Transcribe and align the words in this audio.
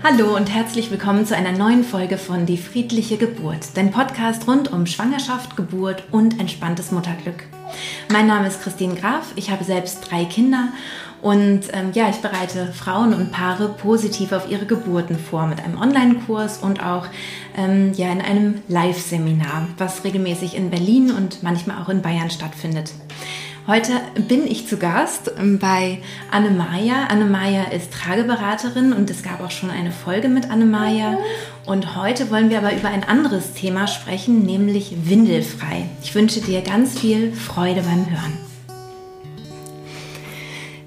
Hallo 0.00 0.36
und 0.36 0.54
herzlich 0.54 0.92
willkommen 0.92 1.26
zu 1.26 1.34
einer 1.34 1.50
neuen 1.50 1.82
Folge 1.82 2.18
von 2.18 2.46
Die 2.46 2.56
friedliche 2.56 3.16
Geburt, 3.16 3.76
dein 3.76 3.90
Podcast 3.90 4.46
rund 4.46 4.72
um 4.72 4.86
Schwangerschaft, 4.86 5.56
Geburt 5.56 6.04
und 6.12 6.38
entspanntes 6.38 6.92
Mutterglück. 6.92 7.42
Mein 8.12 8.28
Name 8.28 8.46
ist 8.46 8.62
Christine 8.62 8.94
Graf, 8.94 9.32
ich 9.34 9.50
habe 9.50 9.64
selbst 9.64 10.08
drei 10.08 10.24
Kinder 10.24 10.68
und 11.20 11.62
ähm, 11.72 11.90
ja, 11.94 12.08
ich 12.08 12.18
bereite 12.18 12.72
Frauen 12.72 13.12
und 13.12 13.32
Paare 13.32 13.70
positiv 13.70 14.30
auf 14.30 14.48
ihre 14.48 14.66
Geburten 14.66 15.18
vor 15.18 15.48
mit 15.48 15.60
einem 15.60 15.80
Online-Kurs 15.80 16.58
und 16.58 16.80
auch 16.80 17.06
ähm, 17.56 17.92
ja, 17.94 18.12
in 18.12 18.20
einem 18.20 18.62
Live-Seminar, 18.68 19.66
was 19.78 20.04
regelmäßig 20.04 20.54
in 20.56 20.70
Berlin 20.70 21.10
und 21.10 21.42
manchmal 21.42 21.82
auch 21.82 21.88
in 21.88 22.02
Bayern 22.02 22.30
stattfindet. 22.30 22.92
Heute 23.68 24.00
bin 24.26 24.46
ich 24.46 24.66
zu 24.66 24.78
Gast 24.78 25.30
ähm, 25.38 25.58
bei 25.58 25.98
Anne-Maja. 26.30 27.08
Anne-Maja 27.10 27.64
ist 27.64 27.92
Trageberaterin 27.92 28.94
und 28.94 29.10
es 29.10 29.22
gab 29.22 29.42
auch 29.42 29.50
schon 29.50 29.68
eine 29.68 29.92
Folge 29.92 30.30
mit 30.30 30.50
Anne-Maja. 30.50 31.18
Und 31.66 31.94
heute 31.94 32.30
wollen 32.30 32.48
wir 32.48 32.56
aber 32.56 32.74
über 32.74 32.88
ein 32.88 33.04
anderes 33.04 33.52
Thema 33.52 33.86
sprechen, 33.86 34.46
nämlich 34.46 34.94
windelfrei. 35.04 35.86
Ich 36.02 36.14
wünsche 36.14 36.40
dir 36.40 36.62
ganz 36.62 36.98
viel 36.98 37.30
Freude 37.34 37.82
beim 37.82 38.08
Hören. 38.08 38.38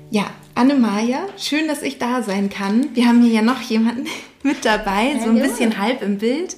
Ja, 0.09 0.25
Anne-Maja, 0.55 1.19
schön, 1.37 1.67
dass 1.67 1.83
ich 1.83 1.99
da 1.99 2.23
sein 2.23 2.49
kann. 2.49 2.95
Wir 2.95 3.05
haben 3.05 3.21
hier 3.21 3.33
ja 3.33 3.41
noch 3.43 3.61
jemanden 3.61 4.07
mit 4.41 4.65
dabei, 4.65 5.19
so 5.23 5.29
ein 5.29 5.39
bisschen 5.39 5.77
halb 5.77 6.01
im 6.01 6.17
Bild. 6.17 6.55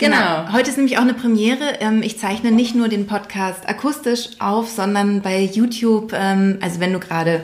Genau. 0.00 0.16
genau. 0.16 0.52
Heute 0.54 0.70
ist 0.70 0.78
nämlich 0.78 0.96
auch 0.96 1.02
eine 1.02 1.12
Premiere. 1.12 1.74
Ähm, 1.80 2.02
ich 2.02 2.18
zeichne 2.18 2.50
nicht 2.50 2.74
nur 2.74 2.88
den 2.88 3.06
Podcast 3.06 3.68
akustisch 3.68 4.30
auf, 4.38 4.70
sondern 4.70 5.20
bei 5.20 5.42
YouTube, 5.42 6.14
ähm, 6.14 6.56
also 6.62 6.80
wenn 6.80 6.94
du 6.94 6.98
gerade 6.98 7.42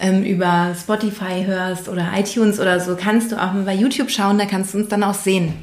ähm, 0.00 0.22
über 0.22 0.76
Spotify 0.78 1.44
hörst 1.46 1.88
oder 1.88 2.12
iTunes 2.14 2.60
oder 2.60 2.78
so, 2.78 2.94
kannst 2.94 3.32
du 3.32 3.36
auch 3.36 3.54
mal 3.54 3.64
bei 3.64 3.74
YouTube 3.74 4.10
schauen, 4.10 4.36
da 4.36 4.44
kannst 4.44 4.74
du 4.74 4.78
uns 4.78 4.88
dann 4.88 5.02
auch 5.02 5.14
sehen. 5.14 5.54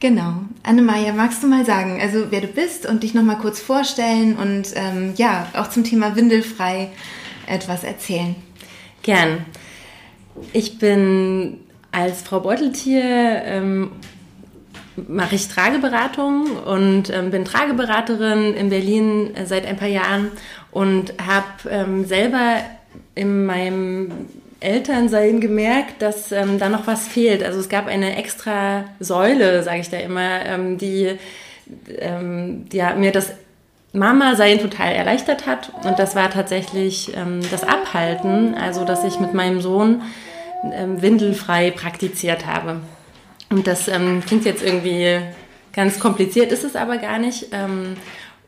Genau. 0.00 0.34
Annemaja, 0.64 1.14
magst 1.14 1.42
du 1.42 1.46
mal 1.46 1.64
sagen, 1.64 1.98
also 2.02 2.26
wer 2.30 2.42
du 2.42 2.48
bist 2.48 2.84
und 2.84 3.02
dich 3.02 3.14
nochmal 3.14 3.38
kurz 3.38 3.58
vorstellen 3.58 4.36
und 4.36 4.64
ähm, 4.74 5.14
ja, 5.16 5.46
auch 5.54 5.70
zum 5.70 5.82
Thema 5.82 6.14
Windelfrei 6.14 6.90
etwas 7.46 7.84
erzählen? 7.84 8.34
Gern. 9.02 9.46
Ich 10.52 10.78
bin 10.78 11.60
als 11.90 12.22
Frau 12.22 12.40
Beuteltier 12.40 13.42
ähm, 13.44 13.92
mache 14.96 15.34
ich 15.34 15.48
Trageberatung 15.48 16.56
und 16.56 17.10
ähm, 17.10 17.30
bin 17.30 17.44
Trageberaterin 17.44 18.54
in 18.54 18.70
Berlin 18.70 19.34
äh, 19.34 19.46
seit 19.46 19.66
ein 19.66 19.76
paar 19.76 19.88
Jahren 19.88 20.30
und 20.70 21.14
habe 21.24 21.70
ähm, 21.70 22.04
selber 22.04 22.58
in 23.14 23.46
meinem 23.46 24.12
Elternsein 24.60 25.40
gemerkt, 25.40 26.00
dass 26.02 26.32
ähm, 26.32 26.58
da 26.58 26.68
noch 26.68 26.86
was 26.86 27.08
fehlt. 27.08 27.42
Also 27.42 27.58
es 27.58 27.68
gab 27.68 27.86
eine 27.86 28.16
extra 28.16 28.84
Säule, 29.00 29.62
sage 29.62 29.80
ich 29.80 29.90
da 29.90 29.98
immer, 29.98 30.44
ähm, 30.46 30.78
die, 30.78 31.18
ähm, 31.98 32.68
die 32.70 32.76
ja, 32.76 32.94
mir 32.94 33.12
das 33.12 33.32
Mama-Sein 33.92 34.58
total 34.58 34.92
erleichtert 34.92 35.46
hat. 35.46 35.72
Und 35.84 35.98
das 35.98 36.14
war 36.14 36.30
tatsächlich 36.30 37.12
ähm, 37.16 37.40
das 37.50 37.64
Abhalten, 37.64 38.54
also 38.54 38.84
dass 38.84 39.04
ich 39.04 39.20
mit 39.20 39.34
meinem 39.34 39.60
Sohn 39.60 40.02
ähm, 40.72 41.02
windelfrei 41.02 41.70
praktiziert 41.70 42.46
habe. 42.46 42.80
Und 43.52 43.66
das 43.66 43.86
ähm, 43.86 44.22
klingt 44.26 44.46
jetzt 44.46 44.62
irgendwie 44.64 45.20
ganz 45.74 46.00
kompliziert, 46.00 46.52
ist 46.52 46.64
es 46.64 46.74
aber 46.74 46.96
gar 46.96 47.18
nicht. 47.18 47.48
Ähm, 47.52 47.96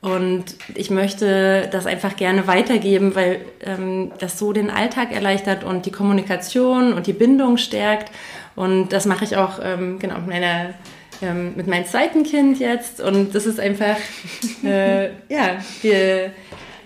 und 0.01 0.45
ich 0.75 0.91
möchte 0.91 1.69
das 1.71 1.87
einfach 1.87 2.17
gerne 2.17 2.47
weitergeben, 2.47 3.15
weil 3.15 3.41
ähm, 3.65 4.13
das 4.19 4.39
so 4.39 4.53
den 4.55 4.71
Alltag 4.71 5.13
erleichtert 5.13 5.63
und 5.63 5.85
die 5.85 5.93
Kommunikation 5.93 6.95
und 6.95 7.07
die 7.07 7.13
Bindung 7.13 7.59
stärkt. 7.59 8.11
Und 8.57 8.95
das 8.95 9.05
mache 9.05 9.25
ich 9.25 9.37
auch 9.37 9.61
ähm, 9.63 9.99
genau 9.99 10.17
mit 10.17 10.29
meiner 10.29 10.75
ähm, 11.23 11.53
mit 11.55 11.67
meinem 11.67 11.85
zweiten 11.85 12.23
Kind 12.23 12.59
jetzt. 12.59 13.01
Und 13.01 13.35
das 13.35 13.45
ist 13.45 13.61
einfach, 13.61 13.97
äh, 14.65 15.09
ja, 15.29 15.59
wir 15.83 16.31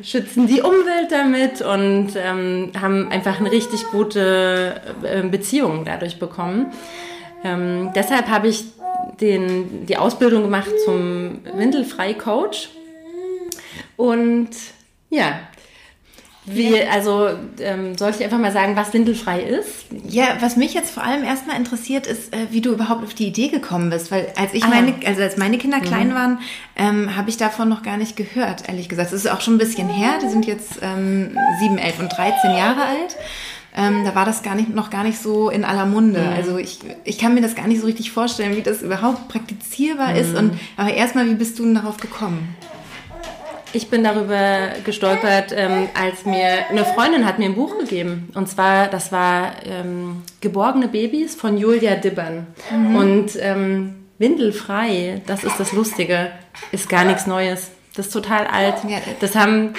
schützen 0.03 0.49
die 0.49 0.61
Umwelt 0.61 1.11
damit 1.11 1.63
und 1.63 2.11
ähm, 2.17 2.73
haben 2.81 3.11
einfach 3.11 3.39
eine 3.39 3.53
richtig 3.53 3.85
gute 3.93 4.81
äh, 5.05 5.23
Beziehung 5.23 5.85
dadurch 5.85 6.19
bekommen. 6.19 6.73
Ähm, 7.45 7.91
deshalb 7.95 8.29
habe 8.29 8.49
ich 8.49 8.65
den, 9.21 9.87
die 9.87 9.97
Ausbildung 9.97 10.43
gemacht 10.43 10.71
zum 10.85 11.41
Windelfrei-Coach. 11.57 12.71
Und 13.97 14.51
ja, 15.11 15.41
wie, 16.51 16.83
also 16.83 17.29
ähm, 17.61 17.97
soll 17.97 18.11
ich 18.11 18.23
einfach 18.23 18.39
mal 18.39 18.53
sagen, 18.53 18.77
was 18.77 18.93
windelfrei 18.93 19.43
ist? 19.43 19.87
Ja, 20.09 20.37
was 20.41 20.57
mich 20.57 20.73
jetzt 20.73 20.91
vor 20.91 21.03
allem 21.03 21.25
erstmal 21.25 21.57
interessiert, 21.57 22.07
ist, 22.07 22.33
äh, 22.33 22.47
wie 22.51 22.61
du 22.61 22.73
überhaupt 22.73 23.05
auf 23.05 23.15
die 23.15 23.27
Idee 23.27 23.49
gekommen 23.49 23.91
bist. 23.91 24.11
Weil 24.11 24.33
als 24.37 24.55
ich 24.55 24.65
ah. 24.65 24.69
meine, 24.69 24.95
also 25.05 25.23
als 25.23 25.37
meine 25.37 25.59
Kinder 25.59 25.79
mhm. 25.79 25.83
klein 25.83 26.15
waren, 26.15 26.39
ähm, 26.77 27.17
habe 27.17 27.29
ich 27.29 27.37
davon 27.37 27.69
noch 27.69 27.83
gar 27.83 27.97
nicht 27.97 28.17
gehört, 28.17 28.69
ehrlich 28.69 28.89
gesagt. 28.89 29.13
Es 29.13 29.25
ist 29.25 29.31
auch 29.31 29.41
schon 29.41 29.55
ein 29.55 29.59
bisschen 29.59 29.89
her. 29.89 30.19
Die 30.23 30.29
sind 30.29 30.47
jetzt 30.47 30.79
ähm, 30.81 31.37
7, 31.61 31.79
11 31.79 31.99
und 31.99 32.09
13 32.09 32.57
Jahre 32.57 32.83
alt 32.83 33.17
ähm, 33.79 34.05
da 34.05 34.15
war 34.17 34.25
das 34.25 34.43
gar 34.43 34.57
nicht, 34.57 34.75
noch 34.75 34.91
gar 34.91 35.05
nicht 35.05 35.23
so 35.23 35.51
in 35.51 35.65
aller 35.65 35.87
Munde. 35.87 36.21
Mhm. 36.21 36.33
Also 36.37 36.59
ich, 36.59 36.81
ich 37.05 37.17
kann 37.17 37.35
mir 37.35 37.41
das 37.41 37.55
gar 37.55 37.69
nicht 37.69 37.81
so 37.81 37.87
richtig 37.87 38.11
vorstellen, 38.11 38.57
wie 38.57 38.63
das 38.63 38.83
überhaupt 38.83 39.29
praktizierbar 39.29 40.11
mhm. 40.11 40.17
ist. 40.17 40.35
Und, 40.35 40.59
aber 40.77 40.93
erstmal, 40.93 41.27
wie 41.27 41.35
bist 41.35 41.59
du 41.59 41.63
denn 41.63 41.77
darauf 41.77 41.99
gekommen? 41.99 42.57
Ich 43.73 43.89
bin 43.89 44.03
darüber 44.03 44.71
gestolpert, 44.85 45.53
ähm, 45.55 45.89
als 45.95 46.25
mir 46.25 46.69
eine 46.71 46.85
Freundin 46.85 47.25
hat 47.25 47.39
mir 47.39 47.45
ein 47.45 47.55
Buch 47.55 47.79
gegeben. 47.79 48.31
Und 48.35 48.49
zwar, 48.49 48.89
das 48.89 49.13
war 49.13 49.53
ähm, 49.65 50.23
Geborgene 50.41 50.89
Babys 50.89 51.37
von 51.37 51.57
Julia 51.57 51.95
Dibbern. 51.95 52.49
Mhm. 52.73 52.97
Und 52.97 53.31
ähm, 53.41 53.95
Windelfrei, 54.19 55.23
das 55.27 55.45
ist 55.45 55.61
das 55.61 55.73
Lustige, 55.73 56.33
ist 56.73 56.89
gar 56.89 57.05
nichts 57.05 57.27
Neues. 57.27 57.71
Das 57.95 58.07
ist 58.07 58.13
total 58.13 58.47
alt. 58.47 58.77
Das 59.21 59.37
haben 59.37 59.75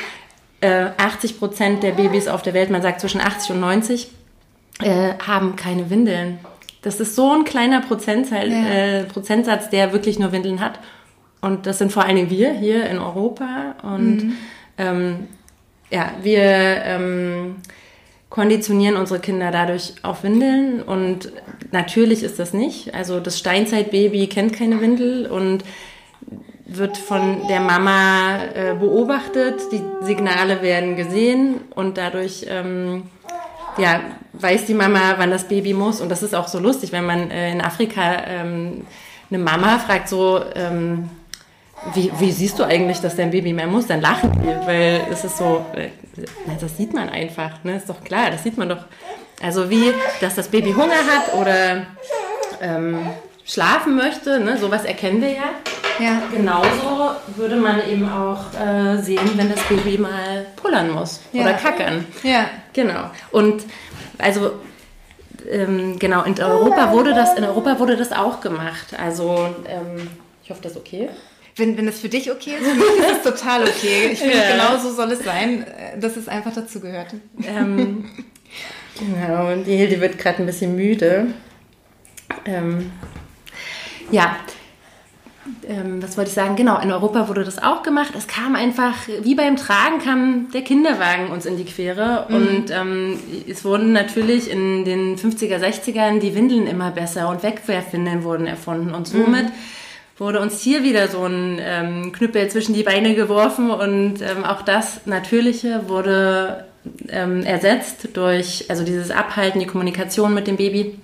80 0.61 1.31
äh, 1.31 1.33
Prozent 1.35 1.83
der 1.83 1.91
Babys 1.91 2.27
auf 2.27 2.41
der 2.41 2.53
Welt, 2.53 2.69
man 2.69 2.81
sagt 2.81 3.01
zwischen 3.01 3.21
80 3.21 3.51
und 3.51 3.59
90, 3.61 4.11
äh, 4.81 5.13
haben 5.25 5.55
keine 5.55 5.89
Windeln. 5.89 6.39
Das 6.81 6.99
ist 6.99 7.15
so 7.15 7.33
ein 7.33 7.43
kleiner 7.43 7.81
Prozentsatz, 7.81 8.47
ja. 8.49 8.69
äh, 8.69 9.03
Prozentsatz, 9.03 9.69
der 9.69 9.91
wirklich 9.91 10.19
nur 10.19 10.31
Windeln 10.31 10.61
hat. 10.61 10.79
Und 11.41 11.65
das 11.65 11.77
sind 11.77 11.91
vor 11.91 12.05
allen 12.05 12.15
Dingen 12.15 12.29
wir 12.29 12.53
hier 12.53 12.89
in 12.89 12.99
Europa. 12.99 13.75
Und 13.83 14.23
mhm. 14.23 14.37
ähm, 14.77 15.27
ja, 15.89 16.11
wir 16.21 16.41
ähm, 16.41 17.55
konditionieren 18.29 18.95
unsere 18.95 19.19
Kinder 19.19 19.51
dadurch 19.51 19.93
auf 20.03 20.23
Windeln. 20.23 20.81
Und 20.81 21.31
natürlich 21.71 22.23
ist 22.23 22.39
das 22.39 22.53
nicht. 22.53 22.93
Also 22.93 23.19
das 23.19 23.39
Steinzeitbaby 23.39 24.27
kennt 24.27 24.53
keine 24.53 24.79
Windel 24.81 25.25
und 25.27 25.63
wird 26.77 26.97
von 26.97 27.47
der 27.47 27.59
Mama 27.59 28.43
äh, 28.53 28.75
beobachtet, 28.75 29.61
die 29.71 29.81
Signale 30.01 30.61
werden 30.61 30.95
gesehen 30.95 31.61
und 31.75 31.97
dadurch 31.97 32.45
ähm, 32.47 33.03
ja, 33.77 34.01
weiß 34.33 34.65
die 34.65 34.73
Mama, 34.73 35.15
wann 35.17 35.31
das 35.31 35.45
Baby 35.45 35.73
muss. 35.73 36.01
Und 36.01 36.09
das 36.09 36.23
ist 36.23 36.35
auch 36.35 36.47
so 36.47 36.59
lustig, 36.59 36.91
wenn 36.91 37.05
man 37.05 37.31
äh, 37.31 37.51
in 37.51 37.61
Afrika 37.61 38.23
ähm, 38.27 38.85
eine 39.29 39.39
Mama 39.39 39.79
fragt, 39.79 40.09
so, 40.09 40.43
ähm, 40.55 41.09
wie, 41.93 42.11
wie, 42.19 42.31
siehst 42.31 42.59
du 42.59 42.63
eigentlich, 42.63 42.99
dass 42.99 43.15
dein 43.15 43.31
Baby 43.31 43.53
mehr 43.53 43.67
muss? 43.67 43.87
Dann 43.87 44.01
lachen 44.01 44.31
die, 44.33 44.67
weil 44.67 45.01
es 45.11 45.23
ist 45.23 45.37
so, 45.37 45.65
äh, 45.73 45.89
das 46.59 46.75
sieht 46.75 46.93
man 46.93 47.09
einfach, 47.09 47.63
ne? 47.63 47.77
ist 47.77 47.89
doch 47.89 48.03
klar, 48.03 48.31
das 48.31 48.43
sieht 48.43 48.57
man 48.57 48.69
doch. 48.69 48.85
Also 49.41 49.69
wie, 49.69 49.93
dass 50.19 50.35
das 50.35 50.49
Baby 50.49 50.73
Hunger 50.73 50.91
hat 50.91 51.33
oder 51.39 51.85
ähm, 52.61 53.07
schlafen 53.49 53.95
möchte, 53.95 54.39
ne? 54.39 54.57
sowas 54.57 54.85
erkennen 54.85 55.21
wir 55.21 55.31
ja. 55.31 55.49
Ja. 55.99 56.21
Genauso 56.31 57.15
würde 57.35 57.57
man 57.57 57.81
eben 57.89 58.09
auch 58.09 58.53
äh, 58.53 59.01
sehen, 59.01 59.31
wenn 59.35 59.49
das 59.49 59.59
Baby 59.63 59.97
mal 59.97 60.45
pullern 60.55 60.91
muss 60.91 61.19
ja. 61.33 61.43
oder 61.43 61.53
kackern. 61.53 62.05
Ja. 62.23 62.45
Genau. 62.71 63.09
Und 63.31 63.63
also 64.17 64.51
ähm, 65.49 65.97
genau, 65.99 66.23
in 66.23 66.39
Europa 66.39 66.91
wurde 66.93 67.13
das, 67.13 67.37
in 67.37 67.43
Europa 67.43 67.79
wurde 67.79 67.97
das 67.97 68.11
auch 68.11 68.39
gemacht. 68.39 68.93
Also 68.97 69.49
ähm, 69.67 70.07
ich 70.43 70.51
hoffe, 70.51 70.61
das 70.61 70.73
ist 70.73 70.77
okay. 70.77 71.09
Wenn, 71.55 71.75
wenn 71.77 71.87
das 71.87 71.99
für 71.99 72.07
dich 72.07 72.31
okay 72.31 72.51
ist, 72.51 72.67
ist 72.67 73.17
es 73.17 73.23
total 73.23 73.63
okay. 73.63 74.11
Ich 74.13 74.19
finde, 74.19 74.37
ja. 74.37 74.51
genau 74.51 74.77
so 74.77 74.93
soll 74.93 75.11
es 75.11 75.23
sein, 75.23 75.63
äh, 75.63 75.99
dass 75.99 76.15
es 76.15 76.27
einfach 76.27 76.53
dazu 76.53 76.79
gehört. 76.79 77.15
Ähm, 77.45 78.09
genau, 78.99 79.51
und 79.51 79.65
die 79.65 79.75
Hilde 79.75 79.99
wird 79.99 80.17
gerade 80.17 80.43
ein 80.43 80.45
bisschen 80.45 80.75
müde. 80.75 81.27
Ähm, 82.45 82.91
ja, 84.11 84.35
ähm, 85.67 86.01
was 86.01 86.17
wollte 86.17 86.29
ich 86.29 86.35
sagen? 86.35 86.55
Genau, 86.55 86.79
in 86.79 86.91
Europa 86.91 87.27
wurde 87.27 87.43
das 87.43 87.61
auch 87.61 87.83
gemacht. 87.83 88.13
Es 88.17 88.27
kam 88.27 88.55
einfach, 88.55 88.95
wie 89.21 89.35
beim 89.35 89.55
Tragen 89.55 89.99
kam 89.99 90.51
der 90.51 90.61
Kinderwagen 90.61 91.31
uns 91.31 91.45
in 91.45 91.57
die 91.57 91.65
Quere. 91.65 92.25
Mhm. 92.27 92.35
Und 92.35 92.71
ähm, 92.71 93.19
es 93.47 93.65
wurden 93.65 93.91
natürlich 93.91 94.49
in 94.49 94.85
den 94.85 95.17
50er, 95.17 95.57
60ern 95.57 96.19
die 96.19 96.35
Windeln 96.35 96.67
immer 96.67 96.91
besser 96.91 97.29
und 97.29 97.43
Wegwerfwindeln 97.43 98.23
wurden 98.23 98.47
erfunden. 98.47 98.93
Und 98.93 99.07
somit 99.07 99.45
mhm. 99.45 99.51
wurde 100.17 100.39
uns 100.39 100.61
hier 100.61 100.83
wieder 100.83 101.07
so 101.07 101.25
ein 101.25 101.59
ähm, 101.61 102.11
Knüppel 102.11 102.49
zwischen 102.49 102.73
die 102.73 102.83
Beine 102.83 103.15
geworfen. 103.15 103.71
Und 103.71 104.21
ähm, 104.21 104.45
auch 104.45 104.61
das 104.61 105.05
Natürliche 105.05 105.87
wurde 105.87 106.65
ähm, 107.09 107.43
ersetzt 107.43 108.09
durch, 108.13 108.65
also 108.69 108.83
dieses 108.83 109.11
Abhalten, 109.11 109.59
die 109.59 109.67
Kommunikation 109.67 110.33
mit 110.33 110.47
dem 110.47 110.57
Baby 110.57 110.99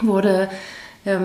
wurde 0.00 0.42
ähm, 0.42 0.56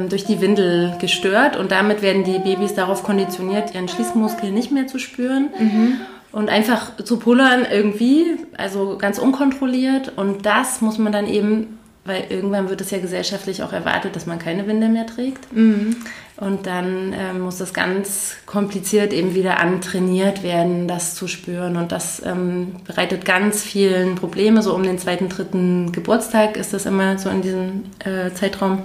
durch 0.10 0.26
die 0.26 0.42
Windel 0.42 0.96
gestört 1.00 1.58
und 1.58 1.72
damit 1.72 2.02
werden 2.02 2.24
die 2.24 2.38
Babys 2.38 2.76
darauf 2.76 3.04
konditioniert, 3.04 3.74
ihren 3.74 3.88
Schließmuskel 3.88 4.52
nicht 4.52 4.72
mehr 4.72 4.88
zu 4.88 5.00
spüren. 5.00 5.50
Mhm. 5.60 5.94
Und 6.32 6.50
einfach 6.50 6.96
zu 6.96 7.18
pullern 7.18 7.66
irgendwie, 7.70 8.38
also 8.56 8.98
ganz 8.98 9.20
unkontrolliert. 9.20 10.14
Und 10.16 10.46
das 10.46 10.80
muss 10.80 10.98
man 10.98 11.12
dann 11.12 11.28
eben 11.28 11.80
weil 12.04 12.26
irgendwann 12.30 12.70
wird 12.70 12.82
es 12.82 12.90
ja 12.90 12.98
gesellschaftlich 12.98 13.62
auch 13.62 13.74
erwartet, 13.74 14.16
dass 14.16 14.26
man 14.26 14.40
keine 14.40 14.66
Winde 14.66 14.90
mehr 14.90 15.06
trägt. 15.06 15.54
Mhm. 15.54 15.98
Und 16.38 16.66
dann 16.66 17.14
äh, 17.14 17.34
muss 17.34 17.60
das 17.60 17.74
ganz 17.74 18.38
kompliziert 18.48 19.14
eben 19.14 19.36
wieder 19.36 19.60
antrainiert 19.60 20.42
werden, 20.42 20.88
das 20.88 21.14
zu 21.14 21.28
spüren. 21.28 21.78
Und 21.78 21.92
das 21.92 22.22
ähm, 22.26 22.78
bereitet 22.88 23.26
ganz 23.26 23.62
vielen 23.62 24.16
Probleme. 24.16 24.64
So 24.64 24.74
um 24.74 24.82
den 24.82 24.98
zweiten, 24.98 25.30
dritten 25.30 25.92
Geburtstag 25.92 26.58
ist 26.58 26.74
das 26.74 26.88
immer 26.88 27.20
so 27.20 27.30
in 27.30 27.44
diesem 27.44 27.84
äh, 28.00 28.34
Zeitraum. 28.34 28.82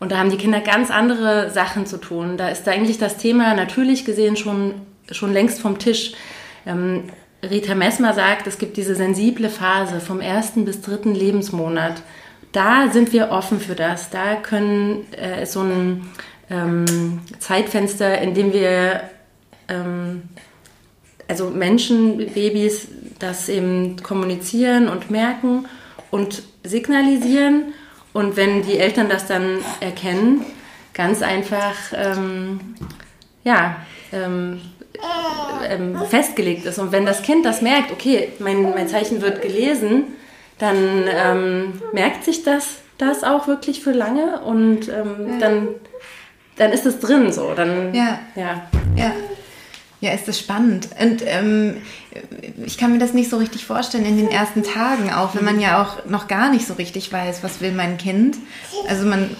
Und 0.00 0.12
da 0.12 0.18
haben 0.18 0.30
die 0.30 0.36
Kinder 0.36 0.60
ganz 0.60 0.90
andere 0.90 1.50
Sachen 1.50 1.86
zu 1.86 1.98
tun. 1.98 2.36
Da 2.36 2.48
ist 2.48 2.66
da 2.66 2.70
eigentlich 2.70 2.98
das 2.98 3.16
Thema 3.16 3.54
natürlich 3.54 4.04
gesehen 4.04 4.36
schon, 4.36 4.74
schon 5.10 5.32
längst 5.32 5.60
vom 5.60 5.78
Tisch. 5.78 6.12
Ähm, 6.66 7.04
Rita 7.42 7.74
Messmer 7.74 8.14
sagt, 8.14 8.46
es 8.46 8.58
gibt 8.58 8.76
diese 8.76 8.94
sensible 8.94 9.48
Phase 9.48 10.00
vom 10.00 10.20
ersten 10.20 10.64
bis 10.64 10.80
dritten 10.80 11.14
Lebensmonat. 11.14 12.02
Da 12.52 12.90
sind 12.90 13.12
wir 13.12 13.30
offen 13.30 13.60
für 13.60 13.74
das. 13.74 14.10
Da 14.10 14.36
können 14.36 15.12
äh, 15.12 15.46
so 15.46 15.60
ein 15.60 16.08
ähm, 16.50 17.20
Zeitfenster, 17.38 18.20
in 18.20 18.34
dem 18.34 18.52
wir 18.52 19.02
ähm, 19.68 20.22
also 21.28 21.50
Menschen, 21.50 22.16
Babys, 22.32 22.88
das 23.18 23.48
eben 23.48 24.02
kommunizieren 24.02 24.88
und 24.88 25.10
merken 25.10 25.66
und 26.10 26.42
signalisieren. 26.64 27.74
Und 28.12 28.36
wenn 28.36 28.62
die 28.62 28.78
Eltern 28.78 29.08
das 29.08 29.26
dann 29.26 29.58
erkennen, 29.80 30.44
ganz 30.94 31.22
einfach, 31.22 31.74
ähm, 31.94 32.74
ja, 33.44 33.76
ähm, 34.12 34.60
ähm, 35.68 35.96
festgelegt 36.08 36.64
ist. 36.66 36.78
Und 36.78 36.92
wenn 36.92 37.06
das 37.06 37.22
Kind 37.22 37.44
das 37.44 37.62
merkt, 37.62 37.92
okay, 37.92 38.30
mein, 38.38 38.62
mein 38.62 38.88
Zeichen 38.88 39.22
wird 39.22 39.42
gelesen, 39.42 40.04
dann 40.58 40.76
ähm, 41.08 41.80
merkt 41.92 42.24
sich 42.24 42.42
das, 42.42 42.78
das 42.98 43.22
auch 43.22 43.46
wirklich 43.46 43.80
für 43.80 43.92
lange 43.92 44.40
und 44.40 44.88
ähm, 44.88 45.32
ja. 45.32 45.38
dann, 45.38 45.68
dann 46.56 46.72
ist 46.72 46.84
es 46.84 46.98
drin 46.98 47.32
so. 47.32 47.52
Dann, 47.54 47.94
ja. 47.94 48.18
ja. 48.34 48.62
ja. 48.96 49.12
Ja, 50.00 50.12
ist 50.12 50.28
das 50.28 50.38
spannend. 50.38 50.88
Und 51.00 51.22
ähm, 51.26 51.78
ich 52.64 52.78
kann 52.78 52.92
mir 52.92 52.98
das 52.98 53.14
nicht 53.14 53.30
so 53.30 53.36
richtig 53.36 53.64
vorstellen 53.64 54.06
in 54.06 54.16
den 54.16 54.30
ersten 54.30 54.62
Tagen, 54.62 55.12
auch 55.12 55.34
wenn 55.34 55.44
man 55.44 55.60
ja 55.60 55.82
auch 55.82 56.04
noch 56.08 56.28
gar 56.28 56.50
nicht 56.50 56.66
so 56.66 56.74
richtig 56.74 57.12
weiß, 57.12 57.42
was 57.42 57.60
will 57.60 57.72
mein 57.72 57.98
Kind. 57.98 58.36
Also 58.88 59.06
man, 59.06 59.36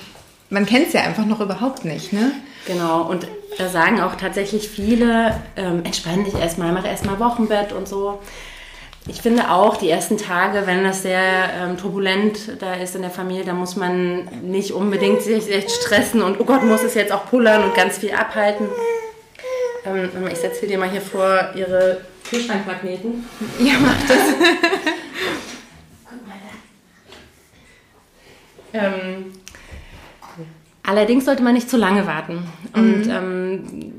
man 0.50 0.66
kennt 0.66 0.88
es 0.88 0.94
ja 0.94 1.02
einfach 1.02 1.26
noch 1.26 1.40
überhaupt 1.40 1.84
nicht, 1.84 2.12
ne? 2.12 2.32
Genau, 2.66 3.02
und 3.02 3.26
da 3.56 3.69
sagen 3.69 4.00
auch 4.00 4.16
tatsächlich 4.16 4.69
viele, 4.69 5.40
ähm, 5.56 5.82
entspann 5.84 6.25
dich 6.25 6.34
erstmal, 6.34 6.72
mach 6.72 6.84
erstmal 6.84 7.20
Wochenbett 7.20 7.72
und 7.72 7.87
so. 7.87 8.19
Ich 9.06 9.22
finde 9.22 9.50
auch, 9.50 9.76
die 9.76 9.88
ersten 9.88 10.19
Tage, 10.19 10.66
wenn 10.66 10.84
das 10.84 11.02
sehr 11.02 11.22
ähm, 11.58 11.78
turbulent 11.78 12.60
da 12.60 12.75
ist 12.75 12.94
in 12.94 13.00
der 13.00 13.10
Familie, 13.10 13.44
da 13.44 13.55
muss 13.55 13.75
man 13.75 14.28
nicht 14.43 14.72
unbedingt 14.72 15.22
sich 15.22 15.50
echt 15.50 15.70
stressen 15.70 16.20
und 16.20 16.38
oh 16.40 16.44
Gott, 16.44 16.62
muss 16.64 16.82
es 16.82 16.94
jetzt 16.94 17.12
auch 17.12 17.26
pullern 17.26 17.64
und 17.64 17.75
ganz 17.75 17.99
viel 17.99 18.12
abhalten. 18.12 18.66
Ähm, 19.88 20.29
ich 20.31 20.38
setze 20.38 20.67
dir 20.67 20.79
mal 20.79 20.90
hier 20.90 21.00
vor 21.00 21.50
ihre 21.55 22.02
Kühlschrankmagneten. 22.29 23.25
Ja, 23.58 23.75
mach 23.81 23.96
das. 24.06 24.19
ähm, 28.75 29.32
Allerdings 30.88 31.26
sollte 31.26 31.43
man 31.43 31.52
nicht 31.52 31.69
zu 31.69 31.76
lange 31.76 32.06
warten. 32.06 32.44
Und 32.73 33.06
mhm. 33.06 33.11
ähm, 33.11 33.93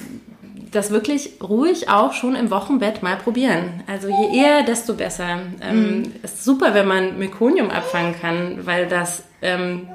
das 0.71 0.89
wirklich 0.89 1.33
ruhig 1.39 1.87
auch 1.87 2.13
schon 2.13 2.33
im 2.33 2.49
Wochenbett 2.49 3.03
mal 3.03 3.15
probieren. 3.15 3.83
Also 3.85 4.07
je 4.07 4.39
eher, 4.39 4.63
desto 4.63 4.95
besser. 4.95 5.37
Ähm, 5.61 5.99
mhm. 5.99 6.11
Ist 6.23 6.43
super, 6.43 6.73
wenn 6.73 6.87
man 6.87 7.19
Mekonium 7.19 7.69
abfangen 7.69 8.15
kann, 8.19 8.65
weil 8.65 8.87
das 8.87 9.21
ähm, 9.43 9.87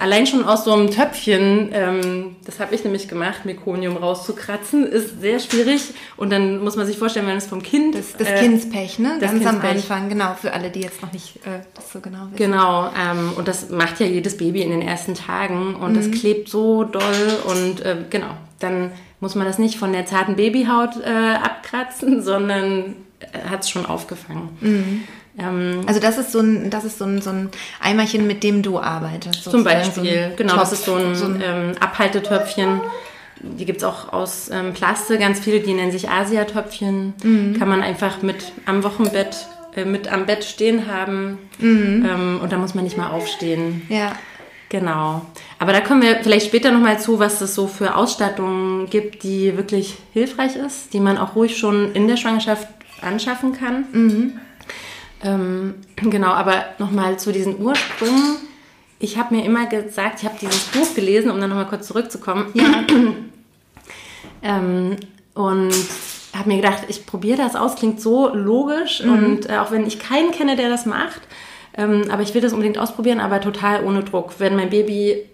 allein 0.00 0.26
schon 0.26 0.44
aus 0.44 0.64
so 0.64 0.72
einem 0.72 0.90
Töpfchen, 0.90 1.70
ähm, 1.72 2.36
das 2.44 2.58
habe 2.58 2.74
ich 2.74 2.82
nämlich 2.82 3.06
gemacht, 3.06 3.44
Mekonium 3.44 3.96
rauszukratzen, 3.96 4.86
ist 4.86 5.20
sehr 5.20 5.38
schwierig. 5.38 5.82
Und 6.16 6.30
dann 6.30 6.64
muss 6.64 6.76
man 6.76 6.86
sich 6.86 6.98
vorstellen, 6.98 7.26
wenn 7.26 7.36
es 7.36 7.46
vom 7.46 7.62
Kind. 7.62 7.94
Das, 7.94 8.16
das 8.16 8.28
äh, 8.28 8.40
Kindspech, 8.40 8.98
ne? 8.98 9.18
Das 9.20 9.30
Ganz 9.30 9.44
Kindspech. 9.44 9.70
am 9.70 9.76
Anfang, 9.76 10.08
genau, 10.08 10.34
für 10.34 10.52
alle, 10.52 10.70
die 10.70 10.80
jetzt 10.80 11.02
noch 11.02 11.12
nicht 11.12 11.36
äh, 11.46 11.60
das 11.74 11.92
so 11.92 12.00
genau 12.00 12.24
wissen. 12.30 12.36
Genau, 12.36 12.90
ähm, 12.98 13.32
und 13.36 13.46
das 13.46 13.68
macht 13.68 14.00
ja 14.00 14.06
jedes 14.06 14.36
Baby 14.36 14.62
in 14.62 14.70
den 14.70 14.82
ersten 14.82 15.14
Tagen 15.14 15.74
und 15.74 15.92
mhm. 15.92 15.96
das 15.96 16.10
klebt 16.10 16.48
so 16.48 16.84
doll 16.84 17.38
und 17.46 17.80
äh, 17.82 17.96
genau, 18.08 18.36
dann 18.58 18.92
muss 19.20 19.34
man 19.34 19.46
das 19.46 19.58
nicht 19.58 19.76
von 19.76 19.92
der 19.92 20.06
zarten 20.06 20.36
Babyhaut 20.36 20.96
äh, 21.04 21.08
abkratzen, 21.08 22.22
sondern 22.22 22.96
hat 23.48 23.64
es 23.64 23.70
schon 23.70 23.84
aufgefangen. 23.84 24.48
Mhm. 24.60 25.04
Ähm, 25.40 25.80
also 25.86 26.00
das 26.00 26.18
ist 26.18 26.32
so 26.32 26.40
ein, 26.40 26.70
das 26.70 26.84
ist 26.84 26.98
so 26.98 27.04
ein, 27.04 27.22
so 27.22 27.30
ein 27.30 27.48
Eimerchen, 27.80 28.26
mit 28.26 28.42
dem 28.42 28.62
du 28.62 28.78
arbeitest. 28.78 29.44
Zum 29.44 29.64
Beispiel, 29.64 30.30
so 30.30 30.36
genau, 30.36 30.54
Topf, 30.54 30.62
das 30.62 30.72
ist 30.72 30.84
so 30.84 30.94
ein, 30.94 31.14
so 31.14 31.26
ein 31.26 31.42
ähm, 31.44 31.72
Abhaltetöpfchen. 31.80 32.80
Die 33.42 33.64
gibt 33.64 33.78
es 33.78 33.84
auch 33.84 34.12
aus 34.12 34.50
ähm, 34.52 34.74
Plaste, 34.74 35.18
ganz 35.18 35.40
viele, 35.40 35.60
die 35.60 35.72
nennen 35.72 35.92
sich 35.92 36.10
Asiatöpfchen. 36.10 37.14
Mhm. 37.22 37.58
Kann 37.58 37.68
man 37.68 37.82
einfach 37.82 38.20
mit 38.20 38.52
am 38.66 38.84
Wochenbett, 38.84 39.46
äh, 39.74 39.86
mit 39.86 40.12
am 40.12 40.26
Bett 40.26 40.44
stehen 40.44 40.86
haben. 40.86 41.38
Mhm. 41.58 42.06
Ähm, 42.06 42.40
und 42.42 42.52
da 42.52 42.58
muss 42.58 42.74
man 42.74 42.84
nicht 42.84 42.98
mal 42.98 43.10
aufstehen. 43.10 43.82
Ja. 43.88 44.12
Genau. 44.68 45.22
Aber 45.58 45.72
da 45.72 45.80
kommen 45.80 46.00
wir 46.02 46.20
vielleicht 46.22 46.46
später 46.46 46.70
nochmal 46.70 47.00
zu, 47.00 47.18
was 47.18 47.40
es 47.40 47.56
so 47.56 47.66
für 47.66 47.96
Ausstattungen 47.96 48.88
gibt, 48.88 49.24
die 49.24 49.56
wirklich 49.56 49.96
hilfreich 50.12 50.54
ist, 50.54 50.92
die 50.92 51.00
man 51.00 51.18
auch 51.18 51.34
ruhig 51.34 51.58
schon 51.58 51.92
in 51.92 52.06
der 52.06 52.16
Schwangerschaft 52.16 52.68
anschaffen 53.02 53.52
kann. 53.52 53.86
Mhm. 53.92 54.40
Ähm, 55.22 55.74
genau, 55.96 56.28
aber 56.28 56.64
nochmal 56.78 57.18
zu 57.18 57.32
diesen 57.32 57.60
Ursprüngen. 57.60 58.36
Ich 58.98 59.18
habe 59.18 59.34
mir 59.34 59.44
immer 59.44 59.66
gesagt, 59.66 60.20
ich 60.22 60.28
habe 60.28 60.38
dieses 60.40 60.64
Buch 60.66 60.94
gelesen, 60.94 61.30
um 61.30 61.40
dann 61.40 61.50
nochmal 61.50 61.66
kurz 61.68 61.86
zurückzukommen. 61.86 62.46
Ja. 62.54 62.84
ähm, 64.42 64.96
und 65.34 65.72
habe 66.36 66.48
mir 66.48 66.56
gedacht, 66.56 66.84
ich 66.88 67.06
probiere 67.06 67.38
das 67.38 67.56
aus, 67.56 67.76
klingt 67.76 68.00
so 68.00 68.34
logisch. 68.34 69.02
Mhm. 69.02 69.12
Und 69.12 69.50
äh, 69.50 69.58
auch 69.58 69.70
wenn 69.70 69.86
ich 69.86 69.98
keinen 69.98 70.32
kenne, 70.32 70.56
der 70.56 70.68
das 70.68 70.86
macht, 70.86 71.20
ähm, 71.76 72.04
aber 72.10 72.22
ich 72.22 72.34
will 72.34 72.40
das 72.40 72.52
unbedingt 72.52 72.78
ausprobieren, 72.78 73.20
aber 73.20 73.40
total 73.40 73.84
ohne 73.84 74.02
Druck. 74.02 74.34
Wenn 74.38 74.56
mein 74.56 74.70
Baby 74.70 75.24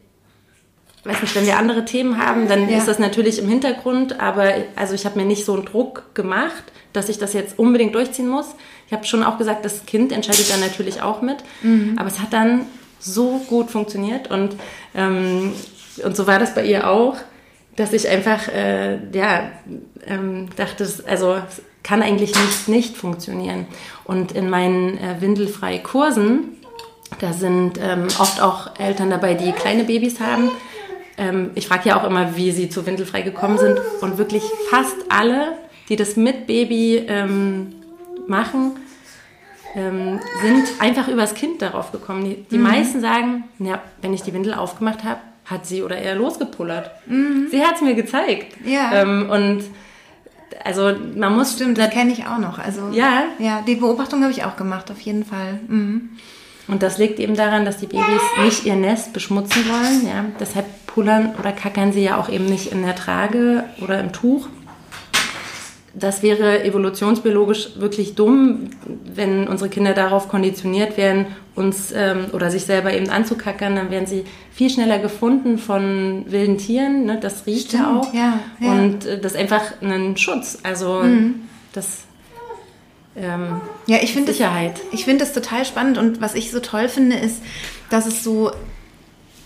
weiß 1.07 1.23
nicht, 1.23 1.35
wenn 1.35 1.47
wir 1.47 1.59
andere 1.59 1.85
Themen 1.85 2.19
haben, 2.19 2.49
dann 2.49 2.69
ja. 2.69 2.79
ist 2.79 2.89
das 2.89 2.99
natürlich 2.99 3.39
im 3.39 3.49
Hintergrund, 3.49 4.21
aber 4.21 4.53
also 4.75 4.95
ich 4.95 5.05
habe 5.05 5.19
mir 5.19 5.27
nicht 5.27 5.45
so 5.45 5.55
einen 5.55 5.65
Druck 5.65 6.15
gemacht, 6.15 6.65
dass 6.93 7.09
ich 7.09 7.19
das 7.19 7.33
jetzt 7.33 7.59
unbedingt 7.59 7.95
durchziehen 7.95 8.29
muss. 8.29 8.55
Ich 8.87 8.93
habe 8.93 9.05
schon 9.05 9.23
auch 9.23 9.39
gesagt, 9.39 9.65
das 9.65 9.87
Kind 9.87 10.13
entscheidet 10.13 10.51
dann 10.51 10.61
natürlich 10.61 11.03
auch 11.03 11.23
mit, 11.23 11.39
mhm. 11.63 11.97
aber 11.99 12.09
es 12.09 12.21
hat 12.21 12.33
dann 12.33 12.67
so 12.99 13.41
gut 13.49 13.71
funktioniert 13.71 14.31
und, 14.31 14.57
ähm, 14.95 15.53
und 16.03 16.17
so 16.17 16.27
war 16.27 16.39
das 16.39 16.55
bei 16.55 16.65
ihr 16.65 16.89
auch, 16.89 17.17
dass 17.77 17.93
ich 17.93 18.09
einfach 18.09 18.49
äh, 18.49 18.99
ja, 19.13 19.51
ähm, 20.07 20.49
dachte, 20.57 20.89
also 21.07 21.35
es 21.35 21.63
kann 21.83 22.03
eigentlich 22.03 22.35
nicht 22.35 22.69
nicht 22.69 22.97
funktionieren. 22.97 23.67
Und 24.05 24.33
in 24.33 24.51
meinen 24.51 24.99
äh, 24.99 25.21
windelfrei 25.21 25.79
Kursen, 25.79 26.57
da 27.21 27.33
sind 27.33 27.79
ähm, 27.81 28.09
oft 28.19 28.41
auch 28.43 28.79
Eltern 28.81 29.11
dabei, 29.11 29.35
die 29.35 29.53
kleine 29.53 29.85
Babys 29.85 30.21
haben 30.21 30.51
ähm, 31.19 31.51
ich 31.55 31.67
frage 31.67 31.89
ja 31.89 32.01
auch 32.01 32.05
immer, 32.05 32.37
wie 32.37 32.51
sie 32.53 32.69
zu 32.69 32.87
Windelfrei 32.87 33.23
gekommen 33.23 33.59
sind. 33.59 33.79
Und 34.01 34.19
wirklich 34.19 34.43
fast 34.71 34.97
alle, 35.09 35.53
die 35.89 35.97
das 35.97 36.17
mit 36.17 36.47
Baby 36.47 37.05
ähm, 37.09 37.75
machen, 38.27 38.73
ähm, 39.75 40.21
sind 40.43 40.65
einfach 40.81 41.09
übers 41.09 41.35
Kind 41.35 41.63
darauf 41.63 41.93
gekommen. 41.93 42.25
Die, 42.25 42.45
die 42.51 42.59
mhm. 42.59 42.65
meisten 42.65 43.01
sagen, 43.01 43.45
ja, 43.59 43.83
wenn 44.03 44.13
ich 44.15 44.23
die 44.23 44.33
Windel 44.33 44.55
aufgemacht 44.55 45.05
habe, 45.05 45.21
hat 45.45 45.67
sie 45.67 45.83
oder 45.83 45.97
er 45.97 46.17
losgepullert. 46.17 46.91
Mhm. 47.07 47.49
Sie 47.51 47.63
hat 47.63 47.77
es 47.77 47.83
mir 47.83 47.95
gezeigt. 47.95 48.57
Ja. 48.65 49.03
Ähm, 49.03 49.31
und 49.31 49.65
also 50.65 50.93
man 51.15 51.37
muss... 51.37 51.55
Stimmt, 51.55 51.79
das 51.79 51.91
kenne 51.91 52.13
ich 52.13 52.27
auch 52.27 52.39
noch. 52.39 52.59
Also, 52.59 52.91
ja. 52.93 53.25
Ja, 53.39 53.63
die 53.67 53.77
Beobachtung 53.77 54.23
habe 54.23 54.33
ich 54.33 54.45
auch 54.45 54.57
gemacht, 54.57 54.91
auf 54.91 55.01
jeden 55.01 55.25
Fall. 55.25 55.61
Mhm. 55.69 56.11
Und 56.69 56.83
das 56.83 56.99
liegt 56.99 57.21
eben 57.21 57.37
daran, 57.37 57.65
dass 57.65 57.79
die 57.79 57.87
Babys 57.87 58.23
nicht 58.43 58.65
ihr 58.65 58.75
Nest 58.75 59.13
beschmutzen 59.13 59.63
wollen. 59.69 60.07
Ja? 60.07 60.25
Deshalb 60.41 60.67
pullern 60.97 61.35
oder 61.39 61.53
kackern 61.53 61.93
sie 61.93 62.03
ja 62.03 62.17
auch 62.19 62.31
eben 62.31 62.47
nicht 62.47 62.73
in 62.73 62.83
der 62.83 62.97
Trage 62.97 63.65
oder 63.83 64.01
im 64.01 64.13
Tuch. 64.13 64.49
Das 65.93 66.23
wäre 66.23 66.65
evolutionsbiologisch 66.65 67.79
wirklich 67.79 68.15
dumm, 68.15 68.71
wenn 69.05 69.47
unsere 69.47 69.69
Kinder 69.69 69.93
darauf 69.93 70.29
konditioniert 70.29 70.97
wären, 70.97 71.27
uns 71.55 71.93
ähm, 71.93 72.27
oder 72.33 72.51
sich 72.51 72.65
selber 72.65 72.95
eben 72.95 73.11
anzukackern, 73.11 73.77
dann 73.77 73.91
wären 73.91 74.07
sie 74.07 74.25
viel 74.51 74.71
schneller 74.71 74.99
gefunden 74.99 75.59
von 75.59 76.25
wilden 76.29 76.57
Tieren. 76.57 77.05
Ne? 77.05 77.19
Das 77.21 77.47
riecht 77.47 77.69
Stimmt, 77.69 77.83
ja 77.83 77.99
auch. 77.99 78.15
Ja, 78.15 78.41
ja. 78.61 78.73
Und 78.73 79.05
äh, 79.05 79.21
das 79.21 79.33
ist 79.33 79.39
einfach 79.39 79.63
ein 79.83 80.17
Schutz. 80.17 80.59
Also 80.63 81.03
mhm. 81.03 81.43
das 81.75 82.05
ähm, 83.17 83.61
ja, 83.87 83.99
ich 84.03 84.13
finde 84.13 84.33
Sicherheit. 84.33 84.79
Das, 84.79 84.85
ich 84.93 85.05
finde 85.05 85.25
das 85.25 85.35
total 85.35 85.67
spannend 85.67 85.99
und 85.99 86.23
was 86.23 86.35
ich 86.35 86.51
so 86.51 86.61
toll 86.61 86.89
finde, 86.89 87.17
ist, 87.17 87.43
dass 87.91 88.07
es 88.07 88.25
so 88.25 88.51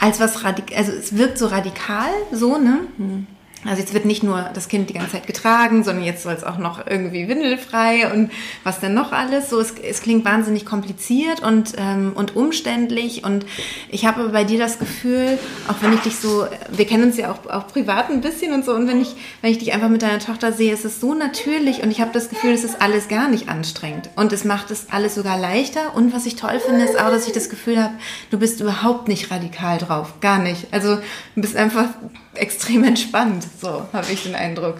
als 0.01 0.19
was 0.19 0.43
radikal, 0.45 0.79
also 0.79 0.93
es 0.93 1.17
wirkt 1.17 1.39
so 1.39 1.47
radikal, 1.47 2.11
so, 2.33 2.59
ne? 2.59 2.81
Mhm. 2.97 3.27
Also 3.67 3.81
jetzt 3.81 3.93
wird 3.93 4.07
nicht 4.07 4.23
nur 4.23 4.49
das 4.55 4.69
Kind 4.69 4.89
die 4.89 4.95
ganze 4.95 5.13
Zeit 5.13 5.27
getragen, 5.27 5.85
sondern 5.85 6.05
jetzt 6.05 6.23
soll 6.23 6.33
es 6.33 6.45
auch 6.45 6.57
noch 6.57 6.87
irgendwie 6.87 7.29
windelfrei 7.29 8.11
und 8.11 8.31
was 8.65 8.81
denn 8.81 8.95
noch 8.95 9.13
alles. 9.13 9.51
So, 9.51 9.61
es, 9.61 9.75
es 9.83 10.01
klingt 10.01 10.25
wahnsinnig 10.25 10.65
kompliziert 10.65 11.43
und, 11.43 11.75
ähm, 11.77 12.13
und 12.15 12.37
umständlich. 12.37 13.23
Und 13.23 13.45
ich 13.91 14.07
habe 14.07 14.31
bei 14.31 14.45
dir 14.45 14.59
das 14.59 14.79
Gefühl, 14.79 15.39
auch 15.69 15.75
wenn 15.83 15.93
ich 15.93 16.01
dich 16.01 16.17
so, 16.17 16.47
wir 16.71 16.87
kennen 16.87 17.05
uns 17.05 17.19
ja 17.19 17.33
auch, 17.33 17.51
auch 17.51 17.67
privat 17.67 18.09
ein 18.09 18.23
bisschen 18.23 18.55
und 18.55 18.65
so, 18.65 18.73
und 18.73 18.89
wenn 18.89 19.01
ich, 19.01 19.15
wenn 19.43 19.51
ich 19.51 19.59
dich 19.59 19.75
einfach 19.75 19.91
mit 19.91 20.01
deiner 20.01 20.21
Tochter 20.21 20.53
sehe, 20.53 20.73
ist 20.73 20.87
es 20.87 20.99
so 20.99 21.13
natürlich 21.13 21.83
und 21.83 21.91
ich 21.91 22.01
habe 22.01 22.13
das 22.15 22.31
Gefühl, 22.31 22.53
es 22.53 22.65
ist 22.65 22.81
alles 22.81 23.09
gar 23.09 23.29
nicht 23.29 23.51
anstrengend. 23.51 24.09
Und 24.17 24.33
es 24.33 24.45
macht 24.45 24.71
es 24.71 24.87
alles 24.91 25.15
sogar 25.15 25.39
leichter. 25.39 25.95
Und 25.95 26.15
was 26.15 26.25
ich 26.25 26.37
toll 26.37 26.61
finde, 26.61 26.85
ist 26.85 26.99
auch, 26.99 27.11
dass 27.11 27.27
ich 27.27 27.35
das 27.35 27.51
Gefühl 27.51 27.83
habe, 27.83 27.93
du 28.31 28.39
bist 28.39 28.61
überhaupt 28.61 29.09
nicht 29.09 29.31
radikal 29.31 29.77
drauf. 29.77 30.15
Gar 30.23 30.39
nicht. 30.39 30.69
Also 30.73 30.97
du 31.35 31.43
bist 31.43 31.57
einfach 31.57 31.89
extrem 32.35 32.85
entspannt. 32.93 33.47
So 33.61 33.87
habe 33.93 34.07
ich 34.13 34.23
den 34.23 34.35
Eindruck. 34.35 34.77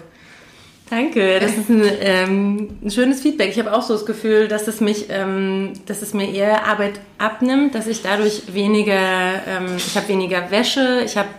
Danke, 0.89 1.39
das 1.39 1.57
ist 1.57 1.69
ein, 1.69 1.83
ähm, 2.01 2.77
ein 2.83 2.91
schönes 2.91 3.21
Feedback. 3.21 3.49
Ich 3.49 3.59
habe 3.59 3.71
auch 3.71 3.81
so 3.81 3.93
das 3.93 4.05
Gefühl, 4.05 4.49
dass 4.49 4.67
es 4.67 4.81
mich, 4.81 5.05
ähm, 5.09 5.71
dass 5.85 6.01
es 6.01 6.13
mir 6.13 6.29
eher 6.29 6.67
Arbeit 6.67 6.99
abnimmt, 7.17 7.75
dass 7.75 7.87
ich 7.87 8.01
dadurch 8.01 8.53
weniger, 8.53 8.99
ähm, 9.47 9.77
ich 9.77 9.95
habe 9.95 10.09
weniger 10.09 10.51
Wäsche, 10.51 11.01
ich 11.05 11.15
habe 11.15 11.29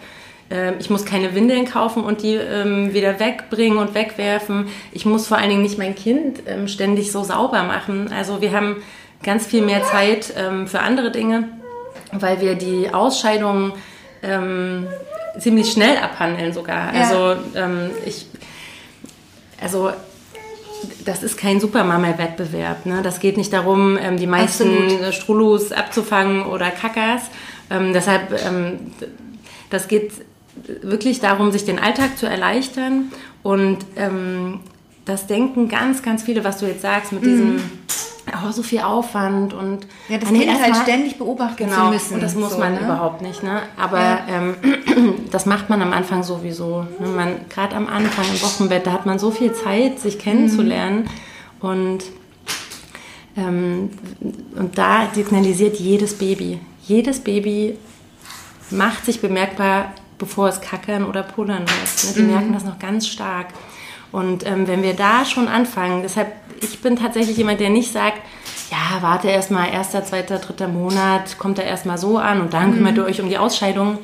ähm, 0.52 0.74
ich 0.78 0.90
muss 0.90 1.04
keine 1.04 1.34
Windeln 1.34 1.64
kaufen 1.64 2.04
und 2.04 2.22
die 2.22 2.34
ähm, 2.34 2.92
wieder 2.92 3.18
wegbringen 3.18 3.78
und 3.78 3.94
wegwerfen. 3.94 4.68
Ich 4.92 5.06
muss 5.06 5.26
vor 5.26 5.38
allen 5.38 5.48
Dingen 5.48 5.62
nicht 5.62 5.78
mein 5.78 5.94
Kind 5.94 6.42
ähm, 6.46 6.68
ständig 6.68 7.10
so 7.10 7.24
sauber 7.24 7.62
machen. 7.62 8.12
Also 8.12 8.40
wir 8.40 8.52
haben 8.52 8.82
ganz 9.22 9.46
viel 9.46 9.62
mehr 9.62 9.82
Zeit 9.84 10.32
ähm, 10.36 10.66
für 10.66 10.80
andere 10.80 11.10
Dinge, 11.10 11.48
weil 12.12 12.40
wir 12.40 12.54
die 12.54 12.92
Ausscheidungen 12.92 13.72
ähm, 14.22 14.86
ziemlich 15.38 15.72
schnell 15.72 15.96
abhandeln 15.96 16.52
sogar. 16.52 16.94
Ja. 16.94 17.02
Also 17.02 17.40
ähm, 17.54 17.90
ich, 18.04 18.26
also 19.60 19.90
das 21.04 21.22
ist 21.22 21.36
kein 21.36 21.60
Supermama-Wettbewerb. 21.60 22.86
Ne? 22.86 23.00
Das 23.02 23.20
geht 23.20 23.36
nicht 23.36 23.52
darum, 23.52 23.98
ähm, 24.00 24.16
die 24.16 24.26
meisten 24.26 24.84
Absolut. 24.84 25.14
Strulus 25.14 25.72
abzufangen 25.72 26.44
oder 26.44 26.70
Kackers. 26.70 27.22
Ähm, 27.70 27.92
deshalb, 27.92 28.32
ähm, 28.44 28.92
das 29.70 29.88
geht 29.88 30.12
wirklich 30.82 31.20
darum, 31.20 31.50
sich 31.50 31.64
den 31.64 31.78
Alltag 31.78 32.18
zu 32.18 32.26
erleichtern 32.26 33.10
und 33.42 33.78
ähm, 33.96 34.60
das 35.04 35.26
denken 35.26 35.68
ganz, 35.68 36.02
ganz 36.02 36.22
viele, 36.22 36.44
was 36.44 36.58
du 36.58 36.66
jetzt 36.66 36.82
sagst, 36.82 37.12
mit 37.12 37.24
diesem 37.24 37.54
mhm 37.54 37.81
oh, 38.46 38.52
so 38.52 38.62
viel 38.62 38.80
Aufwand 38.80 39.54
und 39.54 39.86
ja, 40.08 40.18
das 40.18 40.28
Kind 40.28 40.62
halt 40.62 40.76
ständig 40.76 41.18
beobachten 41.18 41.64
genau, 41.64 41.86
zu 41.86 41.92
müssen. 41.92 42.14
Und 42.14 42.22
das 42.22 42.34
muss 42.34 42.52
so, 42.52 42.58
man 42.58 42.74
ne? 42.74 42.80
überhaupt 42.80 43.22
nicht. 43.22 43.42
Ne? 43.42 43.62
Aber 43.76 44.00
ja. 44.00 44.20
ähm, 44.28 44.56
das 45.30 45.46
macht 45.46 45.70
man 45.70 45.82
am 45.82 45.92
Anfang 45.92 46.22
sowieso. 46.22 46.86
Ne? 46.98 47.08
Man 47.08 47.34
gerade 47.48 47.76
am 47.76 47.88
Anfang 47.88 48.24
im 48.32 48.42
Wochenbett, 48.42 48.86
da 48.86 48.92
hat 48.92 49.06
man 49.06 49.18
so 49.18 49.30
viel 49.30 49.52
Zeit, 49.52 49.98
sich 49.98 50.18
kennenzulernen 50.18 51.08
mhm. 51.60 51.68
und 51.68 52.04
ähm, 53.36 53.90
und 54.56 54.76
da 54.76 55.08
signalisiert 55.12 55.76
jedes 55.76 56.18
Baby, 56.18 56.60
jedes 56.82 57.20
Baby 57.20 57.78
macht 58.70 59.04
sich 59.06 59.20
bemerkbar, 59.20 59.92
bevor 60.18 60.48
es 60.48 60.60
kackern 60.60 61.04
oder 61.04 61.22
pullern 61.22 61.62
muss. 61.62 62.04
Ne? 62.04 62.12
Die 62.16 62.22
mhm. 62.22 62.30
merken 62.30 62.52
das 62.52 62.64
noch 62.64 62.78
ganz 62.78 63.06
stark. 63.06 63.48
Und 64.12 64.46
ähm, 64.46 64.68
wenn 64.68 64.82
wir 64.82 64.94
da 64.94 65.24
schon 65.24 65.48
anfangen, 65.48 66.02
deshalb, 66.02 66.32
ich 66.60 66.80
bin 66.80 66.96
tatsächlich 66.96 67.36
jemand, 67.38 67.60
der 67.60 67.70
nicht 67.70 67.90
sagt, 67.90 68.18
ja, 68.70 69.02
warte 69.02 69.28
erst 69.28 69.50
mal, 69.50 69.66
erster, 69.68 70.04
zweiter, 70.04 70.38
dritter 70.38 70.68
Monat, 70.68 71.38
kommt 71.38 71.58
er 71.58 71.64
erst 71.64 71.86
mal 71.86 71.98
so 71.98 72.18
an 72.18 72.40
und 72.40 72.52
dann 72.52 72.70
mhm. 72.70 72.74
kümmert 72.76 72.96
ihr 72.98 73.04
euch 73.04 73.20
um 73.20 73.28
die 73.28 73.38
Ausscheidung. 73.38 73.98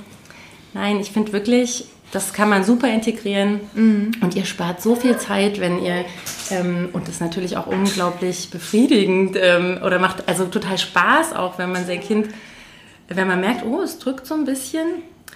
Nein, 0.75 0.99
ich 1.01 1.11
finde 1.11 1.33
wirklich, 1.33 1.87
das 2.13 2.33
kann 2.33 2.49
man 2.49 2.65
super 2.65 2.89
integrieren 2.89 3.61
mhm. 3.75 4.13
und 4.23 4.35
ihr 4.35 4.47
spart 4.47 4.81
so 4.81 4.95
viel 4.97 5.19
Zeit, 5.19 5.61
wenn 5.61 5.83
ihr, 5.83 6.05
ähm, 6.51 6.89
und 6.93 7.07
das 7.07 7.17
ist 7.17 7.21
natürlich 7.21 7.57
auch 7.57 7.67
unglaublich 7.67 8.51
befriedigend 8.51 9.37
ähm, 9.41 9.79
oder 9.85 9.99
macht 9.99 10.27
also 10.29 10.47
total 10.47 10.79
Spaß 10.79 11.35
auch, 11.35 11.59
wenn 11.59 11.71
man 11.71 11.87
sein 11.87 12.01
Kind, 12.01 12.29
wenn 13.09 13.29
man 13.29 13.41
merkt, 13.41 13.65
oh, 13.65 13.83
es 13.83 13.99
drückt 13.99 14.27
so 14.27 14.35
ein 14.35 14.45
bisschen, 14.45 14.87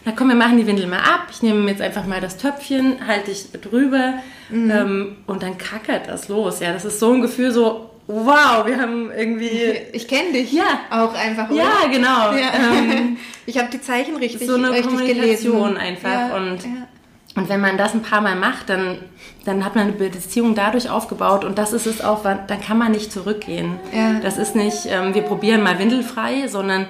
na 0.04 0.12
komm, 0.12 0.28
wir 0.28 0.34
machen 0.34 0.56
die 0.56 0.66
Windel 0.66 0.86
mal 0.86 0.98
ab. 0.98 1.28
Ich 1.30 1.42
nehme 1.42 1.70
jetzt 1.70 1.80
einfach 1.80 2.06
mal 2.06 2.20
das 2.20 2.36
Töpfchen, 2.36 3.06
halte 3.06 3.30
ich 3.30 3.52
drüber 3.52 4.14
mhm. 4.50 4.70
ähm, 4.70 5.16
und 5.26 5.42
dann 5.42 5.58
kackert 5.58 6.08
das 6.08 6.28
los. 6.28 6.60
Ja, 6.60 6.72
das 6.72 6.84
ist 6.84 6.98
so 6.98 7.12
ein 7.12 7.22
Gefühl, 7.22 7.52
so 7.52 7.90
wow, 8.06 8.66
wir 8.66 8.80
haben 8.80 9.10
irgendwie. 9.10 9.46
Ich, 9.46 10.02
ich 10.02 10.08
kenne 10.08 10.32
dich. 10.32 10.52
Ja. 10.52 10.80
Auch 10.90 11.14
einfach. 11.14 11.50
Oder? 11.50 11.62
Ja, 11.62 11.88
genau. 11.90 12.32
Ja. 12.32 12.52
Ähm, 12.54 13.16
ich 13.46 13.58
habe 13.58 13.68
die 13.72 13.80
Zeichen 13.80 14.16
richtig 14.16 14.46
So 14.46 14.54
eine 14.54 14.70
richtig 14.70 14.86
Kommunikation 14.86 15.74
gelesen. 15.74 15.76
einfach. 15.76 16.10
Ja, 16.10 16.36
und, 16.36 16.64
ja. 16.64 16.88
und 17.36 17.48
wenn 17.48 17.60
man 17.60 17.78
das 17.78 17.94
ein 17.94 18.02
paar 18.02 18.20
Mal 18.20 18.36
macht, 18.36 18.68
dann, 18.68 18.98
dann 19.44 19.64
hat 19.64 19.74
man 19.74 19.88
eine 19.88 19.92
Beziehung 19.92 20.54
dadurch 20.54 20.90
aufgebaut. 20.90 21.44
Und 21.44 21.58
das 21.58 21.72
ist 21.72 21.86
es 21.86 22.02
auch, 22.02 22.22
dann 22.22 22.60
kann 22.60 22.78
man 22.78 22.92
nicht 22.92 23.12
zurückgehen. 23.12 23.78
Das 24.22 24.38
ist 24.38 24.56
nicht, 24.56 24.86
ähm, 24.86 25.14
wir 25.14 25.22
probieren 25.22 25.62
mal 25.62 25.78
windelfrei, 25.78 26.48
sondern 26.48 26.86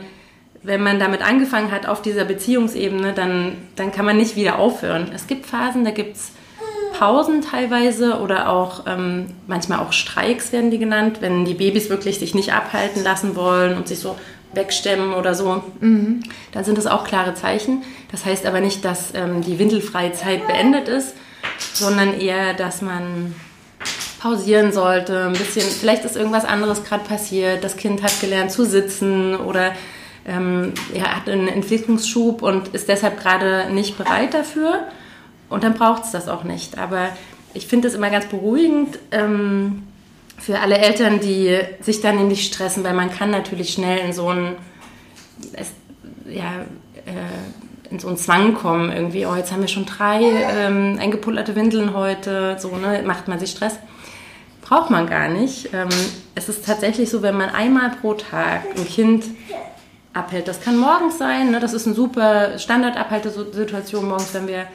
wenn 0.62 0.83
man 0.83 1.00
damit 1.00 1.23
angefangen 1.23 1.71
hat 1.71 1.87
auf 1.87 2.02
dieser 2.02 2.25
Beziehungsebene, 2.25 3.12
dann, 3.12 3.57
dann 3.76 3.92
kann 3.92 4.04
man 4.04 4.16
nicht 4.16 4.37
wieder 4.37 4.59
aufhören. 4.59 5.11
Es 5.14 5.26
gibt 5.26 5.47
Phasen, 5.47 5.85
da 5.85 5.90
gibt 5.90 6.16
es 6.16 6.33
Pausen 6.92 7.42
teilweise 7.42 8.21
oder 8.21 8.49
auch 8.49 8.87
ähm, 8.87 9.26
manchmal 9.47 9.81
auch 9.81 9.92
Streiks 9.92 10.52
werden 10.52 10.71
die 10.71 10.78
genannt, 10.78 11.19
wenn 11.21 11.45
die 11.45 11.54
Babys 11.54 11.90
wirklich 11.90 12.19
sich 12.19 12.35
nicht 12.35 12.52
abhalten 12.52 13.02
lassen 13.02 13.35
wollen 13.35 13.76
und 13.76 13.88
sich 13.88 13.99
so 13.99 14.16
wegstemmen 14.54 15.14
oder 15.14 15.35
so, 15.35 15.64
mhm. 15.81 16.23
dann 16.52 16.64
sind 16.64 16.76
das 16.78 16.87
auch 16.87 17.04
klare 17.04 17.35
Zeichen. 17.35 17.83
Das 18.11 18.25
heißt 18.25 18.47
aber 18.47 18.61
nicht, 18.61 18.85
dass 18.85 19.14
ähm, 19.14 19.42
die 19.42 19.59
windelfreie 19.59 20.12
Zeit 20.12 20.47
beendet 20.47 20.88
ist, 20.88 21.14
sondern 21.73 22.21
eher, 22.21 22.54
dass 22.54 22.83
man 22.83 23.35
pausieren 24.21 24.73
sollte, 24.73 25.26
ein 25.26 25.33
bisschen, 25.33 25.62
vielleicht 25.62 26.04
ist 26.04 26.16
irgendwas 26.16 26.45
anderes 26.45 26.85
gerade 26.85 27.02
passiert, 27.02 27.64
das 27.64 27.76
Kind 27.76 28.02
hat 28.02 28.21
gelernt 28.21 28.52
zu 28.52 28.64
sitzen 28.64 29.35
oder 29.35 29.73
ähm, 30.26 30.73
er 30.95 31.17
hat 31.17 31.29
einen 31.29 31.49
Entwicklungsschub 31.49 32.43
und 32.43 32.69
ist 32.69 32.88
deshalb 32.88 33.21
gerade 33.21 33.73
nicht 33.73 33.99
bereit 33.99 34.35
dafür. 34.35 34.87
Und 35.49 35.64
dann 35.64 35.75
braucht 35.75 36.05
es 36.05 36.12
das 36.12 36.29
auch 36.29 36.45
nicht. 36.45 36.79
Aber 36.79 37.09
ich 37.55 37.67
finde 37.67 37.88
es 37.88 37.95
immer 37.95 38.11
ganz 38.11 38.26
beruhigend 38.26 38.99
ähm, 39.11 39.83
für 40.38 40.61
alle 40.61 40.79
Eltern, 40.79 41.21
die 41.21 41.59
sich 41.81 42.00
dann 42.00 42.17
nämlich 42.17 42.47
stressen, 42.47 42.85
weil 42.85 42.95
man 42.95 43.11
kann 43.11 43.31
natürlich 43.31 43.73
schnell 43.73 43.99
in 43.99 44.12
so 44.12 44.29
einen, 44.29 44.57
ja, 46.29 46.62
äh, 47.07 47.91
in 47.91 47.99
so 47.99 48.09
einen 48.09 48.17
Zwang 48.17 48.55
kommen 48.55 48.91
irgendwie. 48.91 49.26
Oh, 49.26 49.35
jetzt 49.35 49.52
haben 49.52 49.61
wir 49.61 49.69
schon 49.69 49.85
drei 49.85 50.23
ähm, 50.23 50.99
eingepullerte 51.00 51.55
Windeln 51.55 51.95
heute. 51.95 52.57
So, 52.59 52.75
ne, 52.76 53.02
macht 53.05 53.29
man 53.29 53.38
sich 53.38 53.50
Stress. 53.50 53.79
Braucht 54.62 54.91
man 54.91 55.07
gar 55.07 55.29
nicht. 55.29 55.69
Ähm, 55.75 55.91
es 56.35 56.49
ist 56.49 56.64
tatsächlich 56.64 57.11
so, 57.11 57.21
wenn 57.21 57.37
man 57.37 57.50
einmal 57.50 57.91
pro 58.00 58.14
Tag 58.14 58.62
ein 58.76 58.87
Kind 58.87 59.25
abhält. 60.12 60.49
Das 60.49 60.61
kann 60.61 60.76
morgens 60.76 61.19
sein, 61.19 61.50
ne? 61.50 61.61
das 61.61 61.73
ist 61.73 61.87
eine 61.87 61.95
super 61.95 62.59
Standardabhaltesituation 62.59 64.09
morgens, 64.09 64.35
wenn 64.35 64.49
wir 64.49 64.66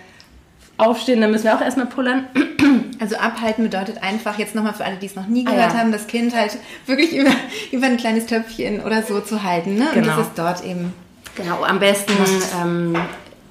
aufstehen, 0.77 1.22
dann 1.22 1.32
müssen 1.32 1.46
wir 1.46 1.56
auch 1.56 1.62
erstmal 1.62 1.88
pullern. 1.88 2.27
Also 3.00 3.15
abhalten 3.17 3.63
bedeutet 3.63 4.01
einfach, 4.01 4.39
jetzt 4.39 4.56
nochmal 4.56 4.74
für 4.74 4.84
alle, 4.84 4.96
die 4.96 5.06
es 5.06 5.15
noch 5.15 5.27
nie 5.27 5.44
gehört 5.44 5.70
ah, 5.70 5.74
ja. 5.74 5.79
haben, 5.79 5.91
das 5.91 6.08
Kind 6.08 6.36
halt 6.36 6.58
wirklich 6.88 7.15
über, 7.15 7.29
über 7.72 7.86
ein 7.86 7.98
kleines 7.98 8.25
Töpfchen 8.25 8.82
oder 8.82 9.03
so 9.03 9.20
zu 9.20 9.44
halten. 9.44 9.75
Ne? 9.75 9.86
Genau. 9.94 9.98
Und 9.98 10.08
das 10.08 10.27
ist 10.27 10.32
dort 10.36 10.63
eben. 10.65 10.94
Genau, 11.36 11.63
am 11.63 11.79
besten, 11.79 12.13
ähm, 12.60 12.98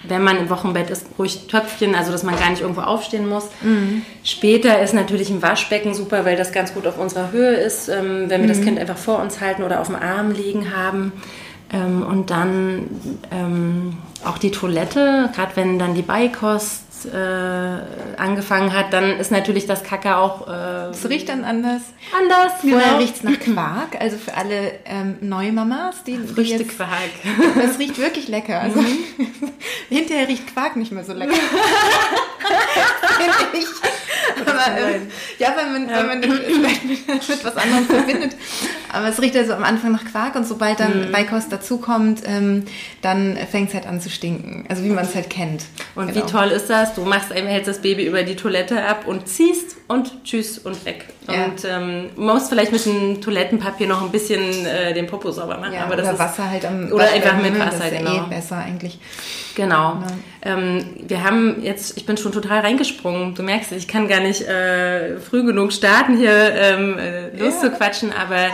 wenn 0.02 0.24
man 0.24 0.36
im 0.36 0.50
Wochenbett 0.50 0.90
ist, 0.90 1.06
ruhig 1.16 1.46
Töpfchen, 1.46 1.94
also 1.94 2.10
dass 2.10 2.24
man 2.24 2.36
gar 2.36 2.50
nicht 2.50 2.62
irgendwo 2.62 2.80
aufstehen 2.80 3.28
muss. 3.28 3.44
Mhm. 3.62 4.02
Später 4.24 4.82
ist 4.82 4.94
natürlich 4.94 5.30
ein 5.30 5.40
Waschbecken 5.40 5.94
super, 5.94 6.24
weil 6.24 6.36
das 6.36 6.50
ganz 6.50 6.74
gut 6.74 6.88
auf 6.88 6.98
unserer 6.98 7.30
Höhe 7.30 7.54
ist, 7.54 7.88
ähm, 7.88 8.24
wenn 8.28 8.42
wir 8.42 8.48
mhm. 8.48 8.48
das 8.48 8.62
Kind 8.62 8.80
einfach 8.80 8.98
vor 8.98 9.20
uns 9.20 9.40
halten 9.40 9.62
oder 9.62 9.80
auf 9.80 9.86
dem 9.86 9.96
Arm 9.96 10.32
liegen 10.32 10.74
haben. 10.76 11.12
Ähm, 11.72 12.02
und 12.02 12.30
dann 12.30 12.88
ähm, 13.30 13.98
auch 14.24 14.38
die 14.38 14.50
Toilette, 14.50 15.30
gerade 15.34 15.56
wenn 15.56 15.78
dann 15.78 15.94
die 15.94 16.02
Beikost 16.02 16.85
äh, 17.04 17.78
angefangen 18.16 18.72
hat, 18.72 18.92
dann 18.92 19.18
ist 19.18 19.30
natürlich 19.30 19.66
das 19.66 19.82
Kacke 19.82 20.16
auch. 20.16 20.48
Äh, 20.48 20.90
es 20.90 21.08
riecht 21.08 21.28
dann 21.28 21.44
anders. 21.44 21.82
Anders, 22.18 22.52
genau. 22.62 22.78
Vorher 22.78 22.98
riecht 22.98 23.16
es 23.16 23.22
nach 23.22 23.38
Quark, 23.38 24.00
also 24.00 24.16
für 24.16 24.34
alle 24.34 24.72
ähm, 24.84 25.16
Neumamas, 25.20 26.04
die. 26.04 26.18
Früchtequark. 26.18 26.90
Es 27.62 27.78
riecht 27.78 27.98
wirklich 27.98 28.28
lecker. 28.28 28.60
Also, 28.60 28.80
mhm. 28.80 28.98
hinterher 29.88 30.28
riecht 30.28 30.52
Quark 30.52 30.76
nicht 30.76 30.92
mehr 30.92 31.04
so 31.04 31.12
lecker. 31.12 31.34
Finde 33.18 33.58
ich. 33.58 33.66
Aber, 34.46 34.78
ähm, 34.78 35.08
ja, 35.38 35.54
weil 35.56 35.70
man, 35.70 35.88
ja. 35.88 35.96
weil 35.96 36.06
man 36.06 36.22
vielleicht 36.22 36.84
mit, 36.84 37.44
was 37.44 37.56
anderem 37.56 37.86
verbindet. 37.86 38.36
Aber 38.92 39.08
es 39.08 39.20
riecht 39.20 39.34
ja 39.34 39.44
so 39.44 39.52
am 39.52 39.64
Anfang 39.64 39.92
nach 39.92 40.04
Quark 40.04 40.36
und 40.36 40.46
sobald 40.46 40.80
dann 40.80 41.08
mhm. 41.08 41.12
Beikost 41.12 41.52
dazukommt, 41.52 42.22
ähm, 42.26 42.64
dann 43.02 43.36
fängt 43.50 43.68
es 43.68 43.74
halt 43.74 43.86
an 43.86 44.00
zu 44.00 44.10
stinken. 44.10 44.64
Also 44.68 44.84
wie 44.84 44.90
man 44.90 45.04
es 45.04 45.14
halt 45.14 45.30
kennt. 45.30 45.64
Und 45.94 46.12
genau. 46.12 46.26
wie 46.26 46.30
toll 46.30 46.48
ist 46.48 46.70
das? 46.70 46.85
Du 46.94 47.04
machst 47.04 47.30
eben, 47.30 47.46
hältst 47.46 47.68
das 47.68 47.82
Baby 47.82 48.06
über 48.06 48.22
die 48.22 48.36
Toilette 48.36 48.84
ab 48.84 49.06
und 49.06 49.28
ziehst 49.28 49.76
und 49.88 50.24
tschüss 50.24 50.58
und 50.58 50.84
weg. 50.84 51.06
Ja. 51.28 51.44
Und 51.44 51.64
ähm, 51.64 52.10
man 52.16 52.36
muss 52.36 52.48
vielleicht 52.48 52.72
mit 52.72 52.84
dem 52.86 53.20
Toilettenpapier 53.20 53.86
noch 53.86 54.02
ein 54.02 54.10
bisschen 54.10 54.66
äh, 54.66 54.94
den 54.94 55.06
Popo 55.06 55.30
sauber 55.30 55.58
machen. 55.58 55.74
Ja, 55.74 55.84
aber 55.84 55.94
oder 55.94 56.18
Wasser 56.18 56.50
halt 56.50 56.64
am 56.64 56.92
Oder 56.92 57.10
einfach 57.10 57.36
mit 57.40 57.58
Wasser, 57.58 57.70
das 57.78 57.86
ist 57.86 57.92
ja 57.92 57.98
genau. 57.98 58.26
eh 58.26 58.28
besser 58.28 58.56
eigentlich. 58.58 58.98
Genau. 59.54 59.94
genau. 59.94 60.06
Ähm, 60.42 60.86
wir 61.06 61.24
haben 61.24 61.62
jetzt, 61.62 61.96
ich 61.96 62.06
bin 62.06 62.16
schon 62.16 62.32
total 62.32 62.60
reingesprungen. 62.60 63.34
Du 63.34 63.42
merkst, 63.42 63.72
ich 63.72 63.88
kann 63.88 64.06
gar 64.08 64.20
nicht 64.20 64.42
äh, 64.42 65.18
früh 65.18 65.44
genug 65.44 65.72
starten, 65.72 66.16
hier 66.16 66.54
ähm, 66.54 66.98
äh, 66.98 67.36
loszuquatschen, 67.36 68.10
ja. 68.10 68.16
aber 68.22 68.48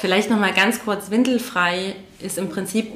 vielleicht 0.00 0.30
noch 0.30 0.38
mal 0.38 0.52
ganz 0.52 0.84
kurz, 0.84 1.10
windelfrei 1.10 1.96
ist 2.20 2.38
im 2.38 2.48
Prinzip 2.48 2.92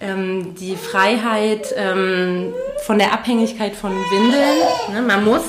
ähm, 0.00 0.54
die 0.54 0.76
Freiheit 0.76 1.74
ähm, 1.76 2.52
von 2.84 2.98
der 2.98 3.12
Abhängigkeit 3.12 3.74
von 3.74 3.92
Windeln. 3.92 4.58
Ne? 4.92 5.02
Man, 5.02 5.24
muss, 5.24 5.42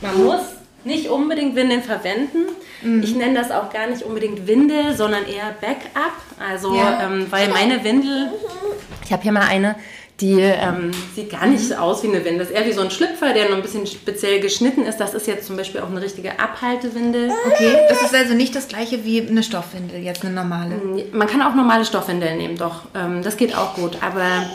man 0.00 0.24
muss 0.24 0.40
nicht 0.84 1.08
unbedingt 1.08 1.56
Windeln 1.56 1.82
verwenden. 1.82 2.46
Mhm. 2.82 3.02
Ich 3.02 3.14
nenne 3.14 3.34
das 3.34 3.50
auch 3.50 3.72
gar 3.72 3.88
nicht 3.88 4.02
unbedingt 4.02 4.46
Windel, 4.46 4.96
sondern 4.96 5.24
eher 5.26 5.54
Backup. 5.60 6.12
Also, 6.38 6.74
ja. 6.74 7.06
ähm, 7.06 7.26
weil 7.30 7.48
meine 7.48 7.82
Windel, 7.82 8.30
ich 9.04 9.12
habe 9.12 9.22
hier 9.22 9.32
mal 9.32 9.46
eine, 9.48 9.76
die 10.20 10.40
ähm, 10.40 10.90
sieht 11.14 11.30
gar 11.30 11.46
nicht 11.46 11.76
aus 11.78 12.02
wie 12.02 12.08
eine 12.08 12.24
Windel. 12.24 12.38
Das 12.38 12.48
ist 12.48 12.54
eher 12.54 12.66
wie 12.66 12.72
so 12.72 12.80
ein 12.80 12.90
Schlüpfer, 12.90 13.32
der 13.34 13.48
noch 13.48 13.56
ein 13.56 13.62
bisschen 13.62 13.86
speziell 13.86 14.40
geschnitten 14.40 14.84
ist. 14.84 14.98
Das 14.98 15.14
ist 15.14 15.28
jetzt 15.28 15.46
zum 15.46 15.56
Beispiel 15.56 15.80
auch 15.80 15.88
eine 15.88 16.02
richtige 16.02 16.40
Abhaltewindel. 16.40 17.30
Okay, 17.46 17.76
das 17.88 18.02
ist 18.02 18.14
also 18.14 18.34
nicht 18.34 18.56
das 18.56 18.66
gleiche 18.66 19.04
wie 19.04 19.20
eine 19.20 19.44
Stoffwindel, 19.44 20.00
jetzt 20.00 20.24
eine 20.24 20.34
normale. 20.34 20.74
Man 21.12 21.28
kann 21.28 21.40
auch 21.40 21.54
normale 21.54 21.84
Stoffwindeln 21.84 22.36
nehmen, 22.36 22.56
doch. 22.56 22.82
Ähm, 22.96 23.22
das 23.22 23.36
geht 23.36 23.56
auch 23.56 23.74
gut. 23.74 23.98
Aber 24.02 24.50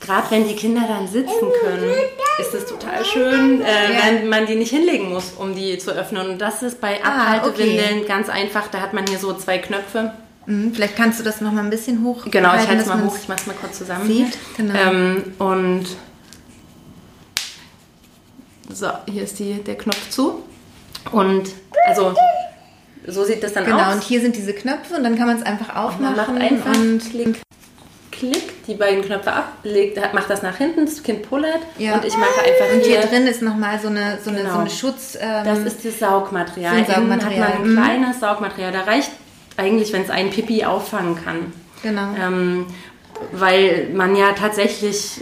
gerade 0.00 0.28
wenn 0.30 0.48
die 0.48 0.56
Kinder 0.56 0.82
dann 0.88 1.06
sitzen 1.06 1.46
können, 1.62 1.94
ist 2.40 2.54
es 2.54 2.66
total 2.66 3.04
schön, 3.04 3.62
äh, 3.62 3.64
ja. 3.64 4.00
wenn 4.06 4.28
man 4.28 4.46
die 4.46 4.56
nicht 4.56 4.70
hinlegen 4.70 5.12
muss, 5.12 5.34
um 5.38 5.54
die 5.54 5.78
zu 5.78 5.92
öffnen. 5.92 6.30
Und 6.30 6.38
das 6.38 6.64
ist 6.64 6.80
bei 6.80 7.00
Abhaltewindeln 7.04 7.84
ah, 7.84 7.98
okay. 7.98 8.08
ganz 8.08 8.28
einfach. 8.28 8.66
Da 8.66 8.80
hat 8.80 8.92
man 8.92 9.06
hier 9.06 9.18
so 9.18 9.34
zwei 9.34 9.58
Knöpfe. 9.58 10.12
Mhm, 10.46 10.74
vielleicht 10.74 10.96
kannst 10.96 11.20
du 11.20 11.24
das 11.24 11.40
noch 11.40 11.52
mal 11.52 11.62
ein 11.62 11.70
bisschen 11.70 12.02
hoch. 12.02 12.24
Genau, 12.30 12.54
ich 12.54 12.66
halte 12.66 12.82
es 12.82 12.86
mal 12.86 13.04
hoch. 13.04 13.16
Ich 13.20 13.28
mache 13.28 13.40
es 13.40 13.46
mal 13.46 13.56
kurz 13.60 13.78
zusammen. 13.78 14.06
Sieht. 14.06 14.38
Genau. 14.56 14.74
Ähm, 14.74 15.32
und 15.38 15.86
so, 18.72 18.88
hier 19.06 19.24
ist 19.24 19.38
die, 19.38 19.54
der 19.54 19.76
Knopf 19.76 20.10
zu. 20.10 20.42
Und 21.12 21.50
also 21.86 22.14
so 23.06 23.24
sieht 23.24 23.42
das 23.42 23.52
dann 23.52 23.64
genau, 23.64 23.76
aus. 23.76 23.82
Genau, 23.82 23.94
und 23.96 24.02
hier 24.02 24.20
sind 24.20 24.36
diese 24.36 24.52
Knöpfe 24.52 24.94
und 24.96 25.04
dann 25.04 25.16
kann 25.16 25.26
man 25.26 25.36
es 25.36 25.42
einfach 25.42 25.74
aufmachen. 25.74 26.16
man 26.16 26.16
macht 26.16 26.40
einfach 26.40 26.74
und 26.76 27.00
klick, 27.10 27.42
klick 28.10 28.66
die 28.66 28.74
beiden 28.74 29.02
Knöpfe 29.02 29.32
ab, 29.32 29.52
legt, 29.62 29.98
macht 30.12 30.30
das 30.30 30.42
nach 30.42 30.56
hinten, 30.56 30.84
das 30.84 31.02
Kind 31.02 31.28
pullert 31.28 31.60
ja. 31.78 31.94
und 31.94 32.04
ich 32.04 32.16
mache 32.16 32.40
einfach 32.40 32.74
Und 32.74 32.84
hier, 32.84 33.00
hier 33.00 33.08
drin 33.08 33.26
ist 33.26 33.42
nochmal 33.42 33.80
so 33.80 33.88
eine, 33.88 34.18
so 34.22 34.30
eine, 34.30 34.40
genau. 34.40 34.52
so 34.52 34.58
eine 34.60 34.70
Schutz... 34.70 35.18
Ähm, 35.20 35.44
das 35.44 35.58
ist 35.60 35.84
das 35.84 35.98
Saugmaterial. 35.98 36.84
So 36.84 36.92
Saugmaterial. 36.92 37.48
hat 37.48 37.58
man 37.58 37.62
ein 37.62 37.70
mhm. 37.70 37.76
kleines 37.76 38.20
Saugmaterial. 38.20 38.72
Da 38.72 38.82
reicht 38.82 39.10
eigentlich, 39.60 39.92
wenn 39.92 40.02
es 40.02 40.10
ein 40.10 40.30
Pipi 40.30 40.64
auffangen 40.64 41.16
kann. 41.22 41.52
Genau. 41.82 42.14
Ähm, 42.20 42.66
weil 43.32 43.90
man 43.94 44.16
ja 44.16 44.32
tatsächlich 44.32 45.20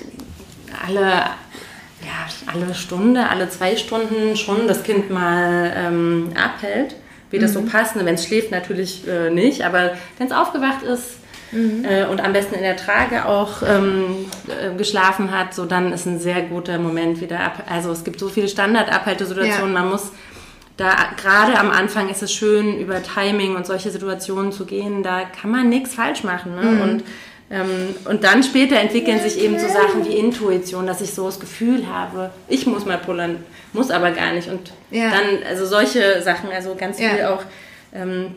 alle, 0.87 1.03
ja, 1.03 2.27
alle 2.47 2.75
Stunde, 2.75 3.29
alle 3.29 3.49
zwei 3.51 3.77
Stunden 3.77 4.37
schon 4.37 4.69
das 4.69 4.83
Kind 4.83 5.11
mal 5.11 5.73
ähm, 5.77 6.31
abhält, 6.35 6.95
wie 7.31 7.39
das 7.39 7.51
mhm. 7.53 7.55
so 7.55 7.63
passt. 7.63 7.97
Wenn 7.97 8.15
es 8.15 8.27
schläft, 8.27 8.51
natürlich 8.51 9.07
äh, 9.09 9.31
nicht, 9.31 9.63
aber 9.63 9.93
wenn 10.19 10.29
es 10.29 10.33
aufgewacht 10.33 10.83
ist, 10.83 11.19
Mhm. 11.51 11.85
Äh, 11.85 12.05
und 12.05 12.21
am 12.21 12.33
besten 12.33 12.55
in 12.57 12.63
der 12.63 12.77
Trage 12.77 13.25
auch 13.25 13.63
ähm, 13.67 14.27
äh, 14.49 14.77
geschlafen 14.77 15.31
hat, 15.31 15.55
so 15.55 15.65
dann 15.65 15.93
ist 15.93 16.07
ein 16.07 16.19
sehr 16.19 16.43
guter 16.43 16.79
Moment 16.79 17.21
wieder 17.21 17.41
ab. 17.41 17.65
Also 17.69 17.91
es 17.91 18.05
gibt 18.05 18.21
so 18.21 18.29
viele 18.29 18.49
Standardabhaltesituationen, 18.49 19.75
ja. 19.75 19.81
man 19.81 19.91
muss 19.91 20.13
da 20.79 20.95
gerade 21.21 21.59
am 21.59 21.71
Anfang 21.71 22.09
ist 22.09 22.23
es 22.23 22.33
schön, 22.33 22.79
über 22.79 23.03
Timing 23.03 23.57
und 23.57 23.67
solche 23.67 23.91
Situationen 23.91 24.53
zu 24.53 24.65
gehen. 24.65 25.03
Da 25.03 25.25
kann 25.25 25.51
man 25.51 25.69
nichts 25.69 25.95
falsch 25.95 26.23
machen. 26.23 26.55
Ne? 26.55 26.63
Mhm. 26.63 26.81
Und, 26.81 27.05
ähm, 27.51 27.97
und 28.05 28.23
dann 28.23 28.45
später 28.45 28.77
entwickeln 28.77 29.21
sich 29.21 29.43
eben 29.43 29.59
so 29.59 29.67
Sachen 29.67 30.07
wie 30.07 30.17
Intuition, 30.17 30.87
dass 30.87 31.01
ich 31.01 31.13
so 31.13 31.27
das 31.27 31.41
Gefühl 31.41 31.89
habe, 31.93 32.31
ich 32.47 32.65
muss 32.67 32.87
mal 32.87 32.97
pullern, 32.97 33.45
muss 33.73 33.91
aber 33.91 34.13
gar 34.13 34.33
nicht. 34.33 34.49
Und 34.49 34.73
ja. 34.93 35.11
dann, 35.11 35.43
also 35.49 35.67
solche 35.67 36.23
Sachen, 36.23 36.51
also 36.53 36.77
ganz 36.77 36.99
viel 36.99 37.19
ja. 37.19 37.35
auch 37.35 37.43
ähm, 37.93 38.37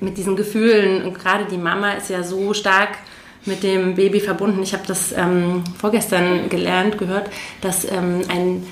mit 0.00 0.18
diesen 0.18 0.34
Gefühlen. 0.34 1.04
Und 1.04 1.16
gerade 1.16 1.44
die 1.44 1.58
Mama 1.58 1.92
ist 1.92 2.10
ja 2.10 2.24
so 2.24 2.54
stark 2.54 2.98
mit 3.44 3.62
dem 3.62 3.94
Baby 3.94 4.18
verbunden. 4.18 4.64
Ich 4.64 4.72
habe 4.72 4.82
das 4.84 5.12
ähm, 5.12 5.62
vorgestern 5.78 6.48
gelernt, 6.48 6.98
gehört, 6.98 7.30
dass 7.60 7.84
ähm, 7.84 8.22
ein 8.28 8.66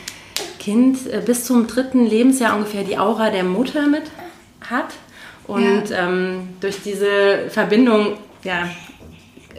Kind 0.66 1.06
äh, 1.06 1.22
bis 1.24 1.44
zum 1.44 1.68
dritten 1.68 2.04
Lebensjahr 2.04 2.56
ungefähr 2.56 2.82
die 2.82 2.98
Aura 2.98 3.30
der 3.30 3.44
Mutter 3.44 3.86
mit 3.86 4.02
hat. 4.68 4.94
Und 5.46 5.90
ja. 5.90 6.08
ähm, 6.08 6.48
durch 6.60 6.82
diese 6.82 7.48
Verbindung, 7.50 8.18
ja, 8.42 8.68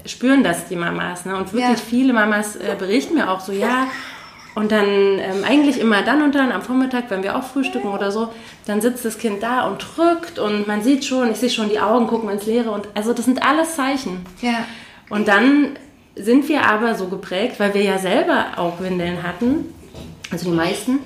spüren 0.05 0.43
das 0.43 0.67
die 0.67 0.75
Mamas. 0.75 1.23
Ne? 1.23 1.37
Und 1.37 1.53
wirklich 1.53 1.79
ja. 1.79 1.85
viele 1.89 2.11
Mamas 2.11 2.57
äh, 2.57 2.75
berichten 2.77 3.15
mir 3.15 3.31
auch 3.31 3.39
so, 3.39 3.53
ja, 3.53 3.87
und 4.53 4.73
dann 4.73 4.85
ähm, 4.85 5.45
eigentlich 5.47 5.79
immer 5.79 6.01
dann 6.01 6.23
und 6.23 6.35
dann 6.35 6.51
am 6.51 6.61
Vormittag, 6.61 7.09
wenn 7.09 7.23
wir 7.23 7.37
auch 7.37 7.43
frühstücken 7.43 7.87
oder 7.87 8.11
so, 8.11 8.33
dann 8.65 8.81
sitzt 8.81 9.05
das 9.05 9.17
Kind 9.17 9.41
da 9.41 9.65
und 9.65 9.77
drückt 9.77 10.39
und 10.39 10.67
man 10.67 10.81
sieht 10.81 11.05
schon, 11.05 11.31
ich 11.31 11.37
sehe 11.37 11.49
schon 11.49 11.69
die 11.69 11.79
Augen 11.79 12.07
gucken 12.07 12.29
ins 12.29 12.45
Leere 12.45 12.71
und 12.71 12.89
also 12.95 13.13
das 13.13 13.23
sind 13.23 13.47
alles 13.47 13.77
Zeichen. 13.77 14.25
Ja. 14.41 14.65
Und 15.09 15.29
dann 15.29 15.77
sind 16.17 16.49
wir 16.49 16.65
aber 16.65 16.95
so 16.95 17.07
geprägt, 17.07 17.61
weil 17.61 17.73
wir 17.73 17.83
ja 17.83 17.97
selber 17.97 18.47
auch 18.57 18.81
Windeln 18.81 19.23
hatten, 19.23 19.73
also 20.31 20.49
die 20.49 20.55
meisten, 20.55 20.99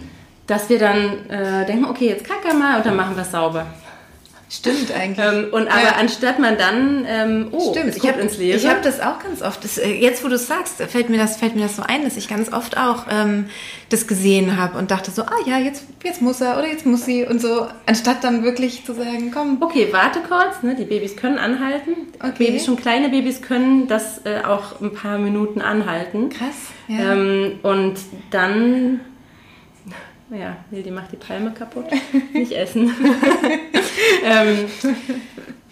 dass 0.48 0.70
wir 0.70 0.80
dann 0.80 1.30
äh, 1.30 1.66
denken, 1.66 1.86
okay, 1.86 2.10
jetzt 2.10 2.26
kacke 2.26 2.56
mal 2.56 2.78
und 2.78 2.86
dann 2.86 2.96
machen 2.96 3.16
wir 3.16 3.24
es 3.24 3.32
sauber. 3.32 3.66
Stimmt 4.54 4.92
eigentlich. 4.94 5.26
Ähm, 5.26 5.48
und 5.54 5.70
aber 5.70 5.82
ja. 5.82 5.96
anstatt 5.98 6.38
man 6.38 6.58
dann, 6.58 7.06
ähm, 7.08 7.48
oh, 7.52 7.72
Stimmt. 7.72 7.96
ich 7.96 8.06
habe 8.06 8.20
ins 8.20 8.38
Leere. 8.38 8.58
Ich 8.58 8.68
habe 8.68 8.82
das 8.84 9.00
auch 9.00 9.20
ganz 9.20 9.42
oft. 9.42 9.64
Das, 9.64 9.78
äh, 9.78 9.94
jetzt, 9.94 10.26
wo 10.26 10.28
du 10.28 10.36
es 10.36 10.46
sagst, 10.46 10.82
fällt 10.82 11.10
mir 11.10 11.18
das 11.18 11.38
fällt 11.38 11.56
mir 11.56 11.62
das 11.62 11.78
so 11.78 11.84
ein, 11.84 12.04
dass 12.04 12.18
ich 12.18 12.28
ganz 12.28 12.52
oft 12.52 12.78
auch 12.78 13.06
ähm, 13.10 13.46
das 13.88 14.08
gesehen 14.08 14.58
habe 14.58 14.78
und 14.78 14.92
dachte 14.92 15.10
so, 15.10 15.22
ah 15.22 15.38
ja, 15.46 15.58
jetzt 15.58 15.86
jetzt 16.04 16.22
muss 16.22 16.42
er 16.42 16.58
oder 16.58 16.68
jetzt 16.68 16.86
muss 16.86 17.06
sie 17.06 17.26
und 17.26 17.40
so, 17.40 17.66
anstatt 17.86 18.26
dann 18.26 18.44
wirklich 18.44 18.84
zu 18.84 18.94
sagen, 18.94 19.32
komm. 19.34 19.62
Okay, 19.62 19.88
warte 19.92 20.20
kurz. 20.20 20.62
Ne, 20.64 20.76
die 20.76 20.84
Babys 20.84 21.16
können 21.16 21.38
anhalten. 21.38 21.92
Okay. 22.20 22.48
Babys, 22.48 22.66
schon 22.66 22.76
kleine 22.76 23.08
Babys 23.08 23.42
können 23.42 23.88
das 23.88 24.26
äh, 24.26 24.44
auch 24.46 24.82
ein 24.82 24.94
paar 24.94 25.18
Minuten 25.18 25.62
anhalten. 25.62 26.28
Krass. 26.28 26.74
Ja. 26.90 27.14
Ähm, 27.14 27.60
und 27.64 27.96
dann 28.32 29.00
ja, 30.32 30.56
Hildi 30.70 30.91
macht 30.91 31.12
die 31.12 31.17
Palme 31.17 31.52
kaputt. 31.52 31.86
Nicht 32.34 32.54
essen. 32.54 32.89
ähm, 34.24 34.65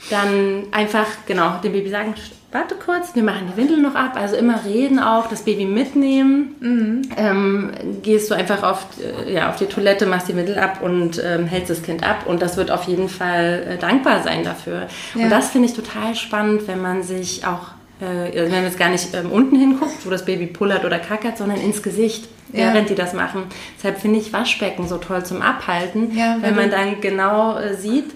dann 0.10 0.64
einfach, 0.72 1.08
genau, 1.26 1.60
dem 1.64 1.72
Baby 1.72 1.90
sagen, 1.90 2.14
warte 2.52 2.76
kurz, 2.76 3.16
wir 3.16 3.24
machen 3.24 3.52
die 3.52 3.58
Windel 3.58 3.78
noch 3.78 3.96
ab. 3.96 4.16
Also 4.16 4.36
immer 4.36 4.66
reden 4.66 5.00
auch, 5.00 5.28
das 5.28 5.44
Baby 5.44 5.66
mitnehmen. 5.66 6.56
Mhm. 6.60 7.02
Ähm, 7.16 7.72
gehst 8.02 8.30
du 8.30 8.36
einfach 8.36 8.64
auf, 8.64 8.88
äh, 9.00 9.34
ja, 9.34 9.50
auf 9.50 9.58
die 9.58 9.66
Toilette, 9.66 10.06
machst 10.06 10.28
die 10.28 10.36
Windel 10.36 10.58
ab 10.58 10.82
und 10.82 11.22
ähm, 11.24 11.46
hältst 11.46 11.70
das 11.70 11.84
Kind 11.84 12.04
ab. 12.04 12.26
Und 12.26 12.42
das 12.42 12.58
wird 12.58 12.72
auf 12.72 12.84
jeden 12.84 13.10
Fall 13.10 13.66
äh, 13.68 13.78
dankbar 13.78 14.24
sein 14.24 14.44
dafür. 14.44 14.88
Ja. 15.16 15.24
Und 15.24 15.30
das 15.30 15.52
finde 15.52 15.68
ich 15.68 15.74
total 15.74 16.16
spannend, 16.16 16.68
wenn 16.68 16.82
man 16.82 17.04
sich 17.04 17.46
auch 17.46 17.79
äh, 18.00 18.34
wenn 18.34 18.52
man 18.52 18.64
jetzt 18.64 18.80
gar 18.80 18.90
nicht 18.90 19.14
ähm, 19.14 19.32
unten 19.32 19.58
hinguckt, 19.58 20.06
wo 20.06 20.10
das 20.10 20.26
Baby 20.26 20.48
pullert 20.48 20.86
oder 20.86 21.00
kackert, 21.00 21.38
sondern 21.38 21.60
ins 21.60 21.84
Gesicht, 21.84 22.30
ja. 22.54 22.74
während 22.74 22.90
die 22.90 22.96
das 22.96 23.14
machen. 23.14 23.44
Deshalb 23.78 24.00
finde 24.00 24.20
ich 24.20 24.32
Waschbecken 24.32 24.88
so 24.88 24.98
toll 24.98 25.26
zum 25.26 25.42
Abhalten, 25.42 26.16
ja, 26.16 26.38
wenn 26.42 26.56
man 26.56 26.72
dann 26.72 27.02
genau 27.02 27.58
äh, 27.58 27.76
sieht, 27.76 28.12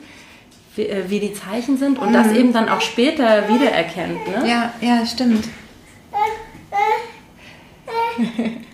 wie, 0.76 0.88
äh, 0.88 1.10
wie, 1.10 1.19
die 1.19 1.34
Zeichen 1.34 1.78
sind 1.78 2.00
und 2.00 2.10
mhm. 2.10 2.13
das 2.13 2.32
eben 2.32 2.54
dann 2.54 2.69
auch 2.69 2.82
später 2.82 3.50
wiedererkennt. 3.50 4.28
Ne? 4.28 4.50
Ja, 4.50 4.74
ja, 4.82 5.06
stimmt. 5.06 5.48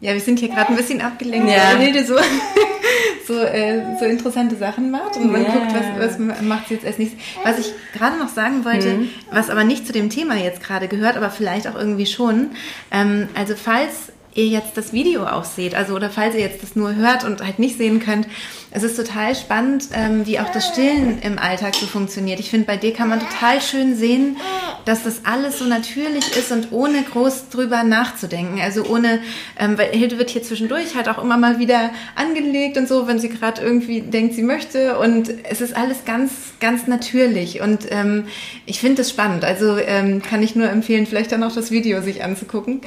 Ja, 0.00 0.14
wir 0.14 0.20
sind 0.20 0.38
hier 0.38 0.48
gerade 0.48 0.70
ein 0.70 0.76
bisschen 0.76 1.00
abgelenkt, 1.02 1.48
ja. 1.48 1.72
weil 1.72 1.78
Hilde 1.78 2.06
so, 2.06 2.16
so, 3.26 3.38
äh, 3.38 3.98
so 3.98 4.06
interessante 4.06 4.56
Sachen 4.56 4.90
macht 4.90 5.16
und 5.16 5.30
man 5.30 5.42
yeah. 5.42 5.52
guckt, 5.52 5.74
was, 5.98 6.18
was 6.18 6.40
macht 6.40 6.68
sie 6.68 6.74
jetzt 6.74 6.86
als 6.86 6.98
nächstes. 6.98 7.20
Was 7.44 7.58
ich 7.58 7.72
gerade 7.92 8.18
noch 8.18 8.28
sagen 8.28 8.64
wollte, 8.64 8.94
mhm. 8.94 9.10
was 9.30 9.50
aber 9.50 9.62
nicht 9.62 9.86
zu 9.86 9.92
dem 9.92 10.08
Thema 10.08 10.36
jetzt 10.36 10.62
gerade 10.62 10.88
gehört, 10.88 11.18
aber 11.18 11.28
vielleicht 11.28 11.68
auch 11.68 11.74
irgendwie 11.74 12.06
schon. 12.06 12.52
Ähm, 12.90 13.28
also 13.34 13.54
falls 13.56 14.10
ihr 14.34 14.46
jetzt 14.46 14.76
das 14.76 14.92
Video 14.94 15.26
auch 15.26 15.44
seht, 15.44 15.74
also 15.74 15.94
oder 15.94 16.08
falls 16.08 16.34
ihr 16.34 16.40
jetzt 16.40 16.62
das 16.62 16.76
nur 16.76 16.94
hört 16.94 17.24
und 17.24 17.42
halt 17.42 17.58
nicht 17.58 17.76
sehen 17.76 18.00
könnt, 18.00 18.26
es 18.72 18.84
ist 18.84 18.96
total 18.96 19.34
spannend, 19.34 19.88
ähm, 19.92 20.26
wie 20.26 20.38
auch 20.38 20.50
das 20.50 20.68
Stillen 20.68 21.20
im 21.22 21.38
Alltag 21.38 21.74
so 21.74 21.86
funktioniert. 21.86 22.38
Ich 22.38 22.50
finde, 22.50 22.66
bei 22.66 22.76
dir 22.76 22.92
kann 22.92 23.08
man 23.08 23.18
total 23.18 23.60
schön 23.60 23.96
sehen, 23.96 24.36
dass 24.84 25.02
das 25.02 25.22
alles 25.24 25.58
so 25.58 25.64
natürlich 25.64 26.36
ist 26.36 26.52
und 26.52 26.70
ohne 26.70 27.02
groß 27.02 27.48
drüber 27.48 27.82
nachzudenken. 27.82 28.60
Also 28.60 28.84
ohne, 28.84 29.20
ähm, 29.58 29.76
weil 29.76 29.90
Hilde 29.90 30.18
wird 30.18 30.30
hier 30.30 30.42
zwischendurch 30.42 30.94
halt 30.94 31.08
auch 31.08 31.22
immer 31.22 31.36
mal 31.36 31.58
wieder 31.58 31.90
angelegt 32.14 32.76
und 32.76 32.86
so, 32.86 33.08
wenn 33.08 33.18
sie 33.18 33.28
gerade 33.28 33.60
irgendwie 33.60 34.02
denkt, 34.02 34.34
sie 34.34 34.42
möchte. 34.42 34.98
Und 34.98 35.32
es 35.50 35.60
ist 35.60 35.76
alles 35.76 36.04
ganz, 36.04 36.30
ganz 36.60 36.86
natürlich. 36.86 37.60
Und 37.60 37.90
ähm, 37.90 38.26
ich 38.66 38.78
finde 38.78 38.98
das 38.98 39.10
spannend. 39.10 39.44
Also 39.44 39.78
ähm, 39.78 40.22
kann 40.22 40.42
ich 40.44 40.54
nur 40.54 40.68
empfehlen, 40.68 41.06
vielleicht 41.06 41.32
dann 41.32 41.42
auch 41.42 41.54
das 41.54 41.72
Video 41.72 42.02
sich 42.02 42.22
anzugucken, 42.22 42.82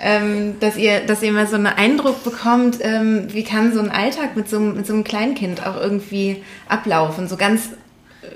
ähm, 0.00 0.56
dass 0.58 0.76
ihr, 0.76 1.00
dass 1.00 1.22
ihr 1.22 1.32
mal 1.32 1.46
so 1.46 1.54
einen 1.54 1.66
Eindruck 1.66 2.24
bekommt, 2.24 2.78
ähm, 2.80 3.28
wie 3.32 3.44
kann 3.44 3.72
so 3.72 3.78
ein 3.78 3.90
Alltag 3.90 4.36
mit 4.36 4.48
so, 4.48 4.58
mit 4.58 4.86
so 4.86 4.92
einem 4.94 5.04
kleinen 5.04 5.27
Kleinkind 5.34 5.66
auch 5.66 5.76
irgendwie 5.76 6.42
ablaufen. 6.68 7.28
So 7.28 7.36
ganz 7.36 7.70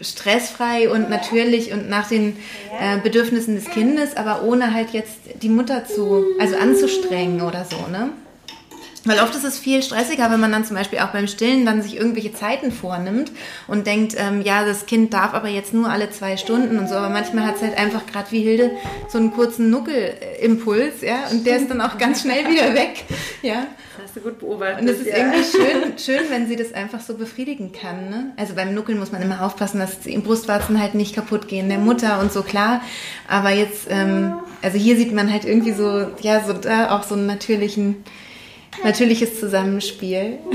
stressfrei 0.00 0.88
und 0.88 1.10
natürlich 1.10 1.72
und 1.72 1.88
nach 1.88 2.08
den 2.08 2.36
äh, 2.80 2.98
Bedürfnissen 2.98 3.56
des 3.56 3.66
Kindes, 3.66 4.16
aber 4.16 4.42
ohne 4.42 4.72
halt 4.72 4.90
jetzt 4.90 5.18
die 5.42 5.48
Mutter 5.48 5.84
zu, 5.84 6.24
also 6.38 6.56
anzustrengen 6.56 7.42
oder 7.42 7.66
so, 7.68 7.76
ne? 7.90 8.10
Weil 9.04 9.18
oft 9.18 9.34
ist 9.34 9.42
es 9.42 9.58
viel 9.58 9.82
stressiger, 9.82 10.30
wenn 10.30 10.38
man 10.38 10.52
dann 10.52 10.64
zum 10.64 10.76
Beispiel 10.76 11.00
auch 11.00 11.08
beim 11.08 11.26
Stillen 11.26 11.66
dann 11.66 11.82
sich 11.82 11.96
irgendwelche 11.96 12.32
Zeiten 12.32 12.70
vornimmt 12.70 13.32
und 13.66 13.88
denkt, 13.88 14.14
ähm, 14.16 14.42
ja, 14.42 14.64
das 14.64 14.86
Kind 14.86 15.12
darf 15.12 15.34
aber 15.34 15.48
jetzt 15.48 15.74
nur 15.74 15.90
alle 15.90 16.10
zwei 16.10 16.36
Stunden 16.36 16.78
und 16.78 16.88
so. 16.88 16.94
Aber 16.94 17.08
manchmal 17.08 17.44
hat 17.44 17.56
es 17.56 17.62
halt 17.62 17.76
einfach 17.76 18.06
gerade 18.06 18.30
wie 18.30 18.42
Hilde 18.42 18.70
so 19.08 19.18
einen 19.18 19.32
kurzen 19.32 19.70
Nuckelimpuls, 19.70 21.00
ja, 21.00 21.24
und 21.32 21.44
der 21.44 21.56
ist 21.56 21.68
dann 21.68 21.80
auch 21.80 21.98
ganz 21.98 22.22
schnell 22.22 22.48
wieder 22.48 22.74
weg, 22.74 23.04
ja. 23.42 23.66
Hast 24.02 24.16
du 24.16 24.20
gut 24.20 24.38
beobachtet. 24.38 24.80
Und 24.80 24.88
es 24.88 25.00
ist 25.00 25.06
ja. 25.08 25.16
irgendwie 25.16 25.44
schön, 25.44 25.98
schön, 25.98 26.30
wenn 26.30 26.46
sie 26.46 26.56
das 26.56 26.72
einfach 26.72 27.00
so 27.00 27.14
befriedigen 27.14 27.72
kann. 27.72 28.10
Ne? 28.10 28.32
Also 28.36 28.54
beim 28.54 28.74
Nuckeln 28.74 28.98
muss 28.98 29.12
man 29.12 29.22
immer 29.22 29.44
aufpassen, 29.44 29.80
dass 29.80 30.00
die 30.00 30.16
Brustwarzen 30.18 30.80
halt 30.80 30.94
nicht 30.94 31.14
kaputt 31.14 31.48
gehen 31.48 31.68
der 31.68 31.78
Mutter 31.78 32.20
und 32.20 32.32
so 32.32 32.42
klar. 32.42 32.80
Aber 33.28 33.50
jetzt, 33.50 33.86
ähm, 33.90 34.34
also 34.62 34.78
hier 34.78 34.96
sieht 34.96 35.12
man 35.12 35.32
halt 35.32 35.44
irgendwie 35.44 35.72
so, 35.72 36.06
ja, 36.20 36.42
so 36.44 36.52
da 36.52 36.96
auch 36.96 37.02
so 37.02 37.14
einen 37.14 37.26
natürlichen 37.26 38.04
natürliches 38.82 39.38
Zusammenspiel. 39.38 40.38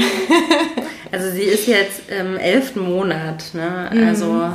Also 1.10 1.32
sie 1.32 1.44
ist 1.44 1.68
jetzt 1.68 2.10
im 2.10 2.36
elften 2.36 2.82
Monat, 2.82 3.54
ne? 3.54 3.90
Mhm. 3.94 4.08
also 4.10 4.50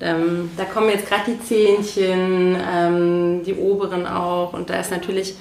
ähm, 0.00 0.50
da 0.56 0.64
kommen 0.64 0.88
jetzt 0.88 1.06
gerade 1.06 1.24
die 1.26 1.40
Zähnchen, 1.44 2.56
ähm, 2.56 3.42
die 3.44 3.54
oberen 3.54 4.06
auch 4.06 4.54
und 4.54 4.70
da 4.70 4.80
ist 4.80 4.90
natürlich 4.90 5.34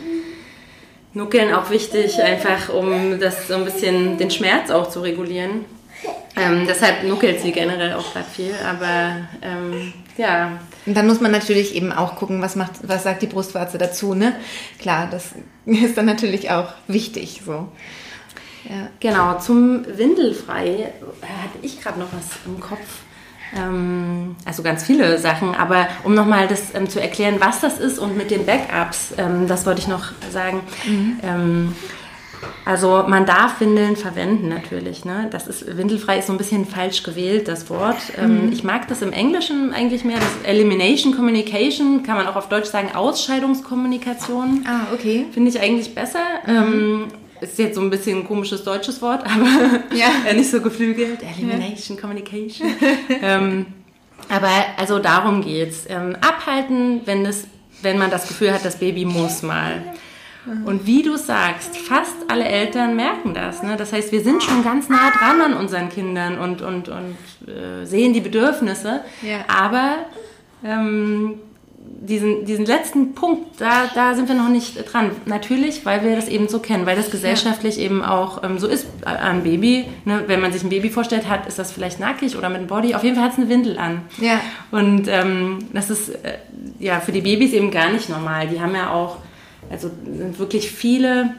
Nuckeln 1.14 1.54
auch 1.54 1.70
wichtig, 1.70 2.22
einfach 2.22 2.70
um 2.74 3.20
das 3.20 3.48
so 3.48 3.56
ein 3.56 3.66
bisschen 3.66 4.18
den 4.18 4.30
Schmerz 4.30 4.70
auch 4.70 4.90
zu 4.90 5.02
regulieren. 5.02 5.66
Ähm, 6.36 6.66
deshalb 6.68 7.04
nuckelt 7.04 7.42
sie 7.42 7.52
generell 7.52 7.94
auch 7.94 8.14
gerade 8.14 8.26
viel, 8.30 8.54
aber 8.64 9.28
ähm, 9.42 9.94
ja. 10.18 10.60
Und 10.86 10.96
dann 10.96 11.08
muss 11.08 11.20
man 11.20 11.32
natürlich 11.32 11.76
eben 11.76 11.92
auch 11.92 12.16
gucken, 12.16 12.42
was 12.42 12.56
macht, 12.56 12.74
was 12.84 13.04
sagt 13.04 13.22
die 13.22 13.28
Brustwarze 13.28 13.78
dazu, 13.78 14.14
ne? 14.14 14.36
Klar, 14.80 15.10
das 15.12 15.34
ist 15.66 15.98
dann 15.98 16.06
natürlich 16.06 16.52
auch 16.52 16.74
wichtig, 16.88 17.42
so. 17.46 17.68
Ja. 18.70 18.90
Genau, 19.00 19.40
zum 19.40 19.86
Windelfrei 19.98 20.92
hatte 21.22 21.60
ich 21.62 21.82
gerade 21.82 22.00
noch 22.00 22.10
was 22.12 22.26
im 22.46 22.60
Kopf. 22.60 23.02
Ähm, 23.56 24.36
also 24.46 24.64
ganz 24.64 24.84
viele 24.84 25.18
Sachen, 25.18 25.56
aber 25.56 25.88
um 26.04 26.14
nochmal 26.14 26.48
das 26.48 26.74
ähm, 26.76 26.90
zu 26.90 27.02
erklären, 27.02 27.36
was 27.40 27.62
das 27.62 27.80
ist 27.80 28.00
und 28.00 28.18
mit 28.18 28.32
den 28.32 28.46
Backups, 28.46 29.14
ähm, 29.18 29.48
das 29.48 29.66
wollte 29.66 29.82
ich 29.82 29.88
noch 29.88 30.12
sagen. 30.32 30.62
Mhm. 30.86 31.20
Ähm, 31.24 31.76
also 32.66 33.04
man 33.08 33.26
darf 33.26 33.60
Windeln 33.60 33.96
verwenden 33.96 34.48
natürlich. 34.50 35.04
Ne? 35.04 35.28
Das 35.32 35.48
ist 35.48 35.78
windelfrei 35.78 36.20
ist 36.20 36.28
so 36.28 36.34
ein 36.34 36.38
bisschen 36.38 36.66
falsch 36.66 37.04
gewählt 37.04 37.48
das 37.48 37.70
Wort. 37.70 37.98
Ähm, 38.18 38.46
mhm. 38.46 38.52
Ich 38.52 38.64
mag 38.64 38.88
das 38.88 39.02
im 39.02 39.12
Englischen 39.12 39.74
eigentlich 39.74 40.04
mehr. 40.04 40.20
Das 40.20 40.44
Elimination 40.44 41.16
Communication 41.16 42.04
kann 42.04 42.16
man 42.16 42.28
auch 42.28 42.36
auf 42.36 42.50
Deutsch 42.50 42.70
sagen 42.70 42.96
Ausscheidungskommunikation. 42.96 44.66
Ah 44.68 44.94
okay. 44.94 45.26
Finde 45.32 45.50
ich 45.50 45.60
eigentlich 45.60 45.94
besser. 45.96 46.24
Mhm. 46.46 47.08
Ist 47.42 47.58
jetzt 47.58 47.76
so 47.76 47.82
ein 47.82 47.90
bisschen 47.90 48.20
ein 48.20 48.28
komisches 48.28 48.64
deutsches 48.64 49.02
Wort, 49.02 49.24
aber 49.26 49.82
ja. 49.96 50.10
nicht 50.34 50.52
so 50.52 50.62
geflügelt. 50.62 51.20
Elimination 51.24 51.96
ja. 51.96 52.02
Communication. 52.02 52.68
ähm, 53.22 53.66
aber 54.28 54.50
also 54.78 55.00
darum 55.00 55.42
geht's. 55.42 55.86
Ähm, 55.88 56.16
abhalten, 56.22 57.02
wenn 57.06 57.24
das 57.24 57.46
wenn 57.82 57.98
man 57.98 58.10
das 58.10 58.28
Gefühl 58.28 58.54
hat, 58.54 58.66
das 58.66 58.78
Baby 58.78 59.06
muss 59.06 59.42
mal. 59.42 59.82
Und 60.66 60.88
wie 60.88 61.04
du 61.04 61.16
sagst, 61.18 61.78
fast 61.78 62.16
alle 62.28 62.46
Eltern 62.46 62.96
merken 62.96 63.34
das. 63.34 63.62
Ne? 63.62 63.76
Das 63.78 63.94
heißt, 63.94 64.12
wir 64.12 64.22
sind 64.22 64.42
schon 64.42 64.64
ganz 64.64 64.90
nah 64.90 65.12
dran 65.12 65.42
an 65.42 65.54
unseren 65.54 65.90
Kindern 65.90 66.40
und, 66.40 66.62
und, 66.62 66.90
und 66.90 67.18
äh, 67.48 67.86
sehen 67.86 68.14
die 68.14 68.22
Bedürfnisse. 68.22 69.02
Ja. 69.22 69.46
Aber 69.48 69.98
ähm, 70.64 71.36
diesen, 72.02 72.46
diesen 72.46 72.66
letzten 72.66 73.14
Punkt, 73.14 73.60
da, 73.60 73.90
da 73.94 74.16
sind 74.16 74.28
wir 74.28 74.36
noch 74.36 74.50
nicht 74.50 74.92
dran. 74.92 75.12
Natürlich, 75.26 75.86
weil 75.86 76.04
wir 76.04 76.16
das 76.16 76.28
eben 76.28 76.48
so 76.48 76.60
kennen, 76.60 76.86
weil 76.86 76.96
das 76.96 77.12
gesellschaftlich 77.12 77.78
ja. 77.78 77.84
eben 77.84 78.04
auch 78.04 78.44
ähm, 78.44 78.58
so 78.58 78.68
ist. 78.68 78.88
Ein 79.04 79.44
Baby, 79.44 79.86
ne? 80.06 80.24
wenn 80.28 80.40
man 80.40 80.54
sich 80.54 80.64
ein 80.64 80.70
Baby 80.70 80.90
vorstellt, 80.90 81.28
hat, 81.28 81.48
ist 81.48 81.60
das 81.60 81.72
vielleicht 81.72 82.00
nackig 82.00 82.38
oder 82.38 82.50
mit 82.50 82.60
einem 82.60 82.68
Body. 82.68 82.96
Auf 82.96 83.04
jeden 83.04 83.16
Fall 83.16 83.26
hat 83.26 83.34
es 83.34 83.38
eine 83.38 83.50
Windel 83.50 83.78
an. 83.78 84.02
Ja. 84.20 84.40
Und 84.72 85.08
ähm, 85.08 85.60
das 85.74 85.90
ist 85.90 86.10
äh, 86.10 86.38
ja 86.80 87.00
für 87.00 87.12
die 87.12 87.22
Babys 87.22 87.54
eben 87.54 87.72
gar 87.72 87.92
nicht 87.92 88.10
normal. 88.10 88.48
Die 88.48 88.62
haben 88.62 88.76
ja 88.76 88.92
auch 88.92 89.18
also 89.70 89.90
sind 90.06 90.40
wirklich 90.40 90.72
viele 90.72 91.36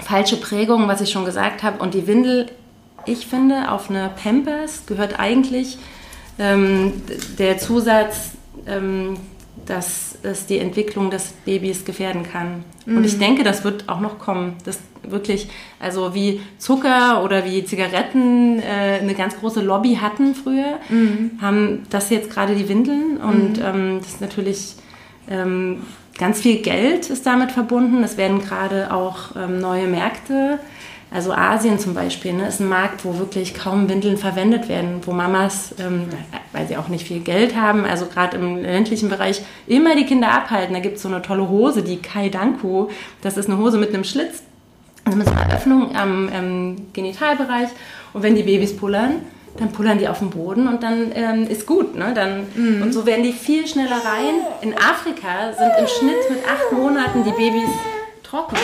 falsche 0.00 0.36
Prägungen, 0.36 0.88
was 0.88 1.00
ich 1.00 1.10
schon 1.10 1.24
gesagt 1.24 1.62
habe. 1.62 1.80
Und 1.80 1.94
die 1.94 2.06
Windel, 2.06 2.46
ich 3.06 3.26
finde, 3.26 3.70
auf 3.70 3.90
eine 3.90 4.10
Pampers 4.22 4.86
gehört 4.86 5.18
eigentlich 5.18 5.78
ähm, 6.38 6.92
der 7.38 7.58
Zusatz, 7.58 8.32
ähm, 8.66 9.16
dass 9.66 10.18
es 10.22 10.46
die 10.46 10.58
Entwicklung 10.58 11.10
des 11.10 11.32
Babys 11.44 11.84
gefährden 11.84 12.22
kann. 12.22 12.64
Mhm. 12.86 12.98
Und 12.98 13.04
ich 13.04 13.16
mhm. 13.16 13.20
denke, 13.20 13.44
das 13.44 13.64
wird 13.64 13.88
auch 13.88 14.00
noch 14.00 14.18
kommen. 14.18 14.56
Das 14.64 14.78
wirklich, 15.02 15.48
also 15.80 16.14
wie 16.14 16.40
Zucker 16.58 17.22
oder 17.24 17.44
wie 17.44 17.64
Zigaretten 17.64 18.60
äh, 18.60 18.98
eine 19.00 19.14
ganz 19.14 19.38
große 19.38 19.60
Lobby 19.60 19.96
hatten 20.00 20.34
früher, 20.34 20.78
mhm. 20.88 21.32
haben 21.40 21.86
das 21.90 22.10
jetzt 22.10 22.30
gerade 22.30 22.54
die 22.54 22.68
Windeln. 22.68 23.18
Und 23.18 23.58
mhm. 23.58 23.64
ähm, 23.64 23.98
das 24.00 24.08
ist 24.14 24.20
natürlich 24.20 24.74
ähm, 25.30 25.82
Ganz 26.18 26.40
viel 26.40 26.56
Geld 26.62 27.10
ist 27.10 27.26
damit 27.26 27.52
verbunden. 27.52 28.02
Es 28.02 28.16
werden 28.16 28.40
gerade 28.40 28.92
auch 28.92 29.36
ähm, 29.36 29.60
neue 29.60 29.86
Märkte, 29.86 30.58
also 31.10 31.32
Asien 31.32 31.78
zum 31.78 31.94
Beispiel, 31.94 32.34
ne, 32.34 32.48
ist 32.48 32.60
ein 32.60 32.68
Markt, 32.68 33.04
wo 33.04 33.18
wirklich 33.18 33.54
kaum 33.54 33.88
Windeln 33.88 34.18
verwendet 34.18 34.68
werden, 34.68 35.00
wo 35.06 35.12
Mamas, 35.12 35.74
ähm, 35.80 36.08
weil 36.52 36.66
sie 36.68 36.76
auch 36.76 36.88
nicht 36.88 37.06
viel 37.06 37.20
Geld 37.20 37.56
haben, 37.56 37.84
also 37.86 38.06
gerade 38.06 38.36
im 38.36 38.62
ländlichen 38.62 39.08
Bereich, 39.08 39.40
immer 39.66 39.96
die 39.96 40.04
Kinder 40.04 40.30
abhalten. 40.30 40.74
Da 40.74 40.80
gibt 40.80 40.96
es 40.96 41.02
so 41.02 41.08
eine 41.08 41.22
tolle 41.22 41.48
Hose, 41.48 41.82
die 41.82 41.96
Kai 41.96 42.28
Danko. 42.28 42.90
Das 43.22 43.38
ist 43.38 43.48
eine 43.48 43.58
Hose 43.58 43.78
mit 43.78 43.94
einem 43.94 44.04
Schlitz, 44.04 44.42
also 45.04 45.16
mit 45.16 45.26
so 45.26 45.32
einer 45.32 45.54
Öffnung 45.54 45.96
am 45.96 46.28
ähm, 46.32 46.76
Genitalbereich. 46.92 47.70
Und 48.12 48.22
wenn 48.22 48.34
die 48.34 48.42
Babys 48.42 48.76
pullern, 48.76 49.22
dann 49.56 49.72
pullern 49.72 49.98
die 49.98 50.08
auf 50.08 50.18
den 50.18 50.30
Boden 50.30 50.68
und 50.68 50.82
dann 50.82 51.10
ähm, 51.14 51.46
ist 51.48 51.66
gut. 51.66 51.96
Ne? 51.96 52.12
Dann, 52.14 52.46
mhm. 52.54 52.82
Und 52.82 52.92
so 52.92 53.06
werden 53.06 53.24
die 53.24 53.32
viel 53.32 53.66
schneller 53.66 53.96
rein. 53.96 54.34
In 54.60 54.74
Afrika 54.74 55.52
sind 55.56 55.72
im 55.78 55.86
Schnitt 55.86 56.30
mit 56.30 56.40
acht 56.46 56.70
Monaten 56.72 57.24
die 57.24 57.30
Babys 57.30 57.70
trocken. 58.28 58.56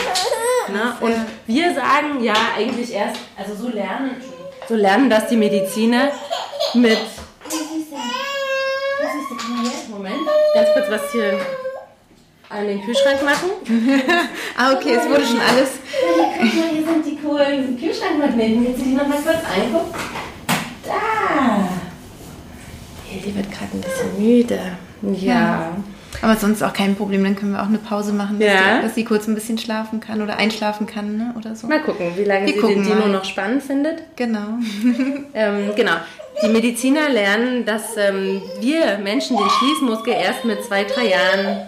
Ne? 0.71 0.95
Und 1.01 1.15
wir 1.47 1.73
sagen 1.73 2.23
ja 2.23 2.33
eigentlich 2.57 2.93
erst, 2.93 3.17
also 3.37 3.55
so 3.55 3.69
lernen, 3.69 4.11
so 4.67 4.75
lernen 4.75 5.09
das 5.09 5.27
die 5.27 5.37
Mediziner 5.37 6.11
mit. 6.73 6.99
Moment, 9.89 10.15
ganz 10.53 10.69
kurz 10.73 10.89
was 10.89 11.11
hier 11.11 11.39
an 12.49 12.67
den 12.67 12.83
Kühlschrank 12.83 13.23
machen. 13.23 13.49
ah, 14.57 14.73
okay, 14.73 14.95
es 14.95 15.09
wurde 15.09 15.25
schon 15.25 15.39
alles. 15.39 15.69
Hier 16.41 16.85
sind 16.85 17.05
die 17.05 17.17
coolen 17.17 17.79
Kühlschrankmagneten. 17.79 18.65
Du 18.65 18.83
die 18.83 18.93
noch 18.93 19.07
mal 19.07 19.17
kurz 19.17 19.37
eingucken? 19.53 19.93
Da! 20.85 21.69
Heli 23.07 23.35
wird 23.35 23.51
gerade 23.51 23.71
ein 23.73 23.81
bisschen 23.81 24.19
müde. 24.19 24.59
Ja. 25.01 25.33
ja. 25.33 25.77
Aber 26.21 26.35
sonst 26.35 26.63
auch 26.63 26.73
kein 26.73 26.95
Problem, 26.95 27.23
dann 27.23 27.35
können 27.35 27.51
wir 27.51 27.61
auch 27.61 27.67
eine 27.67 27.77
Pause 27.77 28.13
machen, 28.13 28.39
dass, 28.39 28.47
ja. 28.47 28.77
die, 28.77 28.81
dass 28.83 28.95
sie 28.95 29.03
kurz 29.03 29.27
ein 29.27 29.35
bisschen 29.35 29.57
schlafen 29.57 29.99
kann 29.99 30.21
oder 30.21 30.37
einschlafen 30.37 30.87
kann 30.87 31.17
ne? 31.17 31.33
oder 31.37 31.55
so. 31.55 31.67
Mal 31.67 31.81
gucken, 31.81 32.13
wie 32.15 32.23
lange 32.23 32.47
wir 32.47 32.53
sie 32.53 32.67
den 32.67 32.83
Dino 32.83 32.95
mal. 32.95 33.09
noch 33.09 33.25
spannend 33.25 33.63
findet. 33.63 34.03
Genau. 34.15 34.59
ähm, 35.33 35.71
genau. 35.75 35.93
Die 36.43 36.49
Mediziner 36.49 37.09
lernen, 37.09 37.65
dass 37.65 37.95
ähm, 37.97 38.41
wir 38.59 38.97
Menschen 38.97 39.37
den 39.37 39.49
Schließmuskel 39.49 40.13
erst 40.13 40.43
mit 40.43 40.63
zwei, 40.63 40.83
drei 40.83 41.07
Jahren 41.07 41.61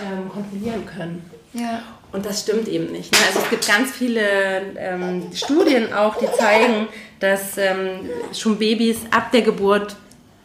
ähm, 0.00 0.28
kontrollieren 0.28 0.86
können. 0.86 1.24
Ja. 1.52 1.82
Und 2.12 2.26
das 2.26 2.42
stimmt 2.42 2.68
eben 2.68 2.92
nicht. 2.92 3.10
Ne? 3.10 3.18
Also 3.26 3.40
es 3.40 3.50
gibt 3.50 3.66
ganz 3.66 3.90
viele 3.90 4.22
ähm, 4.76 5.30
Studien 5.34 5.92
auch, 5.92 6.16
die 6.16 6.30
zeigen, 6.38 6.86
dass 7.20 7.56
ähm, 7.56 8.10
schon 8.32 8.58
Babys 8.58 8.98
ab 9.10 9.32
der 9.32 9.42
Geburt 9.42 9.96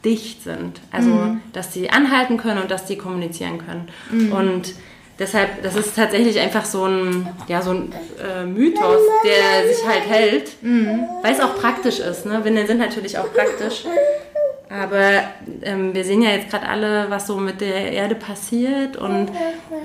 dicht 0.06 0.44
sind. 0.44 0.80
Also, 0.92 1.10
mhm. 1.10 1.42
dass 1.54 1.74
sie 1.74 1.90
anhalten 1.90 2.38
können 2.38 2.62
und 2.62 2.72
dass 2.72 2.88
sie 2.88 2.98
kommunizieren 2.98 3.58
können. 3.58 3.88
Mhm. 4.12 4.32
Und 4.32 4.74
deshalb, 5.20 5.64
das 5.64 5.76
ist 5.76 5.96
tatsächlich 5.96 6.40
einfach 6.40 6.66
so 6.66 6.86
ein, 6.86 7.28
ja, 7.48 7.62
so 7.62 7.72
ein 7.72 7.94
äh, 8.22 8.46
Mythos, 8.46 9.02
der 9.24 9.68
sich 9.68 9.86
halt 9.88 10.08
hält, 10.08 10.64
mhm. 10.64 11.02
weil 11.22 11.34
es 11.34 11.40
auch 11.40 11.56
praktisch 11.56 12.00
ist. 12.00 12.26
Ne? 12.26 12.44
Windeln 12.44 12.68
sind 12.68 12.80
natürlich 12.80 13.18
auch 13.18 13.32
praktisch. 13.34 13.86
Aber 14.70 15.24
ähm, 15.62 15.94
wir 15.94 16.04
sehen 16.04 16.22
ja 16.22 16.32
jetzt 16.32 16.50
gerade 16.50 16.68
alle, 16.68 17.10
was 17.10 17.26
so 17.26 17.38
mit 17.38 17.62
der 17.62 17.92
Erde 17.94 18.16
passiert. 18.16 18.98
Und 18.98 19.30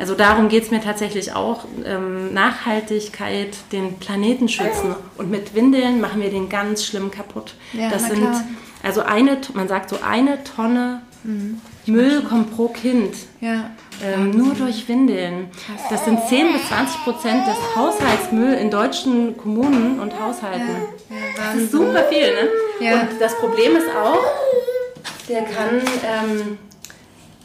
also 0.00 0.14
darum 0.14 0.48
geht 0.48 0.64
es 0.64 0.70
mir 0.72 0.80
tatsächlich 0.80 1.32
auch. 1.34 1.64
Ähm, 1.84 2.34
Nachhaltigkeit, 2.34 3.56
den 3.70 3.98
Planeten 3.98 4.48
schützen. 4.48 4.96
Und 5.16 5.30
mit 5.30 5.54
Windeln 5.54 6.00
machen 6.00 6.20
wir 6.20 6.30
den 6.30 6.48
ganz 6.48 6.84
schlimm 6.84 7.12
kaputt. 7.12 7.54
Ja, 7.72 7.90
das 7.90 8.06
sind, 8.06 8.22
klar. 8.22 8.44
Also 8.82 9.02
eine, 9.02 9.38
man 9.54 9.68
sagt 9.68 9.90
so 9.90 9.98
eine 10.02 10.42
Tonne 10.44 11.02
mhm. 11.24 11.60
Müll 11.86 12.22
kommt 12.22 12.54
pro 12.54 12.68
Kind. 12.68 13.14
Ja. 13.40 13.70
Ähm, 14.02 14.30
nur 14.30 14.54
durch 14.54 14.88
Windeln. 14.88 15.48
Das 15.90 16.04
sind 16.04 16.18
10 16.28 16.52
bis 16.52 16.68
20 16.68 17.04
Prozent 17.04 17.46
des 17.46 17.56
Haushaltsmüll 17.76 18.54
in 18.54 18.70
deutschen 18.70 19.36
Kommunen 19.36 20.00
und 20.00 20.18
Haushalten. 20.18 20.68
Ja, 21.08 21.16
ja, 21.16 21.22
das 21.36 21.62
ist 21.62 21.72
super 21.72 22.04
viel, 22.04 22.32
ne? 22.34 22.48
Ja. 22.80 23.00
Und 23.00 23.20
das 23.20 23.36
Problem 23.36 23.76
ist 23.76 23.88
auch, 23.88 24.24
der 25.28 25.42
kann, 25.42 25.80
ähm, 26.04 26.58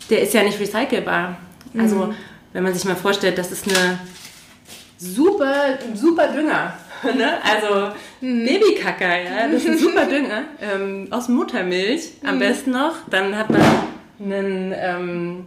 der 0.09 0.21
ist 0.21 0.33
ja 0.33 0.43
nicht 0.43 0.59
recycelbar. 0.59 1.37
Also, 1.77 1.95
mhm. 1.95 2.15
wenn 2.53 2.63
man 2.63 2.73
sich 2.73 2.85
mal 2.85 2.95
vorstellt, 2.95 3.37
das 3.37 3.51
ist 3.51 3.67
eine 3.67 3.99
super, 4.97 5.77
super 5.93 6.27
Dünger. 6.27 6.73
Ne? 7.15 7.37
Also 7.43 7.91
mhm. 8.21 8.45
Babykacker, 8.45 9.21
ja, 9.23 9.47
das 9.51 9.63
ist 9.63 9.69
ein 9.69 9.77
super 9.77 10.05
Dünger. 10.05 10.43
Ähm, 10.61 11.07
aus 11.11 11.27
Muttermilch 11.27 12.11
am 12.23 12.35
mhm. 12.35 12.39
besten 12.39 12.71
noch. 12.71 12.95
Dann 13.09 13.37
hat 13.37 13.49
man 13.49 13.61
einen, 14.19 14.73
ähm, 14.75 15.45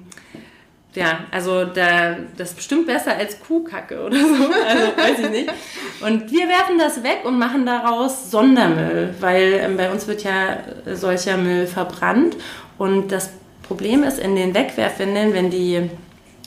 ja, 0.94 1.20
also 1.30 1.64
da, 1.64 2.16
das 2.36 2.50
ist 2.50 2.56
bestimmt 2.56 2.86
besser 2.86 3.16
als 3.16 3.40
Kuhkacke 3.40 4.04
oder 4.04 4.18
so, 4.18 4.24
also 4.66 4.96
weiß 4.96 5.18
ich 5.20 5.30
nicht. 5.30 5.52
Und 6.00 6.30
wir 6.30 6.48
werfen 6.48 6.78
das 6.78 7.02
weg 7.02 7.20
und 7.24 7.38
machen 7.38 7.66
daraus 7.66 8.30
Sondermüll, 8.30 9.14
weil 9.20 9.60
ähm, 9.62 9.76
bei 9.76 9.90
uns 9.90 10.06
wird 10.08 10.24
ja 10.24 10.58
solcher 10.92 11.36
Müll 11.36 11.66
verbrannt 11.66 12.36
und 12.78 13.12
das 13.12 13.30
Problem 13.62 14.02
ist 14.02 14.18
in 14.18 14.34
den 14.34 14.52
Wegwerfwindeln, 14.52 15.32
wenn 15.32 15.50
die 15.50 15.90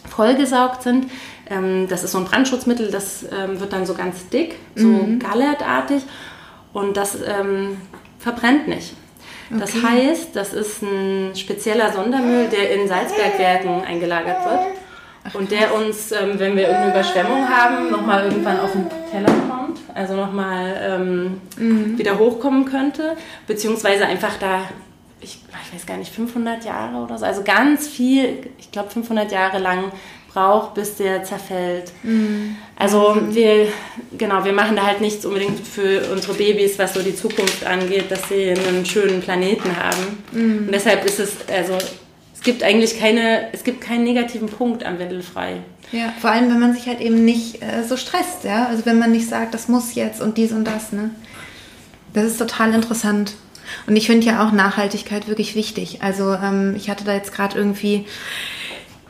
vollgesaugt 0.10 0.84
sind, 0.84 1.10
ähm, 1.49 1.88
das 1.88 2.03
ist 2.03 2.12
so 2.12 2.19
ein 2.19 2.25
Brandschutzmittel, 2.25 2.91
das 2.91 3.23
ähm, 3.23 3.60
wird 3.60 3.73
dann 3.73 3.86
so 3.86 3.93
ganz 3.93 4.27
dick, 4.29 4.56
so 4.75 4.88
mhm. 4.88 5.19
gallertartig 5.19 6.03
und 6.73 6.97
das 6.97 7.17
ähm, 7.25 7.77
verbrennt 8.19 8.67
nicht. 8.67 8.93
Das 9.49 9.75
okay. 9.75 9.88
heißt, 9.88 10.36
das 10.36 10.53
ist 10.53 10.82
ein 10.82 11.36
spezieller 11.36 11.91
Sondermüll, 11.91 12.47
der 12.47 12.73
in 12.73 12.88
Salzbergwerken 12.88 13.84
eingelagert 13.84 14.45
wird 14.45 15.36
und 15.36 15.51
der 15.51 15.73
uns, 15.75 16.12
ähm, 16.12 16.38
wenn 16.38 16.56
wir 16.56 16.63
irgendeine 16.63 16.91
Überschwemmung 16.91 17.47
haben, 17.47 17.91
nochmal 17.91 18.25
irgendwann 18.25 18.60
auf 18.60 18.71
den 18.71 18.88
Teller 19.12 19.32
kommt, 19.49 19.79
also 19.93 20.15
nochmal 20.15 20.75
ähm, 20.82 21.41
mhm. 21.58 21.97
wieder 21.97 22.17
hochkommen 22.17 22.65
könnte, 22.65 23.15
beziehungsweise 23.47 24.06
einfach 24.06 24.38
da, 24.39 24.62
ich, 25.21 25.39
ich 25.65 25.73
weiß 25.73 25.86
gar 25.86 25.97
nicht, 25.97 26.13
500 26.13 26.65
Jahre 26.65 26.97
oder 26.97 27.17
so, 27.17 27.25
also 27.25 27.43
ganz 27.43 27.88
viel, 27.88 28.49
ich 28.58 28.71
glaube 28.71 28.89
500 28.89 29.32
Jahre 29.32 29.60
lang 29.60 29.91
braucht, 30.34 30.74
bis 30.74 30.96
der 30.96 31.24
zerfällt. 31.24 31.91
Mhm. 32.04 32.56
Also 32.78 33.17
wir, 33.30 33.67
genau, 34.17 34.43
wir 34.43 34.54
machen 34.54 34.76
da 34.76 34.86
halt 34.86 35.02
nichts 35.02 35.26
unbedingt 35.26 35.65
für 35.65 36.12
unsere 36.12 36.34
Babys, 36.34 36.80
was 36.80 36.93
so 36.93 37.02
die 37.02 37.15
Zukunft 37.15 37.65
angeht, 37.65 38.10
dass 38.10 38.28
sie 38.30 38.50
einen 38.50 38.86
schönen 38.86 39.22
Planeten 39.22 39.76
haben. 39.78 40.24
Mhm. 40.32 40.67
Und 40.67 40.72
deshalb 40.72 41.06
ist 41.06 41.19
es, 41.19 41.32
also 41.54 41.78
es 42.34 42.41
gibt 42.41 42.63
eigentlich 42.63 43.00
keine, 43.00 43.54
es 43.54 43.63
gibt 43.63 43.82
keinen 43.82 44.04
negativen 44.04 44.50
Punkt 44.50 44.84
am 44.86 45.00
Windelfrei. 45.00 45.58
Ja, 45.91 46.12
vor 46.19 46.32
allem, 46.32 46.50
wenn 46.50 46.60
man 46.60 46.74
sich 46.74 46.88
halt 46.88 47.00
eben 47.00 47.24
nicht 47.24 47.62
äh, 47.62 47.84
so 47.88 47.98
stresst, 47.98 48.43
ja. 48.43 48.65
Also 48.65 48.86
wenn 48.86 48.98
man 48.98 49.12
nicht 49.12 49.30
sagt, 49.30 49.54
das 49.54 49.67
muss 49.67 49.93
jetzt 49.93 50.22
und 50.22 50.38
dies 50.38 50.52
und 50.52 50.65
das, 50.65 50.91
ne. 50.91 51.12
Das 52.13 52.26
ist 52.26 52.39
total 52.39 52.74
interessant. 52.74 53.36
Und 53.88 53.96
ich 53.96 54.08
finde 54.08 54.26
ja 54.26 54.46
auch 54.46 54.52
Nachhaltigkeit 54.52 55.28
wirklich 55.28 55.56
wichtig. 55.56 56.02
Also 56.02 56.34
ähm, 56.34 56.74
ich 56.76 56.89
hatte 56.89 57.04
da 57.04 57.13
jetzt 57.13 57.34
gerade 57.34 57.58
irgendwie 57.58 58.06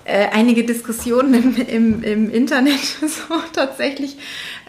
äh, 0.06 0.28
einige 0.32 0.64
Diskussionen 0.64 1.34
im, 1.34 1.56
im, 1.56 2.04
im 2.04 2.32
Internet 2.32 2.80
so 3.02 3.36
tatsächlich. 3.54 4.18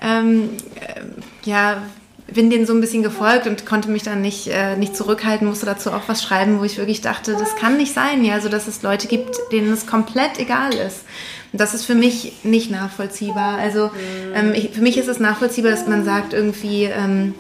Ähm, 0.01 0.51
äh, 0.81 1.01
ja, 1.49 1.83
bin 2.27 2.51
denen 2.51 2.67
so 2.67 2.73
ein 2.73 2.81
bisschen 2.81 3.03
gefolgt 3.03 3.47
und 3.47 3.67
konnte 3.67 3.91
mich 3.91 4.03
dann 4.03 4.23
nicht, 4.23 4.49
äh, 4.49 4.77
nicht 4.77 4.97
zurückhalten, 4.97 5.47
musste 5.47 5.67
dazu 5.67 5.93
auch 5.93 6.03
was 6.09 6.23
schreiben, 6.23 6.59
wo 6.59 6.65
ich 6.65 6.79
wirklich 6.79 7.01
dachte, 7.01 7.33
das 7.33 7.57
kann 7.57 7.77
nicht 7.77 7.93
sein, 7.93 8.25
ja, 8.25 8.41
so 8.41 8.49
dass 8.49 8.67
es 8.67 8.83
Leute 8.83 9.09
gibt, 9.09 9.37
denen 9.53 9.73
es 9.73 9.87
komplett 9.87 10.39
egal 10.39 10.73
ist. 10.75 11.05
Und 11.53 11.61
das 11.61 11.75
ist 11.75 11.85
für 11.85 11.95
mich 11.95 12.33
nicht 12.43 12.71
nachvollziehbar. 12.71 13.59
Also 13.59 13.91
ähm, 14.35 14.53
ich, 14.55 14.71
für 14.71 14.81
mich 14.81 14.97
ist 14.97 15.09
es 15.09 15.21
nachvollziehbar, 15.21 15.71
dass 15.71 15.87
man 15.87 16.05
sagt 16.05 16.33
irgendwie, 16.33 16.85
ähm, 16.85 17.35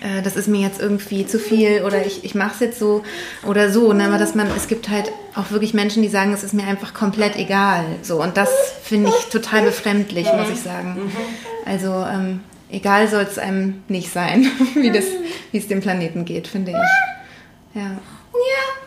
äh, 0.00 0.22
das 0.22 0.36
ist 0.36 0.48
mir 0.48 0.60
jetzt 0.60 0.80
irgendwie 0.80 1.26
zu 1.26 1.38
viel 1.38 1.82
oder 1.82 2.04
ich, 2.04 2.24
ich 2.24 2.34
mache 2.34 2.52
es 2.54 2.60
jetzt 2.60 2.78
so 2.78 3.02
oder 3.46 3.70
so. 3.70 3.92
Ne? 3.92 4.06
Aber 4.06 4.18
dass 4.18 4.34
man, 4.34 4.48
es 4.56 4.68
gibt 4.68 4.88
halt 4.88 5.10
auch 5.34 5.50
wirklich 5.50 5.74
Menschen, 5.74 6.02
die 6.02 6.08
sagen, 6.08 6.32
es 6.32 6.44
ist 6.44 6.54
mir 6.54 6.66
einfach 6.66 6.94
komplett 6.94 7.36
egal. 7.36 7.84
So, 8.02 8.22
und 8.22 8.36
das 8.36 8.50
finde 8.82 9.10
ich 9.10 9.26
total 9.26 9.62
befremdlich, 9.62 10.26
muss 10.32 10.50
ich 10.50 10.60
sagen. 10.60 11.10
Also 11.64 11.92
ähm, 12.10 12.40
egal 12.70 13.08
soll 13.08 13.22
es 13.22 13.38
einem 13.38 13.82
nicht 13.88 14.12
sein, 14.12 14.46
wie, 14.74 14.90
das, 14.90 15.04
wie 15.52 15.58
es 15.58 15.68
dem 15.68 15.80
Planeten 15.80 16.24
geht, 16.24 16.48
finde 16.48 16.72
ich. 16.72 17.80
Ja. 17.80 17.90
Ja. 17.90 18.77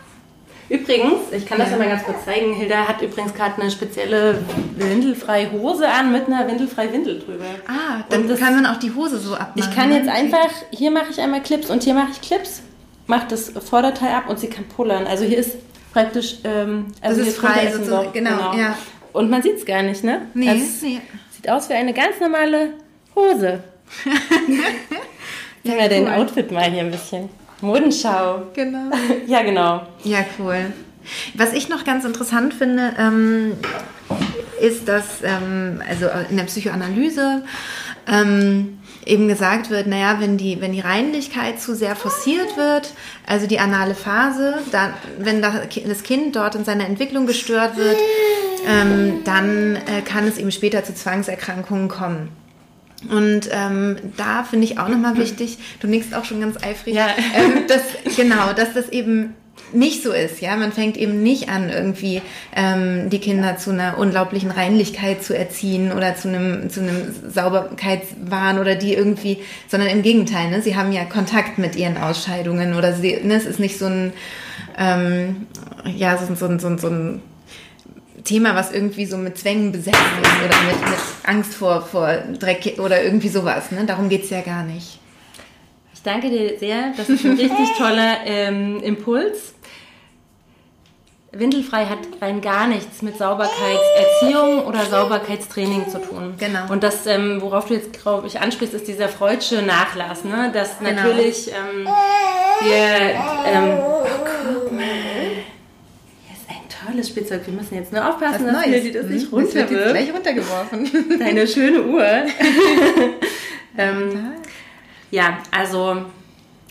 Übrigens, 0.71 1.33
ich 1.33 1.45
kann 1.45 1.57
das 1.57 1.69
ja 1.69 1.75
mal 1.75 1.89
ganz 1.89 2.03
kurz 2.03 2.23
zeigen. 2.23 2.53
Hilda 2.53 2.87
hat 2.87 3.01
übrigens 3.01 3.33
gerade 3.33 3.61
eine 3.61 3.69
spezielle 3.69 4.39
windelfreie 4.77 5.51
Hose 5.51 5.85
an 5.85 6.13
mit 6.13 6.27
einer 6.27 6.47
windelfreie 6.47 6.93
Windel 6.93 7.19
drüber. 7.19 7.43
Ah, 7.67 8.05
dann 8.07 8.25
das, 8.29 8.39
kann 8.39 8.55
man 8.55 8.65
auch 8.65 8.79
die 8.79 8.95
Hose 8.95 9.17
so 9.17 9.35
abmachen. 9.35 9.53
Ich 9.57 9.75
kann 9.75 9.89
ne? 9.89 9.97
jetzt 9.97 10.07
einfach, 10.07 10.49
hier 10.71 10.89
mache 10.89 11.07
ich 11.11 11.19
einmal 11.19 11.43
Clips 11.43 11.69
und 11.69 11.83
hier 11.83 11.93
mache 11.93 12.11
ich 12.13 12.21
Clips, 12.21 12.61
mache 13.05 13.27
das 13.27 13.49
Vorderteil 13.49 14.13
ab 14.13 14.29
und 14.29 14.39
sie 14.39 14.47
kann 14.47 14.63
pullern. 14.63 15.07
Also 15.07 15.25
hier 15.25 15.39
ist 15.39 15.57
praktisch, 15.91 16.37
ähm, 16.45 16.85
also 17.01 17.19
das 17.19 17.27
ist 17.27 17.37
frei, 17.39 17.69
so, 17.69 17.83
genau, 17.83 18.11
genau. 18.13 18.53
Ja. 18.55 18.77
Und 19.11 19.29
man 19.29 19.41
sieht 19.41 19.57
es 19.57 19.65
gar 19.65 19.83
nicht, 19.83 20.05
ne? 20.05 20.21
Nee, 20.33 20.51
also 20.51 20.63
nee. 20.83 21.01
Sieht 21.31 21.49
aus 21.49 21.67
wie 21.67 21.73
eine 21.73 21.93
ganz 21.93 22.17
normale 22.21 22.75
Hose. 23.13 23.61
ja, 25.63 25.73
cool. 25.73 25.89
den 25.89 26.07
Outfit 26.07 26.49
mal 26.49 26.71
hier 26.71 26.79
ein 26.79 26.91
bisschen. 26.91 27.27
Modenschau. 27.61 28.47
Genau. 28.53 28.91
ja, 29.27 29.43
genau. 29.43 29.83
Ja, 30.03 30.25
cool. 30.39 30.73
Was 31.33 31.53
ich 31.53 31.69
noch 31.69 31.83
ganz 31.83 32.05
interessant 32.05 32.53
finde, 32.53 32.93
ähm, 32.97 33.53
ist, 34.61 34.87
dass 34.87 35.23
ähm, 35.23 35.81
also 35.87 36.07
in 36.29 36.37
der 36.37 36.43
Psychoanalyse 36.43 37.43
ähm, 38.07 38.79
eben 39.05 39.27
gesagt 39.27 39.69
wird, 39.69 39.87
naja, 39.87 40.17
wenn 40.19 40.37
die, 40.37 40.61
wenn 40.61 40.73
die 40.73 40.79
Reinlichkeit 40.79 41.59
zu 41.59 41.75
sehr 41.75 41.95
forciert 41.95 42.55
wird, 42.57 42.93
also 43.25 43.47
die 43.47 43.59
anale 43.59 43.95
Phase, 43.95 44.59
dann, 44.71 44.93
wenn 45.17 45.41
das 45.41 46.03
Kind 46.03 46.35
dort 46.35 46.55
in 46.55 46.65
seiner 46.65 46.85
Entwicklung 46.85 47.25
gestört 47.25 47.77
wird, 47.77 47.97
ähm, 48.67 49.23
dann 49.23 49.75
äh, 49.75 50.01
kann 50.05 50.27
es 50.27 50.37
eben 50.37 50.51
später 50.51 50.83
zu 50.83 50.93
Zwangserkrankungen 50.93 51.87
kommen. 51.87 52.29
Und 53.09 53.49
ähm, 53.51 53.97
da 54.17 54.43
finde 54.43 54.65
ich 54.65 54.77
auch 54.77 54.87
nochmal 54.87 55.17
wichtig, 55.17 55.57
du 55.79 55.87
nickst 55.87 56.13
auch 56.13 56.25
schon 56.25 56.39
ganz 56.39 56.57
eifrig, 56.63 56.95
ja. 56.95 57.07
ähm, 57.35 57.67
dass, 57.67 57.81
genau, 58.15 58.53
dass 58.53 58.73
das 58.73 58.89
eben 58.89 59.33
nicht 59.73 60.03
so 60.03 60.11
ist, 60.11 60.41
ja. 60.41 60.55
Man 60.55 60.71
fängt 60.71 60.97
eben 60.97 61.23
nicht 61.23 61.49
an, 61.49 61.69
irgendwie 61.69 62.21
ähm, 62.55 63.09
die 63.09 63.19
Kinder 63.19 63.57
zu 63.57 63.71
einer 63.71 63.97
unglaublichen 63.97 64.51
Reinlichkeit 64.51 65.23
zu 65.23 65.35
erziehen 65.35 65.91
oder 65.91 66.15
zu 66.15 66.27
einem, 66.27 66.69
zu 66.69 66.81
einem 66.81 67.13
Sauberkeitswahn 67.27 68.59
oder 68.59 68.75
die 68.75 68.93
irgendwie, 68.93 69.39
sondern 69.67 69.89
im 69.89 70.01
Gegenteil, 70.01 70.49
ne? 70.49 70.61
Sie 70.61 70.75
haben 70.75 70.91
ja 70.91 71.05
Kontakt 71.05 71.57
mit 71.57 71.75
ihren 71.75 71.97
Ausscheidungen 71.97 72.75
oder 72.75 72.93
sie, 72.93 73.19
ne? 73.23 73.35
es 73.35 73.45
ist 73.45 73.59
nicht 73.59 73.77
so 73.77 73.85
ein, 73.85 74.13
ähm, 74.77 75.47
ja, 75.85 76.17
so, 76.17 76.33
so, 76.35 76.59
so, 76.59 76.77
so 76.77 76.87
ein 76.87 77.21
Thema, 78.23 78.55
was 78.55 78.71
irgendwie 78.71 79.05
so 79.05 79.17
mit 79.17 79.37
Zwängen 79.37 79.71
besetzt 79.71 79.97
ist 79.97 80.45
oder 80.45 80.61
mit, 80.63 80.89
mit 80.89 80.99
Angst 81.23 81.53
vor, 81.53 81.81
vor 81.81 82.13
Dreck 82.39 82.79
oder 82.79 83.03
irgendwie 83.03 83.29
sowas. 83.29 83.71
Ne? 83.71 83.85
Darum 83.85 84.09
geht 84.09 84.23
es 84.23 84.29
ja 84.29 84.41
gar 84.41 84.63
nicht. 84.63 84.99
Ich 85.93 86.03
danke 86.03 86.29
dir 86.29 86.57
sehr. 86.57 86.93
Das 86.97 87.09
ist 87.09 87.25
ein 87.25 87.37
richtig 87.37 87.69
toller 87.77 88.17
ähm, 88.25 88.81
Impuls. 88.81 89.53
Windelfrei 91.33 91.85
hat 91.85 91.99
rein 92.21 92.41
gar 92.41 92.67
nichts 92.67 93.01
mit 93.01 93.17
Sauberkeitserziehung 93.17 94.65
oder 94.65 94.85
Sauberkeitstraining 94.85 95.87
zu 95.87 96.01
tun. 96.01 96.33
Genau. 96.37 96.69
Und 96.69 96.83
das, 96.83 97.05
ähm, 97.07 97.41
worauf 97.41 97.67
du 97.67 97.75
jetzt, 97.75 97.93
glaube 98.01 98.27
ich, 98.27 98.41
ansprichst, 98.41 98.73
ist 98.73 98.87
dieser 98.87 99.07
freudsche 99.07 99.61
Nachlass. 99.61 100.25
Ne? 100.25 100.51
Dass 100.53 100.79
genau. 100.79 100.91
natürlich 100.91 101.47
ähm, 101.49 101.87
wir... 102.63 103.15
Ähm, 103.45 103.77
oh, 103.79 104.03
guck 104.53 104.71
mal 104.73 105.20
tolles 106.85 107.09
Spielzeug. 107.09 107.41
Wir 107.45 107.53
müssen 107.53 107.75
jetzt 107.75 107.91
nur 107.91 108.07
aufpassen, 108.07 108.45
dass 108.45 108.65
Neues. 108.65 108.83
die 108.83 108.91
das 108.91 109.05
nicht 109.07 109.25
hm? 109.25 109.33
runterwirft. 109.33 109.71
Das 109.71 109.79
wird 109.79 109.89
gleich 109.91 110.13
runtergeworfen. 110.13 110.91
Deine 111.19 111.47
schöne 111.47 111.83
Uhr. 111.83 112.05
ähm, 113.77 114.31
ja, 115.11 115.37
also 115.51 116.05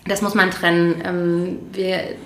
das 0.07 0.23
muss 0.23 0.35
man 0.35 0.51
trennen. 0.51 1.03
Ähm, 1.05 1.59
wir, 1.73 2.17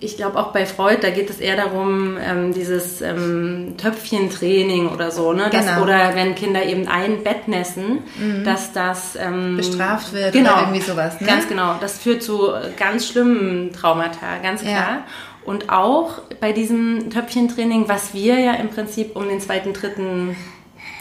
ich 0.00 0.16
glaube 0.16 0.38
auch 0.38 0.52
bei 0.52 0.66
Freud, 0.66 0.98
da 1.00 1.10
geht 1.10 1.30
es 1.30 1.38
eher 1.38 1.56
darum, 1.56 2.18
ähm, 2.20 2.52
dieses 2.52 3.00
ähm, 3.02 3.74
Töpfchentraining 3.78 4.88
oder 4.88 5.12
so, 5.12 5.32
ne? 5.32 5.48
Das, 5.52 5.66
Genau. 5.66 5.82
Oder 5.82 6.16
wenn 6.16 6.34
Kinder 6.34 6.64
eben 6.64 6.88
ein 6.88 7.22
Bett 7.22 7.46
nässen, 7.46 8.00
dass 8.44 8.72
das 8.72 9.16
ähm, 9.16 9.56
Bestraft 9.56 10.12
wird 10.12 10.32
genau, 10.32 10.54
oder 10.54 10.60
irgendwie 10.62 10.80
sowas, 10.80 11.20
ne? 11.20 11.26
Ganz 11.26 11.48
genau. 11.48 11.76
Das 11.80 11.98
führt 11.98 12.22
zu 12.22 12.50
ganz 12.76 13.06
schlimmen 13.06 13.72
Traumata, 13.72 14.38
ganz 14.42 14.64
Ja. 14.64 15.04
Und 15.44 15.70
auch 15.70 16.20
bei 16.40 16.52
diesem 16.52 17.10
Töpfchentraining, 17.10 17.88
was 17.88 18.14
wir 18.14 18.38
ja 18.38 18.54
im 18.54 18.68
Prinzip 18.68 19.16
um 19.16 19.28
den 19.28 19.40
zweiten, 19.40 19.72
dritten 19.72 20.36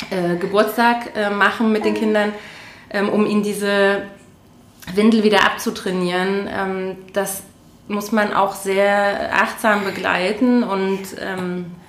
äh, 0.10 0.36
Geburtstag 0.38 1.16
äh, 1.16 1.30
machen 1.30 1.72
mit 1.72 1.86
den 1.86 1.94
Kindern, 1.94 2.34
ähm, 2.90 3.10
um 3.10 3.26
ihnen 3.26 3.44
diese 3.44 4.04
Windel 4.94 5.24
wieder 5.24 5.46
abzutrainieren. 5.46 6.50
Ähm, 6.52 6.98
das 7.14 7.44
muss 7.88 8.12
man 8.12 8.34
auch 8.34 8.56
sehr 8.56 9.32
achtsam 9.34 9.84
begleiten 9.84 10.64
und 10.64 11.02
ähm, 11.20 11.66
äh, 11.66 11.81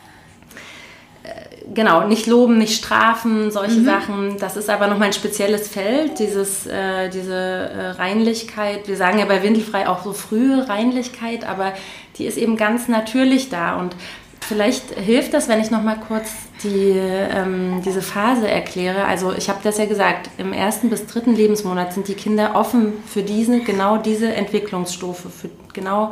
genau, 1.75 2.07
nicht 2.07 2.27
loben, 2.27 2.59
nicht 2.59 2.77
strafen, 2.77 3.51
solche 3.51 3.83
Sachen. 3.83 4.39
Das 4.39 4.57
ist 4.57 4.71
aber 4.71 4.87
nochmal 4.87 5.09
ein 5.09 5.13
spezielles 5.13 5.69
Feld, 5.69 6.19
dieses, 6.19 6.67
äh, 6.67 7.09
diese 7.09 7.35
äh, 7.35 7.91
Reinlichkeit. 7.91 8.89
Wir 8.89 8.97
sagen 8.97 9.19
ja 9.19 9.25
bei 9.25 9.43
Windelfrei 9.43 9.89
auch 9.89 10.05
so 10.05 10.13
frühe 10.13 10.69
Reinlichkeit, 10.69 11.49
aber 11.49 11.73
die 12.19 12.27
ist 12.27 12.39
eben 12.39 12.57
ganz 12.57 12.89
natürlich 12.89 13.49
da 13.49 13.77
und 13.77 13.97
Vielleicht 14.49 14.99
hilft 14.99 15.35
das, 15.35 15.49
wenn 15.49 15.61
ich 15.61 15.71
noch 15.71 15.83
mal 15.83 15.97
kurz 15.97 16.31
die, 16.65 16.93
ähm, 16.99 17.81
diese 17.85 18.03
Phase 18.03 18.49
erkläre. 18.49 19.05
Also 19.05 19.33
ich 19.33 19.49
habe 19.49 19.61
das 19.63 19.79
ja 19.79 19.87
gesagt, 19.87 20.31
im 20.37 20.53
ersten 20.53 20.91
bis 20.91 21.07
dritten 21.07 21.35
Lebensmonat 21.35 21.93
sind 21.93 22.09
die 22.09 22.15
Kinder 22.15 22.57
offen 22.57 22.93
für 23.07 23.23
diese, 23.23 23.61
genau 23.61 23.99
diese 23.99 24.35
Entwicklungsstufe, 24.35 25.31
für 25.31 25.49
genau 25.73 26.11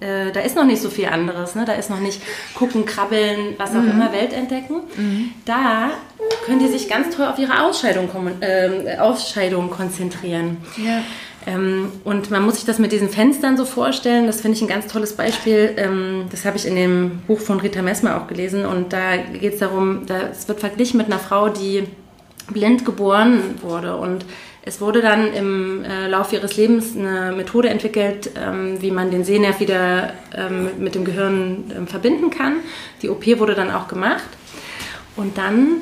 äh, 0.00 0.32
da 0.32 0.40
ist 0.40 0.56
noch 0.56 0.64
nicht 0.64 0.80
so 0.82 0.90
viel 0.90 1.06
anderes. 1.06 1.54
Ne? 1.54 1.64
Da 1.64 1.74
ist 1.74 1.90
noch 1.90 2.00
nicht 2.00 2.22
gucken, 2.54 2.84
krabbeln, 2.84 3.54
was 3.58 3.70
auch 3.70 3.84
immer, 3.84 4.12
Welt 4.12 4.32
entdecken. 4.32 4.80
Da 5.44 5.90
können 6.44 6.58
die 6.58 6.68
sich 6.68 6.88
ganz 6.88 7.14
toll 7.14 7.26
auf 7.26 7.38
ihre 7.38 7.62
Ausscheidung, 7.62 8.08
ähm, 8.40 8.98
Ausscheidung 8.98 9.70
konzentrieren. 9.70 10.58
Ja. 10.76 11.02
Ähm, 11.46 11.92
und 12.04 12.30
man 12.30 12.44
muss 12.44 12.56
sich 12.56 12.64
das 12.64 12.78
mit 12.78 12.92
diesen 12.92 13.08
Fenstern 13.08 13.56
so 13.56 13.64
vorstellen. 13.64 14.26
Das 14.26 14.40
finde 14.40 14.56
ich 14.56 14.62
ein 14.62 14.68
ganz 14.68 14.86
tolles 14.86 15.14
Beispiel. 15.14 15.74
Ähm, 15.76 16.26
das 16.30 16.44
habe 16.44 16.56
ich 16.56 16.66
in 16.66 16.76
dem 16.76 17.22
Buch 17.26 17.40
von 17.40 17.60
Rita 17.60 17.82
Messmer 17.82 18.20
auch 18.20 18.26
gelesen. 18.26 18.66
Und 18.66 18.92
da 18.92 19.16
geht 19.16 19.54
es 19.54 19.60
darum, 19.60 20.06
da, 20.06 20.28
es 20.30 20.48
wird 20.48 20.60
verglichen 20.60 20.98
mit 20.98 21.06
einer 21.06 21.18
Frau, 21.18 21.48
die 21.48 21.84
blind 22.52 22.84
geboren 22.84 23.56
wurde. 23.62 23.96
Und 23.96 24.24
es 24.62 24.80
wurde 24.80 25.00
dann 25.00 25.32
im 25.32 25.84
äh, 25.84 26.06
Laufe 26.06 26.36
ihres 26.36 26.56
Lebens 26.56 26.94
eine 26.96 27.32
Methode 27.32 27.70
entwickelt, 27.70 28.30
ähm, 28.36 28.80
wie 28.80 28.90
man 28.90 29.10
den 29.10 29.24
Sehnerv 29.24 29.58
wieder 29.58 30.12
ähm, 30.36 30.68
mit, 30.78 30.94
dem 30.94 31.04
Gehirn 31.04 31.72
ähm, 31.74 31.86
verbinden 31.86 32.30
kann. 32.30 32.56
Die 33.00 33.08
OP 33.08 33.26
wurde 33.38 33.54
dann 33.54 33.70
auch 33.70 33.88
gemacht. 33.88 34.28
Und 35.16 35.38
dann 35.38 35.78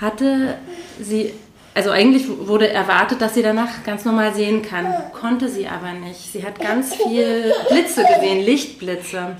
hatte 0.00 0.56
sie, 1.00 1.32
also 1.74 1.90
eigentlich 1.90 2.26
wurde 2.28 2.68
erwartet, 2.68 3.22
dass 3.22 3.34
sie 3.34 3.42
danach 3.42 3.82
ganz 3.84 4.04
normal 4.04 4.34
sehen 4.34 4.60
kann, 4.60 4.92
konnte 5.18 5.48
sie 5.48 5.66
aber 5.66 5.92
nicht. 5.94 6.30
Sie 6.32 6.44
hat 6.44 6.60
ganz 6.60 6.94
viel 6.94 7.52
Blitze 7.70 8.04
gesehen, 8.04 8.44
Lichtblitze. 8.44 9.36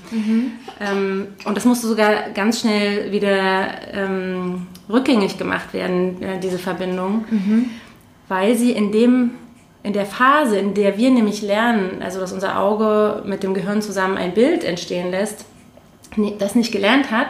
Ähm, 0.79 1.27
und 1.45 1.55
das 1.55 1.65
musste 1.65 1.85
sogar 1.85 2.31
ganz 2.33 2.61
schnell 2.61 3.11
wieder 3.11 3.93
ähm, 3.93 4.65
rückgängig 4.89 5.37
gemacht 5.37 5.71
werden, 5.73 6.19
äh, 6.23 6.39
diese 6.39 6.57
Verbindung, 6.57 7.25
weil 8.29 8.55
sie 8.55 8.71
in 8.71 8.91
dem 8.93 9.31
in 9.81 9.93
der 9.93 10.05
Phase, 10.05 10.57
in 10.57 10.73
der 10.73 10.97
wir 10.97 11.09
nämlich 11.09 11.41
lernen, 11.41 12.01
also 12.03 12.19
dass 12.19 12.33
unser 12.33 12.59
Auge 12.59 13.23
mit 13.25 13.43
dem 13.43 13.53
Gehirn 13.53 13.81
zusammen 13.81 14.17
ein 14.17 14.33
Bild 14.33 14.63
entstehen 14.65 15.09
lässt, 15.09 15.45
nee, 16.17 16.33
das 16.37 16.53
nicht 16.53 16.71
gelernt 16.73 17.11
hat, 17.11 17.29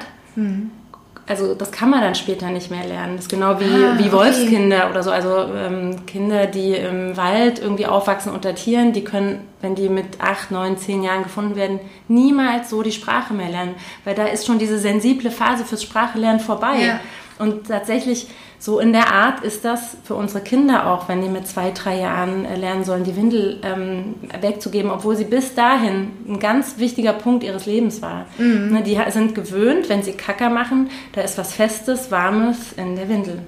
also 1.27 1.53
das 1.53 1.71
kann 1.71 1.91
man 1.91 2.01
dann 2.01 2.15
später 2.15 2.49
nicht 2.49 2.71
mehr 2.71 2.85
lernen. 2.85 3.15
Das 3.17 3.25
ist 3.25 3.29
genau 3.29 3.59
wie, 3.59 3.65
Ah, 3.65 3.93
wie 3.99 4.03
okay. 4.07 4.11
Wolfskinder 4.13 4.89
oder 4.89 5.03
so. 5.03 5.11
Also 5.11 5.45
ähm, 5.55 6.05
Kinder, 6.07 6.47
die 6.47 6.73
im 6.73 7.15
Wald 7.17 7.59
irgendwie 7.59 7.85
aufwachsen 7.85 8.31
unter 8.33 8.55
Tieren, 8.55 8.93
die 8.93 9.03
können, 9.03 9.41
wenn 9.61 9.75
die 9.75 9.89
mit 9.89 10.19
acht, 10.19 10.49
neun, 10.49 10.77
zehn 10.77 11.03
Jahren 11.03 11.21
gefunden 11.21 11.55
werden, 11.55 11.79
niemals 12.07 12.71
so 12.71 12.81
die 12.81 12.91
Sprache 12.91 13.35
mehr 13.35 13.49
lernen. 13.49 13.75
Weil 14.05 14.15
da 14.15 14.25
ist 14.25 14.47
schon 14.47 14.57
diese 14.57 14.79
sensible 14.79 15.29
Phase 15.29 15.65
fürs 15.65 15.83
Sprachelernen 15.83 16.39
vorbei. 16.39 16.83
Ja. 16.83 16.99
Und 17.39 17.67
tatsächlich, 17.67 18.27
so 18.59 18.79
in 18.79 18.91
der 18.91 19.13
Art 19.13 19.45
ist 19.45 19.63
das 19.63 19.95
für 20.03 20.13
unsere 20.13 20.41
Kinder 20.43 20.91
auch, 20.91 21.07
wenn 21.07 21.21
die 21.21 21.29
mit 21.29 21.47
zwei, 21.47 21.71
drei 21.71 21.97
Jahren 21.97 22.43
äh, 22.43 22.57
lernen 22.57 22.83
sollen, 22.83 23.05
die 23.05 23.15
Windel 23.15 23.61
ähm, 23.63 24.15
wegzugeben, 24.41 24.91
obwohl 24.91 25.15
sie 25.15 25.23
bis 25.23 25.55
dahin 25.55 26.11
ein 26.27 26.39
ganz 26.39 26.77
wichtiger 26.77 27.13
Punkt 27.13 27.45
ihres 27.45 27.65
Lebens 27.65 28.01
war. 28.01 28.25
Ne, 28.71 28.83
die 28.83 28.99
sind 29.11 29.35
gewöhnt, 29.35 29.87
wenn 29.87 30.03
sie 30.03 30.11
Kacker 30.11 30.49
machen, 30.49 30.89
da 31.13 31.21
ist 31.21 31.37
was 31.37 31.53
Festes, 31.53 32.11
Warmes 32.11 32.73
in 32.75 32.97
der 32.97 33.07
Windel. 33.07 33.39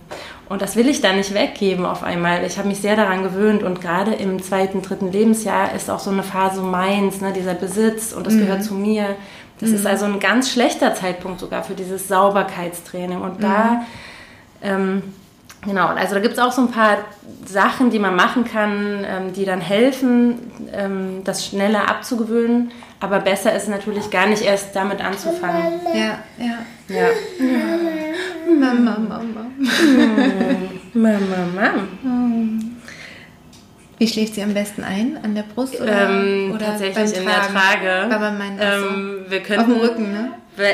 Und 0.48 0.62
das 0.62 0.76
will 0.76 0.90
ich 0.90 1.00
dann 1.00 1.18
nicht 1.18 1.34
weggeben 1.34 1.86
auf 1.86 2.04
einmal. 2.04 2.46
Ich 2.46 2.58
habe 2.58 2.68
mich 2.68 2.80
sehr 2.80 2.96
daran 2.98 3.24
gewöhnt 3.24 3.64
und 3.64 3.80
gerade 3.80 4.14
im 4.14 4.42
zweiten, 4.42 4.82
dritten 4.82 5.12
Lebensjahr 5.12 5.74
ist 5.74 5.90
auch 5.90 6.00
so 6.00 6.12
eine 6.12 6.24
Phase 6.24 6.62
meins, 6.62 7.20
ne, 7.22 7.34
dieser 7.34 7.54
Besitz 7.54 8.14
und 8.14 8.26
das 8.26 8.38
gehört 8.38 8.64
zu 8.64 8.74
mir. 8.74 9.16
Das 9.62 9.70
ist 9.70 9.86
also 9.86 10.06
ein 10.06 10.20
ganz 10.20 10.52
schlechter 10.52 10.96
Zeitpunkt 10.96 11.40
sogar 11.40 11.64
für 11.64 11.76
dieses 11.76 12.08
Sauberkeitstraining. 12.08 13.22
Und 13.22 13.44
da, 13.44 13.84
ähm, 14.64 15.04
genau, 15.64 15.88
also 15.88 16.16
da 16.16 16.20
gibt 16.20 16.34
es 16.34 16.40
auch 16.40 16.52
so 16.52 16.64
ein 16.64 16.72
paar 16.72 16.98
Sachen, 17.46 17.92
die 17.92 18.00
man 18.00 18.16
machen 18.16 18.44
kann, 18.44 19.06
ähm, 19.06 19.34
die 19.34 19.46
dann 19.46 19.62
helfen, 19.62 20.52
ähm, 20.74 21.22
das 21.24 21.46
schneller 21.46 21.88
abzugewöhnen. 21.90 22.72
Aber 23.00 23.20
besser 23.20 23.56
ist 23.56 23.70
natürlich 23.70 24.10
gar 24.10 24.28
nicht 24.28 24.44
erst 24.44 24.76
damit 24.76 25.00
anzufangen. 25.04 25.82
Ja, 25.94 26.20
ja. 26.38 26.58
Ja. 26.88 27.08
Mama, 28.60 28.98
Mama. 28.98 29.46
Mama, 30.94 31.38
Mama. 31.56 32.61
Wie 34.02 34.08
schläft 34.08 34.34
sie 34.34 34.42
am 34.42 34.56
besten 34.56 34.84
ein? 34.84 35.20
An 35.22 35.36
der 35.36 35.44
Brust 35.44 35.80
oder, 35.80 36.10
Ähm, 36.10 36.54
oder 36.56 36.66
tatsächlich 36.66 36.96
beim 36.96 37.06
in 37.06 37.24
der? 37.28 37.42
Trage. 37.44 38.10
Weil 38.10 38.20
man 38.20 38.38
meint, 38.40 38.60
ach 38.60 38.80
so, 38.80 38.86
ähm, 38.96 39.26
wir 39.30 39.38
auf 39.42 39.46
könnten, 39.46 39.72
dem 39.74 39.80
Rücken, 39.80 40.12
ne? 40.12 40.32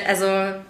Also, 0.08 0.26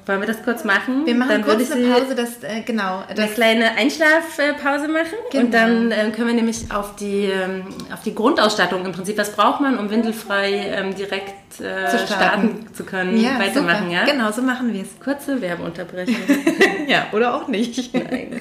wollen 0.07 0.21
wir 0.21 0.25
das 0.27 0.41
kurz 0.43 0.63
machen? 0.63 1.05
Wir 1.05 1.13
machen 1.13 1.29
Dann 1.29 1.43
kurz 1.43 1.71
eine 1.71 1.85
Pause, 1.87 2.15
das, 2.15 2.43
äh, 2.43 2.61
genau. 2.65 3.03
eine 3.07 3.13
Das, 3.15 3.33
kleine 3.35 3.77
Einschlafpause 3.77 4.87
machen 4.87 5.13
Genau. 5.31 5.45
und 5.45 5.53
dann 5.53 5.91
ähm, 5.91 6.11
können 6.13 6.27
wir 6.29 6.33
nämlich 6.33 6.71
auf 6.71 6.95
die, 6.95 7.25
ähm, 7.25 7.65
auf 7.93 8.01
die 8.03 8.15
Grundausstattung 8.15 8.83
im 8.87 8.91
Prinzip, 8.91 9.19
was 9.19 9.33
braucht 9.33 9.61
man, 9.61 9.77
um 9.77 9.91
windelfrei 9.91 10.51
ähm, 10.75 10.95
direkt 10.95 11.59
äh, 11.61 11.87
Zu 11.91 11.99
starten. 11.99 12.05
starten. 12.07 12.67
zu 12.73 12.83
können, 12.85 13.17
ja, 13.21 13.37
weitermachen, 13.39 13.83
super. 13.89 13.93
ja? 13.93 14.05
Genau, 14.05 14.31
so 14.31 14.41
machen 14.41 14.73
wir 14.73 14.81
es. 14.81 14.99
Kurze 14.99 15.39
Werbeunterbrechung. 15.41 16.15
Ja, 16.87 17.05
oder 17.11 17.35
auch 17.35 17.47
nicht. 17.49 17.93
Nein. 17.93 18.39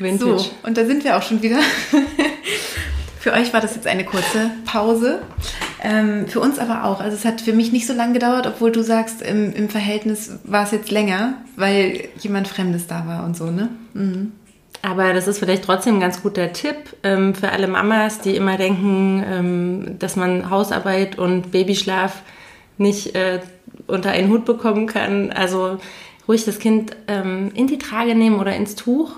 So, 0.00 0.04
Vintage. 0.04 0.50
und 0.64 0.76
da 0.78 0.84
sind 0.84 1.04
wir 1.04 1.16
auch 1.16 1.22
schon 1.22 1.42
wieder. 1.42 1.58
Für 3.20 3.34
euch 3.34 3.52
war 3.52 3.60
das 3.60 3.74
jetzt 3.74 3.86
eine 3.86 4.04
kurze 4.04 4.50
Pause. 4.64 5.20
Ähm, 5.82 6.26
für 6.26 6.40
uns 6.40 6.58
aber 6.58 6.84
auch. 6.84 7.00
Also 7.00 7.18
es 7.18 7.26
hat 7.26 7.42
für 7.42 7.52
mich 7.52 7.70
nicht 7.70 7.86
so 7.86 7.92
lange 7.92 8.14
gedauert, 8.14 8.46
obwohl 8.46 8.72
du 8.72 8.82
sagst, 8.82 9.20
im, 9.20 9.52
im 9.52 9.68
Verhältnis 9.68 10.38
war 10.44 10.64
es 10.64 10.70
jetzt 10.70 10.90
länger, 10.90 11.34
weil 11.54 12.08
jemand 12.18 12.48
Fremdes 12.48 12.86
da 12.86 13.06
war 13.06 13.24
und 13.24 13.36
so, 13.36 13.50
ne? 13.50 13.68
Mhm. 13.92 14.32
Aber 14.80 15.12
das 15.12 15.28
ist 15.28 15.38
vielleicht 15.38 15.64
trotzdem 15.64 15.96
ein 15.96 16.00
ganz 16.00 16.22
guter 16.22 16.54
Tipp 16.54 16.76
ähm, 17.02 17.34
für 17.34 17.50
alle 17.50 17.68
Mamas, 17.68 18.20
die 18.20 18.36
immer 18.36 18.56
denken, 18.56 19.22
ähm, 19.28 19.98
dass 19.98 20.16
man 20.16 20.48
Hausarbeit 20.48 21.18
und 21.18 21.52
Babyschlaf 21.52 22.22
nicht 22.78 23.14
äh, 23.14 23.40
unter 23.86 24.12
einen 24.12 24.30
Hut 24.30 24.46
bekommen 24.46 24.86
kann. 24.86 25.30
Also 25.30 25.78
ruhig 26.26 26.46
das 26.46 26.58
Kind 26.58 26.96
ähm, 27.06 27.50
in 27.54 27.66
die 27.66 27.76
Trage 27.76 28.14
nehmen 28.14 28.40
oder 28.40 28.56
ins 28.56 28.76
Tuch. 28.76 29.12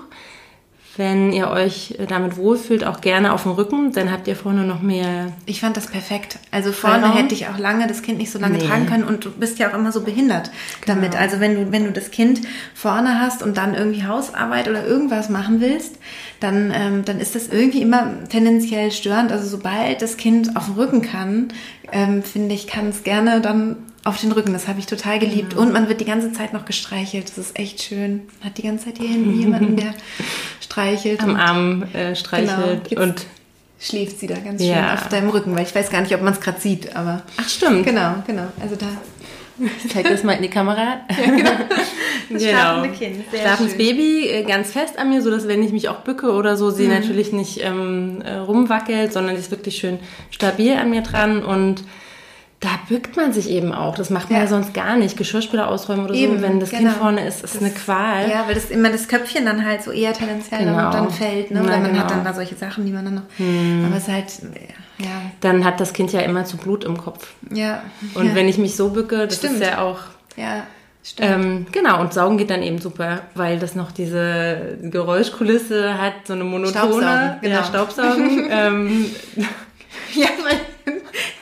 Wenn 0.95 1.33
ihr 1.33 1.49
euch 1.49 1.97
damit 2.07 2.37
wohlfühlt, 2.37 2.85
auch 2.85 3.01
gerne 3.01 3.33
auf 3.33 3.43
dem 3.43 3.53
Rücken, 3.53 3.91
dann 3.93 4.11
habt 4.11 4.27
ihr 4.27 4.35
vorne 4.35 4.63
noch 4.63 4.81
mehr. 4.81 5.33
Ich 5.47 5.59
fand 5.59 5.75
das 5.75 5.87
perfekt. 5.87 6.37
Also 6.51 6.71
vorne 6.71 6.99
Freiraum? 6.99 7.17
hätte 7.17 7.33
ich 7.33 7.47
auch 7.47 7.57
lange 7.57 7.87
das 7.87 8.03
Kind 8.03 8.19
nicht 8.19 8.31
so 8.31 8.37
lange 8.37 8.53
Nee. 8.53 8.59
Genau. 8.59 8.69
tragen 8.69 8.85
können 8.85 9.03
und 9.03 9.25
du 9.25 9.31
bist 9.31 9.57
ja 9.57 9.69
auch 9.69 9.73
immer 9.73 9.91
so 9.91 10.01
behindert 10.01 10.51
damit. 10.85 11.15
Also 11.15 11.39
wenn 11.39 11.55
du, 11.55 11.71
wenn 11.71 11.85
du 11.85 11.91
das 11.91 12.11
Kind 12.11 12.41
vorne 12.75 13.19
hast 13.19 13.41
und 13.41 13.57
dann 13.57 13.73
irgendwie 13.73 14.05
Hausarbeit 14.05 14.67
oder 14.67 14.85
irgendwas 14.85 15.29
machen 15.29 15.61
willst, 15.61 15.95
dann, 16.39 16.71
ähm, 16.75 17.03
dann 17.05 17.19
ist 17.19 17.33
das 17.33 17.47
irgendwie 17.47 17.81
immer 17.81 18.11
tendenziell 18.29 18.91
störend. 18.91 19.31
Also 19.31 19.47
sobald 19.47 20.01
das 20.03 20.17
Kind 20.17 20.55
auf 20.55 20.65
dem 20.65 20.75
Rücken 20.75 21.01
kann, 21.01 21.47
ähm, 21.91 22.21
finde 22.21 22.53
ich, 22.53 22.67
kann 22.67 22.89
es 22.89 23.03
gerne 23.03 23.41
dann 23.41 23.77
auf 24.03 24.19
den 24.19 24.31
Rücken. 24.31 24.53
Das 24.53 24.67
habe 24.67 24.79
ich 24.79 24.85
total 24.85 25.19
geliebt. 25.19 25.53
Und 25.53 25.71
man 25.73 25.87
wird 25.87 26.01
die 26.01 26.05
ganze 26.05 26.33
Zeit 26.33 26.53
noch 26.53 26.65
gestreichelt. 26.65 27.29
Das 27.29 27.37
ist 27.37 27.57
echt 27.57 27.81
schön. 27.83 28.23
Man 28.39 28.49
hat 28.49 28.57
die 28.57 28.63
ganze 28.63 28.85
Zeit 28.85 28.97
hier 28.97 29.07
hinten 29.09 29.39
jemanden, 29.39 29.75
der 29.77 29.93
streichelt. 30.61 31.21
am 31.21 31.35
Arm 31.35 31.83
äh, 31.93 32.15
streichelt 32.15 32.89
Genau. 32.89 33.01
und 33.03 33.25
schläft 33.79 34.19
sie 34.19 34.27
da 34.27 34.35
ganz 34.35 34.61
schön 34.61 34.71
Ja. 34.71 34.93
auf 34.93 35.09
deinem 35.09 35.29
Rücken, 35.29 35.55
weil 35.55 35.63
ich 35.63 35.75
weiß 35.75 35.89
gar 35.89 36.01
nicht, 36.01 36.13
ob 36.15 36.21
man 36.21 36.33
es 36.33 36.39
gerade 36.39 36.59
sieht, 36.59 36.95
aber 36.95 37.21
ach 37.37 37.49
stimmt, 37.49 37.85
genau, 37.85 38.15
genau. 38.25 38.47
Also 38.61 38.75
da 38.77 38.85
ich 39.85 39.91
zeig 39.91 40.05
das 40.09 40.23
mal 40.23 40.33
in 40.33 40.41
die 40.41 40.49
Kamera. 40.49 41.01
Das 42.29 42.41
schlafende 42.43 42.89
Kind, 42.97 43.17
sehr 43.31 43.41
Schlafendes 43.41 43.73
schön. 43.75 43.77
Baby 43.85 44.27
äh, 44.29 44.43
ganz 44.43 44.71
fest 44.71 44.97
an 44.97 45.09
mir, 45.09 45.21
so 45.21 45.29
dass 45.29 45.47
wenn 45.47 45.61
ich 45.61 45.71
mich 45.73 45.89
auch 45.89 45.99
bücke 45.99 46.31
oder 46.31 46.55
so, 46.55 46.67
Mhm. 46.67 46.75
sie 46.75 46.87
natürlich 46.87 47.33
nicht 47.33 47.59
ähm, 47.63 48.21
äh, 48.23 48.35
rumwackelt, 48.35 49.11
sondern 49.11 49.35
sie 49.35 49.41
ist 49.41 49.51
wirklich 49.51 49.75
schön 49.75 49.99
stabil 50.31 50.73
an 50.73 50.89
mir 50.89 51.01
dran 51.01 51.43
und 51.43 51.83
da 52.63 52.79
bückt 52.87 53.17
man 53.17 53.33
sich 53.33 53.49
eben 53.49 53.73
auch. 53.73 53.95
Das 53.95 54.09
macht 54.09 54.29
man 54.29 54.39
ja, 54.39 54.45
Ja. 54.45 54.49
sonst 54.49 54.73
gar 54.73 54.95
nicht. 54.95 55.17
Geschirrspüler 55.17 55.67
ausräumen 55.67 56.05
oder 56.05 56.13
Eben, 56.13 56.37
so. 56.37 56.43
Wenn 56.43 56.59
das 56.61 56.69
Kind 56.69 56.83
genau. 56.83 56.93
vorne 56.93 57.27
ist, 57.27 57.43
ist 57.43 57.59
eine 57.59 57.71
Qual. 57.71 58.29
Ja, 58.29 58.47
weil 58.47 58.55
das 58.55 58.71
immer 58.71 58.89
das 58.89 59.09
Köpfchen 59.09 59.45
dann 59.45 59.65
halt 59.65 59.83
so 59.83 59.91
eher 59.91 60.13
tendenziell 60.13 60.63
Genau. 60.63 60.89
dann, 60.89 61.09
fällt. 61.09 61.51
Ne? 61.51 61.61
Na, 61.61 61.71
man 61.77 61.83
hat 61.83 61.91
genau. 61.91 62.07
dann 62.07 62.23
da 62.23 62.33
solche 62.33 62.55
Sachen, 62.55 62.85
die 62.85 62.93
man 62.93 63.03
dann 63.03 63.15
noch. 63.15 63.85
Aber 63.85 63.97
es 63.97 64.03
ist 64.03 64.13
halt, 64.13 64.31
ja. 64.99 65.09
Dann 65.41 65.65
hat 65.65 65.81
das 65.81 65.91
Kind 65.91 66.13
ja 66.13 66.21
immer 66.21 66.45
zu 66.45 66.55
Blut 66.55 66.85
im 66.85 66.97
Kopf. 66.97 67.33
Ja. 67.51 67.83
Und 68.13 68.27
ja. 68.27 68.35
wenn 68.35 68.47
ich 68.47 68.57
mich 68.57 68.77
so 68.77 68.89
bücke, 68.91 69.27
das 69.27 69.37
Stimmt. 69.37 69.55
ist 69.55 69.63
ja 69.63 69.81
auch. 69.81 69.99
Ja, 70.37 70.63
stimmt. 71.03 71.29
Ähm, 71.29 71.65
genau, 71.71 71.99
und 71.99 72.13
Saugen 72.13 72.37
geht 72.37 72.49
dann 72.49 72.63
eben 72.63 72.79
super, 72.79 73.23
weil 73.35 73.59
das 73.59 73.75
noch 73.75 73.91
diese 73.91 74.77
Geräuschkulisse 74.81 76.01
hat, 76.01 76.13
so 76.25 76.33
eine 76.33 76.45
monotone. 76.45 76.71
Staubsaugen, 76.71 77.35
genau. 77.41 77.55
Ja, 77.55 77.63
Staubsaugen. 77.65 78.47
ähm, 78.49 79.05
ja, 80.15 80.27
ich 80.49 80.72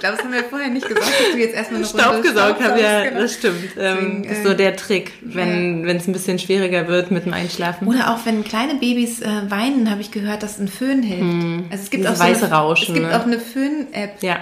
glaube, 0.02 0.18
das 0.18 0.26
haben 0.26 0.34
wir 0.34 0.44
vorher 0.44 0.70
nicht 0.70 0.88
gesagt, 0.88 1.08
dass 1.08 1.32
du 1.32 1.38
jetzt 1.38 1.56
erstmal 1.56 1.82
eine 1.82 1.88
Runde 1.90 2.04
Staubgesaugt 2.04 2.62
habe, 2.62 2.82
ja, 2.82 3.04
genau. 3.04 3.22
das 3.22 3.34
stimmt. 3.34 3.64
Ähm, 3.80 3.98
Deswegen, 3.98 4.24
ist 4.26 4.40
äh, 4.40 4.48
so 4.50 4.54
der 4.54 4.76
Trick, 4.76 5.14
wenn 5.22 5.86
es 5.88 6.08
ein 6.08 6.14
bisschen 6.14 6.40
schwieriger 6.40 6.88
wird 6.88 7.12
mit 7.12 7.26
dem 7.26 7.34
Einschlafen. 7.34 7.88
Oder 7.88 8.14
auch 8.14 8.26
wenn 8.26 8.44
kleine 8.44 8.76
Babys 8.76 9.22
äh, 9.22 9.28
weinen, 9.50 9.90
habe 9.90 10.02
ich 10.02 10.12
gehört, 10.12 10.44
dass 10.44 10.60
ein 10.60 10.68
Föhn 10.68 11.02
hilft. 11.02 11.72
Also 11.72 11.84
es 11.84 11.90
gibt 11.90 12.04
Dieses 12.04 12.20
auch 12.20 12.26
so 12.26 12.32
weiße 12.32 12.46
eine, 12.48 12.56
Rauschen, 12.56 12.96
Es 12.96 13.02
gibt 13.02 13.12
ne? 13.12 13.20
auch 13.20 13.26
eine 13.26 13.40
Föhn-App, 13.40 14.22
Ja. 14.22 14.38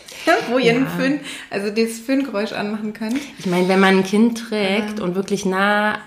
wo 0.50 0.58
ihr 0.58 0.72
einen 0.72 0.84
Ja. 0.84 0.90
Föhn, 0.98 1.20
also 1.50 1.70
dieses 1.70 2.00
Föhngeräusch 2.00 2.52
anmachen 2.52 2.92
könnt. 2.92 3.20
Ich 3.38 3.46
meine, 3.46 3.68
wenn 3.68 3.80
man 3.80 3.98
ein 3.98 4.04
Kind 4.04 4.38
trägt 4.38 5.00
und 5.00 5.14
wirklich 5.14 5.44
nah 5.44 5.98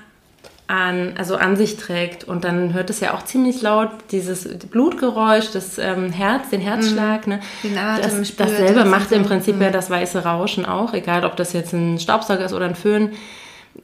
an, 0.67 1.13
also 1.17 1.35
an 1.35 1.55
sich 1.55 1.77
trägt 1.77 2.23
und 2.23 2.43
dann 2.43 2.73
hört 2.73 2.89
es 2.89 2.99
ja 2.99 3.13
auch 3.13 3.23
ziemlich 3.23 3.61
laut 3.61 3.89
dieses 4.11 4.47
Blutgeräusch, 4.67 5.51
das 5.53 5.77
ähm, 5.77 6.11
Herz, 6.11 6.49
den 6.49 6.61
Herzschlag, 6.61 7.27
ne? 7.27 7.39
Den 7.63 7.77
Atem 7.77 8.01
das, 8.19 8.27
spürt 8.27 8.49
dasselbe 8.49 8.79
das 8.79 8.87
macht 8.89 9.11
im. 9.11 9.23
Prinzip 9.25 9.61
ja 9.61 9.69
das 9.69 9.89
weiße 9.89 10.23
Rauschen 10.23 10.65
auch, 10.65 10.93
egal 10.93 11.23
ob 11.23 11.35
das 11.35 11.53
jetzt 11.53 11.73
ein 11.73 11.99
Staubsauger 11.99 12.45
ist 12.45 12.53
oder 12.53 12.65
ein 12.65 12.75
Föhn. 12.75 13.11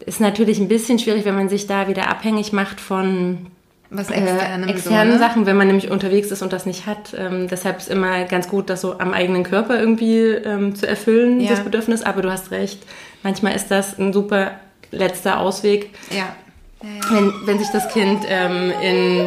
Ist 0.05 0.21
natürlich 0.21 0.59
ein 0.59 0.67
bisschen 0.69 0.97
schwierig, 0.97 1.25
wenn 1.25 1.35
man 1.35 1.49
sich 1.49 1.67
da 1.67 1.87
wieder 1.87 2.07
abhängig 2.09 2.51
macht 2.53 2.79
von 2.81 3.47
Was 3.91 4.09
äh, 4.09 4.13
externem 4.15 4.69
externen 4.69 5.13
so, 5.13 5.19
ne? 5.19 5.19
Sachen, 5.19 5.45
wenn 5.45 5.57
man 5.57 5.67
nämlich 5.67 5.91
unterwegs 5.91 6.31
ist 6.31 6.41
und 6.41 6.51
das 6.53 6.65
nicht 6.65 6.87
hat. 6.87 7.13
Ähm, 7.15 7.47
deshalb 7.47 7.77
ist 7.77 7.89
immer 7.89 8.23
ganz 8.23 8.47
gut, 8.47 8.69
das 8.71 8.81
so 8.81 8.97
am 8.97 9.13
eigenen 9.13 9.43
Körper 9.43 9.77
irgendwie 9.79 10.19
ähm, 10.29 10.73
zu 10.75 10.87
erfüllen, 10.87 11.41
Ja. 11.41 11.51
das 11.51 11.59
Bedürfnis. 11.59 12.01
Aber 12.01 12.21
du 12.23 12.31
hast 12.31 12.49
recht, 12.49 12.79
manchmal 13.21 13.55
ist 13.55 13.69
das 13.69 13.99
ein 13.99 14.13
super 14.13 14.51
letzter 14.91 15.39
Ausweg, 15.39 15.91
Ja. 16.09 16.35
Ja, 16.83 16.89
ja. 16.89 17.15
wenn, 17.15 17.33
wenn 17.47 17.59
sich 17.59 17.69
das 17.69 17.87
Kind 17.89 18.25
ähm, 18.27 18.71
in 18.81 19.19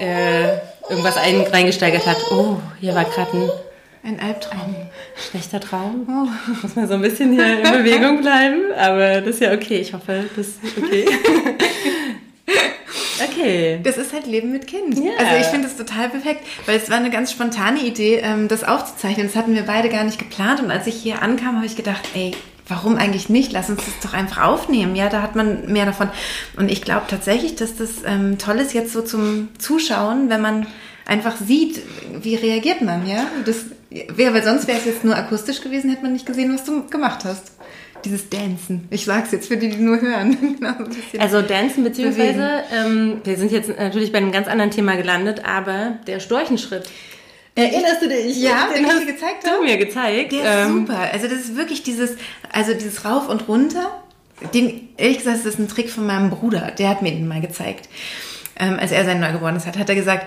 äh, 0.00 0.48
irgendwas 0.88 1.16
ein, 1.16 1.40
reingesteigert 1.40 2.06
hat. 2.06 2.18
Oh, 2.30 2.56
hier 2.80 2.94
war 2.94 3.04
gerade 3.04 3.30
ein 3.32 3.50
Ein 4.14 4.20
Albtraum. 4.20 4.76
schlechter 5.30 5.60
Traum. 5.60 6.06
Muss 6.62 6.76
man 6.76 6.88
so 6.88 6.94
ein 6.94 7.02
bisschen 7.02 7.32
hier 7.32 7.58
in 7.58 7.62
Bewegung 7.62 8.20
bleiben, 8.22 8.72
aber 8.76 9.20
das 9.20 9.34
ist 9.34 9.40
ja 9.40 9.52
okay. 9.52 9.78
Ich 9.78 9.92
hoffe, 9.92 10.24
das 10.36 10.46
ist 10.46 10.58
okay. 10.76 11.04
okay. 13.30 13.80
Das 13.82 13.96
ist 13.98 14.12
halt 14.12 14.26
Leben 14.26 14.52
mit 14.52 14.66
Kind. 14.66 14.98
Ja. 14.98 15.12
Also 15.18 15.36
ich 15.40 15.46
finde 15.46 15.68
es 15.68 15.76
total 15.76 16.08
perfekt, 16.08 16.42
weil 16.66 16.76
es 16.76 16.90
war 16.90 16.96
eine 16.96 17.10
ganz 17.10 17.32
spontane 17.32 17.80
Idee, 17.80 18.20
ähm, 18.22 18.48
das 18.48 18.64
aufzuzeichnen. 18.64 19.26
Das 19.26 19.36
hatten 19.36 19.54
wir 19.54 19.62
beide 19.62 19.88
gar 19.88 20.04
nicht 20.04 20.18
geplant. 20.18 20.60
Und 20.60 20.70
als 20.70 20.86
ich 20.86 20.94
hier 20.94 21.22
ankam, 21.22 21.56
habe 21.56 21.66
ich 21.66 21.76
gedacht, 21.76 22.08
ey, 22.14 22.32
warum 22.68 22.96
eigentlich 22.96 23.28
nicht? 23.28 23.52
Lass 23.52 23.70
uns 23.70 23.84
das 23.84 23.94
doch 24.02 24.16
einfach 24.16 24.44
aufnehmen. 24.44 24.94
Ja, 24.94 25.08
da 25.08 25.22
hat 25.22 25.34
man 25.34 25.70
mehr 25.72 25.86
davon. 25.86 26.10
Und 26.56 26.70
ich 26.70 26.82
glaube 26.82 27.06
tatsächlich, 27.08 27.56
dass 27.56 27.76
das 27.76 27.90
ähm, 28.06 28.38
toll 28.38 28.56
ist 28.56 28.74
jetzt 28.74 28.92
so 28.92 29.02
zum 29.02 29.48
Zuschauen, 29.58 30.28
wenn 30.28 30.40
man 30.40 30.66
einfach 31.06 31.36
sieht, 31.36 31.82
wie 32.22 32.34
reagiert 32.34 32.82
man, 32.82 33.06
ja? 33.06 33.26
Das 33.46 33.64
wäre, 33.90 34.34
weil 34.34 34.44
sonst 34.44 34.68
wäre 34.68 34.78
es 34.78 34.84
jetzt 34.84 35.04
nur 35.04 35.16
akustisch 35.16 35.62
gewesen, 35.62 35.90
hätte 35.90 36.02
man 36.02 36.12
nicht 36.12 36.26
gesehen, 36.26 36.54
was 36.54 36.64
du 36.64 36.86
gemacht 36.86 37.24
hast. 37.24 37.52
Dieses 38.04 38.28
Dancen. 38.28 38.86
Ich 38.90 39.06
sag's 39.06 39.32
jetzt 39.32 39.48
für 39.48 39.56
die, 39.56 39.70
die 39.70 39.78
nur 39.78 40.00
hören. 40.00 40.36
genau. 40.58 40.74
Also 41.18 41.42
Dancen 41.42 41.82
beziehungsweise, 41.82 42.62
ähm, 42.72 43.20
wir 43.24 43.36
sind 43.36 43.50
jetzt 43.50 43.70
natürlich 43.76 44.12
bei 44.12 44.18
einem 44.18 44.30
ganz 44.30 44.46
anderen 44.46 44.70
Thema 44.70 44.96
gelandet, 44.96 45.42
aber 45.44 45.98
der 46.06 46.20
Storchenschritt. 46.20 46.88
Erinnerst 47.58 48.02
du 48.02 48.08
dich? 48.08 48.40
Ja, 48.40 48.68
den 48.74 48.84
ich 48.84 48.90
hast 48.90 49.06
gezeigt 49.06 49.44
du 49.44 49.64
mir 49.64 49.76
gezeigt. 49.76 50.32
Der 50.32 50.40
ist 50.40 50.66
Ähm, 50.68 50.86
super. 50.86 50.98
Also 51.12 51.26
das 51.26 51.38
ist 51.38 51.56
wirklich 51.56 51.82
dieses, 51.82 52.12
also 52.52 52.72
dieses 52.74 53.04
Rauf 53.04 53.28
und 53.28 53.48
Runter. 53.48 54.02
Den, 54.54 54.88
ehrlich 54.96 55.18
gesagt, 55.18 55.38
das 55.38 55.46
ist 55.46 55.58
ein 55.58 55.68
Trick 55.68 55.90
von 55.90 56.06
meinem 56.06 56.30
Bruder. 56.30 56.72
Der 56.78 56.88
hat 56.88 57.02
mir 57.02 57.10
den 57.10 57.26
mal 57.26 57.40
gezeigt. 57.40 57.88
Ähm, 58.56 58.78
als 58.80 58.92
er 58.92 59.04
sein 59.04 59.18
Neugeborenes 59.20 59.66
hat, 59.66 59.76
hat 59.78 59.88
er 59.88 59.96
gesagt, 59.96 60.26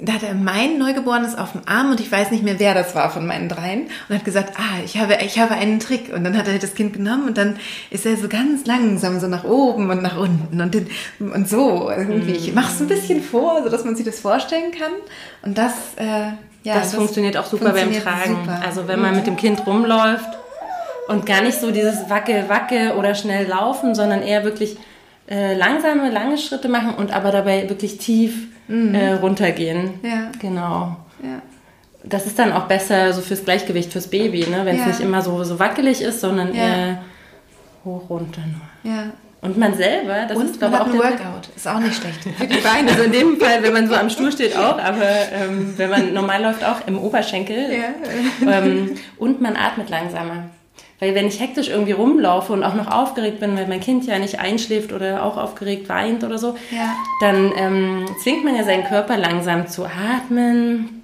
da 0.00 0.14
hat 0.14 0.22
er 0.24 0.34
mein 0.34 0.78
Neugeborenes 0.78 1.36
auf 1.36 1.52
dem 1.52 1.60
Arm 1.66 1.90
und 1.90 2.00
ich 2.00 2.10
weiß 2.10 2.30
nicht 2.30 2.42
mehr, 2.42 2.58
wer 2.58 2.74
das 2.74 2.94
war 2.94 3.10
von 3.10 3.26
meinen 3.26 3.48
dreien 3.48 3.86
und 4.08 4.16
hat 4.16 4.24
gesagt, 4.24 4.54
ah, 4.56 4.82
ich 4.84 4.98
habe, 4.98 5.18
ich 5.24 5.38
habe 5.38 5.54
einen 5.54 5.78
Trick. 5.78 6.12
Und 6.12 6.24
dann 6.24 6.36
hat 6.36 6.48
er 6.48 6.58
das 6.58 6.74
Kind 6.74 6.94
genommen 6.94 7.28
und 7.28 7.38
dann 7.38 7.56
ist 7.90 8.06
er 8.06 8.16
so 8.16 8.28
ganz 8.28 8.66
langsam 8.66 9.20
so 9.20 9.28
nach 9.28 9.44
oben 9.44 9.90
und 9.90 10.02
nach 10.02 10.16
unten 10.16 10.60
und, 10.60 10.74
den, 10.74 10.88
und 11.20 11.48
so 11.48 11.90
irgendwie. 11.90 12.32
Ich 12.32 12.54
mach's 12.54 12.80
ein 12.80 12.88
bisschen 12.88 13.22
vor, 13.22 13.62
so 13.62 13.68
dass 13.68 13.84
man 13.84 13.94
sich 13.94 14.04
das 14.04 14.18
vorstellen 14.18 14.72
kann. 14.72 14.92
Und 15.42 15.58
das, 15.58 15.72
äh, 15.96 16.32
ja, 16.64 16.74
das, 16.74 16.94
funktioniert 16.94 17.36
auch 17.36 17.44
super 17.46 17.66
beim 17.72 17.90
funktioniert 17.90 18.04
Tragen. 18.04 18.36
super. 18.44 18.60
Also 18.66 18.88
wenn 18.88 19.00
man 19.00 19.14
mit 19.14 19.26
dem 19.26 19.36
Kind 19.36 19.64
rumläuft 19.66 20.28
und 21.08 21.26
gar 21.26 21.42
nicht 21.42 21.60
so 21.60 21.70
dieses 21.70 22.08
Wacke, 22.10 22.44
Wacke 22.48 22.96
oder 22.98 23.14
schnell 23.14 23.46
laufen, 23.46 23.94
sondern 23.94 24.22
eher 24.22 24.42
wirklich 24.44 24.76
äh, 25.30 25.54
langsame, 25.54 26.10
lange 26.10 26.36
Schritte 26.38 26.68
machen 26.68 26.94
und 26.94 27.12
aber 27.14 27.30
dabei 27.30 27.68
wirklich 27.68 27.98
tief 27.98 28.48
äh, 28.68 29.12
runtergehen. 29.14 30.00
Mhm. 30.02 30.08
Ja. 30.08 30.30
Genau. 30.40 30.96
Ja. 31.22 31.42
Das 32.02 32.26
ist 32.26 32.38
dann 32.38 32.52
auch 32.52 32.64
besser 32.64 33.12
so 33.14 33.22
fürs 33.22 33.44
Gleichgewicht, 33.44 33.90
fürs 33.92 34.08
Baby, 34.08 34.46
ne? 34.46 34.64
wenn 34.64 34.76
es 34.76 34.82
Ja. 34.82 34.86
nicht 34.88 35.00
immer 35.00 35.22
so, 35.22 35.42
so 35.44 35.58
wackelig 35.58 36.02
ist, 36.02 36.20
sondern 36.20 36.54
Ja. 36.54 36.62
eher 36.62 36.98
hoch, 37.84 38.08
runter. 38.10 38.40
nur. 38.82 38.92
Ja. 38.92 39.04
Und 39.44 39.58
man 39.58 39.74
selber, 39.74 40.24
das 40.26 40.38
Und 40.38 40.46
ist 40.46 40.58
glaube 40.58 40.74
ich 40.76 40.80
auch 40.80 40.86
ein 40.86 40.94
Workout. 40.98 41.48
Ist 41.54 41.68
auch 41.68 41.78
nicht 41.78 41.94
schlecht. 41.94 42.22
für 42.38 42.46
die 42.46 42.56
Beine. 42.60 42.90
Also 42.90 43.02
in 43.02 43.12
dem 43.12 43.38
Fall, 43.38 43.62
wenn 43.62 43.74
man 43.74 43.86
so 43.88 43.94
am 43.94 44.08
Stuhl 44.08 44.32
steht 44.32 44.56
auch, 44.56 44.78
aber 44.78 45.04
ähm, 45.32 45.74
wenn 45.76 45.90
man 45.90 46.14
normal 46.14 46.42
läuft 46.42 46.64
auch 46.64 46.86
im 46.86 46.98
Oberschenkel. 46.98 47.66
Ähm, 48.50 48.94
und 49.18 49.40
man 49.42 49.56
atmet 49.56 49.90
langsamer. 49.90 50.44
Weil 50.98 51.14
wenn 51.14 51.26
ich 51.26 51.40
hektisch 51.40 51.68
irgendwie 51.68 51.92
rumlaufe 51.92 52.52
und 52.54 52.64
auch 52.64 52.74
noch 52.74 52.90
aufgeregt 52.90 53.40
bin, 53.40 53.54
weil 53.56 53.66
mein 53.66 53.80
Kind 53.80 54.06
ja 54.06 54.18
nicht 54.18 54.38
einschläft 54.40 54.92
oder 54.92 55.22
auch 55.24 55.36
aufgeregt 55.36 55.88
weint 55.90 56.24
oder 56.24 56.38
so, 56.38 56.56
Ja. 56.70 56.94
dann 57.20 57.52
ähm, 57.56 58.06
zwingt 58.22 58.44
man 58.44 58.56
ja 58.56 58.64
seinen 58.64 58.84
Körper 58.84 59.18
langsam 59.18 59.66
zu 59.68 59.84
atmen, 59.84 61.02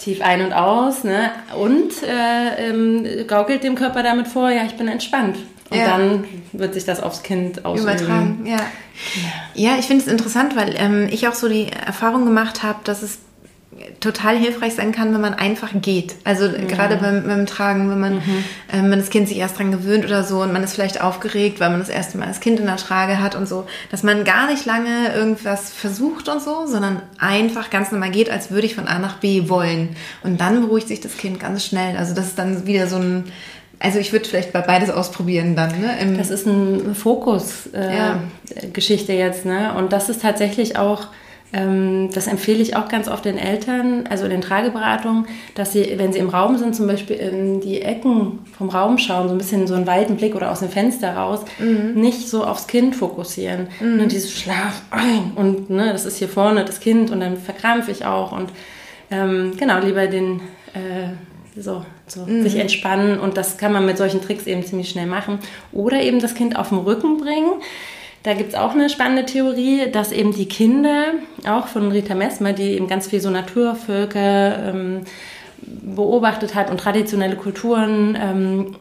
tief 0.00 0.22
ein 0.22 0.42
und 0.44 0.52
aus, 0.52 1.04
ne? 1.04 1.30
Und 1.56 1.92
äh, 2.02 2.68
ähm, 2.70 3.06
gaukelt 3.28 3.62
dem 3.62 3.74
Körper 3.76 4.02
damit 4.02 4.26
vor, 4.26 4.50
ja, 4.50 4.62
ich 4.64 4.74
bin 4.76 4.88
entspannt. 4.88 5.36
Und 5.70 5.76
Ja. 5.78 5.98
dann 5.98 6.24
wird 6.52 6.74
sich 6.74 6.84
das 6.84 7.00
aufs 7.02 7.22
Kind 7.22 7.64
ausüben. 7.64 7.88
Übertragen, 7.88 8.46
ja. 8.46 8.58
Ja, 9.54 9.76
ich 9.78 9.86
finde 9.86 10.04
es 10.04 10.10
interessant, 10.10 10.56
weil 10.56 10.74
ähm, 10.78 11.08
ich 11.10 11.28
auch 11.28 11.34
so 11.34 11.48
die 11.48 11.68
Erfahrung 11.70 12.24
gemacht 12.24 12.62
habe, 12.62 12.78
dass 12.84 13.02
es 13.02 13.18
total 14.00 14.36
hilfreich 14.36 14.74
sein 14.74 14.92
kann, 14.92 15.12
wenn 15.14 15.20
man 15.20 15.34
einfach 15.34 15.70
geht. 15.74 16.16
Also 16.24 16.48
gerade 16.68 16.96
beim, 16.96 17.24
beim 17.26 17.46
Tragen, 17.46 17.90
wenn 17.90 18.00
man, 18.00 18.12
ähm, 18.72 18.90
wenn 18.90 18.98
das 18.98 19.10
Kind 19.10 19.28
sich 19.28 19.38
erst 19.38 19.58
dran 19.58 19.70
gewöhnt 19.70 20.04
oder 20.04 20.24
so 20.24 20.42
und 20.42 20.52
man 20.52 20.64
ist 20.64 20.74
vielleicht 20.74 21.00
aufgeregt, 21.00 21.60
weil 21.60 21.70
man 21.70 21.78
das 21.80 21.88
erste 21.88 22.18
Mal 22.18 22.26
das 22.26 22.40
Kind 22.40 22.58
in 22.60 22.66
der 22.66 22.76
Trage 22.76 23.20
hat 23.20 23.34
und 23.34 23.46
so, 23.48 23.66
dass 23.90 24.02
man 24.02 24.24
gar 24.24 24.50
nicht 24.50 24.64
lange 24.66 25.12
irgendwas 25.14 25.70
versucht 25.70 26.28
und 26.28 26.42
so, 26.42 26.66
sondern 26.66 27.02
einfach 27.18 27.70
ganz 27.70 27.92
normal 27.92 28.10
geht, 28.10 28.30
als 28.30 28.50
würde 28.50 28.66
ich 28.66 28.74
von 28.74 28.88
A 28.88 28.98
nach 28.98 29.18
B 29.18 29.48
wollen. 29.48 29.96
Und 30.22 30.40
dann 30.40 30.60
beruhigt 30.62 30.88
sich 30.88 31.00
das 31.00 31.16
Kind 31.16 31.38
ganz 31.38 31.64
schnell. 31.64 31.96
Also 31.96 32.14
das 32.14 32.26
ist 32.26 32.38
dann 32.38 32.66
wieder 32.66 32.88
so 32.88 32.96
ein, 32.96 33.24
also 33.80 33.98
ich 33.98 34.12
würde 34.12 34.28
vielleicht 34.28 34.52
bei 34.52 34.60
beides 34.60 34.90
ausprobieren 34.90 35.54
dann, 35.54 35.80
ne? 35.80 36.16
Das 36.16 36.30
ist 36.30 36.46
ein 36.46 36.94
Fokus-Geschichte 36.94 39.12
äh, 39.12 39.18
Ja. 39.18 39.26
Jetzt, 39.26 39.44
ne? 39.44 39.74
Und 39.76 39.92
das 39.92 40.08
ist 40.08 40.22
tatsächlich 40.22 40.76
auch, 40.76 41.06
ähm, 41.52 42.10
das 42.12 42.26
empfehle 42.26 42.60
ich 42.60 42.74
auch 42.74 42.88
ganz 42.88 43.08
oft 43.08 43.24
den 43.24 43.38
Eltern, 43.38 44.08
also 44.10 44.24
in 44.24 44.30
den 44.30 44.40
Trageberatungen, 44.40 45.26
dass 45.54 45.72
sie, 45.72 45.94
wenn 45.96 46.12
sie 46.12 46.18
im 46.18 46.28
Raum 46.28 46.58
sind, 46.58 46.74
zum 46.74 46.88
Beispiel 46.88 47.16
in 47.16 47.60
die 47.60 47.82
Ecken 47.82 48.40
vom 48.56 48.68
Raum 48.68 48.98
schauen, 48.98 49.28
so 49.28 49.34
ein 49.34 49.38
bisschen 49.38 49.68
so 49.68 49.74
einen 49.74 49.86
weiten 49.86 50.16
Blick 50.16 50.34
oder 50.34 50.50
aus 50.50 50.58
dem 50.58 50.70
Fenster 50.70 51.14
raus, 51.14 51.40
nicht 51.94 52.28
so 52.28 52.44
aufs 52.44 52.66
Kind 52.66 52.96
fokussieren. 52.96 53.68
Ne? 53.80 54.08
Dieses 54.08 54.32
Schlaf 54.32 54.82
ein 54.90 55.32
und 55.36 55.70
ne, 55.70 55.92
das 55.92 56.04
ist 56.04 56.18
hier 56.18 56.28
vorne 56.28 56.64
das 56.64 56.80
Kind 56.80 57.12
und 57.12 57.20
dann 57.20 57.36
verkrampfe 57.36 57.92
ich 57.92 58.04
auch 58.04 58.32
und 58.32 58.50
ähm, 59.10 59.52
genau, 59.56 59.78
lieber 59.78 60.06
den 60.06 60.40
äh, 60.74 61.14
so, 61.58 61.84
so 62.06 62.24
sich 62.24 62.56
entspannen 62.56 63.18
und 63.18 63.36
das 63.36 63.58
kann 63.58 63.72
man 63.72 63.86
mit 63.86 63.98
solchen 63.98 64.20
Tricks 64.20 64.46
eben 64.46 64.64
ziemlich 64.64 64.90
schnell 64.90 65.06
machen. 65.06 65.38
Oder 65.72 66.02
eben 66.02 66.20
das 66.20 66.34
Kind 66.34 66.56
auf 66.56 66.70
den 66.70 66.78
Rücken 66.78 67.18
bringen. 67.18 67.52
Da 68.22 68.34
gibt 68.34 68.50
es 68.50 68.54
auch 68.54 68.72
eine 68.72 68.90
spannende 68.90 69.26
Theorie, 69.26 69.90
dass 69.90 70.12
eben 70.12 70.34
die 70.34 70.46
Kinder, 70.46 71.14
auch 71.46 71.68
von 71.68 71.90
Rita 71.92 72.14
Messmer, 72.14 72.52
die 72.52 72.72
eben 72.72 72.88
ganz 72.88 73.08
viel 73.08 73.20
so 73.20 73.30
Naturvölker 73.30 74.70
ähm, 74.70 75.02
beobachtet 75.62 76.54
hat 76.54 76.70
und 76.70 76.80
traditionelle 76.80 77.36
Kulturen, 77.36 78.18
ähm, 78.20 78.76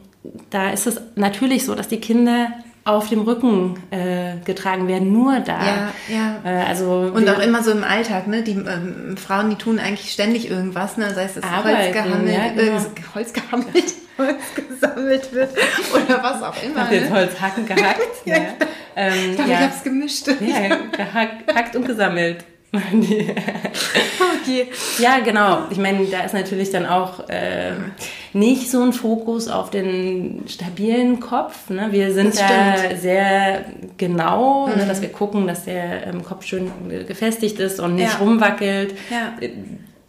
da 0.50 0.72
ist 0.72 0.88
es 0.88 1.00
natürlich 1.16 1.66
so, 1.66 1.76
dass 1.76 1.88
die 1.88 2.00
Kinder 2.00 2.50
auf 2.88 3.10
dem 3.10 3.22
Rücken 3.22 3.78
äh, 3.92 4.38
getragen 4.46 4.88
werden, 4.88 5.12
nur 5.12 5.40
da. 5.42 5.60
Ja, 5.60 5.94
ja. 6.08 6.42
Äh, 6.44 6.66
also 6.66 7.12
Und 7.14 7.30
auch 7.30 7.40
immer 7.40 7.62
so 7.62 7.72
im 7.72 7.84
Alltag, 7.84 8.28
ne? 8.28 8.44
Die 8.44 8.52
ähm, 8.54 9.18
Frauen, 9.18 9.50
die 9.50 9.58
tun 9.58 9.78
eigentlich 9.78 10.12
ständig 10.12 10.50
irgendwas, 10.50 10.96
ne? 10.96 11.14
Sei 11.14 11.26
es, 11.26 11.36
Holz 11.36 11.46
Arbeiten, 11.46 11.94
gehammelt, 11.94 12.34
ja, 12.34 12.48
genau. 12.50 12.78
äh, 12.78 12.82
Holz 13.14 13.34
gehammelt, 13.34 13.68
Holz 14.18 14.36
gesammelt 14.56 15.34
wird 15.34 15.52
oder 15.94 16.24
was 16.24 16.42
auch 16.42 16.64
immer. 16.64 16.86
Hab 16.86 16.92
jetzt 16.92 17.10
Ne? 17.10 17.16
Holzhacken 17.16 17.66
gehackt. 17.66 18.00
ja. 18.26 18.36
Ähm, 18.96 19.14
Ich 19.32 19.36
glaube, 19.36 19.52
ja. 19.52 19.60
ich 19.60 19.66
hab's 19.66 19.84
gemischt. 19.84 20.28
ja, 20.28 20.76
gehackt, 20.92 21.48
gehackt 21.48 21.76
und 21.76 21.86
gesammelt. 21.86 22.46
Okay. 24.42 24.68
Ja, 25.00 25.20
genau. 25.20 25.60
Ich 25.70 25.78
meine, 25.78 26.06
da 26.06 26.22
ist 26.22 26.34
natürlich 26.34 26.72
dann 26.72 26.86
auch 26.86 27.28
äh, 27.30 27.74
nicht 28.34 28.70
so 28.72 28.82
ein 28.82 28.94
Fokus 28.94 29.48
auf 29.48 29.70
den 29.70 30.44
stabilen 30.48 31.20
Kopf. 31.20 31.70
Ne? 31.70 31.88
Wir 31.92 32.14
sind 32.14 32.30
Das 32.34 32.40
da 32.40 32.78
stimmt. 32.78 32.94
Mhm. 32.94 32.98
sehr 33.00 33.66
genau, 33.98 34.68
ne, 34.68 34.86
dass 34.88 35.02
wir 35.02 35.10
gucken, 35.10 35.48
dass 35.48 35.66
der 35.66 36.08
ähm, 36.08 36.24
Kopf 36.24 36.46
schön 36.46 36.72
gefestigt 37.08 37.60
ist 37.60 37.80
und 37.80 37.96
nicht 37.96 38.14
Ja. 38.14 38.18
rumwackelt. 38.20 38.94
Ja. 39.10 39.34
Äh, 39.46 39.50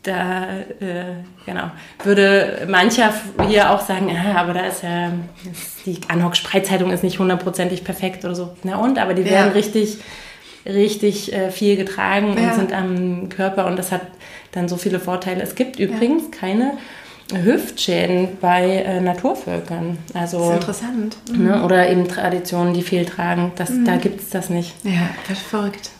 Da, 0.05 0.45
äh, 0.81 1.17
genau, 1.45 1.71
würde 2.05 2.67
mancher 2.69 3.13
hier 3.49 3.71
auch 3.73 3.81
sagen, 3.81 4.09
ah, 4.17 4.41
aber 4.41 4.55
da 4.55 4.61
ist 4.67 4.83
ja, 4.85 5.09
ist 5.51 5.85
die 5.85 5.99
Anhock-Spreizhaltung 6.09 6.93
ist 6.93 7.03
nicht 7.03 7.19
hundertprozentig 7.19 7.83
perfekt 7.83 8.25
oder 8.25 8.35
so. 8.37 8.57
Na 8.63 8.77
und, 8.79 8.99
aber 8.99 9.13
die 9.15 9.23
Ja. 9.23 9.31
werden 9.33 9.53
richtig 9.53 9.99
richtig 10.67 11.33
äh, 11.33 11.51
viel 11.51 11.77
getragen 11.77 12.37
Ja. 12.37 12.51
und 12.51 12.55
sind 12.55 12.73
am 12.73 13.29
Körper 13.29 13.67
und 13.67 13.77
das 13.79 13.93
hat 13.93 14.03
dann 14.53 14.69
so 14.69 14.77
viele 14.77 15.01
Vorteile. 15.01 15.43
Es 15.43 15.55
gibt 15.55 15.79
übrigens 15.79 16.31
keine 16.31 16.73
Hüftschäden 17.35 18.39
bei 18.41 18.65
äh, 18.83 19.01
Naturvölkern. 19.01 19.99
Das 20.15 20.33
ist 20.33 20.39
Also, 20.39 20.53
interessant. 20.53 21.17
ne, 21.37 21.63
oder 21.63 21.89
eben 21.91 22.09
Traditionen, 22.09 22.73
die 22.75 22.83
viel 22.83 23.05
tragen. 23.05 23.53
Das, 23.57 23.71
Da 23.85 23.97
gibt 23.97 24.21
es 24.21 24.31
das 24.31 24.49
nicht. 24.51 24.75
Ja, 24.85 25.11
das 25.29 25.39
ist 25.39 25.47
verrückt. 25.47 25.91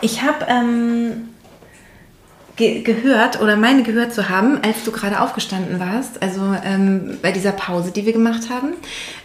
Ich 0.00 0.22
habe 0.22 0.46
ähm, 0.48 1.28
ge 2.56 2.80
gehört 2.80 3.40
oder 3.42 3.56
meine 3.56 3.82
gehört 3.82 4.14
zu 4.14 4.28
haben, 4.30 4.58
als 4.62 4.82
du 4.84 4.90
gerade 4.90 5.20
aufgestanden 5.20 5.78
warst, 5.78 6.22
also 6.22 6.40
ähm, 6.64 7.18
bei 7.20 7.30
dieser 7.30 7.52
Pause, 7.52 7.90
die 7.90 8.06
wir 8.06 8.12
gemacht 8.14 8.48
haben, 8.50 8.68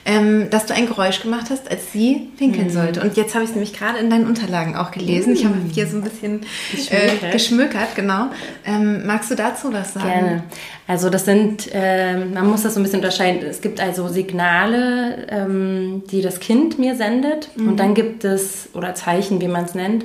ähm, 0.06 0.50
dass 0.50 0.66
du 0.66 0.74
ein 0.74 0.86
Geräusch 0.86 1.22
gemacht 1.22 1.48
hast, 1.50 1.72
als 1.72 1.92
sie 1.94 2.30
pinkeln 2.38 2.68
Mhm. 2.68 2.72
sollte. 2.72 3.02
Und 3.02 3.16
jetzt 3.16 3.34
habe 3.34 3.44
ich 3.44 3.52
es 3.52 3.56
nämlich 3.56 3.74
gerade 3.74 4.00
in 4.00 4.10
deinen 4.10 4.28
Unterlagen 4.28 4.76
auch 4.76 4.92
gelesen. 4.92 5.34
Ich 5.34 5.46
habe 5.46 5.56
hier 5.74 5.88
so 5.88 5.98
ein 5.98 6.04
bisschen 6.04 6.42
Geschmökert. 6.72 7.24
äh, 7.24 7.32
geschmökert, 7.32 7.96
genau. 7.96 8.26
Ähm, 8.66 9.06
magst 9.06 9.32
du 9.32 9.36
dazu 9.36 9.72
was 9.72 9.94
sagen? 9.94 10.08
Gerne. 10.10 10.44
Also 10.88 11.10
das 11.10 11.24
sind, 11.24 11.70
ähm, 11.72 12.34
man 12.34 12.50
muss 12.50 12.64
das 12.64 12.74
so 12.74 12.80
ein 12.82 12.84
bisschen 12.84 13.00
unterscheiden. 13.00 13.44
Es 13.50 13.62
gibt 13.62 13.80
also 13.80 14.10
Signale, 14.10 15.28
ähm, 15.30 16.04
die 16.12 16.22
das 16.22 16.40
Kind 16.42 16.80
mir 16.80 16.96
sendet 16.96 17.50
und 17.58 17.78
dann 17.80 17.94
gibt 17.94 18.26
es, 18.26 18.68
oder 18.74 18.94
Zeichen, 18.94 19.40
wie 19.40 19.48
man 19.48 19.64
es 19.66 19.74
nennt, 19.76 20.04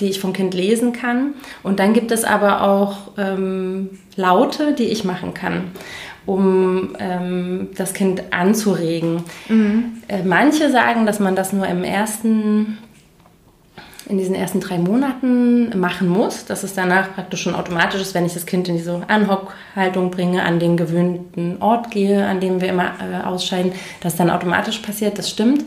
die 0.00 0.06
ich 0.06 0.20
vom 0.20 0.32
Kind 0.32 0.54
lesen 0.54 0.92
kann. 0.92 1.34
Und 1.62 1.78
dann 1.78 1.92
gibt 1.92 2.10
es 2.10 2.24
aber 2.24 2.62
auch 2.62 3.12
ähm, 3.18 3.90
Laute, 4.16 4.74
die 4.74 4.84
ich 4.84 5.04
machen 5.04 5.34
kann, 5.34 5.72
um 6.26 6.96
ähm, 6.98 7.68
das 7.76 7.94
Kind 7.94 8.24
anzuregen. 8.32 9.24
Äh, 10.08 10.22
manche 10.24 10.70
sagen, 10.70 11.06
dass 11.06 11.20
man 11.20 11.36
das 11.36 11.52
nur 11.52 11.66
im 11.66 11.84
ersten 11.84 12.78
in 14.08 14.18
diesen 14.18 14.34
ersten 14.34 14.60
drei 14.60 14.78
Monaten 14.78 15.78
machen 15.78 16.08
muss, 16.08 16.44
dass 16.44 16.62
es 16.62 16.74
danach 16.74 17.14
praktisch 17.14 17.42
schon 17.42 17.54
automatisch 17.54 18.00
ist, 18.00 18.14
wenn 18.14 18.24
ich 18.24 18.34
das 18.34 18.46
Kind 18.46 18.68
in 18.68 18.76
diese 18.76 19.02
Anhockhaltung 19.08 20.10
bringe, 20.10 20.44
an 20.44 20.60
den 20.60 20.76
gewöhnten 20.76 21.60
Ort 21.60 21.90
gehe, 21.90 22.24
an 22.24 22.40
dem 22.40 22.60
wir 22.60 22.68
immer 22.68 22.92
äh, 23.00 23.24
ausscheiden, 23.26 23.72
dass 24.00 24.16
dann 24.16 24.30
automatisch 24.30 24.78
passiert, 24.78 25.18
das 25.18 25.28
stimmt. 25.28 25.64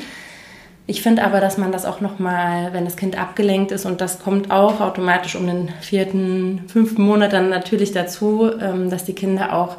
Ich 0.90 1.04
finde 1.04 1.24
aber, 1.24 1.40
dass 1.40 1.60
man 1.60 1.72
das 1.72 1.86
auch 1.86 2.02
nochmal, 2.02 2.74
wenn 2.74 2.84
das 2.84 2.96
Kind 2.96 3.16
abgelenkt 3.16 3.72
ist, 3.72 3.86
und 3.86 4.02
das 4.02 4.18
kommt 4.18 4.50
auch 4.50 4.82
automatisch 4.82 5.36
um 5.36 5.46
den 5.46 5.70
vierten, 5.82 6.64
fünften 6.68 7.04
Monat 7.04 7.32
dann 7.32 7.50
natürlich 7.50 7.92
dazu, 7.92 8.50
ähm, 8.60 8.90
dass 8.90 9.06
die 9.06 9.14
Kinder 9.14 9.54
auch 9.54 9.78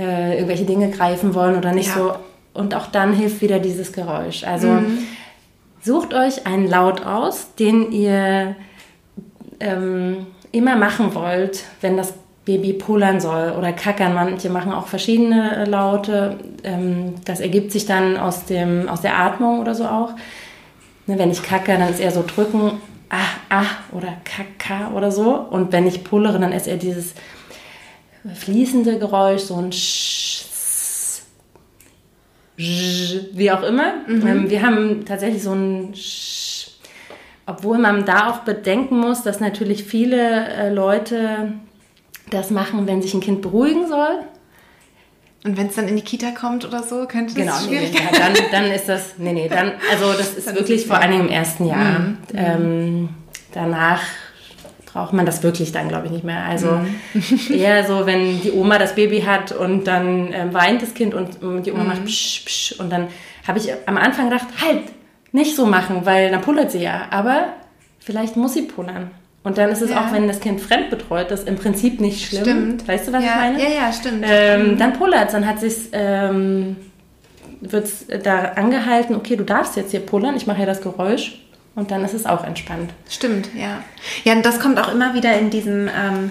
äh, 0.00 0.34
irgendwelche 0.34 0.64
Dinge 0.64 0.90
greifen 0.90 1.36
wollen 1.36 1.56
oder 1.56 1.70
nicht 1.70 1.90
Ja. 1.90 1.94
so. 1.94 2.14
Und 2.54 2.74
auch 2.74 2.88
dann 2.88 3.12
hilft 3.12 3.40
wieder 3.40 3.60
dieses 3.60 3.92
Geräusch. 3.92 4.42
Also 4.42 4.82
sucht 5.80 6.12
euch 6.12 6.44
einen 6.44 6.66
Laut 6.68 7.06
aus, 7.06 7.54
den 7.54 7.92
ihr 7.92 8.56
ähm, 9.60 10.26
immer 10.50 10.74
machen 10.74 11.14
wollt, 11.14 11.62
wenn 11.82 11.96
das 11.96 12.14
Baby 12.44 12.72
pullern 12.72 13.20
soll 13.20 13.52
oder 13.52 13.72
kackern. 13.72 14.14
Manche 14.14 14.50
machen 14.50 14.72
auch 14.72 14.88
verschiedene 14.88 15.56
äh, 15.56 15.64
Laute. 15.64 16.38
Ähm, 16.64 17.14
das 17.24 17.40
ergibt 17.40 17.70
sich 17.70 17.86
dann 17.86 18.16
aus, 18.16 18.46
dem, 18.46 18.88
aus 18.88 19.00
der 19.00 19.18
Atmung 19.18 19.60
oder 19.60 19.74
so 19.74 19.84
auch. 19.84 20.10
Ne, 21.06 21.18
wenn 21.18 21.30
ich 21.30 21.42
kacke, 21.42 21.76
dann 21.78 21.88
ist 21.88 22.00
eher 22.00 22.10
so 22.10 22.24
drücken, 22.26 22.80
ah, 23.10 23.16
ah 23.48 23.66
oder 23.92 24.14
kaka 24.24 24.92
oder 24.92 25.12
so. 25.12 25.34
Und 25.34 25.72
wenn 25.72 25.86
ich 25.86 26.02
pullere, 26.02 26.40
dann 26.40 26.52
ist 26.52 26.66
eher 26.66 26.76
dieses 26.76 27.14
fließende 28.34 28.98
Geräusch, 28.98 29.42
so 29.42 29.56
ein 29.56 29.72
Sch, 29.72 30.42
wie 32.56 33.50
auch 33.50 33.62
immer. 33.62 33.94
Ähm, 34.08 34.50
wir 34.50 34.62
haben 34.62 35.04
tatsächlich 35.04 35.42
so 35.42 35.52
ein 35.52 35.94
Sch, 35.94 36.70
obwohl 37.46 37.78
man 37.78 38.04
da 38.04 38.30
auch 38.30 38.38
bedenken 38.40 38.98
muss, 38.98 39.22
dass 39.22 39.40
natürlich 39.40 39.84
viele 39.84 40.48
äh, 40.48 40.72
Leute 40.72 41.54
das 42.32 42.50
machen, 42.50 42.86
wenn 42.86 43.02
sich 43.02 43.14
ein 43.14 43.20
Kind 43.20 43.42
beruhigen 43.42 43.88
soll. 43.88 44.20
Und 45.44 45.56
wenn 45.56 45.66
es 45.66 45.74
dann 45.74 45.88
in 45.88 45.96
die 45.96 46.02
Kita 46.02 46.30
kommt 46.30 46.64
oder 46.64 46.82
so, 46.84 47.06
könnte 47.06 47.34
das 47.34 47.34
Genau, 47.34 47.58
schwierig 47.58 47.92
nee, 47.92 47.98
ja, 47.98 48.18
dann, 48.18 48.34
dann 48.52 48.64
ist 48.70 48.88
das, 48.88 49.14
nee, 49.18 49.32
nee, 49.32 49.48
dann, 49.48 49.72
also 49.90 50.12
das 50.12 50.34
ist 50.34 50.46
wirklich 50.54 50.86
vor 50.86 50.98
allen 50.98 51.10
Dingen 51.10 51.26
im 51.26 51.32
ersten 51.32 51.66
Jahr. 51.66 52.14
Ähm, 52.32 53.08
danach 53.52 54.00
braucht 54.86 55.12
man 55.14 55.26
das 55.26 55.42
wirklich 55.42 55.72
dann, 55.72 55.88
glaube 55.88 56.06
ich, 56.06 56.12
nicht 56.12 56.24
mehr. 56.24 56.44
Also 56.44 56.80
eher 57.50 57.84
so, 57.84 58.06
wenn 58.06 58.40
die 58.40 58.52
Oma 58.52 58.78
das 58.78 58.94
Baby 58.94 59.22
hat 59.22 59.50
und 59.50 59.84
dann 59.86 60.32
ähm, 60.32 60.54
weint 60.54 60.82
das 60.82 60.94
Kind 60.94 61.14
und 61.14 61.42
ähm, 61.42 61.62
die 61.62 61.72
Oma 61.72 61.84
macht 61.84 62.04
psch, 62.04 62.44
psch 62.44 62.72
und 62.78 62.90
dann 62.90 63.08
habe 63.46 63.58
ich 63.58 63.72
am 63.86 63.96
Anfang 63.96 64.30
gedacht, 64.30 64.46
halt, 64.62 64.82
nicht 65.32 65.56
so 65.56 65.66
machen, 65.66 66.04
weil 66.04 66.30
dann 66.30 66.42
pullert 66.42 66.70
sie 66.70 66.82
ja. 66.82 67.06
Aber 67.10 67.54
vielleicht 67.98 68.36
muss 68.36 68.54
sie 68.54 68.62
pullern. 68.62 69.10
Und 69.44 69.58
dann 69.58 69.70
ist 69.70 69.82
es 69.82 69.90
Ja. 69.90 70.00
auch, 70.06 70.12
wenn 70.12 70.28
das 70.28 70.40
Kind 70.40 70.60
fremdbetreut 70.60 71.30
ist, 71.32 71.48
im 71.48 71.56
Prinzip 71.56 72.00
nicht 72.00 72.28
schlimm. 72.28 72.44
Stimmt. 72.44 72.88
Weißt 72.88 73.08
du, 73.08 73.12
was 73.12 73.24
ja, 73.24 73.30
ich 73.30 73.36
meine? 73.36 73.62
Ja, 73.62 73.68
ja, 73.86 73.92
stimmt. 73.92 74.24
Ähm, 74.28 74.78
dann 74.78 74.92
pullert 74.92 75.32
dann 75.32 75.46
hat 75.46 75.58
sich 75.60 75.88
ähm, 75.92 76.76
wird's 77.60 78.06
da 78.22 78.52
angehalten, 78.56 79.14
okay, 79.14 79.36
du 79.36 79.44
darfst 79.44 79.76
jetzt 79.76 79.90
hier 79.92 80.00
pullern, 80.00 80.36
ich 80.36 80.46
mache 80.46 80.60
ja 80.60 80.66
das 80.66 80.80
Geräusch 80.80 81.40
und 81.74 81.90
dann 81.90 82.04
ist 82.04 82.14
es 82.14 82.26
auch 82.26 82.44
entspannt. 82.44 82.90
Stimmt, 83.08 83.48
ja. 83.56 83.82
Ja, 84.24 84.32
und 84.34 84.44
das 84.44 84.60
kommt 84.60 84.78
auch 84.80 84.92
immer 84.92 85.14
wieder 85.14 85.38
in 85.38 85.50
diesem, 85.50 85.88
ähm, 85.88 86.30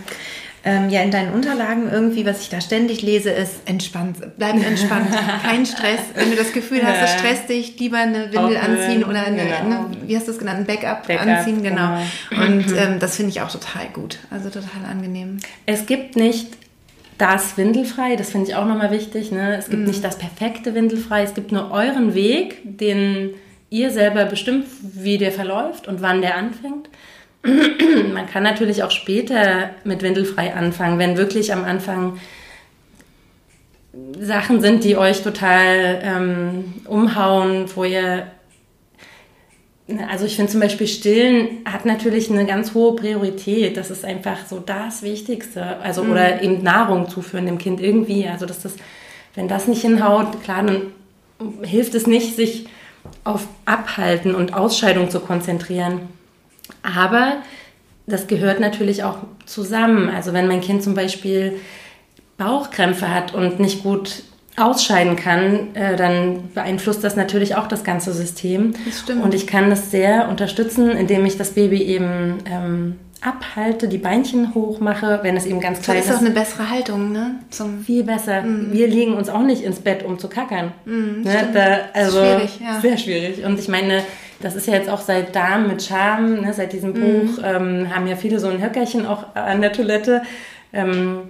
ähm, 0.64 0.89
ja, 0.89 1.01
in 1.01 1.09
deinen 1.09 1.34
Unterlagen 1.34 1.89
irgendwie, 1.91 2.26
was 2.26 2.41
ich 2.41 2.49
da 2.49 2.62
ständig 2.62 3.01
lese, 3.01 3.32
ist 3.32 3.62
entspannt, 3.66 4.18
bleib 4.38 4.55
entspannt, 4.55 5.07
kein 5.43 5.66
Stress. 5.66 5.99
Wenn 6.14 6.30
du 6.30 6.36
das 6.36 6.53
Gefühl 6.53 6.82
hast, 6.84 7.01
es 7.01 7.20
stresst 7.20 7.49
dich, 7.49 7.80
lieber 7.80 7.97
eine 7.97 8.26
Windel 8.26 8.38
Aufhören, 8.38 8.78
anziehen 8.78 9.03
oder 9.03 9.26
eine, 9.26 9.43
genau. 9.43 9.88
ne, 9.88 9.97
wie 10.05 10.16
hast 10.16 10.28
du 10.28 10.32
es 10.32 10.38
genannt, 10.38 10.59
ein 10.59 10.66
Backup, 10.66 11.07
Backup, 11.07 11.28
anziehen, 11.28 11.64
genau. 11.64 11.97
genau. 12.30 12.43
Und 12.45 12.66
ähm, 12.78 12.99
das 12.99 13.16
finde 13.16 13.32
ich 13.32 13.41
auch 13.41 13.51
total 13.51 13.88
gut, 13.91 14.20
also 14.30 14.49
total 14.49 14.86
angenehm. 14.88 15.38
Es 15.66 15.88
gibt 15.88 16.16
nicht 16.16 16.47
das 17.18 17.57
Windelfrei, 17.57 18.16
das 18.16 18.30
finde 18.30 18.49
ich 18.49 18.55
auch 18.55 18.66
nochmal 18.66 18.91
wichtig. 18.91 19.32
Ne? 19.32 19.55
Es 19.57 19.70
gibt 19.70 19.88
nicht 19.88 20.03
das 20.03 20.18
perfekte 20.18 20.76
Windelfrei, 20.76 21.24
es 21.24 21.34
gibt 21.34 21.51
nur 21.51 21.72
euren 21.72 22.14
Weg, 22.14 22.62
den 22.64 23.32
ihr 23.70 23.91
selber 23.91 24.26
bestimmt, 24.26 24.66
wie 24.82 25.18
der 25.18 25.32
verläuft 25.32 25.88
und 25.88 26.01
wann 26.01 26.22
der 26.22 26.36
anfängt. 26.36 26.89
Man 28.14 28.28
kann 28.28 28.44
natürlich 28.44 28.84
auch 28.84 28.92
später 28.92 29.72
mit 29.84 30.04
Windelfrei 30.04 30.54
anfangen, 30.54 31.00
wenn 31.00 31.18
wirklich 31.18 31.54
am 31.54 31.64
Anfang 31.64 32.20
Sachen 34.20 34.62
sind, 34.62 34.84
die 34.84 34.96
euch 34.96 35.22
total 35.22 36.02
ähm, 36.04 36.74
umhauen, 36.86 37.66
wo 37.76 37.84
ihr 37.84 38.28
also 40.10 40.26
ich 40.26 40.36
finde 40.36 40.52
zum 40.52 40.62
Beispiel 40.62 40.88
Stillen 40.88 41.66
hat 41.66 41.86
natürlich 41.86 42.32
eine 42.32 42.46
ganz 42.46 42.74
hohe 42.74 42.96
Priorität. 42.96 43.76
Das 43.76 43.92
ist 43.92 44.06
einfach 44.06 44.46
so 44.48 44.60
das 44.60 45.04
Wichtigste. 45.04 45.78
Also 45.78 46.04
oder 46.04 46.42
eben 46.42 46.64
Nahrung 46.64 47.10
zuführen 47.10 47.46
dem 47.46 47.58
Kind 47.58 47.82
irgendwie. 47.82 48.28
Also 48.28 48.46
dass 48.46 48.62
das, 48.62 48.76
wenn 49.36 49.48
das 49.50 49.68
nicht 49.68 49.82
hinhaut, 49.82 50.44
klar, 50.44 50.64
dann 50.64 50.82
hilft 51.64 51.96
es 51.96 52.08
nicht, 52.08 52.36
sich 52.36 52.68
auf 53.24 53.48
Abhalten 53.66 54.36
und 54.36 54.54
Ausscheidung 54.54 55.10
zu 55.10 55.20
konzentrieren. 55.20 56.02
Aber 56.84 57.38
das 58.07 58.28
gehört 58.28 58.59
natürlich 58.59 59.03
auch 59.03 59.17
zusammen. 59.45 60.09
Also 60.09 60.34
wenn 60.34 60.47
mein 60.47 60.61
Kind 60.61 60.84
zum 60.84 60.93
Beispiel 60.93 61.59
Bauchkrämpfe 62.38 63.13
hat 63.13 63.34
und 63.34 63.59
nicht 63.59 63.84
gut 63.84 64.24
ausscheiden 64.57 65.15
kann, 65.15 65.76
äh, 65.76 65.95
dann 65.95 66.49
beeinflusst 66.53 67.03
das 67.03 67.15
natürlich 67.15 67.55
auch 67.55 67.67
das 67.67 67.84
ganze 67.84 68.11
System. 68.13 68.74
Das 68.86 68.99
stimmt. 68.99 69.24
Und 69.24 69.34
ich 69.34 69.47
kann 69.47 69.69
das 69.69 69.91
sehr 69.91 70.28
unterstützen, 70.30 70.91
indem 70.91 71.26
ich 71.26 71.38
das 71.38 71.51
Baby 71.51 71.82
eben 71.84 72.39
ähm, 72.45 72.95
abhalte, 73.22 73.88
die 73.88 73.97
Beinchen 73.97 74.53
hochmache, 74.53 75.19
wenn 75.22 75.38
es 75.38 75.45
eben 75.45 75.59
ganz 75.61 75.82
klein 75.82 75.97
Das 75.97 76.05
ist. 76.05 76.11
ist 76.11 76.17
auch 76.17 76.22
eine 76.22 76.32
bessere 76.32 76.69
Haltung, 76.69 77.11
ne? 77.11 77.36
Zum 77.49 77.82
viel 77.82 78.03
besser. 78.03 78.43
Wir 78.72 78.88
legen 78.88 79.13
uns 79.13 79.30
auch 79.30 79.43
nicht 79.43 79.63
ins 79.63 79.80
Bett, 79.80 80.03
um 80.03 80.17
zu 80.19 80.28
kackern. 80.28 80.74
Mhm, 80.86 81.22
ne? 81.24 81.49
da, 81.53 81.78
also 81.93 82.19
Schwierig, 82.19 82.59
ja. 82.59 82.82
Sehr 82.82 82.97
schwierig. 82.97 83.45
Und 83.45 83.59
ich 83.59 83.67
meine, 83.67 84.01
das 84.42 84.56
ist 84.56 84.68
ja 84.68 84.74
jetzt 84.74 84.89
auch 84.89 85.02
seit 85.02 85.36
Darm 85.36 85.68
mit 85.68 85.84
Charme, 85.84 86.42
ne? 86.42 86.54
seit 86.54 86.74
diesem 86.74 86.94
Buch 86.94 87.39
ähm, 87.44 87.88
haben 87.94 88.08
ja 88.08 88.16
viele 88.16 88.39
so 88.39 88.48
ein 88.48 88.62
Höckerchen 88.64 89.06
auch 89.06 89.36
an 89.36 89.62
der 89.62 89.72
Toilette. 89.74 90.22
Ähm, 90.74 91.22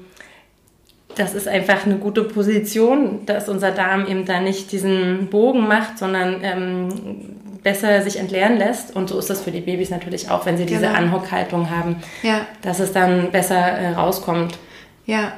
das 1.16 1.34
ist 1.34 1.48
einfach 1.48 1.86
eine 1.86 1.96
gute 1.98 2.24
Position, 2.24 3.26
dass 3.26 3.50
unser 3.50 3.72
Darm 3.72 4.08
eben 4.08 4.26
da 4.26 4.40
nicht 4.40 4.72
diesen 4.72 5.28
Bogen 5.28 5.68
macht, 5.68 5.98
sondern 5.98 6.38
ähm, 6.42 6.90
besser 7.64 8.02
sich 8.02 8.18
entleeren 8.18 8.58
lässt. 8.58 8.96
Und 8.96 9.10
so 9.10 9.20
ist 9.20 9.30
das 9.30 9.42
für 9.42 9.52
die 9.52 9.60
Babys 9.62 9.90
natürlich 9.90 10.30
auch, 10.32 10.46
wenn 10.46 10.58
sie 10.58 10.66
diese 10.66 10.82
Genau. 10.82 10.94
Anhockhaltung 10.98 11.70
haben, 11.70 11.98
Ja. 12.24 12.42
dass 12.62 12.80
es 12.80 12.94
dann 12.94 13.32
besser 13.32 13.58
äh, 13.58 13.90
rauskommt. 13.92 14.58
Ja. 15.06 15.34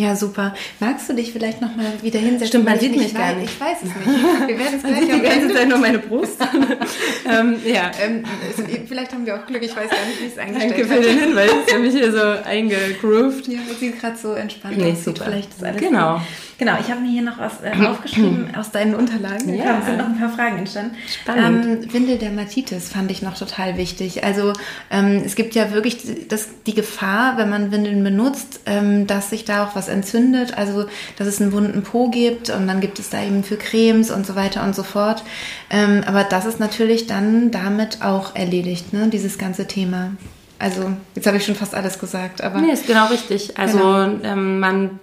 Ja, 0.00 0.16
super. 0.16 0.54
Magst 0.78 1.08
du 1.10 1.12
dich 1.14 1.30
vielleicht 1.30 1.60
nochmal 1.60 1.86
wieder 2.00 2.18
hinsetzen? 2.20 2.46
Stimmt, 2.46 2.64
man 2.64 2.78
sieht 2.80 2.92
mich 2.92 3.00
nicht 3.02 3.14
gar 3.14 3.34
nicht. 3.34 3.52
Ich 3.52 3.60
weiß 3.60 3.76
es 3.82 3.84
nicht. 3.84 4.48
Wir 4.48 4.58
werden 4.58 4.74
es 4.76 4.82
gleich 4.82 5.00
sieht 5.00 5.12
die 5.14 5.20
ganze 5.20 5.54
Zeit 5.54 5.68
nur 5.68 5.76
meine 5.78 5.98
Brust. 5.98 6.38
ähm, 7.30 7.56
ja. 7.66 7.90
ähm, 8.02 8.24
es- 8.50 8.88
Vielleicht 8.88 9.12
haben 9.12 9.26
wir 9.26 9.36
auch 9.38 9.46
Glück, 9.46 9.62
ich 9.62 9.76
weiß 9.76 9.90
gar 9.90 10.06
nicht, 10.06 10.22
wie 10.22 10.26
es 10.26 10.38
eingestellt 10.38 10.72
Danke 10.72 10.86
für 10.86 11.00
den 11.02 11.18
Hinweis. 11.18 11.50
Ich 11.66 11.72
habe 11.74 11.82
mich 11.82 11.92
hier 11.94 12.12
so 12.12 12.48
eingegroovt. 12.48 13.46
Ja, 13.48 13.58
weil 13.68 13.76
sie 13.78 13.90
gerade 13.92 14.16
so 14.16 14.32
entspannt 14.32 14.78
Nee, 14.78 14.94
super. 14.94 15.24
Vielleicht 15.26 15.50
ist 15.52 15.62
alles 15.64 15.80
Genau. 15.80 16.20
Genau, 16.60 16.74
ich 16.78 16.90
habe 16.90 17.00
mir 17.00 17.10
hier 17.10 17.22
noch 17.22 17.38
was 17.38 17.54
äh, 17.62 17.72
aufgeschrieben 17.86 18.54
aus 18.56 18.70
deinen 18.70 18.94
Unterlagen. 18.94 19.54
Ja. 19.56 19.78
Da 19.80 19.82
sind 19.86 19.96
noch 19.96 20.04
ein 20.04 20.18
paar 20.20 20.28
Fragen 20.28 20.58
entstanden. 20.58 20.94
Spannend. 21.08 21.84
Ähm, 21.86 21.92
Windeldermatitis 21.92 22.90
fand 22.90 23.10
ich 23.10 23.22
noch 23.22 23.36
total 23.36 23.78
wichtig. 23.78 24.22
Also 24.24 24.52
ähm, 24.90 25.22
es 25.24 25.36
gibt 25.36 25.54
ja 25.54 25.72
wirklich 25.72 25.96
die- 26.02 26.28
das, 26.28 26.48
die 26.66 26.74
Gefahr, 26.74 27.38
wenn 27.38 27.48
man 27.48 27.72
Windeln 27.72 28.04
benutzt, 28.04 28.60
ähm, 28.66 29.06
dass 29.06 29.30
sich 29.30 29.46
da 29.46 29.64
auch 29.64 29.74
was 29.74 29.88
entzündet. 29.88 30.56
Also 30.58 30.84
dass 31.16 31.26
es 31.26 31.40
einen 31.40 31.52
wunden 31.52 31.82
Po 31.82 32.10
gibt 32.10 32.50
und 32.50 32.68
dann 32.68 32.80
gibt 32.80 32.98
es 32.98 33.08
da 33.08 33.22
eben 33.22 33.42
für 33.42 33.56
Cremes 33.56 34.10
und 34.10 34.26
so 34.26 34.36
weiter 34.36 34.62
und 34.62 34.74
so 34.76 34.82
fort. 34.82 35.24
Ähm, 35.70 36.02
aber 36.06 36.24
das 36.24 36.44
ist 36.44 36.60
natürlich 36.60 37.06
dann 37.06 37.50
damit 37.50 38.02
auch 38.02 38.36
erledigt, 38.36 38.92
ne? 38.92 39.08
dieses 39.08 39.38
ganze 39.38 39.66
Thema. 39.66 40.12
Also 40.58 40.90
jetzt 41.14 41.26
habe 41.26 41.38
ich 41.38 41.44
schon 41.46 41.54
fast 41.54 41.74
alles 41.74 41.98
gesagt, 41.98 42.42
aber 42.44 42.60
Nee, 42.60 42.72
ist 42.72 42.86
genau 42.86 43.06
richtig. 43.06 43.56
Also 43.58 43.78
Genau. 43.78 44.18
ähm, 44.24 44.60
man 44.60 45.00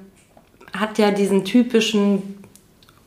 hat 0.73 0.97
ja 0.97 1.11
diesen 1.11 1.45
typischen 1.45 2.37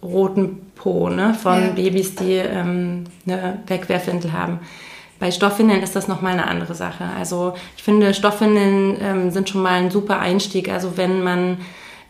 roten 0.03 0.71
Po 0.75 1.09
ne, 1.09 1.35
von 1.35 1.61
Ja. 1.61 1.71
Babys, 1.73 2.15
die 2.15 2.35
ähm, 2.35 3.05
eine 3.27 3.59
Wegwerfwindel 3.67 4.33
haben. 4.33 4.61
Bei 5.19 5.31
Stoffwindeln 5.31 5.83
ist 5.83 5.95
das 5.95 6.09
nochmal 6.09 6.33
eine 6.33 6.47
andere 6.47 6.75
Sache. 6.75 7.05
Also 7.19 7.53
ich 7.77 7.83
finde, 7.83 8.15
Stoffwindeln 8.15 8.97
ähm, 9.03 9.31
sind 9.31 9.51
schon 9.51 9.61
mal 9.61 9.73
ein 9.73 9.91
super 9.91 10.19
Einstieg. 10.19 10.71
Also 10.71 10.97
wenn 10.97 11.23
man 11.23 11.59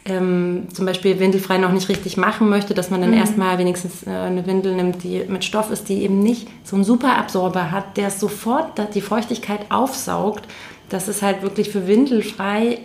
ähm, 0.04 0.68
zum 0.72 0.86
Beispiel 0.86 1.18
windelfrei 1.18 1.58
noch 1.58 1.72
nicht 1.72 1.88
richtig 1.88 2.16
machen 2.16 2.48
möchte, 2.48 2.72
dass 2.72 2.90
man 2.90 3.00
dann 3.00 3.12
erstmal 3.12 3.58
wenigstens 3.58 4.06
äh, 4.06 4.10
eine 4.10 4.46
Windel 4.46 4.74
nimmt, 4.74 5.02
die 5.02 5.24
mit 5.28 5.44
Stoff 5.44 5.70
ist, 5.70 5.88
die 5.88 6.02
eben 6.02 6.20
nicht 6.22 6.46
so 6.64 6.76
einen 6.76 6.84
super 6.84 7.18
Absorber 7.18 7.72
hat, 7.72 7.96
der 7.96 8.10
sofort 8.10 8.80
die 8.94 9.00
Feuchtigkeit 9.00 9.70
aufsaugt. 9.70 10.44
Das 10.88 11.08
ist 11.08 11.22
halt 11.22 11.42
wirklich 11.42 11.70
für 11.70 11.86
windelfrei 11.86 12.78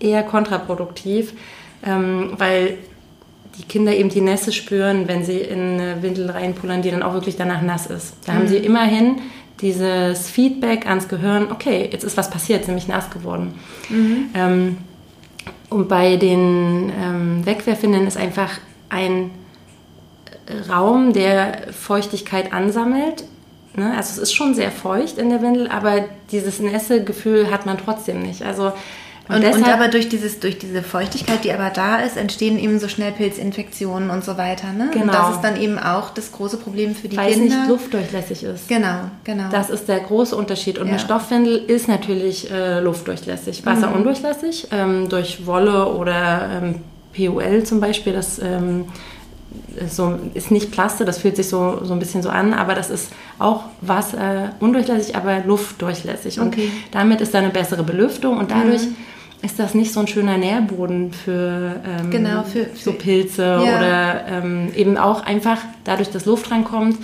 eher 0.00 0.22
kontraproduktiv, 0.22 1.32
ähm, 1.84 2.32
weil 2.36 2.78
die 3.58 3.64
Kinder 3.64 3.94
eben 3.94 4.08
die 4.08 4.20
Nässe 4.20 4.52
spüren, 4.52 5.08
wenn 5.08 5.24
sie 5.24 5.38
in 5.38 5.80
eine 5.80 6.02
Windel 6.02 6.30
reinpullern, 6.30 6.82
die 6.82 6.90
dann 6.90 7.02
auch 7.02 7.12
wirklich 7.12 7.36
danach 7.36 7.62
nass 7.62 7.86
ist. 7.86 8.14
Da 8.24 8.34
haben 8.34 8.46
sie 8.46 8.58
immerhin 8.58 9.16
dieses 9.60 10.30
Feedback 10.30 10.86
ans 10.86 11.08
Gehirn, 11.08 11.50
okay, 11.50 11.88
jetzt 11.90 12.04
ist 12.04 12.16
was 12.16 12.30
passiert, 12.30 12.60
ist 12.60 12.68
nämlich 12.68 12.86
nass 12.86 13.10
geworden. 13.10 13.54
Ähm, 14.34 14.78
und 15.70 15.88
bei 15.88 16.16
den 16.16 16.92
ähm, 17.02 17.44
Wegwerfwindeln 17.44 18.06
ist 18.06 18.16
einfach 18.16 18.50
ein 18.88 19.30
Raum, 20.68 21.12
der 21.12 21.72
Feuchtigkeit 21.72 22.52
ansammelt. 22.52 23.24
Ne? 23.76 23.94
Also 23.96 24.12
es 24.12 24.18
ist 24.18 24.32
schon 24.32 24.54
sehr 24.54 24.70
feucht 24.70 25.18
in 25.18 25.28
der 25.30 25.42
Windel, 25.42 25.68
aber 25.68 26.04
dieses 26.30 26.60
nässe 26.60 27.04
Gefühl 27.04 27.50
hat 27.50 27.66
man 27.66 27.76
trotzdem 27.76 28.22
nicht. 28.22 28.42
Also 28.42 28.72
Und, 29.28 29.44
und 29.44 29.64
aber 29.68 29.88
durch, 29.88 30.08
dieses, 30.08 30.40
durch 30.40 30.56
diese 30.58 30.82
Feuchtigkeit, 30.82 31.44
die 31.44 31.52
aber 31.52 31.68
da 31.70 31.96
ist, 31.98 32.16
entstehen 32.16 32.58
eben 32.58 32.78
so 32.80 32.88
schnell 32.88 33.12
Pilzinfektionen 33.12 34.08
und 34.10 34.24
so 34.24 34.38
weiter. 34.38 34.72
Ne? 34.72 34.84
Und 34.84 34.92
Genau. 34.92 35.12
das 35.12 35.36
ist 35.36 35.40
dann 35.42 35.60
eben 35.60 35.78
auch 35.78 36.10
das 36.10 36.32
große 36.32 36.56
Problem 36.56 36.94
für 36.94 37.08
die 37.08 37.16
weil 37.18 37.30
es 37.32 37.36
Kinder. 37.38 37.56
nicht 37.58 37.68
luftdurchlässig 37.68 38.42
ist. 38.44 38.68
Genau, 38.68 39.10
genau. 39.24 39.50
Das 39.50 39.68
ist 39.68 39.86
der 39.88 40.00
große 40.00 40.34
Unterschied. 40.34 40.78
Und 40.78 40.86
Ja. 40.86 40.92
eine 40.94 41.00
Stoffwindel 41.00 41.56
ist 41.56 41.88
natürlich 41.88 42.50
äh, 42.50 42.80
luftdurchlässig, 42.80 43.66
wasserundurchlässig, 43.66 44.68
ähm, 44.72 45.08
durch 45.10 45.44
Wolle 45.46 45.86
oder 45.94 46.48
ähm, 46.62 46.76
PUL 47.14 47.64
zum 47.64 47.80
Beispiel. 47.80 48.14
Das 48.14 48.38
ähm, 48.38 48.86
ist, 49.76 49.96
so, 49.96 50.18
ist 50.34 50.50
nicht 50.50 50.70
Plaste, 50.72 51.04
das 51.04 51.18
fühlt 51.18 51.36
sich 51.36 51.48
so, 51.48 51.80
so 51.84 51.92
ein 51.92 51.98
bisschen 51.98 52.22
so 52.22 52.30
an, 52.30 52.54
aber 52.54 52.74
das 52.74 52.88
ist 52.90 53.10
auch 53.38 53.64
wasserundurchlässig, 53.82 55.16
aber 55.16 55.40
luftdurchlässig. 55.44 56.40
Und 56.40 56.48
Okay. 56.48 56.70
damit 56.92 57.20
ist 57.20 57.34
da 57.34 57.38
eine 57.38 57.50
bessere 57.50 57.82
Belüftung 57.82 58.38
und 58.38 58.50
dadurch 58.50 58.82
ist 59.42 59.58
das 59.58 59.74
nicht 59.74 59.92
so 59.92 60.00
ein 60.00 60.08
schöner 60.08 60.36
Nährboden 60.36 61.12
für, 61.12 61.76
ähm, 61.86 62.10
Genau, 62.10 62.42
für- 62.42 62.66
so 62.74 62.92
für- 62.92 62.98
Pilze 62.98 63.42
Ja. 63.44 63.58
oder 63.60 64.24
ähm, 64.28 64.70
eben 64.74 64.96
auch 64.96 65.24
einfach 65.24 65.58
dadurch, 65.84 66.10
dass 66.10 66.26
Luft 66.26 66.50
rankommt, 66.50 66.98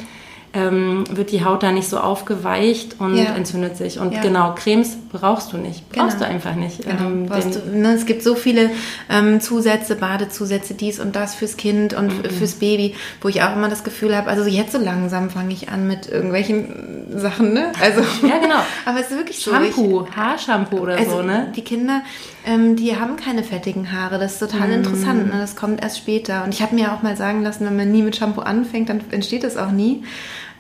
ähm, 0.55 1.05
wird 1.11 1.33
die 1.33 1.45
Haut 1.45 1.63
da 1.65 1.73
nicht 1.73 1.89
so 1.89 1.99
aufgeweicht 1.99 3.01
und 3.01 3.17
Ja. 3.17 3.35
entzündet 3.35 3.77
sich. 3.77 3.99
Und 3.99 4.13
Ja. 4.13 4.21
genau, 4.23 4.55
Cremes 4.55 4.97
brauchst 5.13 5.53
du 5.53 5.57
nicht. 5.57 5.89
Brauchst 5.91 6.19
Genau. 6.19 6.29
du 6.29 6.35
einfach 6.35 6.55
nicht. 6.55 6.85
Genau, 6.85 7.07
Ähm, 7.07 7.27
brauchst 7.27 7.57
den- 7.57 7.73
du, 7.73 7.79
ne, 7.79 7.93
es 7.95 8.07
gibt 8.07 8.23
so 8.23 8.35
viele 8.37 8.71
ähm, 9.11 9.41
Zusätze, 9.41 9.97
Badezusätze, 9.97 10.75
dies 10.75 11.01
und 11.01 11.17
das 11.17 11.35
fürs 11.35 11.57
Kind 11.57 11.93
und 11.95 12.25
Mhm. 12.25 12.31
fürs 12.31 12.55
Baby, 12.55 12.95
wo 13.21 13.29
ich 13.29 13.43
auch 13.43 13.53
immer 13.55 13.69
das 13.69 13.83
Gefühl 13.85 14.17
habe, 14.17 14.31
also 14.31 14.45
jetzt 14.49 14.73
so 14.73 14.79
langsam 14.79 15.29
fange 15.31 15.53
ich 15.53 15.69
an 15.71 15.87
mit 15.89 16.09
irgendwelchen 16.09 17.19
Sachen, 17.19 17.53
ne? 17.53 17.73
Also, 17.83 18.01
Ja, 18.27 18.39
genau. 18.39 18.61
aber 18.87 19.01
es 19.01 19.11
ist 19.11 19.17
wirklich 19.19 19.39
so. 19.41 19.51
Shampoo, 19.51 20.07
Haarshampoo 20.15 20.79
oder 20.79 20.97
Also 20.97 21.17
so, 21.19 21.23
ne? 21.23 21.53
die 21.57 21.63
Kinder, 21.63 22.03
ähm, 22.47 22.77
die 22.77 22.97
haben 22.97 23.17
keine 23.17 23.43
fettigen 23.43 23.93
Haare. 23.93 24.19
Das 24.19 24.35
ist 24.35 24.39
total 24.39 24.69
Mhm. 24.69 24.75
interessant. 24.75 25.27
Ne? 25.33 25.39
Das 25.39 25.57
kommt 25.57 25.83
erst 25.83 25.99
später. 25.99 26.45
Und 26.45 26.53
ich 26.55 26.63
habe 26.63 26.75
mir 26.75 26.93
auch 26.93 27.03
mal 27.03 27.17
sagen 27.17 27.43
lassen, 27.43 27.65
wenn 27.67 27.77
man 27.77 27.91
nie 27.91 28.03
mit 28.03 28.17
Shampoo 28.17 28.41
anfängt, 28.43 28.89
dann 28.89 29.01
entsteht 29.11 29.45
das 29.45 29.57
auch 29.57 29.71
nie. 29.73 30.05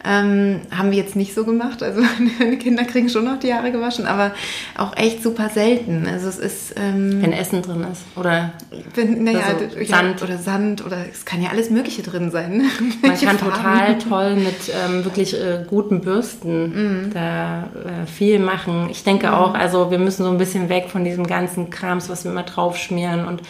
Ähm, 0.06 0.60
haben 0.70 0.90
wir 0.90 0.98
jetzt 0.98 1.16
nicht 1.16 1.34
so 1.34 1.44
gemacht. 1.44 1.82
Also 1.82 2.02
die 2.40 2.56
Kinder 2.58 2.84
kriegen 2.84 3.08
schon 3.08 3.24
noch 3.24 3.38
die 3.38 3.54
Haare 3.54 3.72
gewaschen, 3.72 4.06
aber 4.06 4.32
auch 4.76 4.94
echt 4.96 5.22
super 5.22 5.48
selten. 5.48 6.06
Also 6.06 6.28
es 6.28 6.38
ist 6.38 6.74
ähm, 6.76 7.22
Wenn 7.22 7.32
Essen 7.32 7.62
drin 7.62 7.86
ist. 7.90 8.02
Oder 8.14 8.52
wenn, 8.94 9.24
naja, 9.24 9.40
Also 9.58 9.78
ja, 9.78 9.86
Sand. 9.86 10.22
oder 10.22 10.36
Sand 10.38 10.84
oder 10.84 10.98
es 11.10 11.24
kann 11.24 11.42
ja 11.42 11.48
alles 11.50 11.70
Mögliche 11.70 12.02
drin 12.02 12.30
sein. 12.30 12.58
ne? 12.58 12.64
man 13.02 13.18
kann 13.18 13.38
Farben. 13.38 13.54
total 13.56 13.98
toll 13.98 14.36
mit 14.36 14.70
ähm, 14.86 15.04
wirklich 15.04 15.34
äh, 15.40 15.64
guten 15.68 15.94
Mhm. 15.96 16.00
Bürsten 16.02 17.10
da 17.14 17.62
äh, 17.62 18.06
viel 18.06 18.38
machen. 18.40 18.88
Ich 18.90 19.04
denke 19.04 19.32
auch, 19.32 19.54
also 19.54 19.90
wir 19.90 19.98
müssen 19.98 20.22
so 20.24 20.30
ein 20.30 20.38
bisschen 20.38 20.68
weg 20.68 20.86
von 20.90 21.04
diesem 21.04 21.26
ganzen 21.26 21.70
Krams, 21.70 22.08
was 22.10 22.24
wir 22.24 22.30
immer 22.30 22.42
draufschmieren. 22.42 23.26
Und 23.26 23.40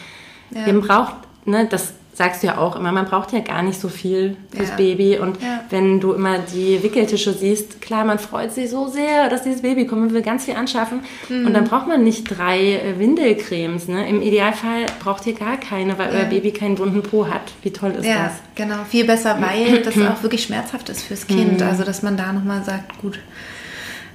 Ja. 0.50 0.66
man 0.72 0.80
braucht, 0.82 1.14
ne, 1.46 1.66
das 1.68 1.94
sagst 2.16 2.42
du 2.44 2.46
ja 2.46 2.58
auch 2.58 2.76
immer, 2.76 2.92
man 2.92 3.06
braucht 3.06 3.32
ja 3.32 3.40
gar 3.40 3.62
nicht 3.64 3.80
so 3.80 3.88
viel 3.88 4.36
fürs 4.54 4.68
Ja. 4.70 4.76
Baby. 4.76 5.18
Und 5.18 5.42
Ja. 5.42 5.64
wenn 5.70 5.98
du 5.98 6.12
immer 6.12 6.38
die 6.38 6.80
Wickeltische 6.82 7.32
siehst, 7.32 7.80
klar, 7.80 8.04
man 8.04 8.20
freut 8.20 8.52
sich 8.52 8.70
so 8.70 8.86
sehr, 8.86 9.28
dass 9.28 9.42
dieses 9.42 9.62
Baby 9.62 9.84
kommt, 9.86 10.02
man 10.02 10.12
will 10.14 10.22
ganz 10.22 10.44
viel 10.44 10.54
anschaffen. 10.54 11.00
Mhm. 11.28 11.46
Und 11.46 11.54
dann 11.54 11.64
braucht 11.64 11.88
man 11.88 12.04
nicht 12.04 12.24
drei 12.24 12.74
äh, 12.76 12.98
Windelcremes. 13.00 13.88
Ne? 13.88 14.08
Im 14.08 14.22
Idealfall 14.22 14.86
braucht 15.02 15.26
ihr 15.26 15.34
gar 15.34 15.56
keine, 15.56 15.98
weil 15.98 16.12
Ja. 16.14 16.20
euer 16.20 16.26
Baby 16.26 16.52
keinen 16.52 16.78
wunden 16.78 17.02
Po 17.02 17.26
hat. 17.26 17.52
Wie 17.62 17.72
toll 17.72 17.90
ist 17.98 18.06
Ja, 18.06 18.24
das? 18.26 18.32
genau. 18.54 18.84
Viel 18.88 19.04
besser, 19.06 19.36
weil 19.40 19.78
das 19.82 19.94
auch 19.98 20.22
wirklich 20.22 20.44
schmerzhaft 20.44 20.88
ist 20.90 21.02
fürs 21.02 21.26
Kind. 21.26 21.60
Mhm. 21.60 21.66
Also, 21.66 21.82
dass 21.82 22.02
man 22.04 22.16
da 22.16 22.32
nochmal 22.32 22.62
sagt, 22.62 22.96
gut, 23.00 23.18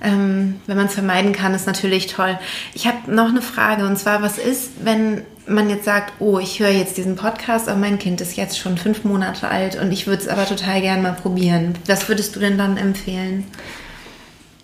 ähm, 0.01 0.61
wenn 0.67 0.77
man 0.77 0.85
es 0.85 0.93
vermeiden 0.93 1.33
kann, 1.33 1.53
ist 1.53 1.67
natürlich 1.67 2.07
toll. 2.07 2.39
Ich 2.73 2.87
habe 2.87 3.13
noch 3.13 3.27
eine 3.29 3.41
Frage 3.41 3.85
und 3.85 3.97
zwar, 3.99 4.21
was 4.21 4.37
ist, 4.37 4.71
wenn 4.85 5.23
man 5.49 5.69
jetzt 5.69 5.85
sagt, 5.85 6.13
oh, 6.19 6.39
ich 6.39 6.59
höre 6.59 6.69
jetzt 6.69 6.97
diesen 6.97 7.15
Podcast, 7.15 7.67
aber 7.67 7.79
mein 7.79 7.99
Kind 7.99 8.21
ist 8.21 8.37
jetzt 8.37 8.57
schon 8.57 8.77
fünf 8.77 9.03
Monate 9.03 9.47
alt 9.47 9.79
und 9.81 9.91
ich 9.91 10.07
würde 10.07 10.21
es 10.21 10.27
aber 10.27 10.45
total 10.45 10.81
gern 10.81 11.01
mal 11.01 11.13
probieren. 11.13 11.75
Was 11.87 12.07
würdest 12.07 12.35
du 12.35 12.39
denn 12.39 12.57
dann 12.57 12.77
empfehlen? 12.77 13.45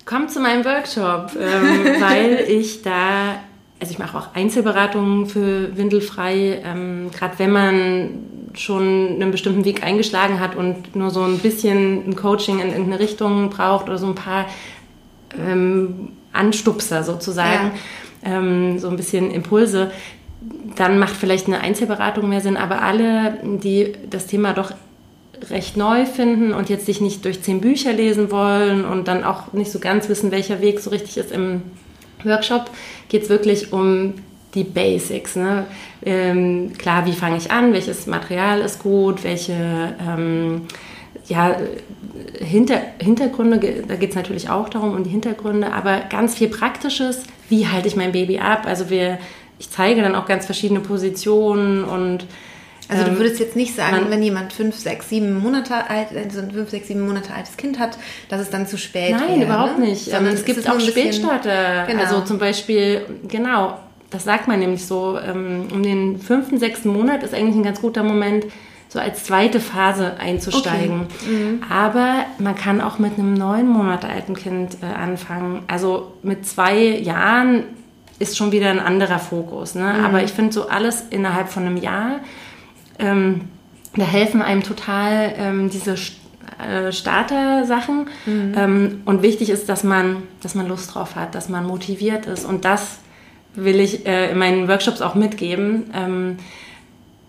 Komm 0.06 0.30
zu 0.30 0.40
meinem 0.40 0.64
Workshop, 0.64 1.32
ähm, 1.40 2.00
weil 2.02 2.46
ich 2.48 2.84
da, 2.84 3.40
also 3.80 3.92
ich 3.92 4.00
mache 4.00 4.18
auch 4.18 4.36
Einzelberatungen 4.36 5.26
für 5.26 5.76
Windelfrei, 5.76 6.62
ähm, 6.64 7.10
gerade 7.12 7.40
wenn 7.40 7.52
man 7.52 8.10
schon 8.54 9.16
einen 9.16 9.32
bestimmten 9.32 9.66
Weg 9.66 9.84
eingeschlagen 9.84 10.40
hat 10.40 10.56
und 10.56 10.96
nur 10.96 11.10
so 11.10 11.24
ein 11.24 11.40
bisschen 11.40 12.08
ein 12.08 12.16
Coaching 12.16 12.60
in 12.60 12.70
irgendeine 12.70 13.00
Richtung 13.00 13.50
braucht 13.50 13.88
oder 13.88 13.98
so 13.98 14.08
ein 14.08 14.16
paar 14.16 14.46
ähm, 15.38 16.10
Anstupser 16.32 17.04
sozusagen, 17.04 17.72
ähm, 18.24 18.80
so 18.80 18.90
ein 18.90 18.96
bisschen 18.96 19.32
Impulse, 19.32 19.92
dann 20.76 21.00
macht 21.00 21.16
vielleicht 21.16 21.48
eine 21.48 21.62
Einzelberatung 21.62 22.30
mehr 22.30 22.42
Sinn, 22.42 22.58
aber 22.58 22.82
alle, 22.82 23.38
die 23.44 23.94
das 24.10 24.28
Thema 24.28 24.54
doch 24.54 24.72
recht 25.50 25.78
neu 25.78 26.06
finden 26.06 26.54
und 26.54 26.70
jetzt 26.70 26.86
sich 26.86 27.02
nicht 27.02 27.26
durch 27.26 27.42
zehn 27.42 27.62
Bücher 27.62 27.94
lesen 27.94 28.32
wollen 28.32 28.86
und 28.86 29.08
dann 29.08 29.24
auch 29.24 29.54
nicht 29.54 29.72
so 29.72 29.80
ganz 29.80 30.10
wissen, 30.10 30.32
welcher 30.32 30.62
Weg 30.62 30.80
so 30.80 30.90
richtig 30.90 31.18
ist 31.18 31.32
im 31.32 31.62
Workshop 32.24 32.70
geht 33.10 33.24
es 33.24 33.30
wirklich 33.30 33.72
um 33.74 34.16
die 34.56 34.64
Basics. 34.64 35.36
Ne? 35.36 35.66
Ähm, 36.04 36.72
klar, 36.78 37.06
wie 37.06 37.14
fange 37.14 37.38
ich 37.38 37.52
an? 37.52 37.74
Welches 37.74 38.08
Material 38.08 38.62
ist 38.62 38.82
gut? 38.82 39.24
Welche 39.24 39.96
ähm, 40.08 40.62
ja, 41.28 41.56
Hinter, 42.40 42.82
Hintergründe, 43.00 43.84
da 43.88 43.96
geht 43.96 44.12
es 44.12 44.16
natürlich 44.16 44.50
auch 44.50 44.70
darum, 44.70 44.94
um 44.94 45.04
die 45.04 45.10
Hintergründe, 45.10 45.72
aber 45.74 46.02
ganz 46.10 46.36
viel 46.36 46.48
Praktisches. 46.48 47.24
Wie 47.50 47.68
halte 47.68 47.88
ich 47.88 47.96
mein 47.96 48.12
Baby 48.12 48.40
ab? 48.40 48.64
Also 48.66 48.90
wir, 48.90 49.20
ich 49.60 49.70
zeige 49.70 50.02
dann 50.02 50.16
auch 50.16 50.26
ganz 50.26 50.46
verschiedene 50.46 50.80
Positionen 50.80 51.84
und 51.84 52.26
also 52.88 53.04
du 53.04 53.12
ähm, 53.12 53.18
würdest 53.18 53.40
jetzt 53.40 53.56
nicht 53.56 53.76
sagen, 53.76 54.02
man, 54.02 54.12
wenn 54.12 54.22
jemand 54.22 54.54
fünf, 54.54 54.76
sechs, 54.76 55.10
sieben 55.10 55.40
Monate 55.40 55.90
alt, 55.90 56.10
also 56.16 56.40
ein 56.40 56.52
fünf, 56.52 56.70
sechs, 56.70 56.88
sieben 56.88 57.06
Monate 57.06 57.34
altes 57.34 57.58
Kind 57.58 57.80
hat, 57.80 57.98
dass 58.30 58.42
es 58.42 58.50
dann 58.50 58.68
zu 58.68 58.78
spät 58.78 59.12
ist. 59.12 59.20
Nein, 59.20 59.40
wäre, 59.40 59.46
überhaupt 59.46 59.80
ne? 59.80 59.88
nicht. 59.88 60.06
Sondern 60.06 60.34
es 60.34 60.46
gibt 60.46 60.70
auch 60.70 60.80
Spätstarter. 60.80 61.86
Genau. 61.88 62.04
Also 62.04 62.22
zum 62.22 62.38
Beispiel, 62.38 63.06
genau, 63.28 63.80
das 64.12 64.24
sagt 64.24 64.48
man 64.48 64.60
nämlich 64.60 64.86
so, 64.86 65.18
ähm, 65.20 65.68
um 65.74 65.82
den 65.82 66.20
fünften, 66.20 66.60
sechsten 66.60 66.90
Monat 66.90 67.24
ist 67.24 67.34
eigentlich 67.34 67.56
ein 67.56 67.64
ganz 67.64 67.82
guter 67.82 68.04
Moment, 68.04 68.46
so 68.88 69.00
als 69.00 69.24
zweite 69.24 69.60
Phase 69.60 70.18
einzusteigen. 70.20 71.08
Okay. 71.22 71.30
Mhm. 71.30 71.64
Aber 71.70 72.26
man 72.38 72.56
kann 72.56 72.82
auch 72.82 73.00
mit 73.00 73.18
einem 73.18 73.34
neun 73.34 73.68
Monate 73.68 74.08
alten 74.08 74.36
Kind 74.36 74.78
äh, 74.82 74.86
anfangen. 74.86 75.64
Also 75.68 76.14
mit 76.22 76.46
zwei 76.46 76.78
Jahren 76.78 77.64
ist 78.20 78.38
schon 78.38 78.52
wieder 78.52 78.70
ein 78.70 78.80
anderer 78.80 79.20
Fokus. 79.20 79.76
Ne? 79.76 79.96
Mhm. 79.98 80.06
Aber 80.06 80.24
ich 80.24 80.32
finde 80.32 80.54
so 80.54 80.68
alles 80.68 81.06
innerhalb 81.10 81.50
von 81.50 81.66
einem 81.66 81.78
Jahr, 81.78 82.20
ähm, 83.00 83.42
da 83.96 84.04
helfen 84.04 84.42
einem 84.42 84.64
total 84.64 85.34
ähm, 85.38 85.70
diese 85.70 85.96
äh, 86.60 86.92
Starter-Sachen. 86.92 88.10
Mhm. 88.26 88.54
Ähm, 88.58 89.02
und 89.06 89.22
wichtig 89.22 89.50
ist, 89.50 89.70
dass 89.70 89.84
man, 89.84 90.24
dass 90.42 90.56
man 90.56 90.68
Lust 90.68 90.94
drauf 90.94 91.16
hat, 91.16 91.36
dass 91.36 91.50
man 91.50 91.66
motiviert 91.66 92.26
ist. 92.26 92.46
Und 92.46 92.66
das 92.66 93.00
will 93.56 93.80
ich 93.80 94.06
äh, 94.06 94.32
in 94.32 94.38
meinen 94.38 94.68
Workshops 94.68 95.02
auch 95.02 95.16
mitgeben. 95.16 95.92
Ähm, 95.94 96.38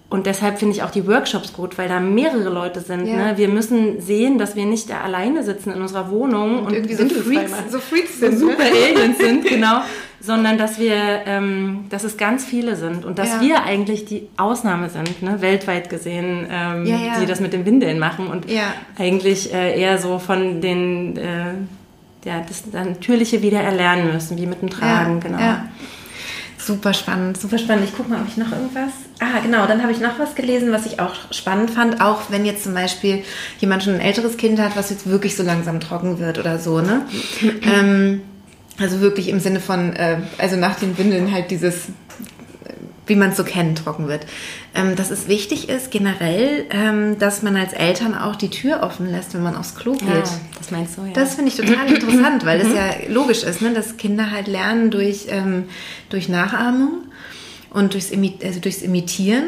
und 0.08 0.26
deshalb 0.26 0.58
finde 0.60 0.76
ich 0.76 0.84
auch 0.84 0.90
die 0.90 1.06
Workshops 1.06 1.52
gut, 1.52 1.78
weil 1.78 1.88
da 1.88 1.98
mehrere 1.98 2.48
Leute 2.48 2.80
sind. 2.80 3.06
Ja. 3.06 3.16
Ne? 3.16 3.38
Wir 3.38 3.48
müssen 3.48 4.00
sehen, 4.00 4.38
dass 4.38 4.54
wir 4.54 4.64
nicht 4.64 4.88
da 4.88 5.00
alleine 5.00 5.42
sitzen 5.42 5.72
in 5.72 5.80
unserer 5.80 6.10
Wohnung 6.12 6.60
und, 6.60 6.66
und 6.66 6.74
irgendwie 6.74 6.94
so 6.94 7.08
Freaks, 7.08 7.52
so 7.70 7.80
Freaks 7.80 8.20
sind, 8.20 8.38
so 8.38 8.50
super 8.50 8.62
Aliens 8.62 9.18
sind, 9.18 9.44
genau, 9.48 9.80
sondern 10.20 10.58
dass 10.58 10.78
wir, 10.78 10.94
ähm, 11.26 11.84
dass 11.90 12.04
es 12.04 12.16
ganz 12.16 12.44
viele 12.44 12.76
sind 12.76 13.04
und 13.04 13.18
dass 13.18 13.34
ja. 13.34 13.40
wir 13.40 13.64
eigentlich 13.64 14.04
die 14.04 14.28
Ausnahme 14.36 14.88
sind, 14.88 15.22
ne? 15.22 15.40
weltweit 15.40 15.90
gesehen, 15.90 16.46
ähm, 16.50 16.86
ja, 16.86 17.20
die 17.20 17.26
das 17.26 17.40
mit 17.40 17.52
den 17.52 17.64
Windeln 17.64 17.98
machen 17.98 18.28
und 18.28 18.46
eigentlich 18.98 19.52
äh, 19.52 19.78
eher 19.80 19.98
so 19.98 20.18
von 20.18 20.60
den, 20.60 21.16
äh, 21.16 21.54
ja, 22.24 22.44
das 22.46 22.64
Natürliche 22.72 23.42
wieder 23.42 23.60
erlernen 23.60 24.12
müssen, 24.12 24.36
wie 24.36 24.46
mit 24.46 24.62
dem 24.62 24.70
Tragen, 24.70 25.20
genau. 25.20 25.38
Super 26.58 26.94
spannend, 26.94 27.38
super 27.38 27.58
spannend. 27.58 27.84
Ich 27.84 27.96
gucke 27.96 28.10
mal, 28.10 28.20
ob 28.20 28.26
ich 28.26 28.36
noch 28.36 28.50
irgendwas. 28.50 28.90
Ah, 29.20 29.38
genau, 29.40 29.66
dann 29.66 29.82
habe 29.82 29.92
ich 29.92 30.00
noch 30.00 30.18
was 30.18 30.34
gelesen, 30.34 30.72
was 30.72 30.84
ich 30.84 30.98
auch 30.98 31.14
spannend 31.30 31.70
fand. 31.70 32.00
Auch 32.00 32.22
wenn 32.30 32.44
jetzt 32.44 32.64
zum 32.64 32.74
Beispiel 32.74 33.22
jemand 33.60 33.84
schon 33.84 33.94
ein 33.94 34.00
älteres 34.00 34.36
Kind 34.36 34.58
hat, 34.58 34.76
was 34.76 34.90
jetzt 34.90 35.08
wirklich 35.08 35.36
so 35.36 35.44
langsam 35.44 35.78
trocken 35.78 36.18
wird 36.18 36.40
oder 36.40 36.58
so, 36.58 36.80
ne? 36.80 37.02
ähm, 37.62 38.22
also 38.78 39.00
wirklich 39.00 39.28
im 39.28 39.40
Sinne 39.40 39.60
von, 39.60 39.94
äh, 39.94 40.18
also 40.38 40.56
nach 40.56 40.78
den 40.78 40.98
Windeln 40.98 41.32
halt 41.32 41.50
dieses 41.50 41.88
wie 43.06 43.14
man 43.14 43.30
es 43.30 43.36
so 43.36 43.44
kennt, 43.44 43.78
trocken 43.78 44.08
wird. 44.08 44.26
Ähm, 44.74 44.96
dass 44.96 45.10
es 45.10 45.28
wichtig 45.28 45.68
ist 45.68 45.90
generell, 45.90 46.66
ähm, 46.70 47.18
dass 47.18 47.42
man 47.42 47.56
als 47.56 47.72
Eltern 47.72 48.14
auch 48.14 48.36
die 48.36 48.50
Tür 48.50 48.82
offen 48.82 49.10
lässt, 49.10 49.34
wenn 49.34 49.42
man 49.42 49.56
aufs 49.56 49.74
Klo 49.74 49.92
geht. 49.92 50.08
Ja, 50.08 50.24
das 50.58 50.70
meinst 50.70 50.98
du, 50.98 51.02
ja. 51.02 51.12
Das 51.12 51.34
finde 51.34 51.50
ich 51.50 51.56
total 51.56 51.86
interessant, 51.86 52.44
weil 52.44 52.60
es 52.60 52.72
ja 52.72 52.90
logisch 53.08 53.42
ist, 53.42 53.62
ne, 53.62 53.72
dass 53.72 53.96
Kinder 53.96 54.30
halt 54.30 54.48
lernen 54.48 54.90
durch, 54.90 55.26
ähm, 55.28 55.64
durch 56.10 56.28
Nachahmung 56.28 57.04
und 57.70 57.94
durchs, 57.94 58.10
also 58.12 58.60
durchs 58.60 58.82
Imitieren. 58.82 59.44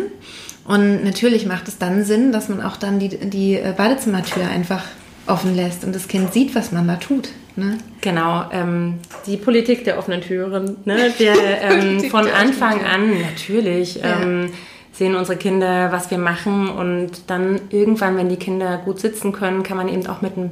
Und 0.64 1.02
natürlich 1.02 1.46
macht 1.46 1.66
es 1.66 1.78
dann 1.78 2.04
Sinn, 2.04 2.30
dass 2.30 2.48
man 2.48 2.60
auch 2.60 2.76
dann 2.76 2.98
die, 2.98 3.08
die 3.08 3.54
äh, 3.54 3.74
Badezimmertür 3.76 4.48
einfach 4.48 4.84
offen 5.26 5.54
lässt 5.54 5.84
und 5.84 5.94
das 5.94 6.08
Kind 6.08 6.32
sieht, 6.32 6.54
was 6.54 6.72
man 6.72 6.86
da 6.86 6.96
tut. 6.96 7.30
Ne? 7.58 7.78
Genau, 8.00 8.44
ähm, 8.52 9.00
die 9.26 9.36
Politik 9.36 9.82
der 9.82 9.98
offenen 9.98 10.20
Türen, 10.20 10.76
ne? 10.84 11.12
der, 11.18 11.62
ähm, 11.62 12.00
von 12.08 12.28
Anfang 12.28 12.84
an 12.84 13.20
natürlich 13.20 13.96
ja. 13.96 14.20
ähm, 14.22 14.50
sehen 14.92 15.16
unsere 15.16 15.36
Kinder, 15.36 15.90
was 15.90 16.10
wir 16.12 16.18
machen 16.18 16.68
und 16.68 17.28
dann 17.28 17.60
irgendwann, 17.70 18.16
wenn 18.16 18.28
die 18.28 18.36
Kinder 18.36 18.78
gut 18.84 19.00
sitzen 19.00 19.32
können, 19.32 19.64
kann 19.64 19.76
man 19.76 19.88
eben 19.88 20.06
auch 20.06 20.22
mit 20.22 20.36
einem 20.36 20.50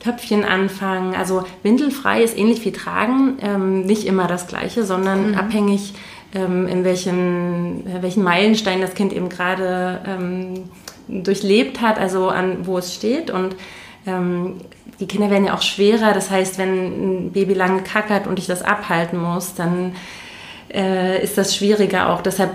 Töpfchen 0.00 0.44
anfangen. 0.44 1.14
Also 1.14 1.44
windelfrei 1.62 2.24
ist 2.24 2.36
ähnlich 2.36 2.64
wie 2.64 2.72
tragen, 2.72 3.38
ähm, 3.40 3.82
nicht 3.82 4.04
immer 4.04 4.26
das 4.26 4.48
gleiche, 4.48 4.82
sondern 4.82 5.30
mhm. 5.30 5.34
abhängig, 5.36 5.94
ähm, 6.34 6.66
in 6.66 6.82
welchen, 6.82 7.84
welchen 8.02 8.24
Meilenstein 8.24 8.80
das 8.80 8.94
Kind 8.94 9.12
eben 9.12 9.28
gerade 9.28 10.00
ähm, 10.04 10.64
durchlebt 11.06 11.80
hat, 11.80 11.98
also 11.98 12.28
an 12.28 12.66
wo 12.66 12.78
es 12.78 12.92
steht 12.92 13.30
und 13.30 13.54
ähm, 14.04 14.56
die 15.00 15.06
Kinder 15.06 15.30
werden 15.30 15.46
ja 15.46 15.54
auch 15.54 15.62
schwerer. 15.62 16.12
Das 16.12 16.30
heißt, 16.30 16.58
wenn 16.58 17.26
ein 17.26 17.32
Baby 17.32 17.54
lange 17.54 17.82
kackert 17.82 18.26
und 18.26 18.38
ich 18.38 18.46
das 18.46 18.62
abhalten 18.62 19.18
muss, 19.18 19.54
dann 19.54 19.94
äh, 20.72 21.22
ist 21.22 21.38
das 21.38 21.54
schwieriger 21.54 22.10
auch. 22.10 22.20
Deshalb, 22.20 22.50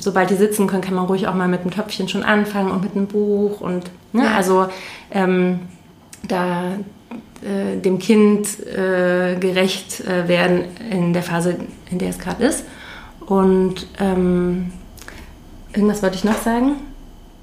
sobald 0.00 0.30
die 0.30 0.34
sitzen 0.34 0.66
können, 0.66 0.82
kann 0.82 0.94
man 0.94 1.06
ruhig 1.06 1.28
auch 1.28 1.34
mal 1.34 1.48
mit 1.48 1.60
einem 1.60 1.70
Töpfchen 1.70 2.08
schon 2.08 2.22
anfangen 2.22 2.70
und 2.70 2.82
mit 2.82 2.96
einem 2.96 3.06
Buch 3.06 3.60
und 3.60 3.90
ne, 4.12 4.24
ja. 4.24 4.34
also 4.34 4.68
ähm, 5.10 5.60
da 6.26 6.72
äh, 7.42 7.78
dem 7.80 7.98
Kind 7.98 8.48
äh, 8.66 9.36
gerecht 9.38 10.00
äh, 10.00 10.28
werden 10.28 10.64
in 10.90 11.12
der 11.12 11.22
Phase, 11.22 11.56
in 11.90 11.98
der 11.98 12.10
es 12.10 12.18
gerade 12.18 12.44
ist. 12.44 12.64
Und 13.20 13.86
ähm, 14.00 14.72
irgendwas 15.72 16.02
wollte 16.02 16.16
ich 16.16 16.24
noch 16.24 16.38
sagen. 16.38 16.76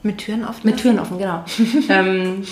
Mit 0.03 0.19
Türen 0.19 0.43
offen? 0.43 0.61
Mit 0.63 0.77
Türen 0.77 0.99
offen, 0.99 1.17
genau. 1.17 1.43
ähm, 1.89 2.43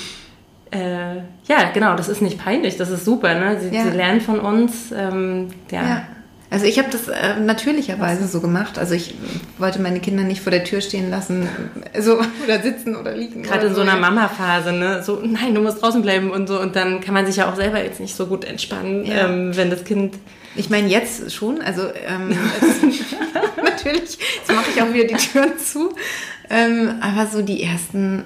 äh, 0.74 1.16
ja, 1.46 1.72
genau, 1.74 1.96
das 1.96 2.10
ist 2.10 2.22
nicht 2.22 2.38
peinlich, 2.38 2.78
das 2.78 2.90
ist 2.90 3.06
super. 3.06 3.36
Ne? 3.36 3.60
Sie, 3.60 3.76
ja. 3.76 3.84
sie 3.84 3.90
lernen 3.92 4.22
von 4.22 4.40
uns. 4.40 4.92
Ähm, 4.92 5.50
ja. 5.72 5.82
ja. 5.84 6.06
Also 6.50 6.68
ich 6.68 6.78
habe 6.78 6.90
das 6.92 7.08
äh, 7.08 7.40
natürlicherweise 7.40 8.28
so 8.28 8.40
gemacht. 8.40 8.78
Also 8.78 8.94
ich 8.94 9.16
wollte 9.58 9.82
meine 9.82 10.00
Kinder 10.00 10.24
nicht 10.24 10.42
vor 10.42 10.52
der 10.52 10.64
Tür 10.64 10.82
stehen 10.82 11.10
lassen, 11.10 11.50
so 12.00 12.20
oder 12.44 12.62
sitzen 12.62 12.96
oder 12.96 13.16
liegen. 13.16 13.42
Gerade 13.42 13.68
in 13.68 13.74
so, 13.74 13.78
so 13.78 13.82
einer 13.82 14.00
Mama-Phase, 14.00 14.72
ne? 14.72 15.02
So, 15.02 15.20
nein, 15.24 15.56
du 15.56 15.62
musst 15.62 15.82
draußen 15.82 16.04
bleiben 16.04 16.30
und 16.30 16.48
so. 16.48 16.60
Und 16.60 16.76
dann 16.76 17.02
kann 17.02 17.16
man 17.16 17.26
sich 17.26 17.38
ja 17.38 17.52
auch 17.52 17.56
selber 17.56 17.84
jetzt 17.84 18.00
nicht 18.00 18.16
so 18.16 18.28
gut 18.28 18.46
entspannen, 18.46 19.04
ja. 19.04 19.28
ähm, 19.28 19.56
wenn 19.56 19.72
das 19.72 19.84
Kind. 19.84 20.16
Ich 20.56 20.70
meine 20.70 20.88
jetzt 20.90 21.34
schon, 21.34 21.60
also 21.60 21.88
ähm, 22.08 22.30
natürlich, 23.64 24.20
jetzt 24.38 24.54
mache 24.54 24.70
ich 24.76 24.82
auch 24.82 24.94
wieder 24.94 25.06
die 25.06 25.16
Türen 25.16 25.58
zu. 25.58 25.96
Ähm, 26.52 26.96
aber 27.02 27.26
so 27.26 27.42
die 27.42 27.64
ersten 27.64 28.26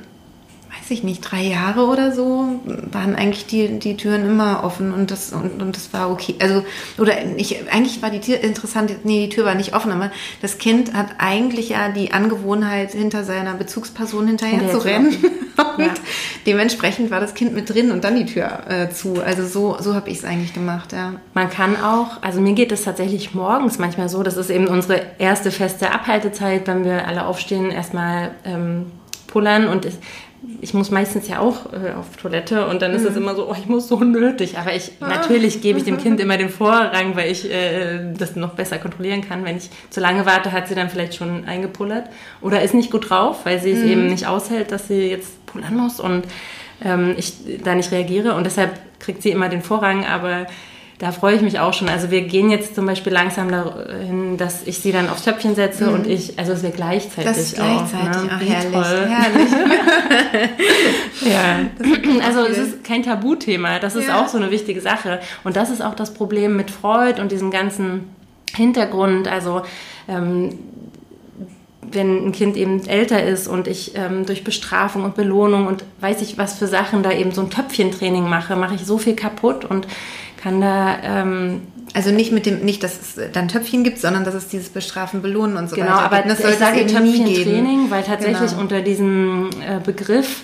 weiß 0.88 0.92
ich 0.92 1.04
nicht, 1.04 1.20
drei 1.20 1.42
Jahre 1.42 1.86
oder 1.88 2.14
so, 2.14 2.62
waren 2.64 3.14
eigentlich 3.14 3.46
die, 3.46 3.78
die 3.78 3.98
Türen 3.98 4.26
immer 4.26 4.64
offen 4.64 4.94
und 4.94 5.12
das, 5.12 5.34
und, 5.34 5.62
und 5.62 5.76
das 5.76 5.92
war 5.92 6.10
okay. 6.10 6.36
Also, 6.40 6.64
oder 6.98 7.14
ich, 7.36 7.70
eigentlich 7.70 8.02
war 8.02 8.10
die 8.10 8.22
Tür 8.22 8.40
interessant, 8.40 8.94
nee, 9.04 9.28
die 9.28 9.36
Tür 9.36 9.44
war 9.44 9.56
nicht 9.56 9.76
offen, 9.76 9.92
aber 9.92 10.12
das 10.42 10.60
Kind 10.60 10.94
hat 10.94 11.08
eigentlich 11.18 11.70
ja 11.70 11.90
die 11.90 12.14
Angewohnheit, 12.14 12.94
hinter 12.94 13.26
seiner 13.26 13.56
Bezugsperson 13.56 14.28
hinterher 14.28 14.72
zu 14.72 14.78
rennen. 14.78 15.18
und 15.78 15.86
ja. 15.86 15.94
dementsprechend 16.46 17.12
war 17.12 17.20
das 17.20 17.34
Kind 17.34 17.54
mit 17.54 17.70
drin 17.70 17.92
und 17.92 18.06
dann 18.06 18.16
die 18.16 18.26
Tür 18.26 18.60
äh, 18.70 18.90
zu. 18.90 19.22
Also 19.22 19.46
so, 19.46 19.76
so 19.82 19.94
habe 19.94 20.10
ich 20.10 20.20
es 20.20 20.24
eigentlich 20.24 20.54
gemacht, 20.54 20.94
ja. 20.94 21.16
Man 21.34 21.50
kann 21.50 21.76
auch, 21.76 22.22
also 22.22 22.40
mir 22.40 22.54
geht 22.54 22.72
es 22.72 22.84
tatsächlich 22.84 23.34
morgens 23.34 23.78
manchmal 23.78 24.08
so, 24.08 24.24
das 24.24 24.38
ist 24.38 24.50
eben 24.50 24.68
unsere 24.68 25.02
erste 25.18 25.52
feste 25.52 25.92
Abhaltezeit, 25.92 26.66
wenn 26.68 26.86
wir 26.86 27.06
alle 27.06 27.26
aufstehen, 27.26 27.72
erstmal 27.72 28.32
ähm, 28.46 28.86
pullern 29.28 29.67
und 29.67 29.88
ich 30.61 30.73
muss 30.73 30.91
meistens 30.91 31.28
ja 31.28 31.39
auch 31.39 31.73
äh, 31.73 31.93
auf 31.93 32.15
Toilette 32.17 32.67
und 32.67 32.82
dann 32.82 32.93
ist 32.93 33.03
es 33.03 33.11
mhm. 33.11 33.23
immer 33.23 33.36
so, 33.36 33.49
oh, 33.49 33.55
ich 33.57 33.67
muss 33.67 33.88
so 33.88 33.99
nötig. 33.99 34.57
Aber 34.57 34.73
ich 34.73 34.91
ah. 34.99 35.07
natürlich 35.07 35.61
gebe 35.61 35.80
ich 35.80 35.86
dem 35.86 35.97
Kind 35.97 36.19
immer 36.21 36.38
den 36.38 36.49
Vorrang, 36.49 37.15
weil 37.15 37.32
ich 37.32 37.51
äh, 37.51 38.13
das 38.17 38.36
noch 38.36 38.53
besser 38.53 38.78
kontrollieren 38.78 39.28
kann. 39.28 39.43
Wenn 39.45 39.57
ich 39.57 39.69
zu 39.89 39.99
lange 39.99 40.25
warte, 40.25 40.51
hat 40.51 40.67
sie 40.67 40.75
dann 40.75 40.89
vielleicht 40.89 41.15
schon 41.15 41.45
eingepullert 41.45 42.09
oder 42.41 42.61
ist 42.61 42.73
nicht 42.73 42.91
gut 42.91 43.09
drauf, 43.09 43.45
weil 43.45 43.59
sie 43.59 43.71
es 43.71 43.80
mhm. 43.80 43.91
eben 43.91 44.07
nicht 44.07 44.28
aushält, 44.28 44.71
dass 44.71 44.88
sie 44.88 45.09
jetzt 45.09 45.45
pullern 45.47 45.75
muss 45.75 45.99
und 45.99 46.25
ähm, 46.84 47.15
ich 47.17 47.34
da 47.63 47.75
nicht 47.75 47.91
reagiere 47.91 48.36
und 48.36 48.45
deshalb 48.45 48.80
kriegt 48.99 49.23
sie 49.23 49.32
immer 49.32 49.49
den 49.49 49.61
Vorrang. 49.61 50.05
Aber 50.05 50.45
da 51.00 51.12
freue 51.12 51.36
ich 51.36 51.41
mich 51.41 51.60
auch 51.60 51.74
schon. 51.74 51.89
Also 51.89 52.10
wir 52.10 52.22
gehen 52.22 52.50
jetzt 52.50 52.74
zum 52.74 52.88
Beispiel 52.88 53.14
langsam 53.14 53.52
dahin, 53.52 54.38
dass 54.38 54.66
ich 54.66 54.80
sie 54.80 54.91
dann 54.91 55.10
aufs 55.10 55.24
Töpfchen 55.24 55.54
setze 55.54 55.88
mhm. 55.88 55.93
und 55.93 56.08
ich, 56.08 56.39
also 56.39 56.54
es 56.54 56.64
wird 56.64 56.76
gleichzeitig 56.76 57.26
das 57.26 57.38
ist 57.38 57.56
gleichzeitig, 57.56 58.10
auch. 58.10 58.24
Ne? 58.24 58.30
Ach, 58.32 58.41
herrlich, 58.41 58.74
toll. 58.74 59.08
herrlich. 59.08 59.52
ja, 62.22 62.26
also 62.26 62.39
es 62.45 62.58
ist 62.58 62.84
kein 62.84 63.04
Tabuthema. 63.04 63.78
Das 63.78 63.95
ist 63.95 64.08
ja. 64.08 64.22
auch 64.22 64.28
so 64.28 64.38
eine 64.38 64.50
wichtige 64.50 64.82
Sache. 64.82 65.20
Und 65.43 65.56
das 65.56 65.70
ist 65.70 65.84
auch 65.84 65.93
das 65.93 66.14
Problem 66.14 66.56
mit 66.56 66.72
Freud 66.72 67.22
und 67.22 67.32
diesem 67.32 67.52
ganzen 67.52 68.10
Hintergrund. 68.56 69.28
Also 69.28 69.62
ähm, 70.08 70.58
wenn 71.91 72.28
ein 72.28 72.32
Kind 72.32 72.58
eben 72.58 72.86
älter 72.88 73.24
ist 73.24 73.48
und 73.48 73.68
ich 73.68 73.95
ähm, 73.95 74.26
durch 74.26 74.43
Bestrafung 74.43 75.04
und 75.04 75.16
Belohnung 75.16 75.68
und 75.68 75.86
weiß 76.02 76.22
ich 76.22 76.38
was 76.38 76.58
für 76.58 76.68
Sachen 76.68 77.04
da 77.04 77.12
eben 77.12 77.32
so 77.32 77.41
ein 77.41 77.50
Töpfchentraining 77.50 78.28
mache, 78.28 78.56
mache 78.56 78.76
ich 78.76 78.86
so 78.86 78.98
viel 78.98 79.16
kaputt 79.16 79.64
und 79.64 79.88
kann 80.42 80.62
da 80.62 80.98
ähm, 81.04 81.62
also 81.94 82.12
nicht 82.12 82.32
mit 82.32 82.46
dem, 82.46 82.60
nicht, 82.60 82.84
dass 82.84 83.00
es 83.00 83.32
dann 83.34 83.48
Töpfchen 83.48 83.84
gibt, 83.84 83.98
sondern 84.00 84.24
dass 84.24 84.36
es 84.36 84.48
dieses 84.50 84.70
Bestrafen, 84.70 85.22
Belohnen 85.22 85.58
und 85.58 85.70
so 85.70 85.76
genau, 85.76 85.88
weiter 85.94 86.02
aber 86.04 86.18
gibt. 86.18 86.30
Das 86.32 86.40
ich 86.52 86.58
sage. 86.58 86.86
Töpfchen-Training, 86.86 87.90
weil 87.90 88.04
tatsächlich 88.04 88.52
Genau. 88.52 88.62
unter 88.62 88.82
diesem 88.82 89.50
äh, 89.68 89.80
Begriff 89.84 90.44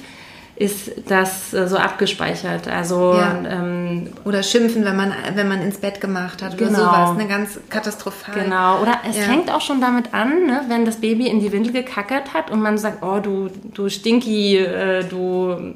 ist 0.56 0.92
das 1.08 1.54
äh, 1.54 1.68
so 1.68 1.78
abgespeichert. 1.78 2.68
Also 2.68 3.16
Ja. 3.16 3.38
ähm, 3.48 4.08
Oder 4.24 4.42
schimpfen, 4.44 4.86
wenn 4.86 4.96
man, 4.96 5.12
wenn 5.36 5.48
man 5.48 5.62
ins 5.62 5.78
Bett 5.78 6.00
gemacht 6.00 6.42
hat 6.42 6.54
oder 6.54 6.68
Genau. 6.68 6.80
sowas. 6.80 7.10
Eine 7.12 7.28
ganz 7.28 7.60
katastrophal. 7.70 8.44
Genau, 8.44 8.82
oder 8.82 9.00
es 9.10 9.18
Ja. 9.18 9.24
fängt 9.24 9.52
auch 9.52 9.62
schon 9.62 9.82
damit 9.82 10.14
an, 10.14 10.46
ne, 10.46 10.62
wenn 10.70 10.86
das 10.86 10.98
Baby 10.98 11.28
in 11.28 11.40
die 11.40 11.52
Windel 11.52 11.74
gekackert 11.74 12.34
hat 12.34 12.52
und 12.52 12.62
man 12.62 12.78
sagt, 12.78 13.04
oh 13.04 13.20
du, 13.20 13.50
du 13.74 13.90
Stinky, 13.90 14.58
äh, 14.58 15.04
du 15.04 15.74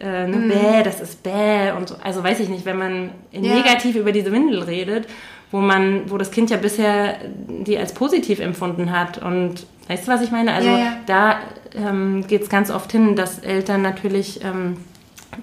äh, 0.00 0.26
ne, 0.26 0.36
bäh, 0.48 0.82
das 0.82 1.00
ist 1.00 1.22
bäh 1.22 1.72
und 1.76 1.88
so. 1.88 1.96
Also 2.02 2.22
weiß 2.22 2.40
ich 2.40 2.48
nicht, 2.48 2.64
wenn 2.64 2.78
man 2.78 3.10
Mhm. 3.32 3.44
Ja. 3.44 3.54
negativ 3.54 3.96
über 3.96 4.12
diese 4.12 4.32
Windel 4.32 4.62
redet, 4.62 5.06
wo 5.50 5.58
man, 5.60 6.10
wo 6.10 6.18
das 6.18 6.30
Kind 6.30 6.50
ja 6.50 6.56
bisher 6.56 7.16
die 7.48 7.78
als 7.78 7.92
positiv 7.92 8.40
empfunden 8.40 8.90
hat 8.90 9.18
und 9.22 9.66
weißt 9.88 10.06
du, 10.06 10.12
was 10.12 10.22
ich 10.22 10.30
meine? 10.30 10.52
Also 10.52 10.68
Ja, 10.68 10.78
ja. 10.78 10.92
da 11.06 11.36
ähm, 11.76 12.24
geht 12.26 12.42
es 12.42 12.48
ganz 12.48 12.70
oft 12.70 12.90
hin, 12.92 13.14
dass 13.16 13.38
Eltern 13.38 13.82
natürlich 13.82 14.40
ähm, 14.44 14.78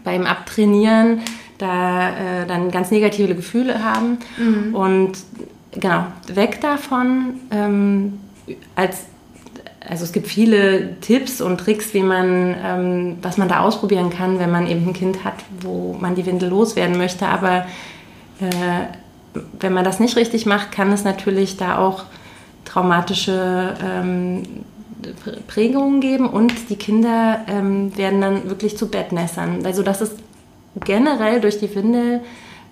beim 0.03 0.25
Abtrainieren 0.25 1.21
da 1.59 2.09
äh, 2.09 2.45
dann 2.47 2.71
ganz 2.71 2.91
negative 2.91 3.35
Gefühle 3.35 3.83
haben. 3.83 4.17
Mhm. 4.37 4.75
Und 4.75 5.11
genau, 5.71 6.07
weg 6.33 6.59
davon, 6.61 7.35
ähm, 7.51 8.19
als, 8.75 9.05
also 9.87 10.03
es 10.03 10.11
gibt 10.13 10.27
viele 10.27 10.99
Tipps 11.01 11.41
und 11.41 11.59
Tricks, 11.59 11.93
wie 11.93 12.03
man, 12.03 12.55
ähm, 12.63 13.17
was 13.21 13.37
man 13.37 13.49
da 13.49 13.61
ausprobieren 13.61 14.09
kann, 14.09 14.39
wenn 14.39 14.51
man 14.51 14.67
eben 14.67 14.87
ein 14.87 14.93
Kind 14.93 15.23
hat, 15.23 15.35
wo 15.61 15.95
man 15.99 16.15
die 16.15 16.25
Windel 16.25 16.49
loswerden 16.49 16.97
möchte. 16.97 17.27
Aber 17.27 17.65
äh, 18.39 19.39
wenn 19.59 19.73
man 19.73 19.83
das 19.83 19.99
nicht 19.99 20.15
richtig 20.15 20.45
macht, 20.45 20.71
kann 20.71 20.91
es 20.91 21.03
natürlich 21.03 21.57
da 21.57 21.77
auch 21.77 22.03
traumatische 22.65 23.75
ähm, 23.83 24.43
Prä- 25.25 25.39
Prägungen 25.47 25.99
geben 25.99 26.29
und 26.29 26.69
die 26.69 26.77
Kinder 26.77 27.41
ähm, 27.47 27.95
werden 27.97 28.21
dann 28.21 28.49
wirklich 28.49 28.77
zu 28.77 28.87
Bettnässern. 28.89 29.65
Also 29.65 29.83
das 29.83 30.01
ist 30.01 30.15
generell 30.85 31.41
durch 31.41 31.59
die 31.59 31.75
Windel 31.75 32.21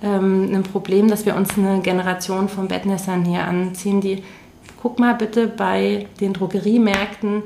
ähm, 0.01 0.49
ein 0.53 0.63
Problem, 0.63 1.09
dass 1.09 1.25
wir 1.25 1.35
uns 1.35 1.57
eine 1.57 1.81
Generation 1.81 2.47
von 2.47 2.67
Bettnässern 2.67 3.25
hier 3.25 3.43
anziehen, 3.43 3.99
die 3.99 4.23
guck 4.81 4.97
mal 4.99 5.13
bitte 5.13 5.47
bei 5.47 6.07
den 6.19 6.33
Drogeriemärkten, 6.33 7.43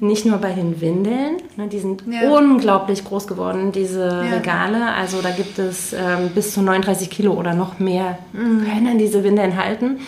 nicht 0.00 0.26
nur 0.26 0.38
bei 0.38 0.52
den 0.52 0.80
Windeln, 0.80 1.36
ne, 1.56 1.66
die 1.68 1.78
sind 1.78 2.02
Ja. 2.06 2.30
unglaublich 2.30 3.04
groß 3.04 3.26
geworden, 3.26 3.72
diese 3.72 4.06
Ja. 4.06 4.36
Regale. 4.36 4.92
Also 4.94 5.22
da 5.22 5.30
gibt 5.30 5.58
es 5.58 5.92
ähm, 5.92 6.30
bis 6.34 6.52
zu 6.54 6.60
39 6.62 7.08
Kilo 7.10 7.32
oder 7.32 7.54
noch 7.54 7.78
mehr 7.78 8.18
können 8.32 8.98
diese 8.98 9.24
Windeln 9.24 9.56
halten. 9.56 9.98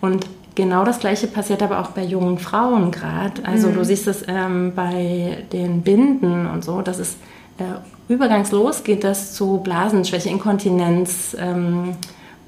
Und 0.00 0.26
genau 0.56 0.84
das 0.84 0.98
Gleiche 0.98 1.28
passiert 1.28 1.62
aber 1.62 1.78
auch 1.80 1.90
bei 1.90 2.02
jungen 2.04 2.38
Frauen 2.38 2.90
gerade. 2.90 3.44
Also 3.44 3.70
du 3.70 3.84
siehst 3.84 4.08
es 4.08 4.24
ähm, 4.26 4.72
bei 4.74 5.44
den 5.52 5.82
Binden 5.82 6.46
und 6.48 6.64
so, 6.64 6.82
dass 6.82 6.98
es 6.98 7.16
äh, 7.58 8.12
übergangslos 8.12 8.82
geht 8.82 9.04
das 9.04 9.34
zu 9.34 9.58
Blasenschwäche, 9.62 10.28
Inkontinenz, 10.28 11.36
ähm, 11.38 11.94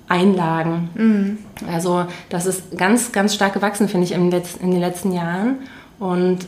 Einlagen. 0.09 1.38
Also 1.70 2.07
das 2.28 2.46
ist 2.46 2.76
ganz, 2.76 3.12
ganz 3.12 3.34
stark 3.34 3.55
gewachsen, 3.55 3.88
finde 3.88 4.07
ich, 4.07 4.12
im 4.12 4.30
Letz-, 4.30 4.61
in 4.61 4.70
den 4.70 4.80
letzten 4.80 5.12
Jahren. 5.12 5.57
Und 5.98 6.40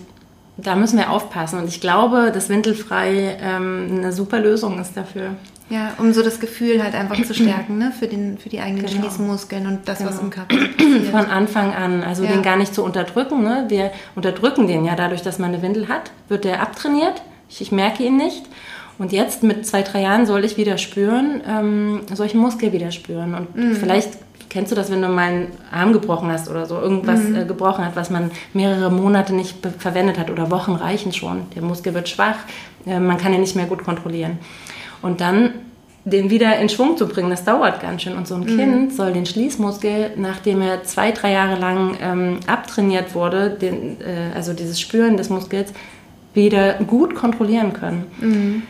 da 0.59 0.75
müssen 0.75 0.99
wir 0.99 1.11
aufpassen. 1.11 1.59
Und 1.59 1.69
ich 1.69 1.81
glaube, 1.81 2.31
dass 2.33 2.49
Windelfrei 2.49 3.37
ähm, 3.41 3.89
eine 3.91 4.13
super 4.13 4.41
Lösung 4.41 4.79
ist 4.79 4.97
dafür. 4.97 5.31
Ja, 5.69 5.95
um 5.99 6.13
so 6.13 6.23
das 6.23 6.39
Gefühl 6.39 6.83
halt 6.83 6.95
einfach 6.95 7.21
zu 7.25 7.35
stärken, 7.35 7.79
ne? 7.79 7.93
Für, 7.99 8.07
den, 8.07 8.39
für 8.39 8.49
die 8.49 8.61
eigenen 8.61 8.87
Genau. 8.87 9.01
Schließmuskeln 9.03 9.67
und 9.67 9.89
das, 9.89 10.01
was 10.05 10.11
Genau. 10.13 10.23
im 10.23 10.31
Körper 10.31 10.55
so 10.57 10.67
passiert. 10.77 11.07
Von 11.11 11.27
Anfang 11.27 11.75
an, 11.75 12.03
also 12.05 12.23
Ja. 12.25 12.33
den 12.33 12.43
gar 12.43 12.57
nicht 12.57 12.75
zu 12.75 12.85
unterdrücken. 12.85 13.43
Ne? 13.43 13.65
Wir 13.69 13.91
unterdrücken 14.15 14.67
den 14.69 14.85
ja 14.85 14.95
dadurch, 14.95 15.23
dass 15.23 15.39
man 15.39 15.53
eine 15.53 15.63
Windel 15.63 15.89
hat, 15.89 16.13
wird 16.29 16.45
der 16.45 16.63
abtrainiert. 16.63 17.21
Ich, 17.49 17.61
ich 17.61 17.73
merke 17.73 18.05
ihn 18.05 18.17
nicht. 18.17 18.45
Und 18.99 19.13
jetzt 19.13 19.43
mit 19.43 19.67
zwei, 19.67 19.83
drei 19.83 20.03
Jahren 20.03 20.25
soll 20.27 20.45
ich 20.45 20.57
wieder 20.57 20.79
spüren, 20.79 21.43
ähm, 21.47 22.01
soll 22.15 22.27
ich 22.27 22.33
einen 22.33 22.43
Muskel 22.43 22.73
wieder 22.73 22.91
spüren. 22.91 23.35
Und 23.35 23.55
Mhm. 23.57 23.77
vielleicht 23.77 24.11
kennst 24.49 24.71
du 24.73 24.77
das, 24.77 24.91
wenn 24.91 25.03
du 25.03 25.09
mal 25.09 25.23
einen 25.29 25.47
Arm 25.71 25.93
gebrochen 25.93 26.31
hast 26.31 26.49
oder 26.49 26.65
so, 26.67 26.79
irgendwas 26.81 27.21
Mhm. 27.21 27.37
äh, 27.37 27.45
gebrochen 27.45 27.85
hat, 27.85 27.95
was 27.97 28.09
man 28.11 28.31
mehrere 28.55 28.91
Monate 28.91 29.35
nicht 29.35 29.57
verwendet 29.79 30.19
hat 30.19 30.31
oder 30.31 30.51
Wochen 30.51 30.73
reichen 30.73 31.13
schon. 31.13 31.43
Der 31.55 31.63
Muskel 31.63 31.93
wird 31.95 32.09
schwach, 32.09 32.37
äh, 32.87 32.99
man 32.99 33.19
kann 33.19 33.35
ihn 33.35 33.41
nicht 33.41 33.57
mehr 33.57 33.67
gut 33.67 33.85
kontrollieren. 33.85 34.39
Und 35.03 35.21
dann 35.21 35.51
den 36.07 36.31
wieder 36.31 36.57
in 36.61 36.69
Schwung 36.69 36.97
zu 36.97 37.09
bringen, 37.09 37.31
das 37.31 37.45
dauert 37.45 37.81
ganz 37.83 38.03
schön. 38.03 38.17
Und 38.17 38.29
so 38.29 38.37
ein 38.37 38.43
Mhm. 38.43 38.57
Kind 38.57 38.95
soll 38.95 39.13
den 39.13 39.27
Schließmuskel, 39.27 40.13
nachdem 40.17 40.63
er 40.63 40.85
zwei, 40.85 41.11
drei 41.11 41.33
Jahre 41.33 41.59
lang 41.61 41.97
ähm, 42.01 42.39
abtrainiert 42.47 43.15
wurde, 43.17 43.51
den, 43.51 44.01
äh, 44.01 44.35
also 44.35 44.53
dieses 44.53 44.81
Spüren 44.81 45.17
des 45.17 45.29
Muskels, 45.31 45.73
wieder 46.33 46.75
gut 46.75 47.15
kontrollieren 47.17 47.73
können. 47.73 48.05
Mhm. 48.21 48.63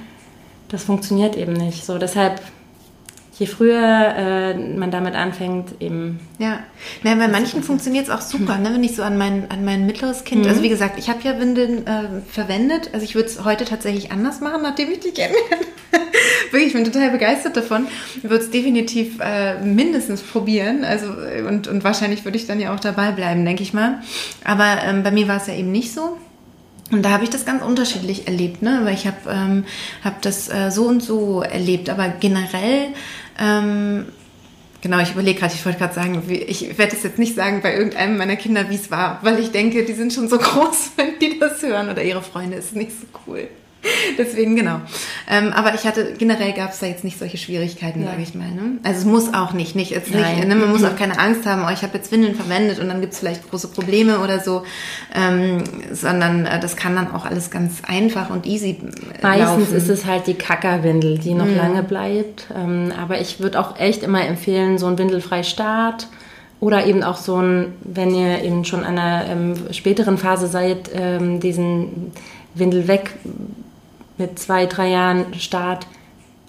Das 0.69 0.85
funktioniert 0.85 1.37
eben 1.37 1.53
nicht. 1.53 1.85
So, 1.85 1.97
deshalb, 1.99 2.41
je 3.39 3.47
früher 3.47 3.79
äh, 4.17 4.55
man 4.55 4.91
damit 4.91 5.15
anfängt, 5.15 5.81
eben 5.81 6.19
Ja, 6.39 6.61
na, 7.03 7.15
bei 7.15 7.29
manchen 7.29 7.63
funktioniert 7.63 8.07
es 8.07 8.11
auch 8.11 8.21
super, 8.21 8.59
ne? 8.59 8.71
wenn 8.73 8.83
ich 8.83 8.97
so 8.97 9.03
an 9.03 9.17
mein, 9.17 9.51
an 9.51 9.65
mein 9.65 9.87
mittleres 9.87 10.25
Kind, 10.25 10.43
Mhm. 10.43 10.49
also 10.49 10.63
wie 10.63 10.69
gesagt, 10.69 10.99
ich 10.99 11.09
habe 11.09 11.21
ja 11.23 11.39
Windeln 11.39 11.87
äh, 11.87 12.21
verwendet, 12.29 12.91
also 12.93 13.05
ich 13.05 13.15
würde 13.15 13.29
es 13.29 13.45
heute 13.45 13.65
tatsächlich 13.65 14.11
anders 14.11 14.41
machen, 14.41 14.63
nachdem 14.63 14.91
ich 14.91 15.01
dich 15.01 15.15
kennenlerne. 15.15 15.67
Wirklich, 16.51 16.69
ich 16.69 16.73
bin 16.75 16.85
total 16.85 17.11
begeistert 17.11 17.57
davon. 17.57 17.87
Ich 18.17 18.25
würde 18.25 18.37
es 18.45 18.51
definitiv 18.51 19.19
äh, 19.21 19.61
mindestens 19.63 20.23
probieren, 20.23 20.85
also 20.85 21.07
äh, 21.21 21.43
und, 21.43 21.69
und 21.69 21.85
wahrscheinlich 21.85 22.25
würde 22.25 22.39
ich 22.39 22.47
dann 22.47 22.59
ja 22.61 22.75
auch 22.75 22.81
dabei 22.81 23.13
bleiben, 23.13 23.45
denke 23.45 23.63
ich 23.63 23.73
mal. 23.75 24.01
Aber 24.45 24.79
ähm, 24.85 25.03
bei 25.03 25.11
mir 25.11 25.29
war 25.29 25.37
es 25.37 25.47
ja 25.47 25.55
eben 25.55 25.71
nicht 25.73 25.93
so. 25.93 26.17
Und 26.91 27.03
da 27.03 27.11
habe 27.11 27.25
ich 27.25 27.31
das 27.31 27.45
ganz 27.45 27.65
unterschiedlich 27.65 28.29
erlebt, 28.29 28.63
ne? 28.63 28.81
Weil 28.85 28.95
ich 28.95 29.07
habe 29.07 29.17
ähm, 29.29 29.65
hab 30.05 30.23
das 30.23 30.49
äh, 30.49 30.71
so 30.71 30.87
und 30.87 31.03
so 31.03 31.43
erlebt. 31.43 31.91
Aber 31.91 32.09
generell, 32.09 32.89
ähm, 33.41 34.07
genau, 34.83 35.01
ich 35.01 35.13
überlege 35.13 35.41
gerade, 35.41 35.55
ich 35.55 35.65
wollte 35.67 35.79
gerade 35.79 35.95
sagen, 35.95 36.23
wie, 36.29 36.37
ich 36.37 36.79
werde 36.79 36.95
es 36.95 37.03
jetzt 37.03 37.19
nicht 37.19 37.35
sagen 37.35 37.61
bei 37.61 37.75
irgendeinem 37.75 38.17
meiner 38.17 38.37
Kinder, 38.37 38.71
wie 38.71 38.77
es 38.77 38.91
war, 38.91 39.19
weil 39.23 39.41
ich 39.41 39.51
denke, 39.51 39.85
die 39.85 39.95
sind 39.95 40.13
schon 40.13 40.29
so 40.29 40.39
groß, 40.39 40.93
wenn 40.97 41.19
die 41.19 41.39
das 41.41 41.61
hören 41.63 41.91
oder 41.91 42.05
ihre 42.05 42.23
Freunde, 42.23 42.57
ist 42.57 42.77
nicht 42.77 42.93
so 42.93 43.07
cool. 43.27 43.49
Deswegen, 44.19 44.57
genau. 44.57 44.81
Ähm, 45.31 45.53
aber 45.53 45.75
ich 45.75 45.85
hatte, 45.87 46.15
generell 46.19 46.53
gab 46.53 46.73
es 46.73 46.79
da 46.81 46.87
jetzt 46.87 47.05
nicht 47.05 47.19
solche 47.19 47.37
Schwierigkeiten, 47.39 48.03
Ja. 48.03 48.11
sage 48.11 48.23
ich 48.23 48.35
mal. 48.35 48.49
Ne? 48.51 48.79
Also 48.83 49.01
es 49.01 49.05
muss 49.05 49.35
auch 49.35 49.53
nicht, 49.53 49.75
nicht, 49.77 49.91
jetzt 49.91 50.11
nicht 50.15 50.47
ne? 50.47 50.55
man 50.55 50.71
muss 50.71 50.85
auch 50.85 50.97
keine 50.97 51.19
Angst 51.19 51.47
haben, 51.47 51.65
oh, 51.67 51.73
ich 51.73 51.83
habe 51.83 51.97
jetzt 51.97 52.11
Windeln 52.13 52.35
verwendet 52.35 52.79
und 52.79 52.89
dann 52.89 53.01
gibt 53.01 53.13
es 53.13 53.19
vielleicht 53.21 53.49
große 53.51 53.69
Probleme 53.69 54.21
oder 54.21 54.41
so, 54.41 54.63
ähm, 55.15 55.65
sondern 55.93 56.47
äh, 56.47 56.61
das 56.61 56.77
kann 56.77 56.95
dann 56.97 57.13
auch 57.13 57.25
alles 57.25 57.51
ganz 57.51 57.83
einfach 57.87 58.31
und 58.31 58.47
easy 58.47 58.71
äh, 58.81 59.23
Meistens 59.23 59.49
laufen. 59.71 59.77
ist 59.77 59.89
es 59.89 60.05
halt 60.07 60.27
die 60.27 60.35
Kackerwindel, 60.35 61.19
die 61.19 61.33
Mhm. 61.33 61.39
noch 61.39 61.49
lange 61.57 61.83
bleibt. 61.83 62.47
Ähm, 62.57 62.93
aber 63.01 63.21
ich 63.21 63.41
würde 63.41 63.61
auch 63.61 63.79
echt 63.79 64.03
immer 64.03 64.25
empfehlen, 64.27 64.79
so 64.79 64.87
ein 64.87 64.99
windelfrei 64.99 65.43
Start 65.43 66.09
oder 66.61 66.87
eben 66.87 67.03
auch 67.03 67.19
so 67.19 67.37
ein, 67.41 67.75
wenn 67.85 68.15
ihr 68.15 68.43
eben 68.43 68.65
schon 68.65 68.83
an 68.85 68.99
einer 68.99 69.27
ähm, 69.29 69.55
späteren 69.73 70.17
Phase 70.17 70.47
seid, 70.47 70.91
ähm, 70.95 71.39
diesen 71.41 72.13
Windel 72.55 72.89
weg 72.89 73.11
mit 74.19 74.39
zwei, 74.39 74.67
drei 74.67 74.89
Jahren 74.89 75.35
Start 75.35 75.87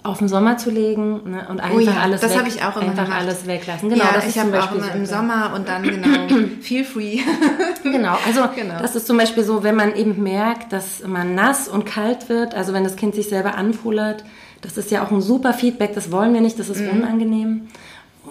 auf 0.04 0.18
den 0.18 0.28
Sommer 0.28 0.56
zu 0.56 0.70
legen 0.70 1.30
ne, 1.30 1.46
und 1.48 1.60
einfach 1.60 1.76
Oh 1.76 1.80
ja, 1.80 2.00
alles 2.00 2.20
das 2.20 2.30
weg, 2.30 2.38
habe 2.38 2.48
ich 2.48 2.62
auch 2.62 2.76
immer 2.76 2.90
einfach 2.90 3.04
gemacht. 3.04 3.20
alles 3.20 3.46
weglassen. 3.46 3.90
Genau, 3.90 4.04
ja, 4.04 4.12
das 4.14 4.28
ich 4.28 4.38
habe 4.38 4.62
auch 4.62 4.72
immer 4.72 4.94
im. 4.94 5.04
Sommer 5.04 5.52
und 5.54 5.68
dann 5.68 5.82
genau 5.82 6.28
feel 6.60 6.84
free. 6.84 7.20
Genau, 7.82 8.16
also 8.26 8.42
Genau. 8.56 8.78
das 8.80 8.96
ist 8.96 9.06
zum 9.06 9.16
Beispiel 9.18 9.44
so, 9.44 9.62
wenn 9.62 9.74
man 9.74 9.94
eben 9.94 10.22
merkt, 10.22 10.72
dass 10.72 11.02
man 11.06 11.34
nass 11.34 11.68
und 11.68 11.84
kalt 11.84 12.28
wird, 12.28 12.54
also 12.54 12.72
wenn 12.72 12.84
das 12.84 12.96
Kind 12.96 13.14
sich 13.14 13.28
selber 13.28 13.56
anpullert, 13.56 14.24
das 14.60 14.76
ist 14.76 14.90
ja 14.90 15.04
auch 15.04 15.10
ein 15.10 15.20
super 15.20 15.52
Feedback, 15.52 15.94
das 15.94 16.10
wollen 16.10 16.34
wir 16.34 16.40
nicht, 16.40 16.58
das 16.58 16.68
ist 16.68 16.80
unangenehm. 16.80 17.68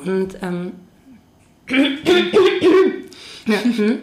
Und 0.05 0.37
ähm, 0.41 0.73
ja, 3.45 3.57
hm. 3.57 3.99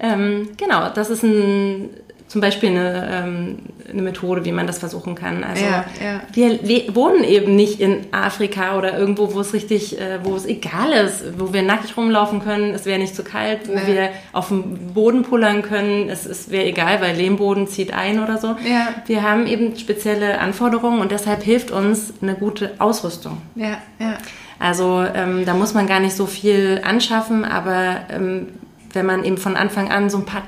ähm, 0.00 0.48
genau, 0.56 0.88
das 0.90 1.10
ist 1.10 1.22
ein, 1.22 1.90
zum 2.28 2.40
Beispiel 2.40 2.70
eine, 2.70 3.08
ähm, 3.12 3.58
eine 3.90 4.02
Methode, 4.02 4.44
wie 4.44 4.50
man 4.50 4.66
das 4.66 4.78
versuchen 4.78 5.14
kann. 5.14 5.44
Also 5.44 5.64
Ja, 5.64 5.84
ja. 6.02 6.20
wir 6.34 6.94
wohnen 6.96 7.22
eben 7.22 7.54
nicht 7.54 7.78
in 7.80 8.00
Afrika 8.12 8.76
oder 8.76 8.98
irgendwo, 8.98 9.32
wo 9.32 9.40
es 9.40 9.52
richtig, 9.52 10.00
äh, 10.00 10.18
wo 10.24 10.34
es 10.34 10.44
egal 10.44 10.90
ist, 10.92 11.38
wo 11.38 11.52
wir 11.52 11.62
nackig 11.62 11.96
rumlaufen 11.96 12.42
können, 12.42 12.74
es 12.74 12.84
wäre 12.84 12.98
nicht 12.98 13.14
zu 13.14 13.22
kalt, 13.22 13.68
wo 13.68 13.74
Nee. 13.74 13.86
wir 13.86 14.08
auf 14.32 14.48
dem 14.48 14.92
Boden 14.92 15.22
pullern 15.22 15.62
können, 15.62 16.08
es, 16.08 16.26
es 16.26 16.50
wäre 16.50 16.64
egal, 16.66 17.00
weil 17.00 17.14
Lehmboden 17.16 17.68
zieht 17.68 17.92
ein 17.94 18.18
oder 18.22 18.38
so. 18.38 18.56
Ja. 18.68 18.88
Wir 19.06 19.22
haben 19.22 19.46
eben 19.46 19.76
spezielle 19.78 20.40
Anforderungen 20.40 21.00
und 21.00 21.12
deshalb 21.12 21.44
hilft 21.44 21.70
uns 21.70 22.12
eine 22.22 22.34
gute 22.34 22.72
Ausrüstung. 22.78 23.38
ja, 23.54 23.78
ja. 24.00 24.18
Also 24.58 25.04
ähm, 25.14 25.44
da 25.44 25.52
muss 25.52 25.74
man 25.74 25.86
gar 25.86 26.00
nicht 26.00 26.16
so 26.16 26.24
viel 26.24 26.80
anschaffen, 26.82 27.44
aber 27.44 27.96
ähm, 28.10 28.48
wenn 28.94 29.04
man 29.04 29.22
eben 29.22 29.36
von 29.36 29.54
Anfang 29.54 29.90
an 29.90 30.08
so 30.08 30.16
ein 30.16 30.24
paar 30.24 30.44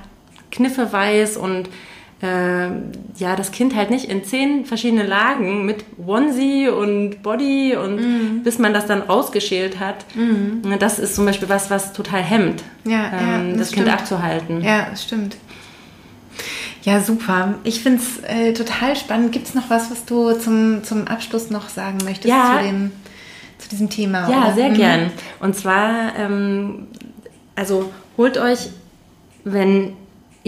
Kniffe 0.51 0.93
weiß 0.93 1.37
und 1.37 1.69
äh, 2.21 2.67
ja, 3.17 3.37
das 3.37 3.53
Kind 3.53 3.77
halt 3.77 3.91
nicht 3.91 4.07
in 4.07 4.25
zehn 4.25 4.65
verschiedene 4.65 5.05
Lagen 5.05 5.65
mit 5.65 5.85
Onesie 6.05 6.69
und 6.69 7.23
Body 7.23 7.77
und 7.77 7.97
mhm. 7.97 8.43
bis 8.43 8.59
man 8.59 8.75
das 8.75 8.87
dann 8.87 9.03
rausgeschält 9.03 9.79
hat. 9.79 10.05
Mhm. 10.15 10.79
Das 10.81 10.99
ist 10.99 11.15
zum 11.15 11.27
Beispiel 11.27 11.49
was, 11.49 11.71
was 11.71 11.93
total 11.93 12.23
hemmt, 12.23 12.65
ja, 12.85 13.13
ähm, 13.13 13.51
ja, 13.51 13.51
das, 13.51 13.69
das 13.69 13.73
Kind 13.73 13.89
abzuhalten. 13.89 14.63
Ja, 14.63 14.89
das 14.91 15.05
stimmt. 15.05 15.37
Ja, 16.83 17.01
super. 17.01 17.55
Ich 17.65 17.83
finde 17.83 18.01
es 18.01 18.23
äh, 18.25 18.53
total 18.53 18.97
spannend. 18.97 19.33
Gibt 19.33 19.47
es 19.47 19.55
noch 19.55 19.69
was, 19.69 19.91
was 19.91 20.05
du 20.05 20.33
zum, 20.33 20.83
zum 20.85 21.07
Abschluss 21.07 21.51
noch 21.51 21.69
sagen 21.69 21.99
möchtest 22.05 22.29
ja. 22.29 22.59
zu, 22.59 22.67
dem, 22.67 22.93
zu 23.59 23.69
diesem 23.69 23.91
Thema? 23.91 24.29
Ja, 24.31 24.45
oder? 24.45 24.55
sehr 24.55 24.71
mhm. 24.71 24.75
gern. 24.75 25.11
Und 25.41 25.55
zwar, 25.55 26.17
ähm, 26.17 26.87
also 27.55 27.93
holt 28.17 28.39
euch, 28.39 28.71
wenn 29.45 29.98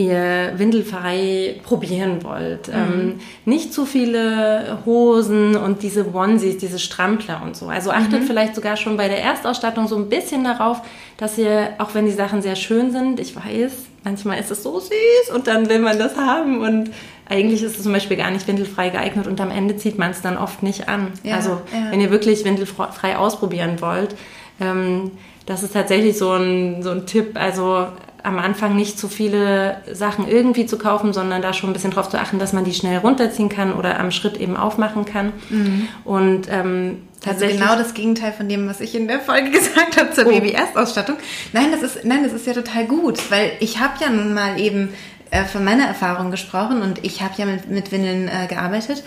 ihr 0.07 0.53
windelfrei 0.57 1.61
probieren 1.62 2.22
wollt. 2.24 2.68
Mhm. 2.68 2.74
Ähm, 2.74 3.20
nicht 3.44 3.72
zu 3.72 3.86
viele 3.86 4.78
Hosen 4.86 5.57
und 5.57 5.82
diese 5.82 6.14
Onesies, 6.14 6.59
diese 6.59 6.78
Strampler 6.78 7.42
und 7.44 7.57
so. 7.57 7.66
Also 7.66 7.90
achtet 7.90 8.22
mhm. 8.22 8.26
vielleicht 8.26 8.55
sogar 8.55 8.76
schon 8.76 8.96
bei 8.96 9.09
der 9.09 9.22
Erstausstattung 9.22 9.88
so 9.88 9.96
ein 9.96 10.09
bisschen 10.09 10.44
darauf, 10.44 10.80
dass 11.16 11.38
ihr, 11.38 11.70
auch 11.78 11.94
wenn 11.94 12.07
die 12.07 12.12
Sachen 12.12 12.42
sehr 12.42 12.57
schön 12.57 12.90
sind, 12.90 13.20
ich 13.20 13.36
weiß, 13.36 13.72
manchmal 14.05 14.38
ist 14.40 14.51
es 14.51 14.62
so 14.62 14.80
süß 14.80 15.34
und 15.34 15.46
dann 15.46 15.68
will 15.68 15.80
man 15.80 15.98
das 15.98 16.16
haben 16.16 16.61
und 16.61 16.90
eigentlich 17.28 17.62
ist 17.62 17.76
es 17.76 17.82
zum 17.84 17.92
Beispiel 17.92 18.16
gar 18.16 18.30
nicht 18.30 18.48
windelfrei 18.48 18.90
geeignet 18.90 19.26
und 19.26 19.40
am 19.40 19.51
Ende 19.51 19.76
zieht 19.76 19.98
man 19.98 20.11
es 20.11 20.20
dann 20.20 20.36
oft 20.36 20.62
nicht 20.62 20.88
an. 20.88 21.12
Ja, 21.22 21.36
also 21.36 21.61
ja. 21.72 21.90
wenn 21.90 22.01
ihr 22.01 22.11
wirklich 22.11 22.44
windelfrei 22.44 23.16
ausprobieren 23.16 23.80
wollt, 23.80 24.16
ähm, 24.61 25.12
das 25.46 25.62
ist 25.62 25.72
tatsächlich 25.72 26.18
so 26.18 26.32
ein, 26.32 26.82
so 26.82 26.90
ein 26.90 27.07
Tipp. 27.07 27.30
Also 27.34 27.86
am 28.23 28.39
Anfang 28.39 28.77
nicht 28.77 28.99
zu 28.99 29.09
viele 29.09 29.83
Sachen 29.93 30.29
irgendwie 30.29 30.66
zu 30.66 30.79
kaufen, 30.79 31.12
sondern 31.12 31.43
da 31.43 31.53
schon 31.53 31.71
ein 31.71 31.73
bisschen 31.73 31.91
drauf 31.91 32.09
zu 32.09 32.18
achten, 32.18 32.39
dass 32.39 32.53
man 32.53 32.64
die 32.64 32.75
schnell 32.75 32.99
runterziehen 32.99 33.49
kann 33.49 33.73
oder 33.73 33.99
am 33.99 34.11
Schritt 34.11 34.37
eben 34.37 34.57
aufmachen 34.57 35.05
kann. 35.05 35.33
Mhm. 35.49 35.89
Und 36.05 36.49
ähm, 36.51 37.03
tatsächlich 37.21 37.61
also 37.61 37.73
genau 37.73 37.83
das 37.83 37.95
Gegenteil 37.95 38.33
von 38.33 38.49
dem, 38.49 38.68
was 38.68 38.81
ich 38.81 38.95
in 38.95 39.09
der 39.09 39.21
Folge 39.21 39.51
gesagt 39.53 39.97
habe 39.99 40.12
zur 40.12 40.27
oh. 40.27 40.31
Baby-Erstausstattung. 40.31 41.16
Nein, 41.53 41.73
das 41.73 41.83
ist 41.83 42.05
nein, 42.05 42.23
das 42.25 42.33
ist 42.33 42.47
ja 42.47 42.53
total 42.53 42.87
gut, 42.87 43.31
weil 43.31 43.53
ich 43.61 43.81
habe 43.81 43.95
ja 44.01 44.11
nun 44.11 44.35
mal 44.35 44.59
eben 44.61 44.91
äh, 45.31 45.45
von 45.45 45.64
meiner 45.64 45.87
Erfahrung 45.87 46.31
gesprochen 46.31 46.83
und 46.83 47.05
ich 47.05 47.22
habe 47.22 47.35
ja 47.37 47.47
mit, 47.47 47.70
mit 47.70 47.93
Windeln 47.93 48.28
äh, 48.28 48.47
gearbeitet, 48.49 49.05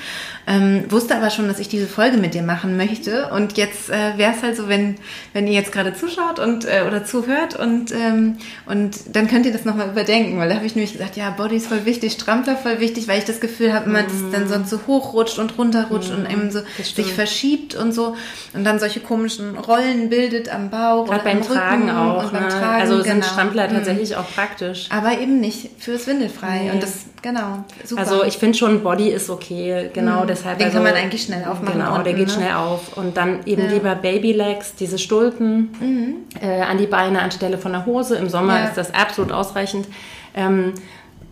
ähm, 0.47 0.85
wusste 0.89 1.15
aber 1.15 1.29
schon, 1.29 1.47
dass 1.47 1.59
ich 1.59 1.67
diese 1.67 1.87
Folge 1.87 2.17
mit 2.17 2.33
dir 2.33 2.43
machen 2.43 2.77
möchte 2.77 3.29
und 3.29 3.57
jetzt 3.57 3.89
äh, 3.89 4.17
wäre 4.17 4.33
es 4.35 4.41
halt 4.41 4.55
so, 4.55 4.69
wenn, 4.69 4.95
wenn 5.33 5.47
ihr 5.47 5.53
jetzt 5.53 5.71
gerade 5.71 5.93
zuschaut 5.93 6.39
und 6.39 6.65
äh, 6.65 6.83
oder 6.87 7.03
zuhört 7.03 7.55
und, 7.55 7.91
ähm, 7.91 8.37
und 8.65 9.15
dann 9.15 9.27
könnt 9.27 9.45
ihr 9.45 9.51
das 9.53 9.65
nochmal 9.65 9.89
überdenken, 9.89 10.39
weil 10.39 10.49
da 10.49 10.55
habe 10.55 10.65
ich 10.65 10.75
nämlich 10.75 10.93
gesagt, 10.93 11.17
ja, 11.17 11.29
Body 11.29 11.57
ist 11.57 11.67
voll 11.67 11.85
wichtig, 11.85 12.13
Strampler 12.13 12.55
voll 12.55 12.79
wichtig, 12.79 13.07
weil 13.07 13.19
ich 13.19 13.25
das 13.25 13.39
Gefühl 13.39 13.73
habe, 13.73 13.91
dass 13.91 14.13
es 14.13 14.31
dann 14.31 14.47
sonst 14.47 14.69
so 14.69 14.79
hochrutscht 14.87 15.39
und 15.39 15.57
runterrutscht 15.57 16.11
mhm. 16.11 16.19
und 16.19 16.31
eben 16.31 16.51
so 16.51 16.61
sich 16.81 17.11
verschiebt 17.11 17.75
und 17.75 17.91
so 17.91 18.15
und 18.53 18.63
dann 18.63 18.79
solche 18.79 18.99
komischen 18.99 19.57
Rollen 19.57 20.09
bildet 20.09 20.53
am 20.53 20.69
Bauch 20.69 21.07
Gerade 21.07 21.23
beim 21.23 21.41
Tragen 21.41 21.89
auch. 21.89 22.31
Ne? 22.31 22.47
Tragen, 22.47 22.81
also 22.81 23.01
sind 23.01 23.15
genau. 23.15 23.25
Strampler 23.25 23.67
mhm. 23.67 23.73
tatsächlich 23.73 24.11
mhm. 24.11 24.17
auch 24.17 24.31
praktisch. 24.33 24.87
Aber 24.89 25.19
eben 25.19 25.39
nicht 25.39 25.69
fürs 25.79 26.12
windelfrei. 26.13 26.63
Nee. 26.63 26.71
Und 26.71 26.83
das, 26.83 27.05
genau, 27.21 27.63
super. 27.83 28.01
Also 28.01 28.23
ich 28.23 28.37
finde 28.37 28.57
schon, 28.57 28.83
Body 28.83 29.09
ist 29.09 29.29
okay, 29.29 29.89
genau 29.93 30.23
mhm. 30.23 30.27
deshalb. 30.27 30.57
Den 30.57 30.65
also, 30.65 30.77
kann 30.77 30.85
man 30.85 30.95
eigentlich 30.95 31.23
schnell 31.23 31.43
aufmachen. 31.45 31.79
Genau, 31.79 31.91
unten, 31.91 32.03
der 32.03 32.13
geht 32.13 32.27
ne? 32.27 32.33
schnell 32.33 32.53
auf. 32.53 32.97
Und 32.97 33.17
dann 33.17 33.45
eben 33.45 33.63
ja. 33.63 33.71
lieber 33.71 33.95
Babylegs, 33.95 34.75
diese 34.75 34.97
Stulpen 34.97 35.75
mhm. 35.79 36.15
äh, 36.41 36.61
an 36.61 36.77
die 36.77 36.87
Beine 36.87 37.21
anstelle 37.21 37.57
von 37.57 37.71
der 37.71 37.85
Hose. 37.85 38.15
Im 38.15 38.29
Sommer 38.29 38.59
ja. 38.59 38.65
ist 38.65 38.77
das 38.77 38.93
absolut 38.93 39.31
ausreichend. 39.31 39.87
Ähm, 40.35 40.73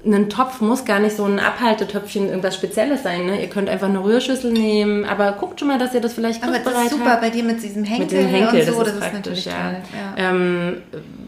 ein 0.04 0.30
Topf 0.30 0.62
muss 0.62 0.86
gar 0.86 1.00
nicht 1.00 1.16
so 1.16 1.26
ein 1.26 1.40
Abhaltetöpfchen 1.40 2.28
irgendwas 2.28 2.56
Spezielles 2.56 3.04
sein. 3.04 3.26
Ne? 3.26 3.42
Ihr 3.42 3.50
könnt 3.50 3.70
einfach 3.70 3.88
eine 3.88 4.04
Rührschüssel 4.04 4.52
nehmen, 4.52 5.06
aber 5.06 5.34
guckt 5.34 5.60
schon 5.60 5.68
mal, 5.68 5.78
dass 5.78 5.94
ihr 5.94 6.02
das 6.02 6.14
vielleicht 6.14 6.44
Aber 6.44 6.58
das 6.58 6.86
ist 6.86 6.92
super 6.92 7.12
habt. 7.12 7.22
bei 7.22 7.30
dir 7.30 7.44
mit 7.44 7.62
diesem 7.62 7.84
Henkel, 7.84 8.06
mit 8.06 8.12
dem 8.12 8.28
Henkel 8.28 8.62
und 8.62 8.74
so, 8.74 8.84
das, 8.84 8.94
ist, 8.94 9.00
das 9.00 9.08
ist 9.08 9.14
natürlich 9.14 9.46
ja. 9.46 9.52
toll. 9.52 9.78
Ja. 10.18 10.30
Ähm, 10.30 10.78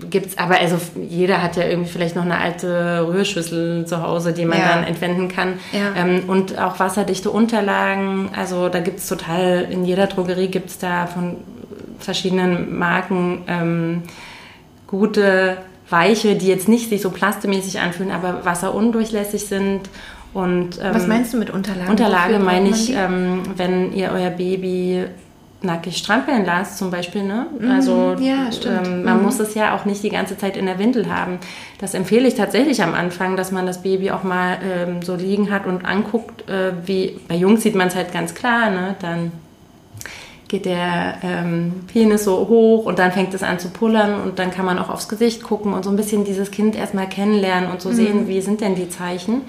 gibt's, 0.10 0.38
aber 0.38 0.60
also 0.60 0.78
jeder 1.08 1.44
hat 1.44 1.56
ja 1.56 1.66
irgendwie 1.66 1.90
vielleicht 1.90 2.16
noch 2.16 2.26
eine 2.26 2.40
alte 2.40 3.08
Rührschüssel 3.08 3.86
zu 3.86 4.02
Hause, 4.02 4.34
die 4.34 4.46
man 4.46 4.58
ja. 4.58 4.70
dann 4.70 4.84
entwenden 4.86 5.28
kann. 5.28 5.60
Ja. 5.72 5.94
Ähm, 5.96 6.24
und 6.28 6.58
auch 6.58 6.80
wasserdichte 6.80 7.30
Unterlagen. 7.30 8.30
Also 8.36 8.70
da 8.70 8.80
gibt 8.80 9.00
es 9.00 9.08
total, 9.08 9.68
in 9.70 9.86
jeder 9.86 10.08
Drogerie 10.08 10.48
gibt 10.48 10.70
es 10.70 10.80
da 10.80 11.06
von 11.06 11.38
verschiedenen 12.00 12.78
Marken 12.78 13.44
ähm, 13.48 14.04
gute 14.88 15.58
weiche, 15.94 16.36
die 16.36 16.48
jetzt 16.48 16.68
nicht 16.68 16.90
sich 16.90 17.02
so 17.02 17.12
plastemäßig 17.12 17.80
anfühlen, 17.80 18.12
aber 18.12 18.44
wasserundurchlässig 18.44 19.46
sind. 19.46 19.82
Und, 20.34 20.80
ähm, 20.82 20.94
Was 20.94 21.08
meinst 21.08 21.34
du 21.34 21.38
mit 21.38 21.52
Unterlage? 21.52 21.92
Unterlage 21.92 22.40
meine 22.40 22.70
ich, 22.70 22.92
ähm, 22.94 23.44
wenn 23.56 23.94
ihr 23.94 24.12
euer 24.12 24.32
Baby 24.32 25.06
nackig 25.62 25.98
strampeln 25.98 26.44
lasst 26.46 26.78
zum 26.78 26.92
Beispiel. 26.92 27.24
Ne? 27.24 27.46
Mhm. 27.58 27.72
Also 27.72 28.16
ja, 28.20 28.50
ähm, 28.66 29.04
man 29.04 29.18
mhm. 29.18 29.24
muss 29.24 29.40
es 29.40 29.54
ja 29.54 29.76
auch 29.76 29.86
nicht 29.86 30.04
die 30.04 30.10
ganze 30.10 30.38
Zeit 30.38 30.58
in 30.58 30.66
der 30.66 30.78
Windel 30.78 31.08
haben. 31.14 31.40
Das 31.80 31.94
empfehle 31.94 32.28
ich 32.28 32.36
tatsächlich 32.36 32.84
am 32.84 32.94
Anfang, 32.94 33.38
dass 33.38 33.52
man 33.52 33.66
das 33.66 33.82
Baby 33.82 34.12
auch 34.12 34.24
mal 34.24 34.58
ähm, 34.64 35.02
so 35.02 35.16
liegen 35.16 35.52
hat 35.52 35.66
und 35.66 35.86
anguckt, 35.86 36.50
äh, 36.50 36.74
wie 36.86 37.20
bei 37.28 37.36
Jungs 37.36 37.64
sieht 37.64 37.76
man 37.76 37.88
es 37.88 37.96
halt 37.96 38.12
ganz 38.12 38.36
klar, 38.36 38.70
ne? 38.70 38.96
dann 39.00 39.32
geht 40.54 40.66
der 40.66 41.18
ähm, 41.24 41.86
Penis 41.92 42.26
so 42.26 42.48
hoch 42.48 42.86
und 42.86 43.00
dann 43.00 43.12
fängt 43.12 43.34
es 43.34 43.42
an 43.42 43.58
zu 43.58 43.70
pullern 43.70 44.22
und 44.22 44.38
dann 44.38 44.52
kann 44.52 44.68
man 44.68 44.78
auch 44.78 44.90
aufs 44.90 45.10
Gesicht 45.10 45.42
gucken 45.42 45.74
und 45.74 45.84
so 45.84 45.90
ein 45.90 45.96
bisschen 45.96 46.26
dieses 46.26 46.52
Kind 46.52 46.76
erstmal 46.76 47.10
kennenlernen 47.10 47.72
und 47.72 47.82
so 47.82 47.90
mhm. 47.90 47.94
sehen, 47.96 48.28
wie 48.28 48.40
sind 48.40 48.62
denn 48.62 48.76
die 48.76 48.88
Zeichen. 48.88 49.42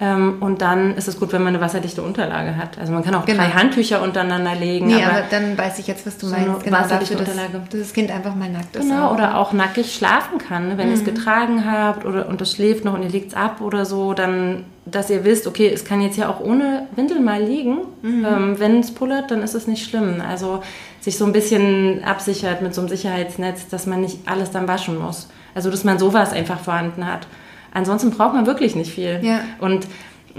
Ähm, 0.00 0.38
und 0.40 0.60
dann 0.60 0.96
ist 0.96 1.06
es 1.06 1.20
gut, 1.20 1.32
wenn 1.32 1.42
man 1.42 1.54
eine 1.54 1.64
wasserdichte 1.64 2.02
Unterlage 2.02 2.56
hat. 2.56 2.78
Also 2.78 2.92
man 2.92 3.04
kann 3.04 3.14
auch 3.14 3.24
genau. 3.24 3.42
drei 3.44 3.50
Handtücher 3.50 4.02
untereinander 4.02 4.54
legen. 4.56 4.88
Nee, 4.88 5.04
aber, 5.04 5.18
aber, 5.18 5.22
dann 5.30 5.56
weiß 5.56 5.78
ich 5.78 5.86
jetzt, 5.86 6.04
was 6.04 6.18
du 6.18 6.26
so 6.26 6.34
meinst. 6.34 6.64
Genau, 6.64 6.78
wasserdichte 6.78 7.14
dafür, 7.14 7.32
Unterlage. 7.32 7.58
Dass, 7.58 7.68
dass, 7.68 7.80
das 7.80 7.92
Kind 7.92 8.10
einfach 8.10 8.34
mal 8.34 8.50
nackt 8.50 8.74
ist. 8.74 8.82
Genau, 8.82 9.06
auch. 9.06 9.14
oder 9.14 9.38
auch 9.38 9.52
nackig 9.52 9.94
schlafen 9.94 10.38
kann. 10.38 10.68
Ne? 10.68 10.78
Wenn 10.78 10.86
mhm. 10.86 10.94
ihr 10.94 10.98
es 10.98 11.04
getragen 11.04 11.64
habt 11.70 12.04
oder, 12.04 12.28
und 12.28 12.40
es 12.40 12.52
schläft 12.52 12.84
noch 12.84 12.94
und 12.94 13.02
ihr 13.04 13.08
legt 13.08 13.28
es 13.28 13.34
ab 13.34 13.60
oder 13.60 13.84
so, 13.84 14.14
dann, 14.14 14.64
dass 14.84 15.10
ihr 15.10 15.24
wisst, 15.24 15.46
okay, 15.46 15.70
es 15.72 15.84
kann 15.84 16.00
jetzt 16.00 16.16
ja 16.16 16.28
auch 16.28 16.40
ohne 16.40 16.88
Windel 16.96 17.20
mal 17.20 17.40
liegen. 17.40 17.78
Mhm. 18.02 18.24
Ähm, 18.24 18.58
wenn 18.58 18.80
es 18.80 18.92
pullert, 18.92 19.30
dann 19.30 19.42
ist 19.42 19.54
es 19.54 19.68
nicht 19.68 19.88
schlimm. 19.88 20.20
Also 20.28 20.60
sich 21.00 21.16
so 21.16 21.24
ein 21.24 21.32
bisschen 21.32 22.02
absichert 22.02 22.62
mit 22.62 22.74
so 22.74 22.80
einem 22.80 22.88
Sicherheitsnetz, 22.88 23.68
dass 23.68 23.86
man 23.86 24.00
nicht 24.00 24.26
alles 24.26 24.50
dann 24.50 24.66
waschen 24.66 24.98
muss. 24.98 25.28
Also 25.54 25.70
dass 25.70 25.84
man 25.84 26.00
sowas 26.00 26.32
einfach 26.32 26.58
vorhanden 26.58 27.06
hat. 27.06 27.28
Ansonsten 27.74 28.10
braucht 28.10 28.34
man 28.34 28.46
wirklich 28.46 28.74
nicht 28.74 28.92
viel. 28.92 29.20
Ja. 29.22 29.40
Und 29.60 29.86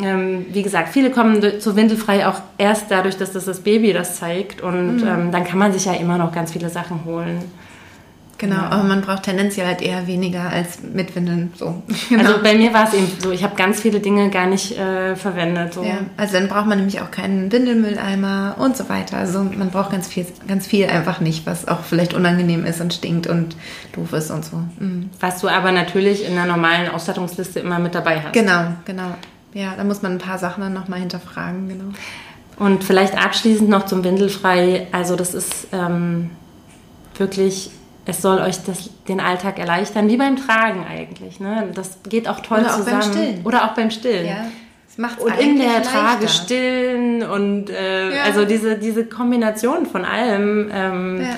ähm, 0.01 0.45
wie 0.51 0.63
gesagt, 0.63 0.89
viele 0.89 1.11
kommen 1.11 1.59
zu 1.59 1.75
Windelfrei 1.75 2.27
auch 2.27 2.41
erst 2.57 2.89
dadurch, 2.89 3.17
dass 3.17 3.31
das 3.31 3.45
das 3.45 3.59
Baby 3.59 3.93
das 3.93 4.17
zeigt. 4.17 4.61
Und 4.61 4.97
mhm. 4.97 5.07
ähm, 5.07 5.31
dann 5.31 5.43
kann 5.43 5.59
man 5.59 5.71
sich 5.71 5.86
ja 5.86 5.93
immer 5.93 6.17
noch 6.17 6.31
ganz 6.31 6.51
viele 6.51 6.69
Sachen 6.69 7.05
holen. 7.05 7.43
Genau, 8.38 8.55
ja. 8.55 8.69
aber 8.69 8.83
man 8.83 9.01
braucht 9.01 9.23
tendenziell 9.23 9.65
halt 9.65 9.81
eher 9.81 10.07
weniger 10.07 10.49
als 10.49 10.79
mit 10.81 11.15
Windeln. 11.15 11.53
So. 11.55 11.83
Genau. 12.09 12.23
Also 12.23 12.43
bei 12.43 12.55
mir 12.55 12.73
war 12.73 12.88
es 12.88 12.93
eben 12.93 13.07
so, 13.19 13.31
ich 13.31 13.43
habe 13.43 13.55
ganz 13.55 13.81
viele 13.81 13.99
Dinge 13.99 14.29
gar 14.29 14.45
nicht 14.45 14.77
äh, 14.77 15.15
verwendet. 15.15 15.73
So. 15.73 15.83
Ja, 15.83 15.99
also 16.17 16.33
dann 16.33 16.47
braucht 16.47 16.67
man 16.67 16.77
nämlich 16.77 17.01
auch 17.01 17.09
keinen 17.09 17.51
Windelmülleimer 17.51 18.55
und 18.59 18.77
so 18.77 18.89
weiter. 18.89 19.17
Also 19.17 19.43
man 19.43 19.71
braucht 19.71 19.91
ganz 19.91 20.07
viel, 20.07 20.25
ganz 20.47 20.67
viel 20.67 20.86
einfach 20.86 21.19
nicht, 21.19 21.45
was 21.45 21.67
auch 21.67 21.81
vielleicht 21.81 22.13
unangenehm 22.13 22.65
ist 22.65 22.79
und 22.79 22.93
stinkt 22.93 23.27
und 23.27 23.55
doof 23.93 24.13
ist 24.13 24.29
und 24.29 24.45
so. 24.45 24.57
Mhm. 24.79 25.09
Was 25.19 25.41
du 25.41 25.47
aber 25.47 25.71
natürlich 25.71 26.27
in 26.27 26.36
der 26.36 26.45
normalen 26.45 26.89
Ausstattungsliste 26.89 27.59
immer 27.59 27.79
mit 27.79 27.95
dabei 27.95 28.21
hast. 28.21 28.33
Genau, 28.33 28.67
genau. 28.86 29.15
Ja, 29.53 29.73
da 29.75 29.83
muss 29.83 30.01
man 30.01 30.13
ein 30.13 30.19
paar 30.19 30.38
Sachen 30.38 30.61
dann 30.61 30.73
nochmal 30.73 30.99
hinterfragen, 30.99 31.69
genau. 31.69 31.86
Und 32.57 32.83
vielleicht 32.83 33.17
abschließend 33.17 33.69
noch 33.69 33.86
zum 33.86 34.03
Windelfrei. 34.03 34.88
Also 34.91 35.15
das 35.15 35.33
ist 35.33 35.67
ähm, 35.71 36.29
wirklich 37.17 37.71
es 38.06 38.22
soll 38.22 38.39
euch 38.39 38.64
das, 38.64 38.89
den 39.08 39.20
Alltag 39.20 39.60
erleichtern, 39.60 40.08
wie 40.08 40.18
beim 40.18 40.36
Tragen 40.36 40.86
eigentlich. 40.86 41.39
Ne? 41.39 41.70
Das 41.74 41.99
geht 42.08 42.28
auch 42.28 42.39
toll 42.39 42.60
Oder 42.60 42.70
zusammen. 42.70 43.01
Auch 43.01 43.06
beim 43.06 43.14
Stillen. 43.14 43.45
Oder 43.45 43.66
auch 43.66 43.74
beim 43.74 43.91
Stillen. 43.91 44.28
Ja. 44.28 44.45
Und 44.97 45.39
in 45.39 45.58
der 45.58 45.68
leichter. 45.68 45.91
Trage 45.91 46.28
stillen 46.30 47.22
und 47.22 47.70
äh, 47.70 48.16
ja. 48.16 48.24
also 48.24 48.45
diese, 48.45 48.78
diese 48.78 49.06
Kombination 49.06 49.86
von 49.86 50.06
allem 50.06 50.72
ähm, 50.74 51.22
ja. 51.22 51.36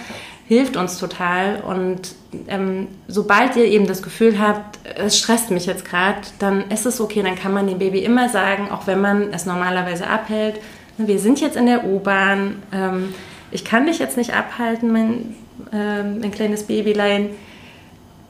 hilft 0.47 0.77
uns 0.77 0.99
total. 0.99 1.61
Und 1.61 2.13
ähm, 2.47 2.87
sobald 3.07 3.55
ihr 3.55 3.65
eben 3.65 3.87
das 3.87 4.03
Gefühl 4.03 4.39
habt, 4.39 4.77
es 4.95 5.17
stresst 5.17 5.49
mich 5.49 5.65
jetzt 5.65 5.85
gerade, 5.85 6.19
dann 6.37 6.69
ist 6.69 6.85
es 6.85 7.01
okay, 7.01 7.23
dann 7.23 7.35
kann 7.35 7.51
man 7.51 7.65
dem 7.65 7.79
Baby 7.79 7.99
immer 7.99 8.29
sagen, 8.29 8.69
auch 8.69 8.85
wenn 8.85 9.01
man 9.01 9.33
es 9.33 9.47
normalerweise 9.47 10.05
abhält, 10.05 10.59
ne, 10.99 11.07
wir 11.07 11.17
sind 11.17 11.41
jetzt 11.41 11.57
in 11.57 11.65
der 11.65 11.83
U-Bahn, 11.83 12.61
ähm, 12.71 13.15
ich 13.49 13.65
kann 13.65 13.87
dich 13.87 13.97
jetzt 13.97 14.17
nicht 14.17 14.35
abhalten, 14.35 14.91
mein 14.91 15.35
ähm, 15.71 16.21
ein 16.23 16.31
kleines 16.31 16.63
Babylein, 16.63 17.29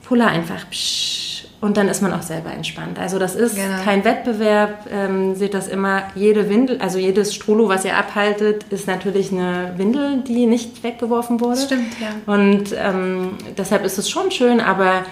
puller 0.04 0.28
einfach 0.28 0.70
psch, 0.70 1.28
und 1.60 1.76
dann 1.76 1.88
ist 1.88 2.04
man 2.04 2.14
auch 2.14 2.22
selber 2.22 2.52
entspannt. 2.52 3.00
Also 3.00 3.18
das 3.18 3.36
ist 3.36 3.56
genau. 3.56 3.82
kein 3.84 4.06
Wettbewerb. 4.06 4.86
Ähm, 4.92 5.34
seht 5.36 5.56
das 5.56 5.68
immer, 5.68 6.04
jede 6.14 6.50
Windel, 6.50 6.80
also 6.80 7.00
jedes 7.00 7.34
Strolo, 7.34 7.68
was 7.68 7.84
ihr 7.84 7.98
abhaltet, 7.98 8.66
ist 8.70 8.86
natürlich 8.86 9.32
eine 9.32 9.74
Windel, 9.76 10.22
die 10.22 10.46
nicht 10.46 10.84
weggeworfen 10.84 11.40
wurde. 11.40 11.56
Das 11.56 11.66
stimmt, 11.66 12.00
ja. 12.00 12.10
Und 12.32 12.76
ähm, 12.78 13.38
deshalb 13.58 13.86
ist 13.86 13.98
es 13.98 14.08
schon 14.08 14.30
schön, 14.30 14.60
aber 14.60 15.04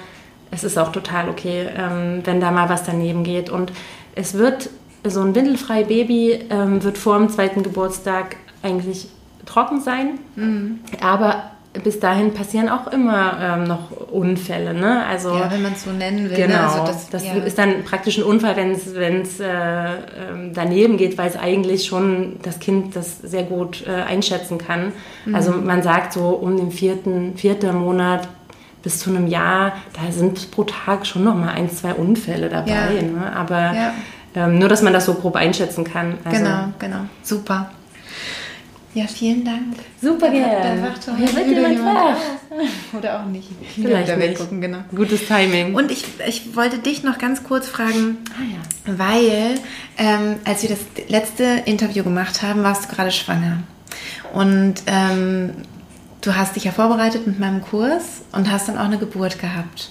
es 0.51 0.63
ist 0.63 0.77
auch 0.77 0.91
total 0.91 1.29
okay, 1.29 1.67
ähm, 1.75 2.21
wenn 2.23 2.39
da 2.39 2.51
mal 2.51 2.69
was 2.69 2.83
daneben 2.83 3.23
geht. 3.23 3.49
Und 3.49 3.71
es 4.13 4.35
wird, 4.35 4.69
so 5.03 5.21
ein 5.21 5.33
windelfrei 5.33 5.83
Baby 5.83 6.39
ähm, 6.51 6.83
wird 6.83 6.99
vor 6.99 7.17
dem 7.17 7.29
zweiten 7.29 7.63
Geburtstag 7.63 8.35
eigentlich 8.61 9.07
trocken 9.47 9.81
sein, 9.81 10.19
mhm. 10.35 10.79
aber 11.01 11.51
bis 11.83 11.99
dahin 11.99 12.33
passieren 12.33 12.69
auch 12.69 12.87
immer 12.87 13.37
ähm, 13.41 13.63
noch 13.65 13.91
Unfälle. 14.11 14.73
Ne? 14.73 15.05
Also, 15.05 15.33
ja, 15.33 15.51
wenn 15.51 15.61
man 15.61 15.73
es 15.73 15.83
so 15.83 15.91
nennen 15.91 16.29
will. 16.29 16.37
Ne? 16.37 16.47
Genau, 16.47 16.61
ne? 16.61 16.69
also 16.69 16.85
das, 16.85 17.09
das 17.09 17.25
ja. 17.25 17.33
ist 17.33 17.57
dann 17.57 17.83
praktisch 17.83 18.17
ein 18.17 18.23
Unfall, 18.23 18.55
wenn 18.55 18.71
es 19.21 19.39
äh, 19.39 19.45
ähm, 19.47 20.51
daneben 20.53 20.97
geht, 20.97 21.17
weil 21.17 21.29
es 21.29 21.35
eigentlich 21.35 21.85
schon 21.85 22.37
das 22.43 22.59
Kind 22.59 22.95
das 22.95 23.19
sehr 23.19 23.43
gut 23.43 23.85
äh, 23.87 23.91
einschätzen 23.91 24.57
kann. 24.57 24.93
Mhm. 25.25 25.35
Also 25.35 25.51
man 25.51 25.83
sagt 25.83 26.13
so 26.13 26.29
um 26.29 26.57
den 26.57 26.71
vierten, 26.71 27.37
vierten 27.37 27.75
Monat 27.75 28.27
bis 28.83 28.99
zu 28.99 29.09
einem 29.09 29.27
Jahr, 29.27 29.73
da 29.93 30.11
sind 30.11 30.51
pro 30.51 30.63
Tag 30.63 31.07
schon 31.07 31.23
noch 31.23 31.35
mal 31.35 31.49
ein, 31.49 31.71
zwei 31.71 31.93
Unfälle 31.93 32.49
dabei. 32.49 32.93
Ja. 32.95 33.01
Ne? 33.01 33.35
Aber 33.35 33.73
ähm, 34.35 34.59
nur, 34.59 34.69
dass 34.69 34.81
man 34.81 34.93
das 34.93 35.05
so 35.05 35.15
grob 35.15 35.35
einschätzen 35.35 35.83
kann. 35.83 36.17
Also, 36.23 36.43
genau, 36.43 36.67
genau. 36.77 36.99
Super. 37.23 37.71
Ja, 38.95 39.07
vielen 39.07 39.43
Dank. 39.43 39.75
Super 40.01 40.29
gerne. 40.29 40.79
Da 40.79 40.87
wacht 40.87 41.03
schon 41.03 41.17
Hier 41.17 41.35
wird 41.35 41.47
jemand 41.49 41.83
wach. 41.83 42.17
Oder 42.97 43.19
auch 43.19 43.25
nicht. 43.25 43.49
Vielleicht 43.75 44.07
da 44.07 44.17
weggucken, 44.17 44.61
genau. 44.61 44.77
Gutes 44.95 45.27
Timing. 45.27 45.75
Und 45.75 45.91
ich, 45.91 46.05
ich 46.25 46.55
wollte 46.55 46.79
dich 46.79 47.03
noch 47.03 47.17
ganz 47.17 47.43
kurz 47.43 47.67
fragen, 47.67 48.19
ah, 48.31 48.89
ja. 48.89 48.97
weil 48.97 49.55
ähm, 49.97 50.37
als 50.45 50.61
wir 50.61 50.69
das 50.69 50.79
letzte 51.09 51.43
Interview 51.65 52.05
gemacht 52.05 52.41
haben, 52.41 52.63
warst 52.63 52.85
du 52.85 52.95
gerade 52.95 53.11
schwanger. 53.11 53.63
Und 54.33 54.75
ähm, 54.87 55.49
du 56.21 56.33
hast 56.33 56.55
dich 56.55 56.63
ja 56.63 56.71
vorbereitet 56.71 57.27
mit 57.27 57.37
meinem 57.37 57.61
Kurs 57.61 58.21
und 58.31 58.49
hast 58.49 58.69
dann 58.69 58.77
auch 58.77 58.85
eine 58.85 58.97
Geburt 58.97 59.39
gehabt. 59.39 59.89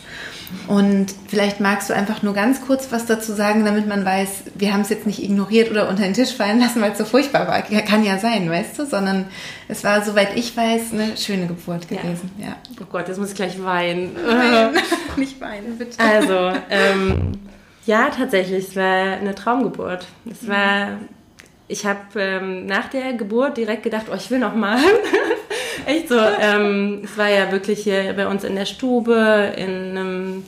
Und 0.66 1.06
vielleicht 1.28 1.60
magst 1.60 1.90
du 1.90 1.94
einfach 1.94 2.22
nur 2.22 2.34
ganz 2.34 2.64
kurz 2.66 2.90
was 2.90 3.06
dazu 3.06 3.32
sagen, 3.32 3.64
damit 3.64 3.86
man 3.86 4.04
weiß, 4.04 4.44
wir 4.54 4.72
haben 4.72 4.80
es 4.80 4.88
jetzt 4.88 5.06
nicht 5.06 5.22
ignoriert 5.22 5.70
oder 5.70 5.88
unter 5.88 6.02
den 6.02 6.14
Tisch 6.14 6.34
fallen 6.34 6.60
lassen, 6.60 6.80
weil 6.80 6.92
es 6.92 6.98
so 6.98 7.04
furchtbar 7.04 7.46
war. 7.46 7.62
Kann 7.62 8.04
ja 8.04 8.18
sein, 8.18 8.50
weißt 8.50 8.78
du, 8.78 8.86
sondern 8.86 9.26
es 9.68 9.84
war, 9.84 10.02
soweit 10.02 10.36
ich 10.36 10.56
weiß, 10.56 10.92
eine 10.92 11.16
schöne 11.16 11.46
Geburt 11.46 11.88
gewesen. 11.88 12.30
Ja. 12.38 12.46
ja. 12.46 12.56
Oh 12.80 12.86
Gott, 12.90 13.08
jetzt 13.08 13.18
muss 13.18 13.30
ich 13.30 13.36
gleich 13.36 13.62
weinen. 13.62 14.14
Nein, 14.14 14.74
nicht 15.16 15.40
weinen, 15.40 15.78
bitte. 15.78 15.98
Also, 16.00 16.52
ähm, 16.70 17.32
ja, 17.86 18.08
tatsächlich, 18.08 18.68
es 18.68 18.76
war 18.76 19.18
eine 19.18 19.34
Traumgeburt. 19.34 20.06
Es 20.30 20.48
war, 20.48 20.98
ich 21.68 21.84
habe 21.84 22.00
ähm, 22.16 22.66
nach 22.66 22.88
der 22.88 23.12
Geburt 23.12 23.56
direkt 23.56 23.82
gedacht, 23.82 24.06
oh, 24.10 24.14
ich 24.14 24.30
will 24.30 24.38
noch 24.38 24.54
mal. 24.54 24.78
Echt 25.86 26.08
so. 26.08 26.18
Ähm, 26.18 27.02
es 27.04 27.16
war 27.18 27.28
ja 27.28 27.50
wirklich 27.52 27.82
hier 27.82 28.12
bei 28.14 28.26
uns 28.26 28.44
in 28.44 28.54
der 28.54 28.66
Stube, 28.66 29.52
in 29.56 29.96
einem 29.96 30.44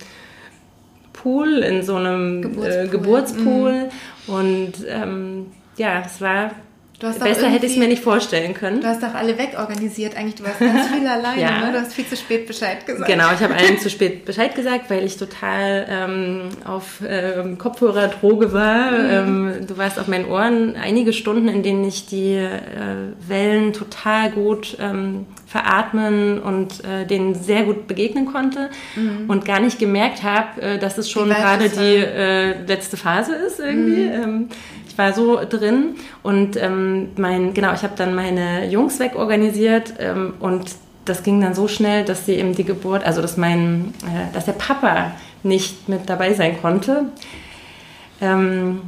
Pool, 1.12 1.58
in 1.58 1.82
so 1.82 1.96
einem 1.96 2.42
Geburtspool. 2.42 2.84
Äh, 2.84 2.88
Geburtspool. 2.88 3.72
Mhm. 3.72 4.34
Und 4.34 4.72
ähm, 4.88 5.46
ja, 5.76 6.02
es 6.04 6.20
war 6.20 6.50
Besser 6.98 7.50
hätte 7.50 7.66
ich 7.66 7.72
es 7.72 7.78
mir 7.78 7.88
nicht 7.88 8.02
vorstellen 8.02 8.54
können. 8.54 8.80
Du 8.80 8.86
hast 8.86 9.02
doch 9.02 9.14
alle 9.14 9.36
wegorganisiert 9.36 10.16
eigentlich. 10.16 10.36
Du 10.36 10.44
warst 10.44 10.60
ganz 10.60 10.88
viel 10.88 11.06
alleine, 11.06 11.40
ja. 11.40 11.66
ne? 11.66 11.72
Du 11.72 11.80
hast 11.80 11.92
viel 11.92 12.06
zu 12.06 12.16
spät 12.16 12.46
Bescheid 12.46 12.86
gesagt. 12.86 13.10
Genau, 13.10 13.32
ich 13.34 13.40
habe 13.40 13.54
allen 13.54 13.78
zu 13.78 13.90
spät 13.96 14.24
Bescheid 14.24 14.54
gesagt, 14.54 14.88
weil 14.88 15.04
ich 15.04 15.18
total 15.18 15.86
ähm, 15.90 16.48
auf 16.64 17.02
ähm, 17.06 17.58
Kopfhörer-Droge 17.58 18.52
war. 18.54 18.92
Mhm. 18.92 19.10
Ähm, 19.10 19.66
du 19.66 19.76
warst 19.76 19.98
auf 19.98 20.08
meinen 20.08 20.24
Ohren 20.26 20.76
einige 20.76 21.12
Stunden, 21.12 21.48
in 21.48 21.62
denen 21.62 21.84
ich 21.84 22.06
die 22.06 22.34
äh, 22.34 22.60
Wellen 23.28 23.74
total 23.74 24.30
gut 24.30 24.78
ähm, 24.80 25.26
veratmen 25.46 26.38
und 26.38 26.82
äh, 26.84 27.04
denen 27.06 27.34
sehr 27.34 27.64
gut 27.64 27.86
begegnen 27.86 28.26
konnte 28.26 28.70
mhm. 28.94 29.28
und 29.28 29.44
gar 29.44 29.60
nicht 29.60 29.78
gemerkt 29.78 30.22
habe, 30.22 30.62
äh, 30.62 30.78
dass 30.78 30.96
es 30.96 31.10
schon 31.10 31.28
gerade 31.28 31.68
die 31.68 31.96
äh, 31.96 32.64
letzte 32.66 32.96
Phase 32.96 33.34
ist 33.34 33.60
irgendwie. 33.60 34.06
Mhm. 34.06 34.48
Ich 34.96 34.98
war 34.98 35.12
so 35.12 35.38
drin 35.44 35.96
und 36.22 36.56
ähm, 36.56 37.10
mein, 37.18 37.52
genau, 37.52 37.74
ich 37.74 37.82
habe 37.82 37.92
dann 37.96 38.14
meine 38.14 38.66
Jungs 38.66 38.98
wegorganisiert 38.98 39.92
ähm, 39.98 40.32
und 40.40 40.70
das 41.04 41.22
ging 41.22 41.38
dann 41.38 41.54
so 41.54 41.68
schnell, 41.68 42.06
dass 42.06 42.24
sie 42.24 42.36
eben 42.36 42.54
die 42.54 42.64
Geburt, 42.64 43.04
also 43.04 43.20
dass 43.20 43.36
mein, 43.36 43.92
äh, 44.06 44.32
dass 44.32 44.46
der 44.46 44.52
Papa 44.52 45.12
nicht 45.42 45.90
mit 45.90 46.08
dabei 46.08 46.32
sein 46.32 46.58
konnte. 46.62 47.10
Ähm, 48.22 48.84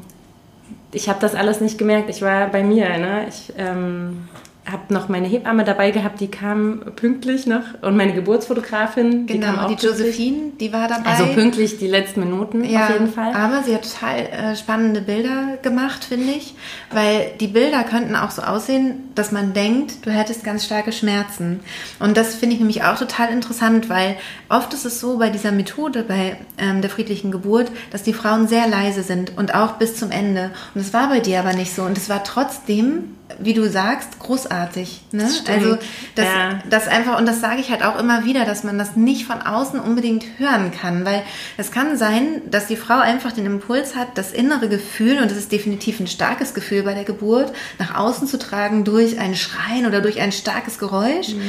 ich 0.93 1.11
habe 1.11 1.21
das 1.21 1.35
alles 1.35 1.61
nicht 1.61 1.77
gemerkt. 1.77 2.09
Ich 2.09 2.23
war 2.23 2.47
bei 2.49 2.63
mir. 2.63 2.89
Ne? 2.97 3.27
Ich 3.29 3.53
ähm, 3.59 4.29
habe 4.71 4.93
noch 4.93 5.09
meine 5.09 5.27
Hebamme 5.27 5.65
dabei 5.65 5.91
gehabt, 5.91 6.21
die 6.21 6.29
kam 6.29 6.81
pünktlich 6.97 7.47
noch 7.47 7.63
und 7.81 7.97
meine 7.97 8.13
Geburtsfotografin, 8.13 9.27
genau, 9.27 9.33
die 9.33 9.41
kam 9.41 9.59
auch 9.59 9.75
die 9.75 9.87
Josephine, 9.87 10.53
die 10.61 10.73
war 10.73 10.89
dabei. 10.89 11.11
Also 11.11 11.27
pünktlich 11.27 11.79
die 11.79 11.87
letzten 11.87 12.21
Minuten 12.21 12.65
ja, 12.65 12.85
auf 12.85 12.93
jeden 12.93 13.13
Fall. 13.13 13.35
Aber 13.35 13.63
sie 13.63 13.75
hat 13.75 13.91
total 13.91 14.19
äh, 14.19 14.57
spannende 14.57 15.01
Bilder 15.01 15.59
gemacht, 15.63 16.05
finde 16.05 16.33
ich, 16.33 16.55
weil 16.93 17.33
die 17.41 17.47
Bilder 17.47 17.83
könnten 17.85 18.15
auch 18.15 18.31
so 18.31 18.43
aussehen, 18.43 19.11
dass 19.15 19.33
man 19.33 19.55
denkt, 19.55 20.07
du 20.07 20.11
hättest 20.11 20.45
ganz 20.45 20.65
starke 20.65 20.93
Schmerzen. 20.93 21.61
Und 21.99 22.17
das 22.17 22.35
finde 22.35 22.55
ich 22.55 22.61
nämlich 22.61 22.83
auch 22.85 22.99
total 22.99 23.31
interessant, 23.31 23.89
weil 23.89 24.17
oft 24.49 24.75
ist 24.75 24.85
es 24.85 25.01
so 25.01 25.19
bei 25.19 25.31
dieser 25.31 25.53
Methode, 25.53 26.03
bei 26.03 26.37
ähm, 26.59 26.83
der 26.83 26.91
friedlichen 26.91 27.31
Geburt, 27.31 27.71
dass 27.91 28.03
die 28.03 28.13
Frauen 28.13 28.49
sehr 28.49 28.69
leise 28.69 29.03
sind 29.03 29.37
und 29.37 29.55
auch 29.55 29.73
bis 29.73 29.97
zum 29.97 30.11
Ende. 30.11 30.51
Und 30.75 30.83
es 30.83 30.93
war 30.93 31.09
bei 31.09 31.21
dir 31.21 31.41
aber 31.41 31.55
nicht 31.55 31.75
so. 31.75 31.83
Und 31.83 31.97
es 31.97 32.09
war 32.09 32.23
trotzdem 32.23 33.15
wie 33.39 33.53
du 33.53 33.69
sagst, 33.69 34.19
großartig. 34.19 35.03
Ne? 35.13 35.25
Das 35.25 35.55
also 35.55 35.77
das, 36.15 36.25
ja. 36.25 36.59
das 36.69 36.89
einfach, 36.89 37.19
und 37.19 37.27
das 37.27 37.41
sage 37.41 37.61
ich 37.61 37.71
halt 37.71 37.85
auch 37.85 37.99
immer 37.99 38.25
wieder, 38.25 38.45
dass 38.45 38.65
man 38.65 38.79
das 38.79 38.97
nicht 38.97 39.27
von 39.27 39.43
außen 39.43 39.79
unbedingt 39.79 40.25
hören 40.39 40.73
kann, 40.73 41.05
weil 41.05 41.23
es 41.57 41.71
kann 41.71 41.97
sein, 41.99 42.43
dass 42.51 42.67
die 42.67 42.77
Frau 42.77 42.99
einfach 42.99 43.33
den 43.33 43.47
Impuls 43.47 43.95
hat, 43.95 44.09
das 44.17 44.33
innere 44.33 44.69
Gefühl, 44.69 45.19
und 45.21 45.31
das 45.31 45.39
ist 45.39 45.53
definitiv 45.53 46.01
ein 46.01 46.07
starkes 46.07 46.55
Gefühl 46.55 46.83
bei 46.83 46.95
der 46.95 47.05
Geburt, 47.05 47.53
nach 47.79 47.95
außen 47.97 48.27
zu 48.27 48.39
tragen 48.39 48.85
durch 48.85 49.19
ein 49.19 49.35
Schreien 49.35 49.87
oder 49.87 50.01
durch 50.01 50.21
ein 50.21 50.33
starkes 50.33 50.79
Geräusch. 50.79 51.35
Mhm. 51.35 51.43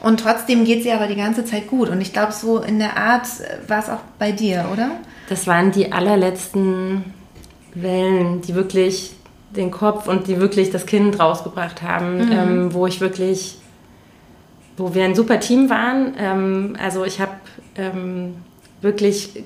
Und 0.00 0.20
trotzdem 0.20 0.64
geht 0.64 0.84
sie 0.84 0.92
aber 0.92 1.06
die 1.06 1.16
ganze 1.16 1.44
Zeit 1.44 1.66
gut. 1.66 1.88
Und 1.88 2.00
ich 2.00 2.12
glaube, 2.12 2.32
so 2.32 2.60
in 2.60 2.78
der 2.78 2.96
Art 2.96 3.26
war 3.66 3.80
es 3.80 3.88
auch 3.88 4.00
bei 4.18 4.32
dir, 4.32 4.66
oder? 4.72 4.92
Das 5.28 5.46
waren 5.46 5.72
die 5.72 5.92
allerletzten 5.92 7.04
Wellen, 7.74 8.42
die 8.42 8.54
wirklich 8.54 9.12
den 9.50 9.70
Kopf 9.70 10.08
und 10.08 10.26
die 10.26 10.40
wirklich 10.40 10.70
das 10.70 10.86
Kind 10.86 11.18
rausgebracht 11.20 11.82
haben, 11.82 12.26
mhm. 12.26 12.32
ähm, 12.32 12.74
wo 12.74 12.86
ich 12.86 13.00
wirklich, 13.00 13.58
wo 14.76 14.94
wir 14.94 15.04
ein 15.04 15.14
super 15.14 15.40
Team 15.40 15.70
waren. 15.70 16.14
Ähm, 16.18 16.76
also 16.82 17.04
ich 17.04 17.20
habe 17.20 17.32
ähm, 17.76 18.36
wirklich 18.80 19.44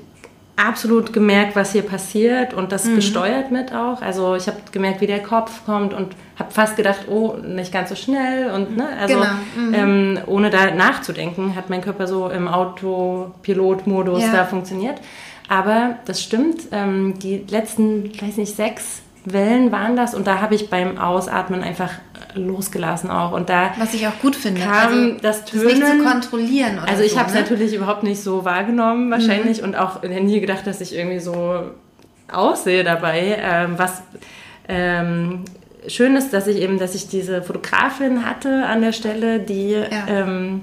absolut 0.56 1.12
gemerkt, 1.12 1.56
was 1.56 1.72
hier 1.72 1.82
passiert 1.82 2.52
und 2.52 2.72
das 2.72 2.84
mhm. 2.84 2.96
gesteuert 2.96 3.50
mit 3.50 3.72
auch. 3.74 4.02
Also 4.02 4.34
ich 4.34 4.46
habe 4.46 4.58
gemerkt, 4.72 5.00
wie 5.00 5.06
der 5.06 5.22
Kopf 5.22 5.64
kommt 5.64 5.94
und 5.94 6.14
habe 6.38 6.50
fast 6.50 6.76
gedacht, 6.76 7.08
oh, 7.08 7.36
nicht 7.36 7.72
ganz 7.72 7.88
so 7.88 7.94
schnell 7.94 8.50
und 8.50 8.76
ne, 8.76 8.88
also 9.00 9.14
genau. 9.14 9.26
mhm. 9.56 9.74
ähm, 9.74 10.18
ohne 10.26 10.50
da 10.50 10.70
nachzudenken, 10.72 11.54
hat 11.56 11.70
mein 11.70 11.80
Körper 11.80 12.06
so 12.06 12.28
im 12.28 12.48
Autopilot-Modus 12.48 14.22
ja. 14.22 14.32
da 14.32 14.44
funktioniert. 14.44 15.00
Aber 15.48 15.96
das 16.04 16.22
stimmt, 16.22 16.62
ähm, 16.70 17.18
die 17.18 17.44
letzten, 17.48 18.06
ich 18.06 18.22
weiß 18.22 18.36
nicht, 18.36 18.54
sechs 18.54 19.02
Wellen 19.24 19.70
waren 19.70 19.96
das 19.96 20.14
und 20.14 20.26
da 20.26 20.40
habe 20.40 20.54
ich 20.54 20.70
beim 20.70 20.96
Ausatmen 20.98 21.62
einfach 21.62 21.90
losgelassen 22.34 23.10
auch 23.10 23.32
und 23.32 23.50
da 23.50 23.72
was 23.78 23.92
ich 23.92 24.06
auch 24.06 24.18
gut 24.20 24.34
finde 24.34 24.62
kam 24.62 24.72
also, 24.72 25.16
das 25.20 25.44
Tönen 25.44 25.64
das 25.64 25.74
nicht 25.74 25.86
zu 25.86 26.04
kontrollieren 26.04 26.78
oder 26.78 26.88
also 26.88 27.02
ich 27.02 27.12
so, 27.12 27.18
habe 27.18 27.28
es 27.28 27.34
ne? 27.34 27.40
natürlich 27.42 27.74
überhaupt 27.74 28.02
nicht 28.02 28.22
so 28.22 28.44
wahrgenommen 28.44 29.10
wahrscheinlich 29.10 29.58
mhm. 29.58 29.68
und 29.68 29.76
auch 29.76 30.02
nie 30.02 30.40
gedacht 30.40 30.66
dass 30.66 30.80
ich 30.80 30.94
irgendwie 30.94 31.18
so 31.18 31.62
aussehe 32.32 32.82
dabei 32.84 33.38
ähm, 33.42 33.74
was 33.76 34.02
ähm, 34.68 35.44
schön 35.86 36.16
ist 36.16 36.32
dass 36.32 36.46
ich 36.46 36.56
eben 36.58 36.78
dass 36.78 36.94
ich 36.94 37.08
diese 37.08 37.42
Fotografin 37.42 38.24
hatte 38.24 38.64
an 38.66 38.80
der 38.80 38.92
Stelle 38.92 39.40
die 39.40 39.72
ja. 39.72 40.06
ähm, 40.08 40.62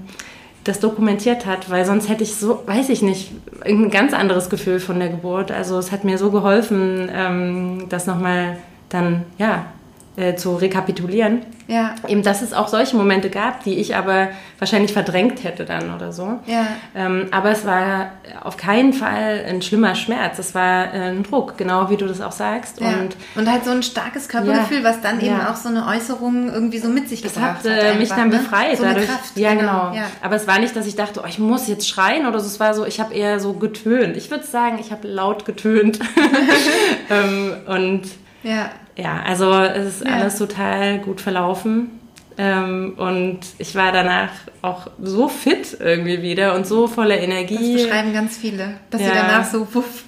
das 0.68 0.80
dokumentiert 0.80 1.46
hat, 1.46 1.70
weil 1.70 1.84
sonst 1.84 2.08
hätte 2.08 2.22
ich 2.22 2.36
so, 2.36 2.62
weiß 2.66 2.90
ich 2.90 3.02
nicht, 3.02 3.32
ein 3.64 3.90
ganz 3.90 4.12
anderes 4.12 4.50
Gefühl 4.50 4.80
von 4.80 4.98
der 4.98 5.08
Geburt. 5.08 5.50
Also 5.50 5.78
es 5.78 5.92
hat 5.92 6.04
mir 6.04 6.18
so 6.18 6.30
geholfen, 6.30 7.10
ähm, 7.12 7.86
das 7.88 8.06
nochmal 8.06 8.58
dann, 8.88 9.24
ja, 9.38 9.66
äh, 10.18 10.34
zu 10.34 10.56
rekapitulieren. 10.56 11.42
Ja. 11.68 11.94
Eben, 12.08 12.24
dass 12.24 12.42
es 12.42 12.52
auch 12.52 12.66
solche 12.66 12.96
Momente 12.96 13.30
gab, 13.30 13.62
die 13.62 13.74
ich 13.74 13.94
aber 13.94 14.30
wahrscheinlich 14.58 14.92
verdrängt 14.92 15.44
hätte 15.44 15.64
dann 15.64 15.94
oder 15.94 16.12
so. 16.12 16.40
Ja. 16.46 16.66
Ähm, 16.96 17.28
aber 17.30 17.52
es 17.52 17.64
war 17.64 18.10
auf 18.42 18.56
keinen 18.56 18.92
Fall 18.92 19.44
ein 19.46 19.62
schlimmer 19.62 19.94
Schmerz. 19.94 20.40
Es 20.40 20.56
war 20.56 20.92
äh, 20.92 21.10
ein 21.10 21.22
Druck, 21.22 21.56
genau 21.56 21.88
wie 21.88 21.96
du 21.96 22.06
das 22.06 22.20
auch 22.20 22.32
sagst. 22.32 22.80
Ja. 22.80 22.94
Und, 22.98 23.16
und 23.36 23.48
halt 23.48 23.64
so 23.64 23.70
ein 23.70 23.84
starkes 23.84 24.28
Körpergefühl, 24.28 24.82
was 24.82 25.00
dann 25.02 25.20
eben 25.20 25.40
auch 25.40 25.54
so 25.54 25.68
eine 25.68 25.86
Äußerung 25.86 26.52
irgendwie 26.52 26.78
so 26.78 26.88
mit 26.88 27.08
sich 27.08 27.22
das 27.22 27.34
gebracht 27.34 27.58
hat. 27.58 27.66
Das 27.66 27.72
hat 27.72 27.94
äh, 27.94 27.98
mich 27.98 28.08
dann 28.08 28.30
ne? 28.30 28.38
befreit. 28.38 28.78
So 28.78 28.82
dadurch. 28.82 29.06
Kraft, 29.06 29.36
ja, 29.36 29.54
genau. 29.54 29.90
genau. 29.92 30.04
Aber 30.20 30.34
es 30.34 30.48
war 30.48 30.58
nicht, 30.58 30.74
dass 30.74 30.86
ich 30.88 30.96
dachte, 30.96 31.20
oh, 31.22 31.28
ich 31.28 31.38
muss 31.38 31.68
jetzt 31.68 31.88
schreien 31.88 32.26
oder 32.26 32.40
so. 32.40 32.46
Es 32.46 32.58
war 32.58 32.74
so, 32.74 32.84
ich 32.84 32.98
habe 32.98 33.14
eher 33.14 33.38
so 33.38 33.52
getönt. 33.52 34.16
Ich 34.16 34.32
würde 34.32 34.44
sagen, 34.44 34.78
ich 34.80 34.90
habe 34.90 35.06
laut 35.06 35.44
getönt. 35.44 36.00
ähm, 37.10 37.52
und 37.66 38.08
ja. 38.42 38.70
Ja, 38.98 39.22
also 39.24 39.52
es 39.54 40.00
ist 40.00 40.04
ja. 40.04 40.14
alles 40.14 40.36
total 40.36 40.98
gut 40.98 41.20
verlaufen. 41.20 41.90
Ähm, 42.36 42.94
und 42.96 43.40
ich 43.58 43.74
war 43.74 43.90
danach 43.90 44.30
auch 44.62 44.88
so 45.00 45.28
fit 45.28 45.76
irgendwie 45.80 46.22
wieder 46.22 46.54
und 46.54 46.66
so 46.66 46.86
voller 46.86 47.18
Energie. 47.18 47.74
Das 47.74 47.82
beschreiben 47.84 48.12
ganz 48.12 48.36
viele, 48.36 48.74
dass 48.90 49.00
ja. 49.00 49.08
sie 49.08 49.14
danach 49.14 49.44
so 49.44 49.66
wuff 49.74 50.04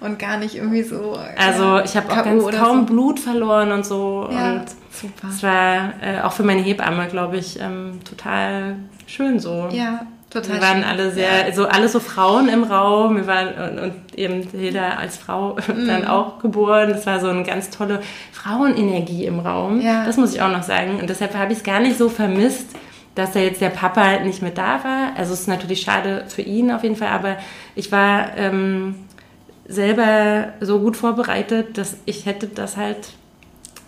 und 0.00 0.18
gar 0.18 0.38
nicht 0.38 0.54
irgendwie 0.54 0.82
so. 0.82 1.18
Also 1.36 1.80
ich 1.80 1.96
habe 1.96 2.10
auch 2.12 2.24
ganz 2.24 2.46
kaum 2.56 2.80
so. 2.80 2.86
Blut 2.86 3.20
verloren 3.20 3.72
und 3.72 3.84
so. 3.84 4.28
Ja, 4.30 4.52
und 4.52 4.64
super. 4.90 5.28
Es 5.28 5.42
war 5.42 5.92
äh, 6.02 6.20
auch 6.22 6.32
für 6.32 6.44
meine 6.44 6.62
Hebamme, 6.62 7.08
glaube 7.08 7.36
ich, 7.36 7.60
ähm, 7.60 8.00
total 8.08 8.76
schön 9.06 9.38
so. 9.38 9.68
Ja, 9.70 10.06
Total 10.36 10.56
wir 10.56 10.62
waren 10.62 10.82
schön. 10.82 10.84
alle 10.84 11.10
sehr, 11.12 11.48
ja. 11.48 11.54
so 11.54 11.66
alle 11.66 11.88
so 11.88 11.98
Frauen 11.98 12.48
im 12.48 12.64
Raum. 12.64 13.16
Wir 13.16 13.26
waren 13.26 13.54
und, 13.54 13.78
und 13.78 14.18
eben 14.18 14.42
Hilda 14.50 14.90
als 14.90 15.16
Frau 15.16 15.54
mm. 15.54 15.86
dann 15.86 16.06
auch 16.06 16.38
geboren. 16.38 16.90
Das 16.90 17.06
war 17.06 17.20
so 17.20 17.28
eine 17.28 17.42
ganz 17.42 17.70
tolle 17.70 18.00
Frauenenergie 18.32 19.24
im 19.24 19.40
Raum. 19.40 19.80
Ja. 19.80 20.04
Das 20.04 20.16
muss 20.18 20.34
ich 20.34 20.42
auch 20.42 20.50
noch 20.50 20.62
sagen. 20.62 21.00
Und 21.00 21.08
deshalb 21.08 21.34
habe 21.34 21.52
ich 21.52 21.58
es 21.58 21.64
gar 21.64 21.80
nicht 21.80 21.96
so 21.96 22.08
vermisst, 22.10 22.68
dass 23.14 23.32
da 23.32 23.40
jetzt 23.40 23.62
der 23.62 23.70
Papa 23.70 24.20
nicht 24.20 24.42
mehr 24.42 24.50
da 24.50 24.84
war. 24.84 25.12
Also 25.16 25.32
es 25.32 25.40
ist 25.40 25.48
natürlich 25.48 25.80
schade 25.80 26.24
für 26.28 26.42
ihn 26.42 26.70
auf 26.70 26.82
jeden 26.82 26.96
Fall, 26.96 27.08
aber 27.08 27.38
ich 27.74 27.90
war 27.90 28.36
ähm, 28.36 28.94
selber 29.66 30.48
so 30.60 30.80
gut 30.80 30.96
vorbereitet, 30.96 31.78
dass 31.78 31.96
ich 32.04 32.26
hätte 32.26 32.46
das 32.46 32.76
halt 32.76 33.14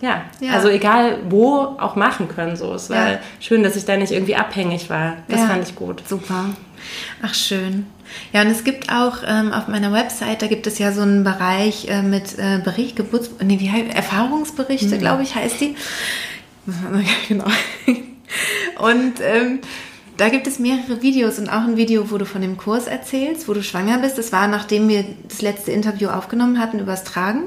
ja, 0.00 0.22
Ja. 0.40 0.52
also 0.52 0.68
egal 0.68 1.18
wo 1.28 1.56
auch 1.78 1.96
machen 1.96 2.28
können. 2.28 2.56
So. 2.56 2.74
Es 2.74 2.90
war 2.90 3.10
Ja. 3.12 3.18
schön, 3.40 3.62
dass 3.62 3.76
ich 3.76 3.84
da 3.84 3.96
nicht 3.96 4.12
irgendwie 4.12 4.36
abhängig 4.36 4.88
war. 4.90 5.16
Das 5.28 5.40
Ja. 5.40 5.46
fand 5.46 5.66
ich 5.68 5.74
gut. 5.74 6.02
Super. 6.08 6.46
Ach, 7.22 7.34
schön. 7.34 7.86
Ja, 8.32 8.40
und 8.42 8.48
es 8.48 8.64
gibt 8.64 8.90
auch 8.90 9.18
ähm, 9.26 9.52
auf 9.52 9.68
meiner 9.68 9.92
Website, 9.92 10.40
da 10.40 10.46
gibt 10.46 10.66
es 10.66 10.78
ja 10.78 10.92
so 10.92 11.02
einen 11.02 11.24
Bereich 11.24 11.88
äh, 11.88 12.00
mit 12.02 12.38
äh, 12.38 12.58
Bericht, 12.64 12.96
Geburts... 12.96 13.30
Nee, 13.42 13.60
wie 13.60 13.70
heißt 13.70 13.94
Erfahrungsberichte, 13.94 14.94
Mhm. 14.94 14.98
glaube 14.98 15.22
ich, 15.24 15.34
heißt 15.34 15.60
die. 15.60 15.76
genau. 17.28 17.44
Und 18.78 19.14
ähm, 19.20 19.60
da 20.16 20.28
gibt 20.28 20.46
es 20.46 20.58
mehrere 20.58 21.02
Videos 21.02 21.38
und 21.38 21.48
auch 21.48 21.62
ein 21.62 21.76
Video, 21.76 22.10
wo 22.10 22.18
du 22.18 22.24
von 22.26 22.40
dem 22.42 22.56
Kurs 22.56 22.86
erzählst, 22.86 23.48
wo 23.48 23.54
du 23.54 23.62
schwanger 23.62 23.98
bist. 23.98 24.18
Das 24.18 24.32
war, 24.32 24.48
nachdem 24.48 24.88
wir 24.88 25.04
das 25.28 25.42
letzte 25.42 25.72
Interview 25.72 26.08
aufgenommen 26.08 26.58
hatten 26.60 26.78
übers 26.78 27.04
Tragen. 27.04 27.44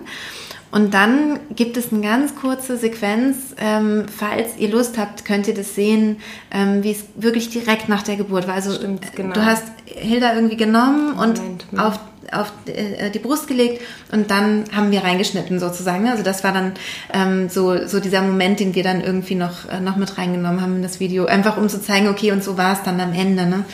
Und 0.71 0.93
dann 0.93 1.39
gibt 1.55 1.75
es 1.75 1.91
eine 1.91 2.01
ganz 2.01 2.35
kurze 2.35 2.77
Sequenz. 2.77 3.55
Ähm, 3.57 4.05
falls 4.15 4.57
ihr 4.57 4.69
Lust 4.69 4.97
habt, 4.97 5.25
könnt 5.25 5.47
ihr 5.47 5.53
das 5.53 5.75
sehen, 5.75 6.17
ähm, 6.51 6.83
wie 6.83 6.91
es 6.91 7.03
wirklich 7.15 7.49
direkt 7.49 7.89
nach 7.89 8.03
der 8.03 8.15
Geburt 8.15 8.47
war. 8.47 8.55
Also 8.55 8.73
Stimmt, 8.73 9.13
genau. 9.15 9.33
du 9.33 9.45
hast 9.45 9.65
Hilda 9.85 10.33
irgendwie 10.33 10.57
genommen 10.57 11.13
und 11.13 11.37
Moment, 11.37 11.65
hm. 11.71 11.79
auf, 11.79 11.99
auf 12.31 12.51
äh, 12.65 13.09
die 13.09 13.19
Brust 13.19 13.47
gelegt 13.47 13.81
und 14.11 14.31
dann 14.31 14.65
haben 14.73 14.91
wir 14.91 15.03
reingeschnitten 15.03 15.59
sozusagen. 15.59 16.07
Also 16.07 16.23
das 16.23 16.43
war 16.43 16.53
dann 16.53 16.73
ähm, 17.13 17.49
so, 17.49 17.87
so 17.87 17.99
dieser 17.99 18.21
Moment, 18.21 18.59
den 18.59 18.75
wir 18.75 18.83
dann 18.83 19.01
irgendwie 19.01 19.35
noch, 19.35 19.69
äh, 19.69 19.79
noch 19.79 19.95
mit 19.95 20.17
reingenommen 20.17 20.61
haben 20.61 20.77
in 20.77 20.81
das 20.81 20.99
Video. 20.99 21.25
Einfach 21.25 21.57
um 21.57 21.69
zu 21.69 21.81
zeigen, 21.81 22.07
okay, 22.07 22.31
und 22.31 22.43
so 22.43 22.57
war 22.57 22.73
es 22.73 22.83
dann 22.83 22.99
am 22.99 23.13
Ende. 23.13 23.45
Ne? 23.45 23.65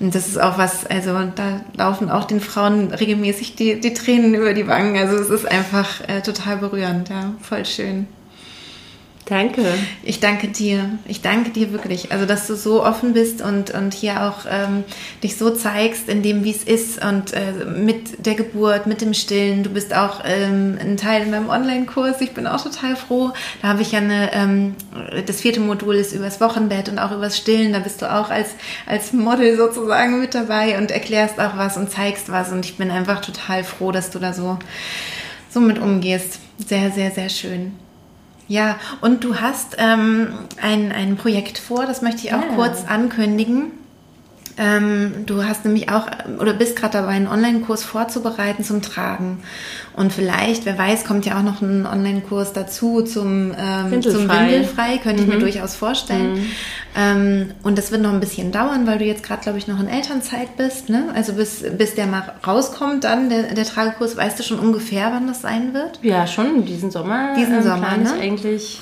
Und 0.00 0.14
das 0.14 0.28
ist 0.28 0.40
auch 0.40 0.58
was, 0.58 0.86
also 0.86 1.18
da 1.34 1.60
laufen 1.76 2.10
auch 2.10 2.24
den 2.24 2.40
Frauen 2.40 2.92
regelmäßig 2.92 3.56
die, 3.56 3.80
die 3.80 3.94
Tränen 3.94 4.34
über 4.34 4.54
die 4.54 4.66
Wangen. 4.66 4.96
Also 4.96 5.16
es 5.16 5.30
ist 5.30 5.50
einfach 5.50 6.00
äh, 6.08 6.20
total 6.20 6.58
berührend, 6.58 7.08
ja, 7.08 7.32
voll 7.40 7.64
schön. 7.64 8.06
Danke. 9.26 9.62
Ich 10.02 10.18
danke 10.18 10.48
dir. 10.48 10.98
Ich 11.06 11.22
danke 11.22 11.50
dir 11.50 11.72
wirklich. 11.72 12.10
Also, 12.10 12.26
dass 12.26 12.48
du 12.48 12.56
so 12.56 12.84
offen 12.84 13.12
bist 13.12 13.40
und, 13.40 13.70
und 13.70 13.94
hier 13.94 14.24
auch 14.24 14.46
ähm, 14.50 14.82
dich 15.22 15.36
so 15.36 15.50
zeigst, 15.50 16.08
in 16.08 16.22
dem, 16.22 16.42
wie 16.42 16.50
es 16.50 16.64
ist 16.64 17.04
und 17.04 17.32
äh, 17.32 17.64
mit 17.64 18.26
der 18.26 18.34
Geburt, 18.34 18.86
mit 18.86 19.00
dem 19.00 19.14
Stillen. 19.14 19.62
Du 19.62 19.70
bist 19.70 19.94
auch 19.94 20.22
ähm, 20.24 20.76
ein 20.80 20.96
Teil 20.96 21.22
in 21.22 21.30
meinem 21.30 21.48
Online-Kurs. 21.48 22.20
Ich 22.20 22.32
bin 22.32 22.48
auch 22.48 22.62
total 22.62 22.96
froh. 22.96 23.30
Da 23.60 23.68
habe 23.68 23.82
ich 23.82 23.92
ja 23.92 24.00
eine, 24.00 24.32
ähm, 24.32 24.74
das 25.26 25.40
vierte 25.40 25.60
Modul 25.60 25.94
ist 25.94 26.12
übers 26.12 26.40
Wochenbett 26.40 26.88
und 26.88 26.98
auch 26.98 27.12
übers 27.12 27.36
Stillen. 27.36 27.72
Da 27.72 27.78
bist 27.78 28.02
du 28.02 28.12
auch 28.12 28.28
als, 28.28 28.50
als 28.86 29.12
Model 29.12 29.56
sozusagen 29.56 30.20
mit 30.20 30.34
dabei 30.34 30.78
und 30.78 30.90
erklärst 30.90 31.38
auch 31.38 31.56
was 31.56 31.76
und 31.76 31.90
zeigst 31.90 32.30
was. 32.30 32.50
Und 32.50 32.64
ich 32.64 32.76
bin 32.76 32.90
einfach 32.90 33.20
total 33.20 33.62
froh, 33.62 33.92
dass 33.92 34.10
du 34.10 34.18
da 34.18 34.32
so, 34.32 34.58
so 35.48 35.60
mit 35.60 35.78
umgehst. 35.78 36.40
Sehr, 36.66 36.90
sehr, 36.90 37.12
sehr 37.12 37.28
schön. 37.28 37.81
Ja, 38.52 38.76
und 39.00 39.24
du 39.24 39.40
hast 39.40 39.76
ähm, 39.78 40.34
ein, 40.60 40.92
ein 40.92 41.16
Projekt 41.16 41.56
vor, 41.56 41.86
das 41.86 42.02
möchte 42.02 42.26
ich 42.26 42.34
auch 42.34 42.42
Ja. 42.42 42.54
kurz 42.54 42.84
ankündigen. 42.86 43.70
Ähm, 44.58 45.24
du 45.24 45.44
hast 45.44 45.64
nämlich 45.64 45.88
auch 45.88 46.06
oder 46.38 46.52
bist 46.52 46.76
gerade 46.76 46.98
dabei, 46.98 47.12
einen 47.12 47.26
Online-Kurs 47.26 47.84
vorzubereiten 47.84 48.64
zum 48.64 48.82
Tragen. 48.82 49.42
Und 49.96 50.12
vielleicht, 50.12 50.66
wer 50.66 50.76
weiß, 50.76 51.04
kommt 51.04 51.24
ja 51.24 51.38
auch 51.38 51.42
noch 51.42 51.62
ein 51.62 51.86
Online-Kurs 51.86 52.52
dazu 52.52 53.02
zum, 53.02 53.52
ähm, 53.58 54.02
zum 54.02 54.12
Windelfrei. 54.12 54.46
Windelfrei, 54.46 54.98
könnte 54.98 55.22
ich 55.22 55.28
mir 55.28 55.38
durchaus 55.38 55.74
vorstellen. 55.74 56.46
Ähm, 56.96 57.52
und 57.62 57.78
das 57.78 57.92
wird 57.92 58.02
noch 58.02 58.12
ein 58.12 58.20
bisschen 58.20 58.52
dauern, 58.52 58.86
weil 58.86 58.98
du 58.98 59.04
jetzt 59.04 59.22
gerade, 59.22 59.42
glaube 59.42 59.58
ich, 59.58 59.68
noch 59.68 59.80
in 59.80 59.88
Elternzeit 59.88 60.56
bist. 60.56 60.90
Ne? 60.90 61.06
Also 61.14 61.32
bis, 61.32 61.64
bis 61.78 61.94
der 61.94 62.06
mal 62.06 62.34
rauskommt, 62.46 63.04
dann 63.04 63.30
der, 63.30 63.54
der 63.54 63.64
Tragekurs, 63.64 64.16
weißt 64.16 64.38
du 64.38 64.42
schon 64.42 64.58
ungefähr, 64.58 65.10
wann 65.12 65.26
das 65.26 65.40
sein 65.40 65.72
wird? 65.72 65.98
Ja, 66.02 66.26
schon 66.26 66.66
diesen 66.66 66.90
Sommer. 66.90 67.34
Diesen 67.36 67.56
ähm, 67.56 67.62
Sommer, 67.62 67.96
ne? 67.96 68.12
eigentlich 68.20 68.80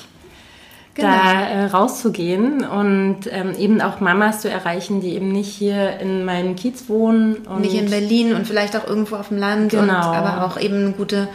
Genau. 0.93 1.07
da 1.07 1.41
äh, 1.47 1.65
rauszugehen 1.67 2.65
und 2.65 3.19
ähm, 3.31 3.53
eben 3.57 3.79
auch 3.79 4.01
Mamas 4.01 4.41
zu 4.41 4.49
erreichen, 4.49 4.99
die 4.99 5.15
eben 5.15 5.31
nicht 5.31 5.47
hier 5.47 5.99
in 5.99 6.25
meinem 6.25 6.57
Kiez 6.57 6.89
wohnen. 6.89 7.35
Und 7.47 7.61
Nicht 7.61 7.75
in 7.75 7.89
Berlin 7.89 8.33
und 8.35 8.45
vielleicht 8.45 8.75
auch 8.75 8.85
irgendwo 8.85 9.15
auf 9.15 9.29
dem 9.29 9.37
Land, 9.37 9.73
und, 9.73 9.81
Genau. 9.87 9.93
aber 9.93 10.45
auch 10.45 10.59
eben 10.59 10.75
eine 10.85 10.91
gute, 10.91 11.29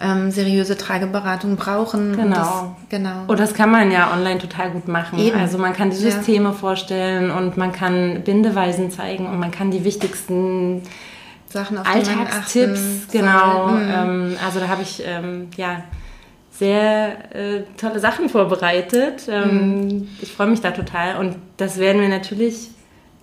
ähm, 0.00 0.30
seriöse 0.30 0.76
Trageberatung 0.78 1.56
brauchen. 1.56 2.12
Und 2.12 2.22
Genau. 2.22 2.36
das, 2.36 2.64
genau. 2.88 3.24
Und 3.26 3.40
das 3.40 3.52
kann 3.52 3.70
man 3.70 3.90
ja 3.90 4.12
online 4.12 4.38
total 4.38 4.70
gut 4.70 4.86
machen. 4.86 5.18
Eben. 5.18 5.38
Also 5.38 5.58
man 5.58 5.72
kann 5.72 5.90
die 5.90 5.96
Ja. 5.96 6.10
Systeme 6.12 6.52
vorstellen 6.52 7.32
und 7.32 7.56
man 7.56 7.72
kann 7.72 8.22
Bindeweisen 8.24 8.90
zeigen 8.92 9.26
und 9.26 9.38
man 9.40 9.50
kann 9.50 9.72
die 9.72 9.84
wichtigsten 9.84 10.82
Sachen, 11.48 11.78
auf 11.78 11.86
Alltagstipps, 11.86 13.08
genau. 13.10 13.66
Mhm. 13.68 13.90
Ähm, 13.92 14.36
also 14.46 14.60
da 14.60 14.68
habe 14.68 14.82
ich 14.82 15.02
ähm, 15.04 15.48
ja 15.56 15.82
sehr 16.60 17.34
äh, 17.34 17.62
tolle 17.76 17.98
Sachen 17.98 18.28
vorbereitet. 18.28 19.22
Ähm, 19.28 19.80
Mhm. 19.80 20.08
Ich 20.20 20.32
freue 20.32 20.46
mich 20.46 20.60
da 20.60 20.70
total 20.70 21.16
und 21.16 21.36
das 21.56 21.78
werden 21.78 22.00
wir 22.00 22.08
natürlich 22.08 22.68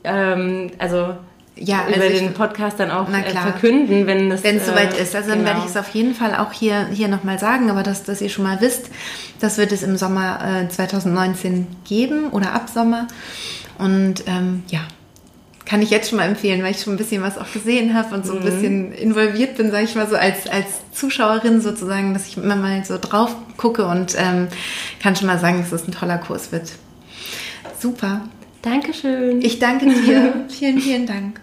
ähm, 0.03 0.71
also 0.79 1.15
Ja, 1.55 1.87
über 1.87 2.03
also 2.03 2.17
den 2.17 2.33
Podcast 2.33 2.79
dann 2.79 2.91
auch 2.91 3.07
äh, 3.09 3.23
verkünden, 3.31 4.07
wenn 4.07 4.31
es 4.31 4.43
Wenn 4.43 4.57
es 4.57 4.63
äh, 4.63 4.71
soweit 4.71 4.97
ist. 4.99 5.15
Also 5.15 5.29
dann 5.29 5.39
genau. 5.39 5.51
werde 5.51 5.61
ich 5.61 5.71
es 5.71 5.77
auf 5.77 5.89
jeden 5.89 6.13
Fall 6.15 6.35
auch 6.35 6.51
hier, 6.51 6.87
hier 6.87 7.07
nochmal 7.07 7.39
sagen, 7.39 7.69
aber 7.69 7.83
dass, 7.83 8.03
dass 8.03 8.21
ihr 8.21 8.29
schon 8.29 8.43
mal 8.43 8.59
wisst, 8.61 8.89
das 9.39 9.57
wird 9.57 9.71
es 9.71 9.83
im 9.83 9.97
Sommer 9.97 10.63
äh, 10.63 10.69
2019 10.69 11.67
geben 11.87 12.29
oder 12.31 12.53
ab 12.53 12.69
Sommer. 12.69 13.07
Und 13.77 14.23
ähm, 14.27 14.63
ja, 14.69 14.81
kann 15.67 15.81
ich 15.81 15.89
jetzt 15.89 16.09
schon 16.09 16.17
mal 16.17 16.25
empfehlen, 16.27 16.63
weil 16.63 16.71
ich 16.71 16.81
schon 16.81 16.93
ein 16.93 16.97
bisschen 16.97 17.21
was 17.21 17.37
auch 17.37 17.51
gesehen 17.51 17.93
habe 17.93 18.15
und 18.15 18.25
so 18.25 18.33
Mhm. 18.33 18.39
ein 18.39 18.45
bisschen 18.45 18.91
involviert 18.93 19.57
bin, 19.57 19.69
sage 19.71 19.83
ich 19.83 19.95
mal 19.95 20.07
so, 20.07 20.15
als, 20.15 20.47
als 20.47 20.65
Zuschauerin 20.93 21.59
sozusagen, 21.61 22.13
dass 22.13 22.27
ich 22.27 22.37
immer 22.37 22.55
mal 22.55 22.83
so 22.85 22.97
drauf 22.97 23.35
gucke 23.57 23.85
und 23.85 24.15
ähm, 24.17 24.47
kann 25.01 25.15
schon 25.15 25.27
mal 25.27 25.39
sagen, 25.39 25.59
dass 25.59 25.71
es 25.73 25.87
ein 25.87 25.91
toller 25.91 26.17
Kurs 26.19 26.51
wird. 26.51 26.71
Super. 27.79 28.21
Dankeschön. 28.61 29.41
Ich 29.41 29.59
danke 29.59 29.85
dir. 29.87 30.45
vielen, 30.49 30.79
vielen 30.79 31.05
Dank. 31.05 31.39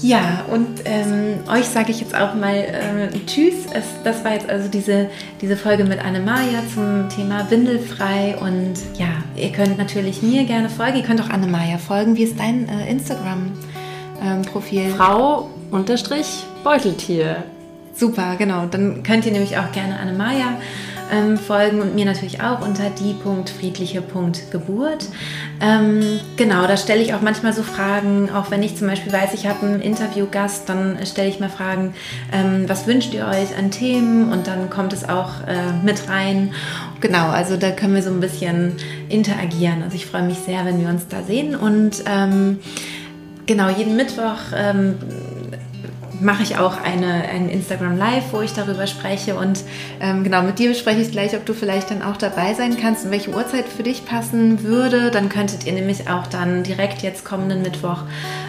Ja, 0.00 0.44
und 0.50 0.82
ähm, 0.84 1.40
euch 1.50 1.66
sage 1.66 1.90
ich 1.90 2.00
jetzt 2.00 2.14
auch 2.14 2.34
mal 2.34 2.54
äh, 2.54 3.08
Tschüss. 3.26 3.66
Es, 3.72 3.84
das 4.04 4.24
war 4.24 4.32
jetzt 4.32 4.48
also 4.48 4.68
diese, 4.68 5.10
diese 5.40 5.56
Folge 5.56 5.84
mit 5.84 6.04
Annemaja 6.04 6.62
zum 6.72 7.08
Thema 7.08 7.50
Windelfrei. 7.50 8.36
Und 8.40 8.74
ja, 8.98 9.08
ihr 9.36 9.52
könnt 9.52 9.78
natürlich 9.78 10.22
mir 10.22 10.44
gerne 10.44 10.70
folgen. 10.70 10.96
Ihr 10.96 11.04
könnt 11.04 11.20
auch 11.20 11.30
Annemaja 11.30 11.78
folgen. 11.78 12.16
Wie 12.16 12.24
ist 12.24 12.38
dein 12.38 12.68
äh, 12.68 12.90
Instagram-Profil? 12.90 14.90
Frau 14.96 15.50
unterstrich 15.70 16.44
Beuteltier. 16.64 17.44
Super, 17.94 18.36
genau. 18.36 18.66
Dann 18.66 19.02
könnt 19.02 19.26
ihr 19.26 19.32
nämlich 19.32 19.58
auch 19.58 19.70
gerne 19.72 19.98
Annemaja 19.98 20.56
ähm, 21.10 21.38
folgen 21.38 21.80
und 21.80 21.94
mir 21.94 22.04
natürlich 22.04 22.42
auch 22.42 22.60
unter 22.60 22.90
die.friedliche.geburt. 22.90 25.06
Ähm, 25.60 26.20
genau, 26.36 26.66
da 26.66 26.76
stelle 26.76 27.02
ich 27.02 27.14
auch 27.14 27.20
manchmal 27.20 27.52
so 27.52 27.62
Fragen, 27.62 28.30
auch 28.30 28.50
wenn 28.50 28.62
ich 28.62 28.76
zum 28.76 28.88
Beispiel 28.88 29.12
weiß, 29.12 29.34
ich 29.34 29.46
habe 29.46 29.66
einen 29.66 29.80
Interviewgast, 29.80 30.68
dann 30.68 30.98
stelle 31.06 31.28
ich 31.28 31.40
mal 31.40 31.48
Fragen, 31.48 31.94
ähm, 32.32 32.68
was 32.68 32.86
wünscht 32.86 33.14
ihr 33.14 33.26
euch 33.26 33.56
an 33.56 33.70
Themen 33.70 34.32
und 34.32 34.46
dann 34.46 34.70
kommt 34.70 34.92
es 34.92 35.08
auch 35.08 35.46
äh, 35.46 35.72
mit 35.84 36.08
rein. 36.08 36.52
Genau, 37.00 37.28
also 37.28 37.56
da 37.56 37.70
können 37.70 37.94
wir 37.94 38.02
so 38.02 38.10
ein 38.10 38.20
bisschen 38.20 38.76
interagieren. 39.08 39.82
Also 39.82 39.96
ich 39.96 40.06
freue 40.06 40.22
mich 40.22 40.38
sehr, 40.38 40.64
wenn 40.64 40.80
wir 40.80 40.88
uns 40.88 41.08
da 41.08 41.22
sehen 41.22 41.56
und 41.56 42.04
ähm, 42.06 42.60
genau, 43.46 43.68
jeden 43.70 43.96
Mittwoch 43.96 44.38
ähm, 44.56 44.94
mache 46.22 46.42
ich 46.42 46.58
auch 46.58 46.80
eine, 46.80 47.28
ein 47.28 47.48
Instagram 47.48 47.96
Live, 47.96 48.32
wo 48.32 48.40
ich 48.40 48.52
darüber 48.52 48.86
spreche. 48.86 49.34
Und 49.34 49.60
ähm, 50.00 50.24
genau, 50.24 50.42
mit 50.42 50.58
dir 50.58 50.68
bespreche 50.68 51.00
ich 51.00 51.10
gleich, 51.10 51.34
ob 51.34 51.44
du 51.44 51.54
vielleicht 51.54 51.90
dann 51.90 52.02
auch 52.02 52.16
dabei 52.16 52.54
sein 52.54 52.76
kannst 52.80 53.04
und 53.04 53.10
welche 53.10 53.30
Uhrzeit 53.30 53.68
für 53.68 53.82
dich 53.82 54.06
passen 54.06 54.62
würde. 54.62 55.10
Dann 55.10 55.28
könntet 55.28 55.66
ihr 55.66 55.72
nämlich 55.72 56.08
auch 56.08 56.26
dann 56.26 56.62
direkt 56.62 57.02
jetzt 57.02 57.24
kommenden 57.24 57.62
Mittwoch 57.62 58.02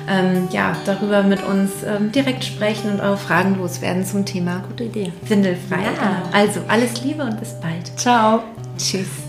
ähm, 0.10 0.48
ja, 0.52 0.76
darüber 0.86 1.24
mit 1.24 1.44
uns 1.44 1.72
ähm, 1.86 2.12
direkt 2.12 2.44
sprechen 2.44 2.92
und 2.92 3.02
auch 3.02 3.18
Fragen 3.18 3.58
loswerden 3.58 4.06
zum 4.06 4.26
Thema 4.26 4.64
Gute 4.68 4.86
Idee. 4.86 5.12
Windelfrei. 5.28 5.82
Ja. 5.82 5.92
Genau. 5.92 6.30
Also 6.32 6.62
alles 6.68 7.04
Liebe 7.04 7.24
und 7.24 7.40
bis 7.40 7.54
bald. 7.60 7.98
Ciao. 7.98 8.44
Tschüss. 8.78 9.23